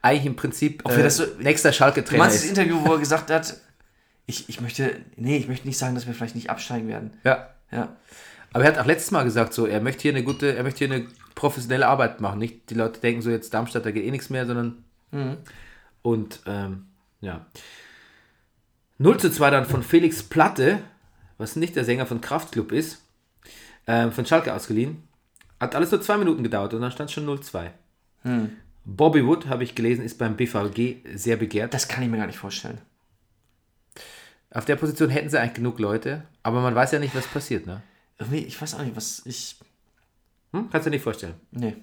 Eigentlich 0.05 0.25
im 0.25 0.35
Prinzip 0.35 0.83
äh, 0.89 1.03
das 1.03 1.17
so- 1.17 1.25
nächster 1.39 1.69
Du 1.69 1.75
Schalke-Trainer 1.75 2.23
meinst 2.23 2.37
das. 2.43 2.49
Interview, 2.49 2.79
wo 2.85 2.93
er 2.93 2.99
gesagt 3.05 3.29
hat, 3.31 3.57
ich, 4.27 4.49
ich 4.49 4.61
möchte, 4.61 4.95
nee, 5.17 5.37
ich 5.37 5.47
möchte 5.47 5.67
nicht 5.67 5.77
sagen, 5.77 5.95
dass 5.95 6.07
wir 6.07 6.13
vielleicht 6.13 6.35
nicht 6.35 6.49
absteigen 6.49 6.87
werden. 6.87 7.11
Ja. 7.23 7.49
Ja. 7.71 7.95
Aber 8.53 8.63
er 8.63 8.71
hat 8.71 8.79
auch 8.79 8.85
letztes 8.85 9.11
Mal 9.11 9.23
gesagt, 9.23 9.53
so, 9.53 9.65
er 9.65 9.81
möchte 9.81 10.03
hier 10.03 10.11
eine 10.11 10.23
gute, 10.23 10.55
er 10.55 10.63
möchte 10.63 10.85
hier 10.85 10.93
eine 10.95 11.05
professionelle 11.35 11.87
Arbeit 11.87 12.21
machen. 12.21 12.39
Nicht 12.39 12.69
die 12.69 12.73
Leute 12.75 12.99
denken 13.01 13.21
so, 13.21 13.29
jetzt 13.29 13.53
Darmstadt, 13.53 13.85
da 13.85 13.91
geht 13.91 14.05
eh 14.05 14.11
nichts 14.11 14.29
mehr, 14.29 14.45
sondern 14.45 14.83
und 16.01 16.39
ähm, 16.45 16.87
ja. 17.21 17.45
0 18.97 19.17
zu 19.19 19.31
2 19.31 19.49
dann 19.49 19.65
von 19.65 19.83
Felix 19.83 20.23
Platte, 20.23 20.79
was 21.37 21.55
nicht 21.55 21.75
der 21.75 21.83
Sänger 21.85 22.05
von 22.05 22.21
Kraftklub 22.21 22.71
ist, 22.71 23.01
ähm, 23.87 24.11
von 24.11 24.25
Schalke 24.25 24.53
ausgeliehen. 24.53 25.03
Hat 25.59 25.75
alles 25.75 25.91
nur 25.91 26.01
zwei 26.01 26.17
Minuten 26.17 26.43
gedauert 26.43 26.73
und 26.73 26.81
dann 26.81 26.91
stand 26.91 27.11
schon 27.11 27.25
0-2. 27.27 27.69
Bobby 28.85 29.25
Wood, 29.25 29.47
habe 29.47 29.63
ich 29.63 29.75
gelesen, 29.75 30.05
ist 30.05 30.17
beim 30.17 30.37
BVG 30.37 30.97
sehr 31.15 31.37
begehrt. 31.37 31.73
Das 31.73 31.87
kann 31.87 32.03
ich 32.03 32.09
mir 32.09 32.17
gar 32.17 32.27
nicht 32.27 32.37
vorstellen. 32.37 32.79
Auf 34.51 34.65
der 34.65 34.75
Position 34.75 35.09
hätten 35.09 35.29
sie 35.29 35.39
eigentlich 35.39 35.55
genug 35.55 35.79
Leute, 35.79 36.23
aber 36.43 36.61
man 36.61 36.75
weiß 36.75 36.91
ja 36.91 36.99
nicht, 36.99 37.15
was 37.15 37.27
passiert, 37.27 37.65
ne? 37.65 37.81
Irgendwie, 38.17 38.39
ich 38.39 38.61
weiß 38.61 38.75
auch 38.75 38.83
nicht, 38.83 38.95
was 38.95 39.21
ich. 39.25 39.57
Hm? 40.53 40.69
Kannst 40.71 40.85
du 40.85 40.89
dir 40.89 40.95
nicht 40.95 41.03
vorstellen. 41.03 41.33
Nee. 41.51 41.75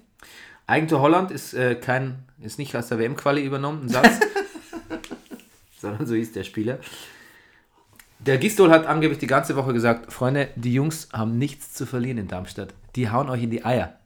Eigentor 0.65 1.01
Holland 1.01 1.29
ist 1.29 1.53
äh, 1.53 1.75
kein, 1.75 2.23
ist 2.39 2.57
nicht 2.57 2.75
aus 2.75 2.87
der 2.87 2.97
WM-Quali 2.97 3.43
übernommen, 3.43 3.83
ein 3.83 3.89
Satz. 3.89 4.19
sondern 5.83 6.07
so 6.07 6.15
hieß 6.15 6.31
der 6.31 6.43
Spieler. 6.43 6.79
Der 8.19 8.37
Gistol 8.37 8.71
hat 8.71 8.87
angeblich 8.87 9.19
die 9.19 9.27
ganze 9.27 9.55
Woche 9.57 9.73
gesagt, 9.73 10.11
Freunde, 10.11 10.49
die 10.55 10.73
Jungs 10.73 11.09
haben 11.11 11.37
nichts 11.37 11.73
zu 11.73 11.85
verlieren 11.85 12.17
in 12.17 12.29
Darmstadt. 12.29 12.73
Die 12.95 13.09
hauen 13.09 13.29
euch 13.29 13.43
in 13.43 13.51
die 13.51 13.65
Eier. 13.65 13.99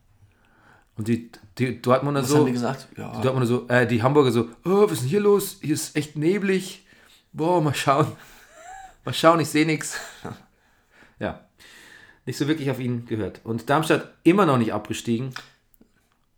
Und 0.98 1.08
die, 1.08 1.32
die 1.58 1.82
Dortmunder 1.82 2.24
Was 2.24 2.30
so, 2.30 2.40
haben 2.40 2.46
die 2.48 2.52
gesagt? 2.54 2.88
Ja. 2.98 3.16
die 3.16 3.22
Dortmunder 3.22 3.48
so, 3.48 3.68
äh, 3.68 3.86
die 3.86 4.02
Hamburger 4.02 4.32
so, 4.32 4.50
oh, 4.66 4.84
was 4.84 4.94
ist 4.94 5.02
denn 5.02 5.10
hier 5.10 5.20
los? 5.22 5.58
Hier 5.62 5.74
ist 5.76 5.96
echt 5.96 6.16
neblig. 6.16 6.86
Boah, 7.34 7.62
mal 7.62 7.74
schauen. 7.74 8.08
Mal 9.06 9.14
schauen, 9.14 9.40
ich 9.40 9.50
sehe 9.50 9.66
nichts. 9.66 9.98
Ja. 11.20 11.48
Nicht 12.28 12.38
so 12.38 12.48
wirklich 12.48 12.70
auf 12.70 12.80
ihn 12.80 13.08
gehört. 13.08 13.42
Und 13.44 13.72
Darmstadt 13.72 14.14
immer 14.24 14.46
noch 14.46 14.60
nicht 14.60 14.72
abgestiegen. 14.72 15.34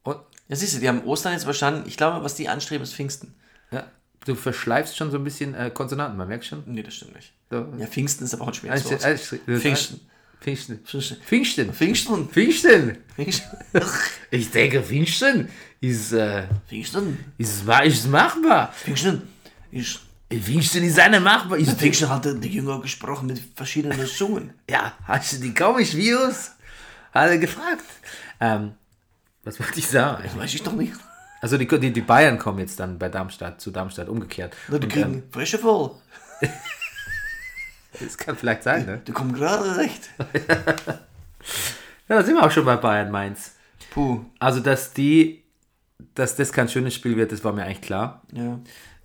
Und 0.03 0.17
Ja, 0.47 0.55
siehst 0.55 0.75
du, 0.75 0.79
die 0.79 0.87
haben 0.87 1.03
Ostern 1.03 1.33
jetzt 1.33 1.43
verstanden. 1.43 1.83
Ich 1.85 1.97
glaube, 1.97 2.23
was 2.23 2.35
die 2.35 2.47
anstreben, 2.47 2.83
ist 2.83 2.93
Pfingsten. 2.93 3.35
Ja, 3.71 3.91
du 4.23 4.35
verschleifst 4.35 4.95
schon 4.95 5.11
so 5.11 5.17
ein 5.17 5.25
bisschen 5.25 5.53
äh, 5.53 5.69
Konsonanten, 5.69 6.17
man 6.17 6.29
merkt 6.29 6.45
schon. 6.45 6.63
Nee, 6.65 6.83
das 6.83 6.93
stimmt 6.93 7.15
nicht. 7.15 7.33
So. 7.49 7.73
Ja, 7.77 7.87
Pfingsten 7.87 8.23
ist 8.23 8.33
aber 8.35 8.43
auch 8.43 8.47
ein 8.49 8.53
schweres 8.53 8.85
Wort. 8.85 9.01
Pfingsten. 9.59 9.99
Pfingsten. 10.41 10.79
Pfingsten. 10.85 11.73
Pfingsten. 11.73 12.29
Pfingsten. 12.29 12.97
Ich 14.31 14.51
denke, 14.51 14.81
Pfingsten 14.81 15.49
ist, 15.81 16.13
äh, 16.13 16.43
Pfingsten. 16.67 17.17
ist, 17.37 17.63
ist 17.67 18.07
machbar. 18.07 18.71
Pfingsten. 18.73 19.23
Ich, 19.71 19.99
Pfingsten 20.29 20.83
ist 20.83 20.99
eine 20.99 21.19
machbar. 21.19 21.57
Ist, 21.57 21.77
Pfingsten 21.77 22.09
hat 22.09 22.25
der 22.25 22.35
Jünger 22.35 22.79
gesprochen 22.81 23.27
mit 23.27 23.41
verschiedenen 23.55 24.05
Zungen. 24.07 24.53
ja, 24.69 24.93
hast 25.05 25.33
du 25.33 25.37
die 25.37 25.53
komisch 25.53 25.93
Virus? 25.93 26.51
Hat 27.13 27.29
er 27.29 27.37
gefragt. 27.37 27.83
Ähm, 28.39 28.73
was 29.43 29.59
wollte 29.59 29.79
ich 29.79 29.87
sagen? 29.87 30.23
Das 30.23 30.37
weiß 30.37 30.53
ich 30.53 30.63
doch 30.63 30.73
nicht. 30.73 30.93
Also 31.41 31.57
die, 31.57 31.67
die, 31.67 31.91
die 31.91 32.01
Bayern 32.01 32.37
kommen 32.37 32.59
jetzt 32.59 32.79
dann 32.79 32.99
bei 32.99 33.09
Darmstadt, 33.09 33.61
zu 33.61 33.71
Darmstadt 33.71 34.09
umgekehrt. 34.09 34.55
Na, 34.67 34.77
die 34.77 34.87
kriegen 34.87 35.13
ähm, 35.15 35.23
frische 35.31 35.57
voll. 35.57 35.95
das 37.99 38.17
kann 38.17 38.35
vielleicht 38.35 38.63
sein, 38.63 38.85
ne? 38.85 39.01
Die 39.07 39.11
kommen 39.11 39.33
gerade 39.33 39.77
recht. 39.77 40.09
Ja, 42.07 42.15
da 42.15 42.23
sind 42.23 42.35
wir 42.35 42.43
auch 42.43 42.51
schon 42.51 42.65
bei 42.65 42.75
Bayern 42.75 43.11
Mainz. 43.11 43.53
Puh. 43.91 44.25
Also, 44.39 44.59
dass 44.59 44.93
die, 44.93 45.43
dass 46.15 46.35
das 46.35 46.51
kein 46.51 46.67
schönes 46.69 46.93
Spiel 46.93 47.15
wird, 47.15 47.31
das 47.31 47.43
war 47.43 47.53
mir 47.53 47.63
eigentlich 47.63 47.81
klar. 47.81 48.21
Ja. 48.31 48.59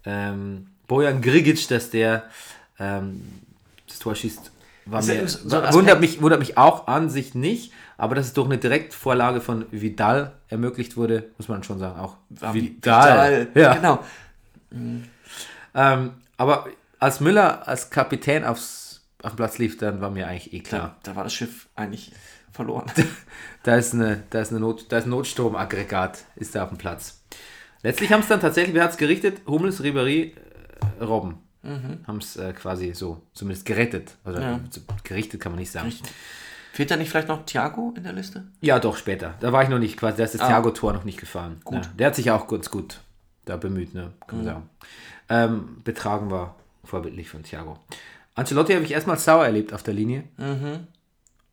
Ähm, 0.04 0.68
Bojan 0.86 1.20
Grigic, 1.22 1.66
dass 1.68 1.90
der 1.90 2.24
ähm, 2.78 3.22
das 3.88 3.98
Tor 3.98 4.14
schießt, 4.14 4.50
war 4.86 5.02
ja 5.02 5.14
mir, 5.22 5.28
so 5.28 5.38
ein 5.48 5.54
Aspekt- 5.62 5.74
wundert, 5.74 6.00
mich, 6.00 6.20
wundert 6.20 6.40
mich 6.40 6.58
auch 6.58 6.86
an 6.88 7.08
sich 7.08 7.34
nicht, 7.34 7.72
aber 7.96 8.14
dass 8.14 8.26
es 8.26 8.32
durch 8.34 8.46
eine 8.46 8.58
Direktvorlage 8.58 9.40
von 9.40 9.64
Vidal 9.70 10.32
ermöglicht 10.48 10.96
wurde, 10.98 11.30
muss 11.38 11.48
man 11.48 11.62
schon 11.62 11.78
sagen, 11.78 11.98
auch 11.98 12.16
wie- 12.52 12.60
Vidal. 12.62 13.48
Ja. 13.54 13.74
Genau. 13.74 14.04
Ähm, 15.74 16.10
aber 16.36 16.66
als 17.04 17.20
Müller 17.20 17.66
als 17.68 17.90
Kapitän 17.90 18.44
aufs, 18.44 19.02
auf 19.22 19.32
den 19.32 19.36
Platz 19.36 19.58
lief, 19.58 19.78
dann 19.78 20.00
war 20.00 20.10
mir 20.10 20.26
eigentlich 20.26 20.52
eh 20.52 20.60
klar. 20.60 20.96
Da, 21.02 21.10
da 21.10 21.16
war 21.16 21.24
das 21.24 21.34
Schiff 21.34 21.68
eigentlich 21.74 22.12
verloren. 22.52 22.86
Da 23.62 23.76
ist, 23.76 23.94
eine, 23.94 24.22
da 24.28 24.42
ist, 24.42 24.50
eine 24.50 24.60
Not, 24.60 24.92
da 24.92 24.98
ist 24.98 25.06
ein 25.06 25.10
Notstromaggregat, 25.10 26.18
ist 26.36 26.54
da 26.54 26.64
auf 26.64 26.68
dem 26.68 26.76
Platz. 26.76 27.22
Letztlich 27.82 28.12
haben 28.12 28.20
es 28.20 28.28
dann 28.28 28.40
tatsächlich, 28.40 28.74
wer 28.74 28.84
hat 28.84 28.90
es 28.90 28.98
gerichtet? 28.98 29.40
Hummels, 29.46 29.82
Ribéry, 29.82 30.32
äh, 31.00 31.02
Robben. 31.04 31.38
Haben 32.06 32.18
es 32.18 32.36
äh, 32.36 32.52
quasi 32.52 32.92
so, 32.92 33.22
zumindest 33.32 33.64
gerettet. 33.64 34.16
Oder 34.26 34.42
Ja. 34.42 34.60
gerichtet 35.02 35.40
kann 35.40 35.52
man 35.52 35.60
nicht 35.60 35.70
sagen. 35.70 35.90
Fehlt 36.74 36.90
da 36.90 36.96
nicht 36.96 37.08
vielleicht 37.08 37.28
noch 37.28 37.46
Thiago 37.46 37.94
in 37.96 38.02
der 38.02 38.12
Liste? 38.12 38.48
Ja, 38.60 38.78
doch, 38.78 38.98
später. 38.98 39.32
Da 39.40 39.50
war 39.50 39.62
ich 39.62 39.70
noch 39.70 39.78
nicht 39.78 39.96
quasi, 39.96 40.18
da 40.18 40.24
ist 40.24 40.34
das 40.34 40.42
Ah. 40.42 40.48
Thiago-Tor 40.48 40.92
noch 40.92 41.04
nicht 41.04 41.18
gefahren. 41.18 41.62
Gut. 41.64 41.76
Ja, 41.86 41.90
der 41.98 42.06
hat 42.08 42.16
sich 42.16 42.30
auch 42.30 42.46
ganz 42.48 42.70
gut 42.70 43.00
da 43.46 43.56
bemüht, 43.56 43.94
ne? 43.94 44.12
kann 44.26 44.38
man 44.40 44.44
sagen. 44.44 44.70
Ähm, 45.30 45.80
betragen 45.84 46.30
war 46.30 46.56
vorbildlich 46.86 47.28
von 47.28 47.42
Thiago. 47.42 47.78
Ancelotti 48.34 48.72
habe 48.74 48.84
ich 48.84 48.92
erstmal 48.92 49.18
sauer 49.18 49.44
erlebt 49.44 49.72
auf 49.72 49.82
der 49.82 49.94
Linie. 49.94 50.24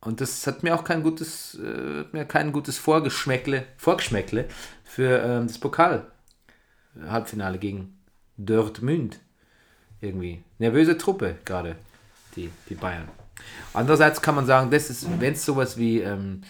Und 0.03 0.19
das 0.19 0.47
hat 0.47 0.63
mir 0.63 0.73
auch 0.73 0.84
kein 0.84 1.03
gutes, 1.03 1.55
äh, 1.55 2.05
mir 2.11 2.25
kein 2.25 2.51
gutes 2.51 2.77
Vorgeschmäckle, 2.79 3.65
Vorgeschmäckle 3.77 4.47
für 4.84 5.19
ähm, 5.21 5.47
das 5.47 5.59
Pokal-Halbfinale 5.59 7.57
gegen 7.59 7.97
Dortmund. 8.38 9.19
Irgendwie. 9.99 10.43
Nervöse 10.57 10.97
Truppe 10.97 11.36
gerade, 11.45 11.75
die, 12.36 12.49
die 12.69 12.75
Bayern. 12.75 13.07
Andererseits 13.73 14.21
kann 14.21 14.34
man 14.36 14.45
sagen, 14.47 14.71
das 14.71 14.89
ist, 14.89 15.07
wenn 15.19 15.34
es 15.34 15.45
sowas 15.45 15.77
wie, 15.77 15.99
ähm, 15.99 16.41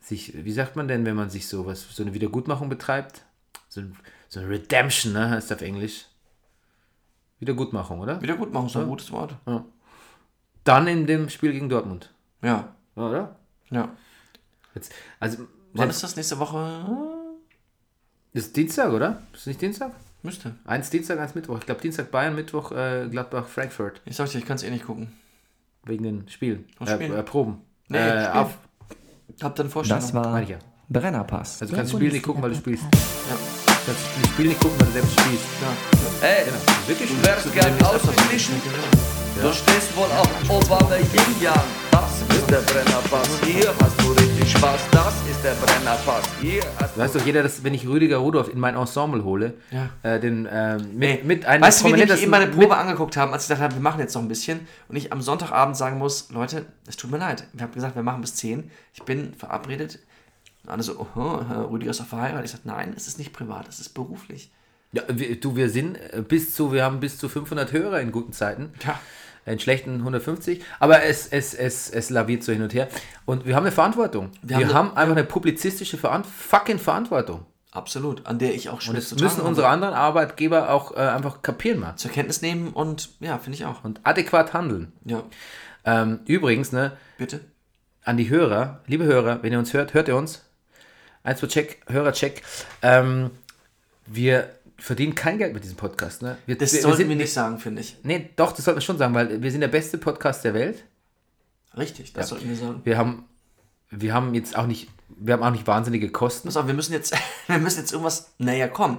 sich, 0.00 0.44
wie 0.44 0.52
sagt 0.52 0.74
man 0.74 0.88
denn, 0.88 1.04
wenn 1.04 1.14
man 1.14 1.30
sich 1.30 1.46
sowas, 1.46 1.86
so 1.90 2.02
eine 2.02 2.12
Wiedergutmachung 2.14 2.68
betreibt? 2.68 3.22
So, 3.68 3.80
ein- 3.82 3.96
so 4.28 4.40
eine 4.40 4.48
Redemption, 4.48 5.12
ne, 5.12 5.30
heißt 5.30 5.52
auf 5.52 5.62
Englisch. 5.62 6.06
Wiedergutmachung, 7.40 8.00
oder? 8.00 8.20
Wieder 8.22 8.36
gut 8.36 8.52
machen, 8.52 8.66
ist 8.66 8.76
ein 8.76 8.86
gutes 8.86 9.10
Wort. 9.12 9.34
Dann 10.64 10.86
in 10.86 11.06
dem 11.06 11.28
Spiel 11.28 11.52
gegen 11.52 11.68
Dortmund, 11.68 12.12
Ja. 12.42 12.74
oder? 12.94 13.36
Ja. 13.70 13.88
Jetzt, 14.74 14.92
also, 15.18 15.46
Wann 15.72 15.90
ist 15.90 16.02
das 16.02 16.16
nächste 16.16 16.38
Woche? 16.38 16.84
ist 18.32 18.56
Dienstag, 18.56 18.92
oder? 18.92 19.22
Ist 19.32 19.46
nicht 19.46 19.60
Dienstag? 19.60 19.92
Müsste. 20.22 20.54
Eins 20.66 20.90
Dienstag, 20.90 21.18
eins 21.18 21.34
Mittwoch. 21.34 21.58
Ich 21.58 21.66
glaube 21.66 21.80
Dienstag 21.80 22.10
Bayern, 22.10 22.34
Mittwoch 22.34 22.72
äh, 22.72 23.08
Gladbach, 23.10 23.46
Frankfurt. 23.46 24.02
Ich 24.04 24.16
sag 24.16 24.28
dir, 24.30 24.38
ich 24.38 24.44
kann 24.44 24.56
es 24.56 24.62
eh 24.62 24.70
nicht 24.70 24.84
gucken. 24.86 25.12
Wegen 25.84 26.02
den 26.04 26.28
Spielen. 26.28 26.66
Äh, 26.78 26.86
Spielen? 26.94 27.14
äh, 27.14 27.22
Proben. 27.22 27.62
Nee, 27.88 27.96
äh, 27.98 28.10
Spielen. 28.24 28.26
auf, 28.36 28.58
Hab 29.42 29.54
dann 29.56 29.70
Vorstellung. 29.70 30.02
Das 30.02 30.12
war 30.12 30.42
ja. 30.42 30.58
Brennerpass. 30.90 31.62
Also 31.62 31.74
kannst 31.74 31.92
du 31.92 31.96
das 31.96 32.02
Spiel 32.04 32.12
nicht 32.12 32.22
gucken, 32.24 32.42
weil 32.42 32.50
du 32.50 32.56
spielst. 32.56 32.84
Bundesliga-Podcast. 32.90 33.69
Du 33.86 33.92
das 33.92 34.28
Spiel 34.32 34.48
nicht 34.48 34.60
gucken, 34.60 34.78
weil 34.78 34.86
du 34.86 34.92
selbst 34.92 35.12
spielst. 35.20 35.44
Ja. 35.62 36.28
Ey, 36.28 36.44
wirklich 36.86 37.10
du 37.10 37.26
wärst 37.26 37.52
gern 37.52 37.72
ausgeglichen. 37.82 38.54
Du 39.42 39.52
stehst 39.52 39.96
wohl 39.96 40.04
auf 40.04 40.28
Obama 40.50 40.96
Yin 40.96 41.42
Yang. 41.42 41.54
Das 41.90 42.20
ist 42.36 42.50
der 42.50 42.58
Brennerpass. 42.58 43.28
Hier 43.44 43.72
hast 43.80 44.00
du 44.02 44.12
richtig 44.12 44.52
Spaß. 44.52 44.80
Das 44.92 45.14
ist 45.30 45.42
der 45.42 45.52
Brennerpass. 45.54 46.24
Hier 46.42 46.62
hast 46.78 46.96
Weiß 46.98 47.12
doch 47.14 47.24
jeder, 47.24 47.42
dass 47.42 47.64
wenn 47.64 47.72
ich 47.72 47.86
Rüdiger 47.86 48.18
Rudolph 48.18 48.48
in 48.52 48.60
mein 48.60 48.76
Ensemble 48.76 49.24
hole, 49.24 49.54
Ja. 49.70 49.88
äh, 50.02 50.20
den, 50.20 50.44
äh, 50.46 50.76
mit, 50.78 51.24
mit 51.24 51.46
einem 51.46 51.62
weißt 51.64 51.80
du, 51.80 51.86
wie 51.86 51.90
prominentesten- 51.92 52.22
eben 52.22 52.30
bei 52.30 52.40
der 52.40 52.46
Probe 52.48 52.76
angeguckt 52.76 53.16
haben, 53.16 53.32
als 53.32 53.48
ich 53.48 53.58
habe, 53.58 53.74
wir 53.74 53.80
machen 53.82 54.00
jetzt 54.00 54.14
noch 54.14 54.22
ein 54.22 54.28
bisschen 54.28 54.66
und 54.88 54.96
ich 54.96 55.10
am 55.12 55.22
Sonntagabend 55.22 55.76
sagen 55.76 55.96
muss, 55.98 56.28
Leute, 56.30 56.66
es 56.86 56.96
tut 56.96 57.10
mir 57.10 57.18
leid. 57.18 57.44
Wir 57.54 57.62
haben 57.62 57.72
gesagt, 57.72 57.96
wir 57.96 58.02
machen 58.02 58.20
bis 58.20 58.34
10. 58.34 58.70
Ich 58.92 59.02
bin 59.04 59.32
verabredet. 59.34 59.98
Und 60.64 60.70
alle 60.70 60.82
so, 60.82 60.98
oh, 61.14 61.40
Herr 61.48 61.70
Rüdiger 61.70 61.90
ist 61.90 62.00
doch 62.00 62.06
verheiratet. 62.06 62.44
Ich 62.46 62.50
sage, 62.52 62.62
nein, 62.64 62.92
es 62.96 63.06
ist 63.08 63.18
nicht 63.18 63.32
privat, 63.32 63.68
es 63.68 63.80
ist 63.80 63.90
beruflich. 63.94 64.50
Ja, 64.92 65.02
wir, 65.08 65.38
du, 65.40 65.56
wir 65.56 65.70
sind 65.70 65.96
äh, 65.96 66.22
bis 66.26 66.54
zu, 66.54 66.72
wir 66.72 66.84
haben 66.84 67.00
bis 67.00 67.16
zu 67.18 67.28
500 67.28 67.72
Hörer 67.72 68.00
in 68.00 68.10
guten 68.12 68.32
Zeiten. 68.32 68.72
Ja. 68.84 68.98
In 69.46 69.58
schlechten 69.58 69.94
150. 70.00 70.62
Aber 70.80 71.02
es, 71.02 71.26
es, 71.28 71.54
es, 71.54 71.88
es 71.90 72.10
laviert 72.10 72.42
so 72.44 72.52
hin 72.52 72.62
und 72.62 72.74
her. 72.74 72.88
Und 73.24 73.46
wir 73.46 73.56
haben 73.56 73.62
eine 73.64 73.72
Verantwortung. 73.72 74.30
Wir, 74.42 74.58
Wir 74.58 74.66
haben, 74.68 74.74
haben 74.74 74.96
einfach 74.96 75.16
eine 75.16 75.24
publizistische 75.24 75.96
Veran 75.96 76.24
fucking 76.24 76.78
Verantwortung. 76.78 77.46
Absolut, 77.72 78.26
an 78.26 78.38
der 78.38 78.52
ich 78.54 78.68
auch 78.68 78.74
Und 78.74 78.82
schwer 78.82 78.94
das 78.94 79.12
müssen 79.16 79.40
unsere 79.42 79.66
habe. 79.68 79.74
anderen 79.74 79.94
Arbeitgeber 79.94 80.70
auch 80.70 80.92
äh, 80.92 80.96
einfach 81.00 81.40
kapieren 81.40 81.78
mal. 81.80 81.96
zur 81.96 82.10
Kenntnis 82.10 82.42
nehmen 82.42 82.68
und 82.72 83.10
ja, 83.20 83.38
finde 83.38 83.56
ich 83.56 83.64
auch. 83.64 83.82
Und 83.84 84.00
adäquat 84.02 84.52
handeln. 84.52 84.92
Ja, 85.04 85.22
Ähm, 85.84 86.18
übrigens, 86.26 86.72
ne, 86.72 86.92
bitte. 87.16 87.40
an 88.04 88.16
die 88.18 88.28
Hörer, 88.28 88.80
liebe 88.86 89.04
Hörer, 89.04 89.42
wenn 89.42 89.52
ihr 89.52 89.58
uns 89.60 89.72
hört, 89.72 89.94
hört 89.94 90.08
ihr 90.08 90.16
uns? 90.16 90.49
1 91.22 91.38
2 91.40 91.46
Check, 91.48 91.82
Hörercheck. 91.88 92.42
Ähm, 92.82 93.30
wir 94.06 94.50
verdienen 94.78 95.14
kein 95.14 95.38
Geld 95.38 95.52
mit 95.52 95.62
diesem 95.62 95.76
Podcast. 95.76 96.22
Ne? 96.22 96.38
Wir, 96.46 96.56
Das 96.56 96.72
wir, 96.72 96.80
sollten 96.80 96.96
sind, 96.98 97.08
wir 97.10 97.16
nicht 97.16 97.32
sagen, 97.32 97.58
finde 97.58 97.82
ich. 97.82 97.96
Nee, 98.02 98.30
doch, 98.36 98.52
das 98.52 98.64
sollten 98.64 98.78
wir 98.78 98.82
schon 98.82 98.98
sagen, 98.98 99.14
weil 99.14 99.42
wir 99.42 99.50
sind 99.50 99.60
der 99.60 99.68
beste 99.68 99.98
Podcast 99.98 100.44
der 100.44 100.54
Welt. 100.54 100.84
Richtig, 101.76 102.12
das 102.14 102.28
sollten 102.28 102.48
wir 102.48 102.56
sagen. 102.56 102.80
Wir 102.84 102.96
haben, 102.98 103.24
wir 103.90 104.14
haben 104.14 104.34
jetzt 104.34 104.56
auch 104.56 104.66
nicht, 104.66 104.88
wir 105.08 105.34
haben 105.34 105.42
auch 105.42 105.50
nicht 105.50 105.66
wahnsinnige 105.66 106.10
Kosten. 106.10 106.48
Pass 106.48 106.56
auf, 106.56 106.66
wir 106.66 106.74
müssen 106.74 106.92
jetzt, 106.92 107.14
wir 107.46 107.58
müssen 107.58 107.80
jetzt 107.80 107.92
irgendwas 107.92 108.32
näher 108.38 108.68
kommen. 108.68 108.98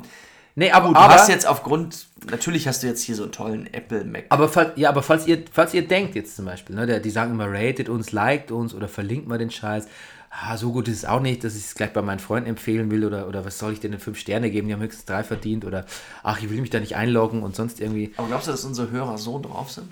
Nee, 0.54 0.72
aber, 0.72 0.90
Du 0.90 0.96
aber, 0.96 1.14
hast 1.14 1.30
jetzt 1.30 1.48
aufgrund, 1.48 2.08
natürlich 2.30 2.68
hast 2.68 2.84
du 2.84 2.88
jetzt 2.88 3.02
hier 3.02 3.16
so 3.16 3.24
einen 3.24 3.32
tollen 3.32 3.74
Apple 3.74 4.04
Mac. 4.04 4.26
aber, 4.30 4.50
fall- 4.50 4.74
ja, 4.76 4.90
aber 4.90 5.02
falls 5.02 5.26
ihr, 5.26 5.44
falls 5.52 5.74
ihr 5.74 5.88
denkt 5.88 6.14
jetzt 6.14 6.36
zum 6.36 6.44
Beispiel, 6.46 6.76
ne, 6.76 6.86
der, 6.86 7.00
die 7.00 7.10
sagen 7.10 7.32
immer, 7.32 7.48
ratet 7.50 7.88
uns, 7.90 8.12
liked 8.12 8.52
uns 8.52 8.74
oder 8.76 8.88
verlinkt 8.90 9.28
mal 9.28 9.38
den 9.38 9.50
Scheiß. 9.50 9.88
Ah, 10.34 10.56
so 10.58 10.72
gut 10.72 10.88
ist 10.88 10.98
es 11.00 11.06
auch 11.06 11.20
nicht, 11.20 11.44
dass 11.44 11.56
ich 11.58 11.66
es 11.66 11.76
gleich 11.76 11.92
bei 11.92 12.02
meinen 12.02 12.20
Freunden 12.20 12.48
empfehlen 12.50 12.90
will 12.90 13.04
oder, 13.06 13.28
oder 13.28 13.44
was 13.44 13.60
soll 13.60 13.74
ich 13.74 13.82
denn 13.82 13.92
in 13.92 14.00
fünf 14.00 14.18
Sterne 14.18 14.50
geben, 14.50 14.68
die 14.70 14.74
haben 14.74 14.82
höchstens 14.82 15.04
drei 15.06 15.24
verdient 15.26 15.66
oder 15.66 15.86
ach, 16.24 16.42
ich 16.42 16.50
will 16.50 16.62
mich 16.62 16.70
da 16.70 16.80
nicht 16.80 16.96
einloggen 16.96 17.44
und 17.44 17.54
sonst 17.56 17.82
irgendwie. 17.82 18.14
Aber 18.16 18.28
glaubst 18.30 18.48
du, 18.48 18.52
dass 18.52 18.64
unsere 18.64 18.90
Hörer 18.92 19.18
so 19.18 19.40
drauf 19.40 19.70
sind? 19.72 19.92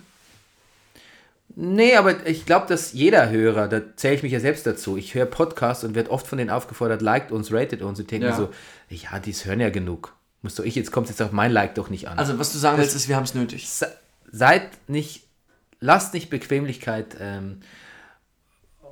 Nee, 1.55 1.95
aber 1.95 2.25
ich 2.25 2.45
glaube, 2.45 2.67
dass 2.67 2.93
jeder 2.93 3.29
Hörer, 3.29 3.67
da 3.67 3.81
zähle 3.97 4.15
ich 4.15 4.23
mich 4.23 4.31
ja 4.31 4.39
selbst 4.39 4.65
dazu, 4.65 4.95
ich 4.97 5.13
höre 5.13 5.25
Podcasts 5.25 5.83
und 5.83 5.93
werde 5.95 6.11
oft 6.11 6.25
von 6.27 6.37
denen 6.37 6.51
aufgefordert, 6.51 7.01
liked 7.01 7.31
uns, 7.31 7.51
ratet 7.51 7.81
uns 7.81 7.99
und 7.99 8.09
denke 8.09 8.27
Ja. 8.27 8.35
so, 8.35 8.49
ja, 8.89 9.19
die 9.19 9.33
hören 9.33 9.59
ja 9.59 9.69
genug. 9.69 10.15
Muss 10.41 10.55
doch 10.55 10.63
ich, 10.63 10.75
jetzt 10.75 10.91
kommt 10.91 11.09
jetzt 11.09 11.21
auf 11.21 11.33
mein 11.33 11.51
Like 11.51 11.75
doch 11.75 11.89
nicht 11.89 12.07
an. 12.07 12.17
Also, 12.17 12.39
was 12.39 12.53
du 12.53 12.59
sagen 12.59 12.77
willst, 12.77 12.95
ist, 12.95 13.09
wir 13.09 13.17
haben 13.17 13.25
es 13.25 13.33
nötig. 13.33 13.67
Se- 13.69 13.93
seid 14.31 14.61
nicht, 14.87 15.23
lasst 15.81 16.13
nicht 16.13 16.29
Bequemlichkeit 16.29 17.17
ähm, 17.19 17.59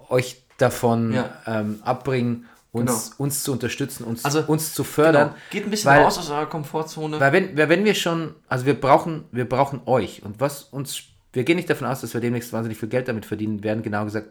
euch 0.10 0.42
davon 0.58 1.14
Ja. 1.14 1.30
ähm, 1.46 1.80
abbringen, 1.84 2.46
uns, 2.72 3.12
Genau. 3.12 3.24
uns 3.24 3.44
zu 3.44 3.52
unterstützen, 3.54 4.04
uns, 4.04 4.26
Also, 4.26 4.42
uns 4.48 4.74
zu 4.74 4.84
fördern. 4.84 5.30
Genau. 5.30 5.40
Geht 5.52 5.64
ein 5.66 5.70
bisschen 5.72 5.92
weil, 5.92 6.04
raus 6.04 6.18
aus 6.18 6.30
eurer 6.30 6.46
Komfortzone. 6.48 7.20
Weil 7.20 7.32
wenn, 7.32 7.58
wenn 7.58 7.86
wir 7.86 7.96
schon, 7.96 8.36
also 8.48 8.66
wir 8.66 8.74
brauchen, 8.80 9.24
wir 9.32 9.48
brauchen 9.48 9.82
euch 9.86 10.24
und 10.24 10.40
was 10.40 10.64
uns, 10.64 11.02
wir 11.34 11.44
gehen 11.44 11.56
nicht 11.56 11.70
davon 11.70 11.88
aus, 11.88 12.02
dass 12.02 12.14
wir 12.14 12.22
demnächst 12.22 12.52
wahnsinnig 12.54 12.78
viel 12.78 12.90
Geld 12.90 13.08
damit 13.08 13.26
verdienen 13.26 13.64
werden, 13.64 13.84
genau 13.84 14.04
gesagt 14.06 14.30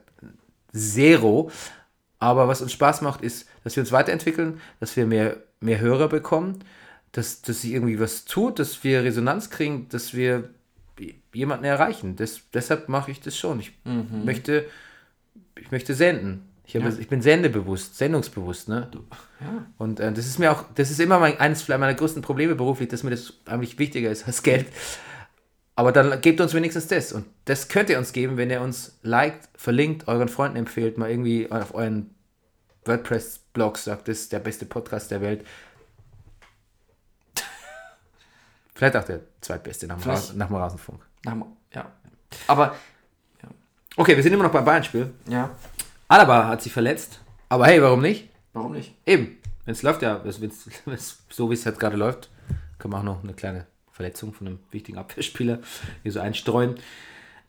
zero. 0.72 1.50
Aber 2.18 2.48
was 2.48 2.62
uns 2.62 2.72
Spaß 2.72 3.02
macht, 3.02 3.22
ist, 3.22 3.46
dass 3.64 3.76
wir 3.76 3.82
uns 3.82 3.92
weiterentwickeln, 3.92 4.60
dass 4.80 4.96
wir 4.96 5.06
mehr, 5.06 5.36
mehr 5.60 5.80
Hörer 5.80 6.08
bekommen, 6.08 6.60
dass, 7.12 7.42
dass 7.42 7.62
sich 7.62 7.72
irgendwie 7.72 7.98
was 8.00 8.24
tut, 8.24 8.58
dass 8.58 8.82
wir 8.84 9.02
Resonanz 9.04 9.50
kriegen, 9.50 9.88
dass 9.90 10.14
wir 10.14 10.50
jemanden 11.32 11.64
erreichen. 11.64 12.16
Das, 12.16 12.40
deshalb 12.54 12.88
mache 12.88 13.10
ich 13.10 13.20
das 13.20 13.36
schon. 13.36 13.60
Ich 13.60 13.72
möchte, 14.24 14.64
ich 15.66 15.72
möchte 15.72 15.94
senden. 15.94 16.48
Ich, 16.64 16.74
habe, 16.76 16.88
ich 16.88 17.08
bin 17.08 17.22
sendebewusst, 17.22 17.96
sendungsbewusst, 17.96 18.68
ne? 18.68 18.90
Und 19.78 20.00
äh, 20.00 20.12
das 20.12 20.26
ist 20.26 20.38
mir 20.38 20.50
auch, 20.50 20.64
das 20.74 20.90
ist 20.90 20.98
immer 20.98 21.20
mein, 21.20 21.38
eines 21.38 21.68
meiner 21.68 21.94
größten 21.94 22.22
Probleme 22.22 22.54
beruflich, 22.54 22.88
dass 22.88 23.02
mir 23.02 23.10
das 23.10 23.34
eigentlich 23.44 23.78
wichtiger 23.78 24.10
ist 24.10 24.26
als 24.26 24.42
Geld. 24.42 24.66
Aber 25.76 25.92
dann 25.92 26.20
gebt 26.20 26.40
uns 26.40 26.54
wenigstens 26.54 26.86
das. 26.88 27.12
Und 27.12 27.26
das 27.44 27.68
könnt 27.68 27.90
ihr 27.90 27.98
uns 27.98 28.12
geben, 28.12 28.36
wenn 28.36 28.50
ihr 28.50 28.60
uns 28.60 28.98
liked, 29.02 29.48
verlinkt, 29.54 30.08
euren 30.08 30.28
Freunden 30.28 30.56
empfehlt, 30.56 30.98
mal 30.98 31.10
irgendwie 31.10 31.50
auf 31.50 31.74
euren 31.74 32.14
WordPress-Blog 32.84 33.76
sagt, 33.78 34.08
das 34.08 34.20
ist 34.20 34.32
der 34.32 34.38
beste 34.38 34.66
Podcast 34.66 35.10
der 35.10 35.20
Welt. 35.20 35.44
Vielleicht 38.74 38.96
auch 38.96 39.04
der 39.04 39.20
zweitbeste 39.40 39.86
nach 39.86 40.00
dem, 40.00 40.10
Rasen, 40.10 40.38
nach 40.38 40.46
dem 40.46 40.56
Rasenfunk. 40.56 41.04
Ja. 41.74 41.92
Aber, 42.46 42.76
Okay, 43.96 44.14
wir 44.16 44.22
sind 44.22 44.32
immer 44.32 44.44
noch 44.44 44.52
beim 44.52 44.64
Bayern-Spiel. 44.64 45.12
ja, 45.28 45.50
Alaba 46.08 46.46
hat 46.48 46.62
sich 46.62 46.72
verletzt. 46.72 47.20
Aber 47.48 47.66
hey, 47.66 47.82
warum 47.82 48.00
nicht? 48.02 48.28
warum 48.52 48.72
nicht? 48.72 48.94
Eben. 49.06 49.38
Wenn 49.64 49.72
es 49.72 49.82
läuft, 49.82 50.02
ja, 50.02 50.20
wenn's, 50.22 50.40
wenn's, 50.40 50.68
wenn's, 50.84 51.18
so 51.30 51.50
wie 51.50 51.54
es 51.54 51.64
jetzt 51.64 51.80
gerade 51.80 51.96
läuft, 51.96 52.30
kann 52.78 52.90
man 52.90 53.00
auch 53.00 53.04
noch 53.04 53.24
eine 53.24 53.32
kleine 53.32 53.66
Verletzung 53.90 54.32
von 54.32 54.46
einem 54.46 54.58
wichtigen 54.70 54.98
Abwehrspieler 54.98 55.58
hier 56.02 56.12
so 56.12 56.20
einstreuen. 56.20 56.76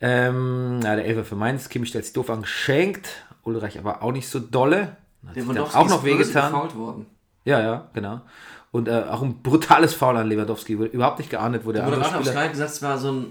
Ähm, 0.00 0.80
ja, 0.82 0.96
der 0.96 1.04
Elfer 1.04 1.24
für 1.24 1.36
Mainz, 1.36 1.68
Kimmich 1.68 1.90
stellt 1.90 2.04
sich 2.04 2.14
doof 2.14 2.30
an, 2.30 2.42
geschenkt. 2.42 3.08
Ulreich 3.44 3.78
aber 3.78 4.02
auch 4.02 4.12
nicht 4.12 4.28
so 4.28 4.40
dolle. 4.40 4.96
Hat 5.26 5.34
sich 5.34 5.44
dann 5.46 5.54
Lewandowski 5.54 5.76
auch 5.78 5.88
noch 5.88 6.04
wehgetan. 6.04 6.52
worden. 6.52 7.06
Ja, 7.44 7.60
ja, 7.60 7.88
genau. 7.94 8.20
Und 8.70 8.88
äh, 8.88 9.04
auch 9.08 9.22
ein 9.22 9.42
brutales 9.42 9.94
Foul 9.94 10.16
an 10.16 10.28
Lewandowski, 10.28 10.78
wurde 10.78 10.90
überhaupt 10.90 11.18
nicht 11.18 11.30
geahndet, 11.30 11.64
wo 11.64 11.72
der 11.72 11.82
Der 11.86 11.98
Moderator. 11.98 12.24
Sky 12.24 12.48
gesagt, 12.48 12.70
es 12.70 12.82
war 12.82 12.98
so 12.98 13.12
ein, 13.12 13.26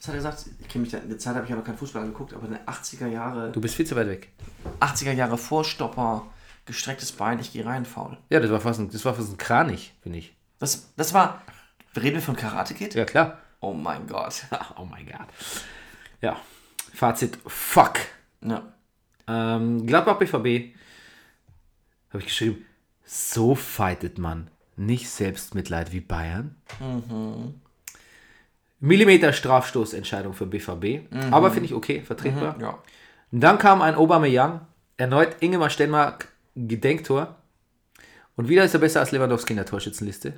was 0.00 0.08
hat 0.08 0.14
er 0.14 0.16
gesagt? 0.16 0.46
Ich 0.58 0.68
kenne 0.68 0.82
mich 0.82 0.92
da, 0.92 0.98
in 0.98 1.10
der 1.10 1.18
Zeit 1.18 1.34
habe 1.34 1.44
ich 1.44 1.52
noch 1.52 1.62
keinen 1.62 1.76
Fußball 1.76 2.02
angeguckt, 2.02 2.32
aber 2.32 2.46
eine 2.46 2.64
80er 2.66 3.06
Jahre, 3.06 3.52
Du 3.52 3.60
bist 3.60 3.74
viel 3.74 3.86
zu 3.86 3.96
weit 3.96 4.08
weg. 4.08 4.32
80er 4.80 5.12
Jahre 5.12 5.36
Vorstopper, 5.36 6.26
gestrecktes 6.64 7.12
Bein, 7.12 7.38
ich 7.38 7.52
gehe 7.52 7.66
rein, 7.66 7.84
faul. 7.84 8.16
Ja, 8.30 8.40
das 8.40 8.50
war 8.50 8.60
fast 8.60 8.80
ein, 8.80 8.90
das 8.90 9.04
war 9.04 9.12
fast 9.14 9.30
ein 9.30 9.36
Kranich, 9.36 9.92
finde 10.02 10.18
ich. 10.18 10.34
Das, 10.58 10.90
das 10.96 11.12
war, 11.12 11.42
reden 11.94 12.14
wir 12.14 12.22
von 12.22 12.34
Karate 12.34 12.72
Kid? 12.72 12.94
Ja, 12.94 13.04
klar. 13.04 13.40
Oh 13.60 13.74
mein 13.74 14.06
Gott. 14.06 14.46
oh 14.78 14.86
mein 14.86 15.04
Gott. 15.04 15.28
Ja, 16.22 16.36
Fazit, 16.94 17.38
fuck. 17.46 17.98
Ja. 18.40 18.72
Ähm, 19.28 19.86
Gladbach 19.86 20.18
BVB. 20.18 20.74
Habe 22.08 22.20
ich 22.20 22.26
geschrieben, 22.26 22.64
so 23.04 23.54
fightet 23.54 24.18
man 24.18 24.50
nicht 24.76 25.10
Selbstmitleid 25.10 25.92
wie 25.92 26.00
Bayern. 26.00 26.56
Millimeter 28.80 29.32
Strafstoßentscheidung 29.32 30.32
für 30.32 30.46
BVB. 30.46 31.12
Aber 31.30 31.50
finde 31.50 31.66
ich 31.66 31.74
okay, 31.74 32.00
vertretbar. 32.02 32.56
Ja. 32.60 32.78
Und 33.30 33.40
dann 33.40 33.58
kam 33.58 33.82
ein 33.82 33.94
Aubameyang, 33.94 34.62
erneut 34.96 35.36
Ingemar 35.40 35.70
Stenmark 35.70 36.28
Gedenktor. 36.56 37.36
Und 38.36 38.48
wieder 38.48 38.64
ist 38.64 38.74
er 38.74 38.80
besser 38.80 39.00
als 39.00 39.12
Lewandowski 39.12 39.52
in 39.52 39.58
der 39.58 39.66
Torschützenliste, 39.66 40.32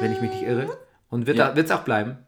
wenn 0.00 0.12
ich 0.12 0.20
mich 0.20 0.30
nicht 0.32 0.42
irre. 0.42 0.76
Und 1.08 1.26
wird 1.26 1.36
Ja. 1.38 1.52
es 1.52 1.70
auch 1.70 1.82
bleiben. 1.84 2.18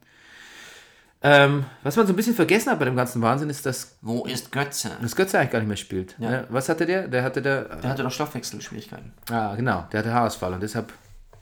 Ähm, 1.22 1.64
was 1.82 1.96
man 1.96 2.06
so 2.06 2.12
ein 2.12 2.16
bisschen 2.16 2.34
vergessen 2.36 2.70
hat 2.70 2.78
bei 2.78 2.84
dem 2.84 2.94
ganzen 2.94 3.20
Wahnsinn, 3.22 3.50
ist, 3.50 3.66
dass 3.66 3.96
Wo 4.02 4.26
ist 4.26 4.52
Götze? 4.52 4.92
das 5.00 5.16
Götze 5.16 5.38
eigentlich 5.38 5.50
gar 5.50 5.58
nicht 5.58 5.68
mehr 5.68 5.76
spielt. 5.76 6.14
Ja. 6.18 6.30
Ne? 6.30 6.46
Was 6.50 6.68
hatte 6.68 6.86
der? 6.86 7.08
Der 7.08 7.22
hatte 7.24 7.42
der. 7.42 7.64
Der 7.76 7.90
hatte 7.90 8.02
doch 8.04 8.12
Stoffwechselschwierigkeiten. 8.12 9.12
Ah, 9.30 9.56
genau, 9.56 9.86
der 9.90 10.00
hatte 10.00 10.12
Haarausfall 10.12 10.52
und 10.52 10.62
deshalb. 10.62 10.92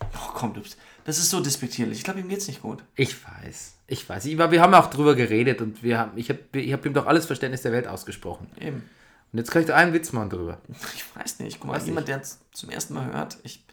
Oh 0.00 0.30
komm, 0.32 0.54
du 0.54 0.62
bist, 0.62 0.78
das 1.04 1.18
ist 1.18 1.28
so 1.28 1.40
despektierlich. 1.40 1.98
Ich 1.98 2.04
glaube, 2.04 2.20
ihm 2.20 2.28
geht's 2.28 2.46
nicht 2.46 2.62
gut. 2.62 2.82
Ich 2.94 3.16
weiß, 3.24 3.73
ich 3.86 4.08
weiß. 4.08 4.24
Ich, 4.26 4.38
wir 4.38 4.60
haben 4.62 4.74
auch 4.74 4.88
drüber 4.88 5.14
geredet 5.14 5.60
und 5.60 5.82
wir 5.82 5.98
haben, 5.98 6.12
ich 6.16 6.30
habe 6.30 6.40
ich 6.52 6.72
hab 6.72 6.86
ihm 6.86 6.94
doch 6.94 7.06
alles 7.06 7.26
Verständnis 7.26 7.62
der 7.62 7.72
Welt 7.72 7.86
ausgesprochen. 7.86 8.48
Eben. 8.58 8.88
Und 9.32 9.38
jetzt 9.38 9.50
kann 9.50 9.62
ich 9.62 9.68
da 9.68 9.74
einen 9.74 9.92
Witz 9.92 10.12
machen 10.12 10.30
drüber. 10.30 10.58
Ich 10.94 11.04
weiß 11.16 11.40
nicht. 11.40 11.60
Guck 11.60 11.70
mal, 11.70 11.76
Weiß 11.76 11.86
jemand, 11.86 12.08
der 12.08 12.20
es 12.20 12.40
zum 12.52 12.70
ersten 12.70 12.94
Mal 12.94 13.12
hört, 13.12 13.36
ich, 13.42 13.64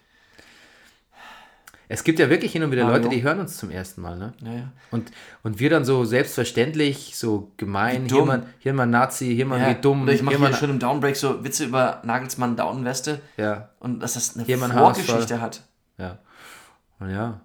Es 1.88 2.03
gibt 2.03 2.19
ja 2.19 2.30
wirklich 2.30 2.52
hin 2.52 2.64
und 2.64 2.72
wieder 2.72 2.84
Mario. 2.84 3.03
Leute, 3.03 3.10
die 3.10 3.22
hören 3.22 3.40
uns 3.40 3.57
zum 3.57 3.69
ersten 3.69 4.02
Mal, 4.02 4.18
ne? 4.18 4.34
naja. 4.41 4.72
Und, 4.91 5.11
und 5.44 5.60
wir 5.60 5.69
dann 5.69 5.85
so 5.85 6.03
selbstverständlich, 6.03 7.15
so 7.15 7.52
gemein, 7.57 8.07
hier 8.10 8.26
mal, 8.26 8.44
hier 8.60 8.73
mal 8.73 8.85
Nazi, 8.85 9.34
hier 9.35 9.45
mal 9.45 9.60
Ja, 9.60 9.69
wie 9.69 9.81
dumm, 9.81 10.03
Oder 10.03 10.14
ich 10.14 10.22
mache 10.23 10.38
hier 10.38 10.45
hier 10.45 10.52
mal, 10.52 10.57
schon 10.57 10.69
im 10.72 10.80
Downbreak 10.80 11.15
so 11.15 11.44
Witze 11.44 11.65
über 11.65 12.02
Nagelsmann 12.03 12.56
Downweste 12.56 13.22
ja, 13.38 13.69
und 13.80 13.99
dass 13.99 14.14
das 14.15 14.35
eine 14.35 14.45
Hier 14.45 14.57
Vorgeschichte 14.57 15.41
hat. 15.41 15.64
ja. 15.98 16.18
Und 16.99 17.10
ja. 17.10 17.41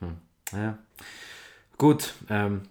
Hm. 0.00 0.16
Ja. 0.52 0.78
Gut, 1.78 2.14
ähm, 2.30 2.62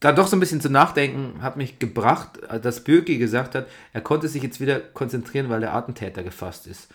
da 0.00 0.12
doch 0.12 0.26
so 0.26 0.36
ein 0.36 0.40
bisschen 0.40 0.60
zu 0.60 0.68
nachdenken 0.70 1.42
hat 1.42 1.56
mich 1.56 1.78
gebracht, 1.78 2.30
dass 2.62 2.82
Bürki 2.84 3.18
gesagt 3.18 3.54
hat, 3.54 3.66
er 3.92 4.00
konnte 4.00 4.28
sich 4.28 4.42
jetzt 4.42 4.60
wieder 4.60 4.80
konzentrieren, 4.80 5.48
weil 5.48 5.60
der 5.60 5.74
Attentäter 5.74 6.22
gefasst 6.22 6.66
ist. 6.66 6.88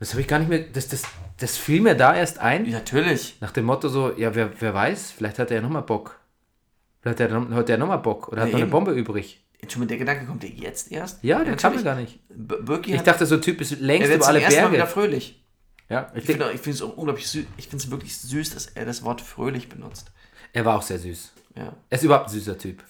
Das 0.00 0.10
habe 0.10 0.20
ich 0.20 0.28
gar 0.28 0.38
nicht 0.38 0.48
mehr. 0.48 0.60
Das, 0.72 0.88
das, 0.88 1.02
das 1.38 1.56
fiel 1.56 1.80
mir 1.80 1.94
da 1.94 2.14
erst 2.14 2.38
ein. 2.38 2.68
Natürlich. 2.70 3.36
Nach 3.40 3.52
dem 3.52 3.64
Motto 3.64 3.88
so, 3.88 4.12
ja, 4.16 4.34
wer, 4.34 4.50
wer 4.60 4.74
weiß, 4.74 5.12
vielleicht 5.16 5.38
hat 5.38 5.50
er 5.50 5.56
ja 5.56 5.62
nochmal 5.62 5.82
Bock. 5.82 6.18
Vielleicht 7.00 7.20
hat 7.20 7.30
er, 7.30 7.40
noch- 7.40 7.50
hat 7.56 7.68
er 7.70 7.78
nochmal 7.78 7.98
Bock 7.98 8.28
oder 8.28 8.42
hat 8.42 8.48
Ja, 8.48 8.54
noch 8.54 8.62
eine. 8.62 8.70
Bombe 8.70 8.92
übrig. 8.92 9.40
Entschuldigung, 9.60 9.88
der 9.88 9.98
Gedanke 9.98 10.26
kommt 10.26 10.42
dir 10.42 10.50
jetzt 10.50 10.92
erst? 10.92 11.22
Ja, 11.24 11.42
der 11.42 11.56
kam 11.56 11.74
mir 11.74 11.82
gar 11.82 11.94
nicht. 11.94 12.18
Birki 12.28 12.92
Ich 12.92 12.98
hat, 12.98 13.06
dachte, 13.06 13.24
so 13.24 13.36
ein 13.36 13.40
Typ 13.42 13.60
ist 13.60 13.72
er 13.72 13.78
längst 13.78 14.08
wird 14.08 14.16
über 14.16 14.24
zum 14.24 14.30
alle 14.34 14.42
ersten 14.42 14.62
Mal 14.62 14.68
wieder 14.72 14.78
Berge. 14.80 14.92
fröhlich. 14.92 15.43
Ja, 15.88 16.10
ich 16.14 16.20
Ich 16.20 16.26
finde 16.26 16.50
ich 16.52 16.60
finde 16.60 16.76
es 16.76 16.82
auch 16.82 16.96
unglaublich 16.96 17.28
süß. 17.28 17.44
Ich 17.56 17.68
finde 17.68 17.84
es 17.84 17.90
wirklich 17.90 18.16
süß, 18.18 18.50
dass 18.54 18.66
er 18.66 18.84
das 18.84 19.02
Wort 19.02 19.20
fröhlich 19.20 19.68
benutzt. 19.68 20.10
er 20.52 20.64
war 20.64 20.76
auch 20.78 20.82
sehr 20.82 20.98
süß. 20.98 21.32
Ja. 21.56 21.74
Er 21.90 21.98
ist 21.98 22.04
überhaupt 22.04 22.26
ein 22.28 22.32
süßer 22.32 22.58
Typ. 22.58 22.82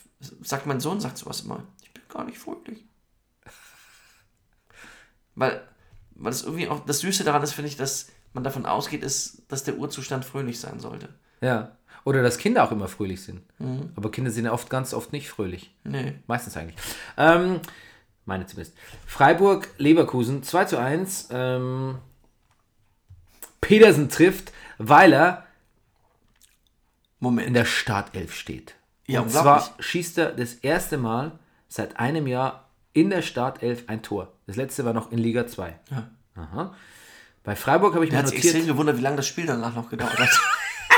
Sagt 0.42 0.66
mein 0.66 0.80
Sohn, 0.80 1.00
sagt 1.00 1.18
sowas 1.18 1.42
immer. 1.42 1.64
Ich 1.82 1.92
bin 1.92 2.02
gar 2.08 2.24
nicht 2.24 2.38
fröhlich. 2.38 2.84
Weil, 5.34 5.62
weil 6.14 6.30
das 6.30 6.42
irgendwie 6.44 6.68
auch 6.68 6.84
das 6.86 7.00
Süße 7.00 7.24
daran 7.24 7.42
ist, 7.42 7.52
finde 7.52 7.68
ich, 7.68 7.76
dass 7.76 8.08
man 8.32 8.44
davon 8.44 8.66
ausgeht, 8.66 9.02
ist, 9.02 9.42
dass 9.48 9.64
der 9.64 9.76
Urzustand 9.76 10.24
fröhlich 10.24 10.60
sein 10.60 10.78
sollte. 10.80 11.08
Ja. 11.40 11.76
Oder 12.04 12.22
dass 12.22 12.38
Kinder 12.38 12.62
auch 12.64 12.70
immer 12.70 12.88
fröhlich 12.88 13.22
sind. 13.22 13.42
Mhm. 13.58 13.90
Aber 13.96 14.10
Kinder 14.10 14.30
sind 14.30 14.44
ja 14.44 14.52
oft 14.52 14.70
ganz 14.70 14.92
oft 14.94 15.12
nicht 15.12 15.28
fröhlich. 15.28 15.74
Nee. 15.84 16.14
Meistens 16.26 16.56
eigentlich. 16.56 16.76
Ähm, 17.16 17.60
meine 18.26 18.46
zumindest. 18.46 18.76
Freiburg, 19.06 19.68
Leverkusen, 19.78 20.42
2 20.42 20.64
zu 20.66 20.78
1. 20.78 21.28
Ähm, 21.30 21.98
Pedersen 23.64 24.08
trifft, 24.10 24.52
weil 24.78 25.12
er 25.12 25.46
Moment. 27.18 27.48
in 27.48 27.54
der 27.54 27.64
Startelf 27.64 28.34
steht. 28.34 28.74
Ja, 29.06 29.20
Und 29.20 29.30
zwar 29.30 29.74
schießt 29.78 30.18
er 30.18 30.32
das 30.32 30.54
erste 30.54 30.98
Mal 30.98 31.32
seit 31.68 31.98
einem 31.98 32.26
Jahr 32.26 32.68
in 32.92 33.10
der 33.10 33.22
Startelf 33.22 33.84
ein 33.86 34.02
Tor. 34.02 34.32
Das 34.46 34.56
letzte 34.56 34.84
war 34.84 34.92
noch 34.92 35.10
in 35.12 35.18
Liga 35.18 35.46
2. 35.46 35.78
Ja. 35.90 36.10
Aha. 36.36 36.74
Bei 37.42 37.56
Freiburg 37.56 37.94
habe 37.94 38.04
ich 38.04 38.12
mir 38.12 38.26
sich 38.26 38.36
extrem 38.36 38.52
notiert, 38.52 38.66
gewundert, 38.68 38.98
wie 38.98 39.02
lange 39.02 39.16
das 39.16 39.26
Spiel 39.26 39.46
danach 39.46 39.74
noch 39.74 39.88
gedauert 39.88 40.18
hat. 40.18 40.30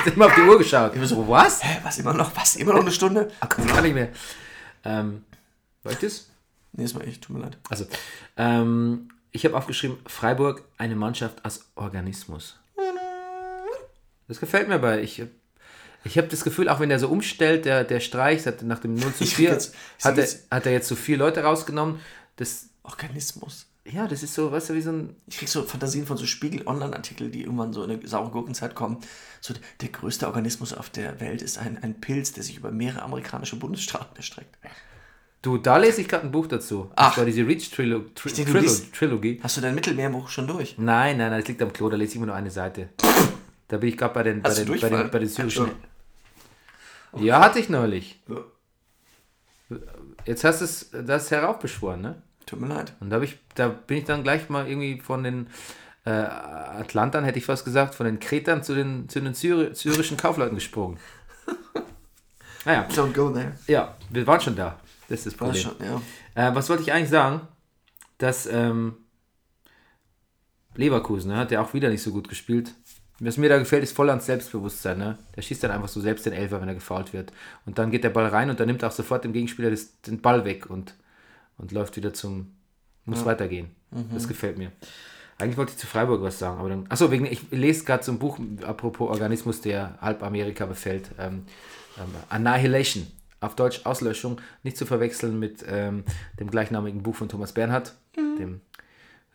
immer 0.14 0.26
auf 0.26 0.34
die 0.34 0.42
Uhr 0.42 0.58
geschaut. 0.58 0.94
Ich 0.94 1.08
so, 1.08 1.28
was? 1.28 1.62
Hä, 1.64 1.78
was, 1.82 1.98
immer 1.98 2.14
noch, 2.14 2.34
was, 2.36 2.56
immer 2.56 2.72
noch 2.72 2.80
eine 2.80 2.92
Stunde? 2.92 3.30
Ach, 3.40 3.48
gar 3.48 3.82
nicht 3.82 3.94
mehr. 3.94 4.10
Ähm, 4.84 5.24
war 5.82 5.92
ich 5.92 5.98
das? 5.98 6.28
Nee, 6.72 6.84
das 6.84 6.94
war 6.94 7.04
ich, 7.04 7.20
tut 7.20 7.36
mir 7.36 7.42
leid. 7.42 7.58
Also, 7.70 7.86
ähm, 8.36 9.08
ich 9.32 9.44
habe 9.44 9.56
aufgeschrieben, 9.56 9.98
Freiburg 10.06 10.62
eine 10.78 10.96
Mannschaft 10.96 11.44
als 11.44 11.66
Organismus. 11.74 12.58
Das 14.28 14.40
gefällt 14.40 14.68
mir 14.68 14.78
bei. 14.78 15.02
Ich, 15.02 15.22
ich 16.04 16.18
habe 16.18 16.28
das 16.28 16.42
Gefühl, 16.44 16.68
auch 16.68 16.80
wenn 16.80 16.88
der 16.88 16.98
so 16.98 17.08
umstellt, 17.08 17.64
der, 17.64 17.84
der 17.84 18.00
Streich, 18.00 18.44
hat 18.46 18.62
nach 18.62 18.80
dem 18.80 18.94
0 18.94 19.12
zu 19.14 19.24
Ich 19.24 19.36
4, 19.36 19.50
jetzt- 19.50 19.74
hat, 20.02 20.16
er, 20.16 20.24
jetzt- 20.24 20.50
hat 20.50 20.66
er 20.66 20.72
jetzt 20.72 20.88
so 20.88 20.96
vier 20.96 21.16
Leute 21.16 21.42
rausgenommen. 21.42 22.00
Das, 22.36 22.68
Organismus. 22.82 23.66
ja, 23.84 24.06
das 24.06 24.22
ist 24.22 24.34
so, 24.34 24.52
weißt 24.52 24.70
du, 24.70 24.74
wie 24.74 24.80
so 24.80 24.90
ein. 24.90 25.16
Ich 25.26 25.38
krieg 25.38 25.48
so 25.48 25.62
Fantasien 25.64 26.06
von 26.06 26.16
so 26.16 26.24
Spiegel-Online-Artikeln, 26.26 27.32
die 27.32 27.42
irgendwann 27.42 27.72
so 27.72 27.82
in 27.82 27.90
eine 27.90 28.06
saure 28.06 28.30
Gurkenzeit 28.30 28.74
kommen. 28.76 28.98
So, 29.40 29.54
der 29.80 29.88
größte 29.88 30.26
Organismus 30.28 30.72
auf 30.72 30.90
der 30.90 31.18
Welt 31.20 31.42
ist 31.42 31.58
ein, 31.58 31.78
ein 31.82 32.00
Pilz, 32.00 32.32
der 32.32 32.42
sich 32.44 32.56
über 32.58 32.70
mehrere 32.70 33.02
amerikanische 33.02 33.56
Bundesstaaten 33.56 34.16
erstreckt. 34.16 34.56
Du, 35.46 35.58
da 35.58 35.76
lese 35.76 36.00
ich 36.00 36.08
gerade 36.08 36.24
ein 36.24 36.32
Buch 36.32 36.48
dazu. 36.48 36.90
Ach. 36.96 37.10
Das 37.10 37.18
war 37.18 37.24
diese 37.24 37.46
Reach-Trilogie. 37.46 38.10
Tri 38.16 38.32
denke, 38.32 38.50
Trilo 38.50 38.64
liest- 38.64 38.92
Trilogie. 38.92 39.38
Hast 39.44 39.56
du 39.56 39.60
dein 39.60 39.76
Mittelmeerbuch 39.76 40.28
schon 40.28 40.48
durch? 40.48 40.76
Nein, 40.76 41.18
nein, 41.18 41.30
nein, 41.30 41.38
das 41.38 41.46
liegt 41.46 41.62
am 41.62 41.72
Klo, 41.72 41.88
da 41.88 41.96
lese 41.96 42.10
ich 42.10 42.16
immer 42.16 42.26
nur 42.26 42.34
eine 42.34 42.50
Seite. 42.50 42.88
Da 43.68 43.76
bin 43.76 43.88
ich 43.90 43.96
gerade 43.96 44.12
bei 44.12 44.24
den, 44.24 44.42
bei 44.42 44.52
den, 44.52 44.66
bei 44.80 44.88
den, 44.88 45.08
bei 45.12 45.18
den 45.20 45.28
syrischen. 45.28 45.70
Ja. 47.14 47.20
Ja, 47.22 47.40
hatte 47.44 47.60
ich 47.60 47.68
neulich. 47.68 48.20
Jetzt 50.24 50.42
hast 50.42 50.62
du 50.62 50.64
es 50.64 50.90
das 51.06 51.30
heraufbeschworen, 51.30 52.00
ne? 52.00 52.22
Tut 52.44 52.60
mir 52.60 52.66
leid. 52.66 52.94
Und 52.98 53.10
da, 53.10 53.20
ich, 53.22 53.38
da 53.54 53.68
bin 53.68 53.98
ich 53.98 54.04
dann 54.04 54.24
gleich 54.24 54.48
mal 54.48 54.66
irgendwie 54.68 55.00
von 55.00 55.22
den 55.22 55.46
äh, 56.06 56.10
Atlantern, 56.10 57.22
hätte 57.24 57.38
ich 57.38 57.44
fast 57.46 57.64
gesagt, 57.64 57.94
von 57.94 58.06
den 58.06 58.18
Kretern 58.18 58.64
zu 58.64 58.74
den, 58.74 59.08
zu 59.08 59.20
den 59.20 59.32
Syri 59.34 59.76
syrischen 59.76 60.16
Kaufleuten 60.16 60.56
gesprungen. 60.56 60.98
Naja, 62.64 62.84
Don't 62.90 63.12
go 63.12 63.30
there. 63.30 63.52
ja, 63.68 63.94
wir 64.10 64.26
waren 64.26 64.40
schon 64.40 64.56
da. 64.56 64.76
Das 65.08 65.20
ist 65.20 65.26
das 65.26 65.34
Problem. 65.34 65.62
schon, 65.62 65.74
ja. 65.80 66.02
Äh, 66.34 66.54
was 66.54 66.68
wollte 66.68 66.82
ich 66.82 66.92
eigentlich 66.92 67.10
sagen? 67.10 67.42
Dass 68.18 68.46
ähm, 68.46 68.96
Leverkusen 70.74 71.30
ne, 71.30 71.36
hat 71.36 71.50
ja 71.50 71.60
auch 71.60 71.74
wieder 71.74 71.90
nicht 71.90 72.02
so 72.02 72.12
gut 72.12 72.28
gespielt. 72.28 72.74
Was 73.18 73.38
mir 73.38 73.48
da 73.48 73.58
gefällt, 73.58 73.82
ist 73.82 73.96
voll 73.96 74.10
ans 74.10 74.26
Selbstbewusstsein. 74.26 74.98
Ne? 74.98 75.18
Der 75.34 75.42
schießt 75.42 75.62
dann 75.62 75.70
einfach 75.70 75.88
so 75.88 76.00
selbst 76.00 76.26
den 76.26 76.34
Elfer, 76.34 76.60
wenn 76.60 76.68
er 76.68 76.74
gefault 76.74 77.12
wird. 77.12 77.32
Und 77.64 77.78
dann 77.78 77.90
geht 77.90 78.04
der 78.04 78.10
Ball 78.10 78.26
rein 78.26 78.50
und 78.50 78.60
dann 78.60 78.66
nimmt 78.66 78.84
auch 78.84 78.92
sofort 78.92 79.24
dem 79.24 79.32
Gegenspieler 79.32 79.70
das, 79.70 80.00
den 80.02 80.20
Ball 80.20 80.44
weg 80.44 80.68
und, 80.68 80.94
und 81.56 81.72
läuft 81.72 81.96
wieder 81.96 82.12
zum. 82.12 82.52
Muss 83.08 83.24
weitergehen. 83.24 83.70
Das 84.12 84.26
gefällt 84.26 84.58
mir. 84.58 84.72
Eigentlich 85.38 85.56
wollte 85.56 85.72
ich 85.72 85.78
zu 85.78 85.86
Freiburg 85.86 86.22
was 86.22 86.38
sagen, 86.38 86.58
aber 86.58 86.70
dann. 86.70 86.86
Achso, 86.88 87.10
wegen, 87.10 87.26
ich 87.26 87.50
lese 87.50 87.84
gerade 87.84 88.02
so 88.02 88.10
ein 88.10 88.18
Buch, 88.18 88.38
apropos 88.62 89.08
Organismus, 89.08 89.60
der 89.60 89.96
halb 90.00 90.22
Amerika 90.22 90.66
befällt. 90.66 91.10
Ähm, 91.18 91.44
ähm, 91.98 92.14
Annihilation. 92.28 93.06
Auf 93.40 93.54
Deutsch 93.56 93.84
Auslöschung. 93.84 94.40
Nicht 94.62 94.76
zu 94.76 94.86
verwechseln 94.86 95.38
mit 95.38 95.64
ähm, 95.68 96.04
dem 96.40 96.50
gleichnamigen 96.50 97.02
Buch 97.02 97.16
von 97.16 97.28
Thomas 97.28 97.52
Bernhard, 97.52 97.94
dem 98.16 98.60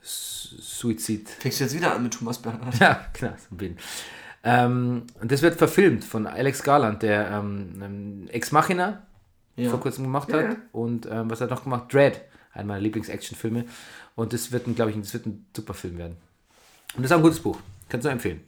Su- 0.01 0.55
Suizid. 0.59 1.29
Fängst 1.29 1.59
du 1.59 1.63
jetzt 1.65 1.75
wieder 1.75 1.95
an 1.95 2.03
mit 2.03 2.13
Thomas 2.13 2.39
Bernhard? 2.39 2.79
Ja, 2.79 2.95
klar, 3.13 3.37
so 3.49 3.55
bin. 3.55 3.77
Ähm, 4.43 5.05
und 5.21 5.31
das 5.31 5.43
wird 5.43 5.55
verfilmt 5.55 6.03
von 6.03 6.25
Alex 6.25 6.63
Garland, 6.63 7.03
der 7.03 7.29
ähm, 7.29 7.81
ähm, 7.83 8.27
Ex 8.31 8.51
Machina 8.51 9.05
vor 9.69 9.79
kurzem 9.79 10.05
gemacht 10.05 10.33
hat. 10.33 10.57
Und 10.71 11.05
ähm, 11.05 11.29
was 11.29 11.39
hat 11.39 11.51
er 11.51 11.55
noch 11.55 11.63
gemacht? 11.63 11.93
Dread, 11.93 12.21
einer 12.53 12.65
meiner 12.65 12.81
Lieblings-Action-Filme. 12.81 13.65
Und 14.15 14.33
das 14.33 14.51
wird, 14.51 14.65
glaube 14.75 14.89
ich, 14.89 14.99
das 14.99 15.13
wird 15.13 15.27
ein 15.27 15.45
super 15.55 15.75
Film 15.75 15.99
werden. 15.99 16.17
Und 16.95 17.03
das 17.03 17.11
ist 17.11 17.13
auch 17.13 17.19
ein 17.19 17.23
gutes 17.23 17.39
Buch. 17.39 17.59
Kannst 17.87 18.05
du 18.05 18.09
empfehlen. 18.09 18.41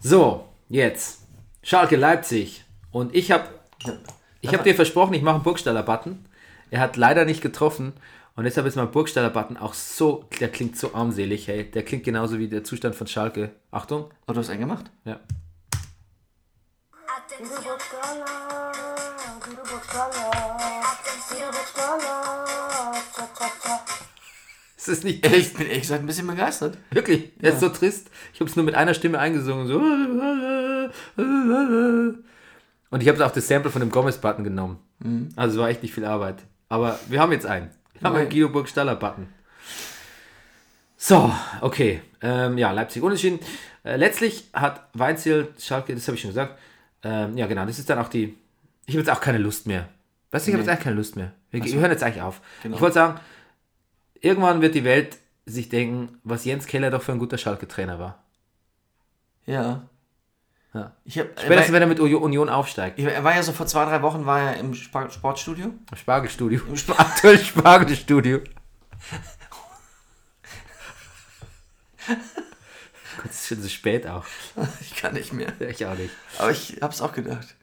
So, 0.00 0.48
jetzt. 0.68 1.22
Schalke 1.64 1.96
Leipzig. 1.96 2.64
Und 2.92 3.12
ich 3.12 3.32
habe 3.32 3.48
ich 4.46 4.54
hab 4.54 4.64
dir 4.64 4.74
versprochen, 4.74 5.14
ich 5.14 5.22
mache 5.22 5.36
einen 5.36 5.44
Burgstaller-Button. 5.44 6.24
Er 6.70 6.80
hat 6.80 6.96
leider 6.96 7.24
nicht 7.24 7.42
getroffen. 7.42 7.92
Und 8.36 8.44
deshalb 8.44 8.66
ist 8.66 8.76
mein 8.76 8.90
Burgstaller-Button 8.90 9.56
auch 9.56 9.74
so, 9.74 10.24
der 10.40 10.48
klingt 10.50 10.76
so 10.76 10.94
armselig, 10.94 11.48
hey. 11.48 11.70
Der 11.70 11.84
klingt 11.84 12.04
genauso 12.04 12.38
wie 12.38 12.48
der 12.48 12.64
Zustand 12.64 12.94
von 12.94 13.06
Schalke. 13.06 13.52
Achtung. 13.70 14.10
Oh, 14.26 14.32
du 14.32 14.40
hast 14.40 14.50
einen 14.50 14.60
gemacht? 14.60 14.90
Ja. 15.04 15.20
Ist 24.76 24.88
das 24.88 25.02
nicht 25.02 25.26
Ich 25.26 25.54
bin 25.54 25.66
ehrlich 25.66 25.82
gesagt 25.82 26.02
ein 26.02 26.06
bisschen 26.06 26.26
begeistert. 26.26 26.76
Wirklich, 26.90 27.32
er 27.40 27.54
ist 27.54 27.60
so 27.60 27.70
trist. 27.70 28.10
Ich 28.34 28.40
habe 28.40 28.50
es 28.50 28.56
nur 28.56 28.64
mit 28.64 28.74
einer 28.74 28.94
Stimme 28.94 29.18
eingesungen. 29.18 29.66
So. 29.66 29.80
Und 32.90 33.02
ich 33.02 33.08
habe 33.08 33.24
auch 33.24 33.30
das 33.32 33.48
Sample 33.48 33.70
von 33.70 33.80
dem 33.80 33.90
Gomez-Button 33.90 34.44
genommen. 34.44 34.78
Also 35.36 35.56
es 35.56 35.60
war 35.60 35.68
echt 35.68 35.82
nicht 35.82 35.94
viel 35.94 36.04
Arbeit. 36.04 36.36
Aber 36.68 36.98
wir 37.08 37.20
haben 37.20 37.32
jetzt 37.32 37.46
einen. 37.46 37.70
Wir 37.92 38.02
haben 38.02 38.16
einen. 38.16 38.28
Guido 38.28 38.48
Burgstaller-Button. 38.48 39.28
So, 40.96 41.32
okay. 41.60 42.00
Ähm, 42.22 42.58
ja, 42.58 42.70
Leipzig 42.72 43.02
unentschieden. 43.02 43.40
Äh, 43.84 43.96
letztlich 43.96 44.48
hat 44.52 44.88
Weinziel, 44.94 45.48
Schalke, 45.58 45.94
das 45.94 46.06
habe 46.08 46.14
ich 46.16 46.20
schon 46.22 46.30
gesagt. 46.30 46.58
Ähm, 47.02 47.36
ja, 47.36 47.46
genau, 47.46 47.66
das 47.66 47.78
ist 47.78 47.88
dann 47.90 47.98
auch 47.98 48.08
die. 48.08 48.36
Ich 48.86 48.94
habe 48.94 49.00
jetzt 49.04 49.10
auch 49.10 49.20
keine 49.20 49.38
Lust 49.38 49.66
mehr. 49.66 49.88
Weißt 50.30 50.46
du, 50.46 50.50
ich 50.50 50.54
habe 50.54 50.62
Nee. 50.62 50.66
jetzt 50.68 50.70
eigentlich 50.72 50.84
keine 50.84 50.96
Lust 50.96 51.16
mehr. 51.16 51.32
Wir, 51.50 51.62
wir 51.64 51.80
hören 51.80 51.90
jetzt 51.90 52.02
eigentlich 52.02 52.22
auf. 52.22 52.40
Genau. 52.62 52.76
Ich 52.76 52.80
wollte 52.80 52.94
sagen, 52.94 53.20
irgendwann 54.20 54.60
wird 54.62 54.74
die 54.74 54.84
Welt 54.84 55.18
sich 55.44 55.68
denken, 55.68 56.18
was 56.24 56.44
Jens 56.44 56.66
Keller 56.66 56.90
doch 56.90 57.02
für 57.02 57.12
ein 57.12 57.18
guter 57.18 57.38
Schalke-Trainer 57.38 57.98
war. 57.98 58.24
Ja. 59.44 59.82
Ja. 60.76 60.92
Ich 61.04 61.18
hab, 61.18 61.28
Spätestens, 61.40 61.72
wenn 61.72 61.82
er 61.82 61.88
mit 61.88 62.00
Uni- 62.00 62.14
Union 62.14 62.48
aufsteigt. 62.50 62.98
er 62.98 63.24
war 63.24 63.34
ja 63.34 63.42
so 63.42 63.52
vor 63.52 63.66
zwei, 63.66 63.84
drei 63.86 64.02
Wochen 64.02 64.26
war 64.26 64.40
er 64.40 64.56
im 64.58 64.74
Spar 64.74 65.10
Sportstudio. 65.10 65.72
Im 65.90 65.96
Spargelstudio. 65.96 66.60
Im 66.66 66.74
aktuellen 66.98 67.44
Spargelstudio. 67.44 68.40
Gott, 72.06 73.30
es 73.30 73.40
ist 73.40 73.48
schon 73.48 73.62
so 73.62 73.68
spät 73.68 74.06
auch. 74.06 74.24
Ich 74.80 74.94
kann 74.96 75.14
nicht 75.14 75.32
mehr. 75.32 75.52
Ja, 75.58 75.68
Ich 75.68 75.86
auch 75.86 75.96
nicht. 75.96 76.12
Aber 76.38 76.50
ich 76.50 76.78
hab's 76.82 77.00
auch 77.00 77.12
gedacht. 77.12 77.54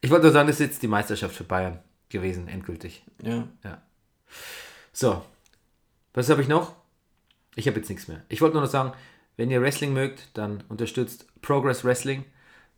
Ich 0.00 0.10
wollte 0.10 0.24
nur 0.24 0.32
sagen, 0.32 0.46
das 0.48 0.56
ist 0.60 0.66
jetzt 0.66 0.82
die 0.82 0.88
Meisterschaft 0.88 1.34
für 1.34 1.44
Bayern 1.44 1.78
gewesen, 2.08 2.48
endgültig. 2.48 3.04
Ja. 3.22 3.46
So, 4.92 5.24
was 6.12 6.28
habe 6.28 6.42
ich 6.42 6.48
noch? 6.48 6.74
Ich 7.54 7.66
habe 7.66 7.78
jetzt 7.78 7.88
nichts 7.88 8.08
mehr. 8.08 8.22
Ich 8.28 8.40
wollte 8.40 8.54
nur 8.54 8.62
noch 8.64 8.70
sagen, 8.70 8.92
wenn 9.40 9.50
ihr 9.50 9.62
Wrestling 9.62 9.94
mögt, 9.94 10.28
dann 10.34 10.62
unterstützt 10.68 11.24
Progress 11.40 11.82
Wrestling. 11.82 12.26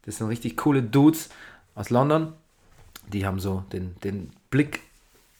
Das 0.02 0.18
sind 0.18 0.28
richtig 0.28 0.56
coole 0.56 0.80
Dudes 0.80 1.28
aus 1.74 1.90
London. 1.90 2.34
Die 3.12 3.26
haben 3.26 3.40
so 3.40 3.64
den, 3.72 3.96
den 4.04 4.30
Blick. 4.48 4.78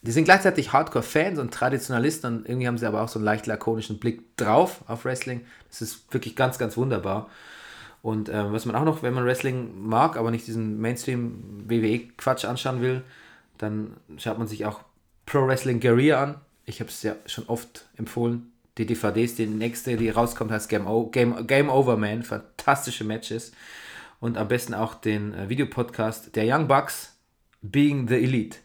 Die 0.02 0.10
sind 0.10 0.24
gleichzeitig 0.24 0.72
Hardcore-Fans 0.72 1.38
und 1.38 1.54
Traditionalisten 1.54 2.38
und 2.38 2.48
irgendwie 2.48 2.66
haben 2.66 2.76
sie 2.76 2.86
aber 2.86 3.02
auch 3.02 3.08
so 3.08 3.20
einen 3.20 3.24
leicht 3.24 3.46
lakonischen 3.46 4.00
Blick 4.00 4.36
drauf 4.36 4.80
auf 4.88 5.04
Wrestling. 5.04 5.42
Das 5.68 5.80
ist 5.80 6.12
wirklich 6.12 6.34
ganz, 6.34 6.58
ganz 6.58 6.76
wunderbar. 6.76 7.30
Und 8.02 8.28
ähm, 8.28 8.52
was 8.52 8.66
man 8.66 8.74
auch 8.74 8.84
noch, 8.84 9.04
wenn 9.04 9.14
man 9.14 9.24
Wrestling 9.24 9.80
mag, 9.80 10.16
aber 10.16 10.32
nicht 10.32 10.48
diesen 10.48 10.80
Mainstream-WWE-Quatsch 10.80 12.46
anschauen 12.46 12.80
will, 12.82 13.04
dann 13.58 13.96
schaut 14.16 14.38
man 14.38 14.48
sich 14.48 14.66
auch 14.66 14.80
Pro 15.24 15.46
Wrestling 15.46 15.78
Guerrilla 15.78 16.20
an. 16.20 16.34
Ich 16.66 16.80
habe 16.80 16.90
es 16.90 17.00
ja 17.04 17.14
schon 17.26 17.46
oft 17.46 17.86
empfohlen. 17.96 18.51
Die 18.78 18.86
DVDs, 18.86 19.34
die 19.34 19.46
nächste, 19.46 19.96
die 19.96 20.08
rauskommt, 20.08 20.50
heißt 20.50 20.68
Game, 20.68 20.86
o 20.86 21.06
Game, 21.10 21.46
Game 21.46 21.68
Over 21.68 21.96
Man. 21.96 22.22
Fantastische 22.22 23.04
Matches. 23.04 23.52
Und 24.20 24.38
am 24.38 24.48
besten 24.48 24.72
auch 24.72 24.94
den 24.94 25.34
äh, 25.34 25.48
Videopodcast 25.48 26.34
der 26.36 26.44
Young 26.46 26.68
Bucks, 26.68 27.18
Being 27.60 28.08
the 28.08 28.16
Elite. 28.16 28.58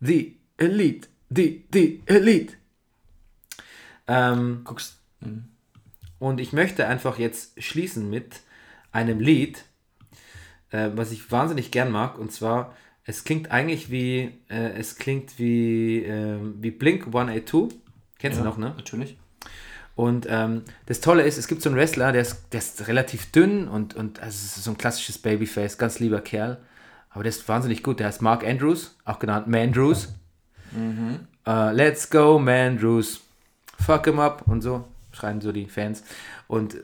The 0.00 0.36
Elite. 0.58 1.08
The, 1.30 1.64
the 1.72 2.02
Elite. 2.06 2.54
Ähm, 4.06 4.62
Guckst. 4.64 4.98
und 6.18 6.40
ich 6.40 6.52
möchte 6.52 6.86
einfach 6.86 7.18
jetzt 7.18 7.62
schließen 7.62 8.10
mit 8.10 8.40
einem 8.90 9.20
Lied, 9.20 9.64
äh, 10.70 10.90
was 10.94 11.12
ich 11.12 11.30
wahnsinnig 11.30 11.70
gern 11.70 11.90
mag. 11.90 12.18
Und 12.18 12.32
zwar, 12.32 12.76
es 13.04 13.24
klingt 13.24 13.50
eigentlich 13.50 13.90
wie, 13.90 14.32
äh, 14.48 14.72
es 14.78 14.96
klingt 14.96 15.38
wie, 15.38 16.04
äh, 16.04 16.38
wie 16.60 16.70
Blink 16.70 17.06
182. 17.06 17.78
Kennst 18.18 18.38
du 18.38 18.44
noch, 18.44 18.56
ne? 18.56 18.74
Natürlich. 18.76 19.16
Und 19.94 20.26
ähm, 20.28 20.62
das 20.86 21.00
Tolle 21.00 21.22
ist, 21.22 21.36
es 21.38 21.48
gibt 21.48 21.60
so 21.62 21.68
einen 21.68 21.76
Wrestler, 21.76 22.12
der 22.12 22.22
ist, 22.22 22.44
der 22.52 22.58
ist 22.60 22.88
relativ 22.88 23.30
dünn 23.30 23.68
und, 23.68 23.94
und 23.94 24.20
also 24.20 24.30
es 24.34 24.56
ist 24.56 24.64
so 24.64 24.70
ein 24.70 24.78
klassisches 24.78 25.18
Babyface, 25.18 25.76
ganz 25.78 25.98
lieber 25.98 26.20
Kerl. 26.20 26.58
Aber 27.10 27.22
der 27.24 27.30
ist 27.30 27.46
wahnsinnig 27.46 27.82
gut. 27.82 28.00
Der 28.00 28.06
heißt 28.06 28.22
Mark 28.22 28.42
Andrews, 28.46 28.96
auch 29.04 29.18
genannt 29.18 29.46
Mandrews. 29.48 30.08
Äh, 31.46 31.72
let's 31.72 32.08
go, 32.08 32.38
Mandrews. 32.38 33.20
Fuck 33.84 34.06
him 34.06 34.18
up 34.20 34.44
und 34.46 34.62
so, 34.62 34.84
schreien 35.12 35.40
so 35.42 35.52
die 35.52 35.66
Fans. 35.66 36.04
Und 36.48 36.76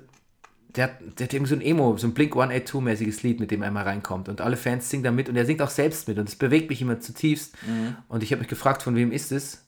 der, 0.77 0.85
hat- 0.85 1.19
der 1.19 1.25
hat 1.29 1.35
eben 1.35 1.47
so 1.47 1.55
ein 1.55 1.63
Emo, 1.63 1.97
so 1.97 2.07
ein 2.07 2.13
Blink 2.13 2.35
182-mäßiges 2.35 3.23
Lied, 3.23 3.41
mit 3.41 3.51
dem 3.51 3.63
er 3.63 3.69
immer 3.69 3.87
reinkommt. 3.87 4.29
Und 4.29 4.41
alle 4.43 4.57
Fans 4.59 4.91
singen 4.91 5.05
da 5.05 5.11
mit 5.11 5.29
und 5.31 5.37
er 5.37 5.47
singt 5.47 5.63
auch 5.63 5.71
selbst 5.71 6.09
mit. 6.09 6.19
Und 6.19 6.29
es 6.29 6.37
bewegt 6.37 6.69
mich 6.69 6.83
immer 6.83 7.01
zutiefst. 7.01 7.55
Und 8.09 8.23
ich 8.23 8.33
habe 8.33 8.41
mich 8.41 8.49
gefragt, 8.49 8.83
von 8.83 8.95
wem 8.97 9.13
ist 9.13 9.33
es? 9.33 9.65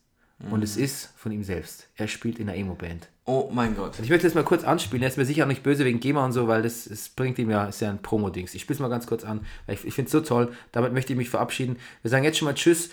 Und 0.48 0.64
es 0.64 0.76
ist 0.76 1.10
von 1.16 1.32
ihm 1.32 1.44
selbst. 1.44 1.88
Er 1.96 2.08
spielt 2.08 2.38
in 2.38 2.48
einer 2.48 2.56
Emo-Band. 2.56 3.08
Oh 3.26 3.50
mein 3.52 3.76
Gott. 3.76 3.98
Und 3.98 4.04
ich 4.04 4.10
möchte 4.10 4.26
das 4.26 4.34
mal 4.34 4.42
kurz 4.42 4.64
anspielen. 4.64 5.02
Er 5.02 5.08
ist 5.08 5.18
mir 5.18 5.26
sicher 5.26 5.44
auch 5.44 5.48
nicht 5.48 5.62
böse 5.62 5.84
wegen 5.84 6.00
GEMA 6.00 6.24
und 6.24 6.32
so, 6.32 6.48
weil 6.48 6.62
das, 6.62 6.84
das 6.84 7.10
bringt 7.10 7.38
ihm 7.38 7.50
ja, 7.50 7.66
ist 7.66 7.80
ja 7.80 7.90
ein 7.90 8.00
Promo-Dings. 8.00 8.54
Ich 8.54 8.62
spiele 8.62 8.74
es 8.74 8.80
mal 8.80 8.88
ganz 8.88 9.06
kurz 9.06 9.22
an, 9.22 9.40
weil 9.66 9.74
ich, 9.74 9.84
ich 9.84 9.94
finde 9.94 10.06
es 10.06 10.12
so 10.12 10.20
toll. 10.20 10.52
Damit 10.72 10.94
möchte 10.94 11.12
ich 11.12 11.18
mich 11.18 11.28
verabschieden. 11.28 11.76
Wir 12.02 12.10
sagen 12.10 12.24
jetzt 12.24 12.38
schon 12.38 12.46
mal 12.46 12.54
Tschüss. 12.54 12.90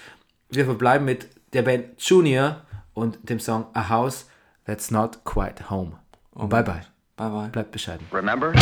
Wir 0.50 0.66
verbleiben 0.66 1.06
mit 1.06 1.28
der 1.54 1.62
Band 1.62 1.86
Junior 2.00 2.64
und 2.94 3.18
dem 3.24 3.40
Song 3.40 3.68
A 3.74 3.90
House 3.90 4.28
That's 4.66 4.92
Not 4.92 5.24
Quite 5.24 5.70
Home. 5.70 5.94
Und 6.32 6.50
bye 6.50 6.64
bye. 6.64 6.82
Bye 7.16 7.30
bye. 7.30 7.50
Bleibt 7.50 7.72
bescheiden. 7.72 8.06
Remember? 8.12 8.54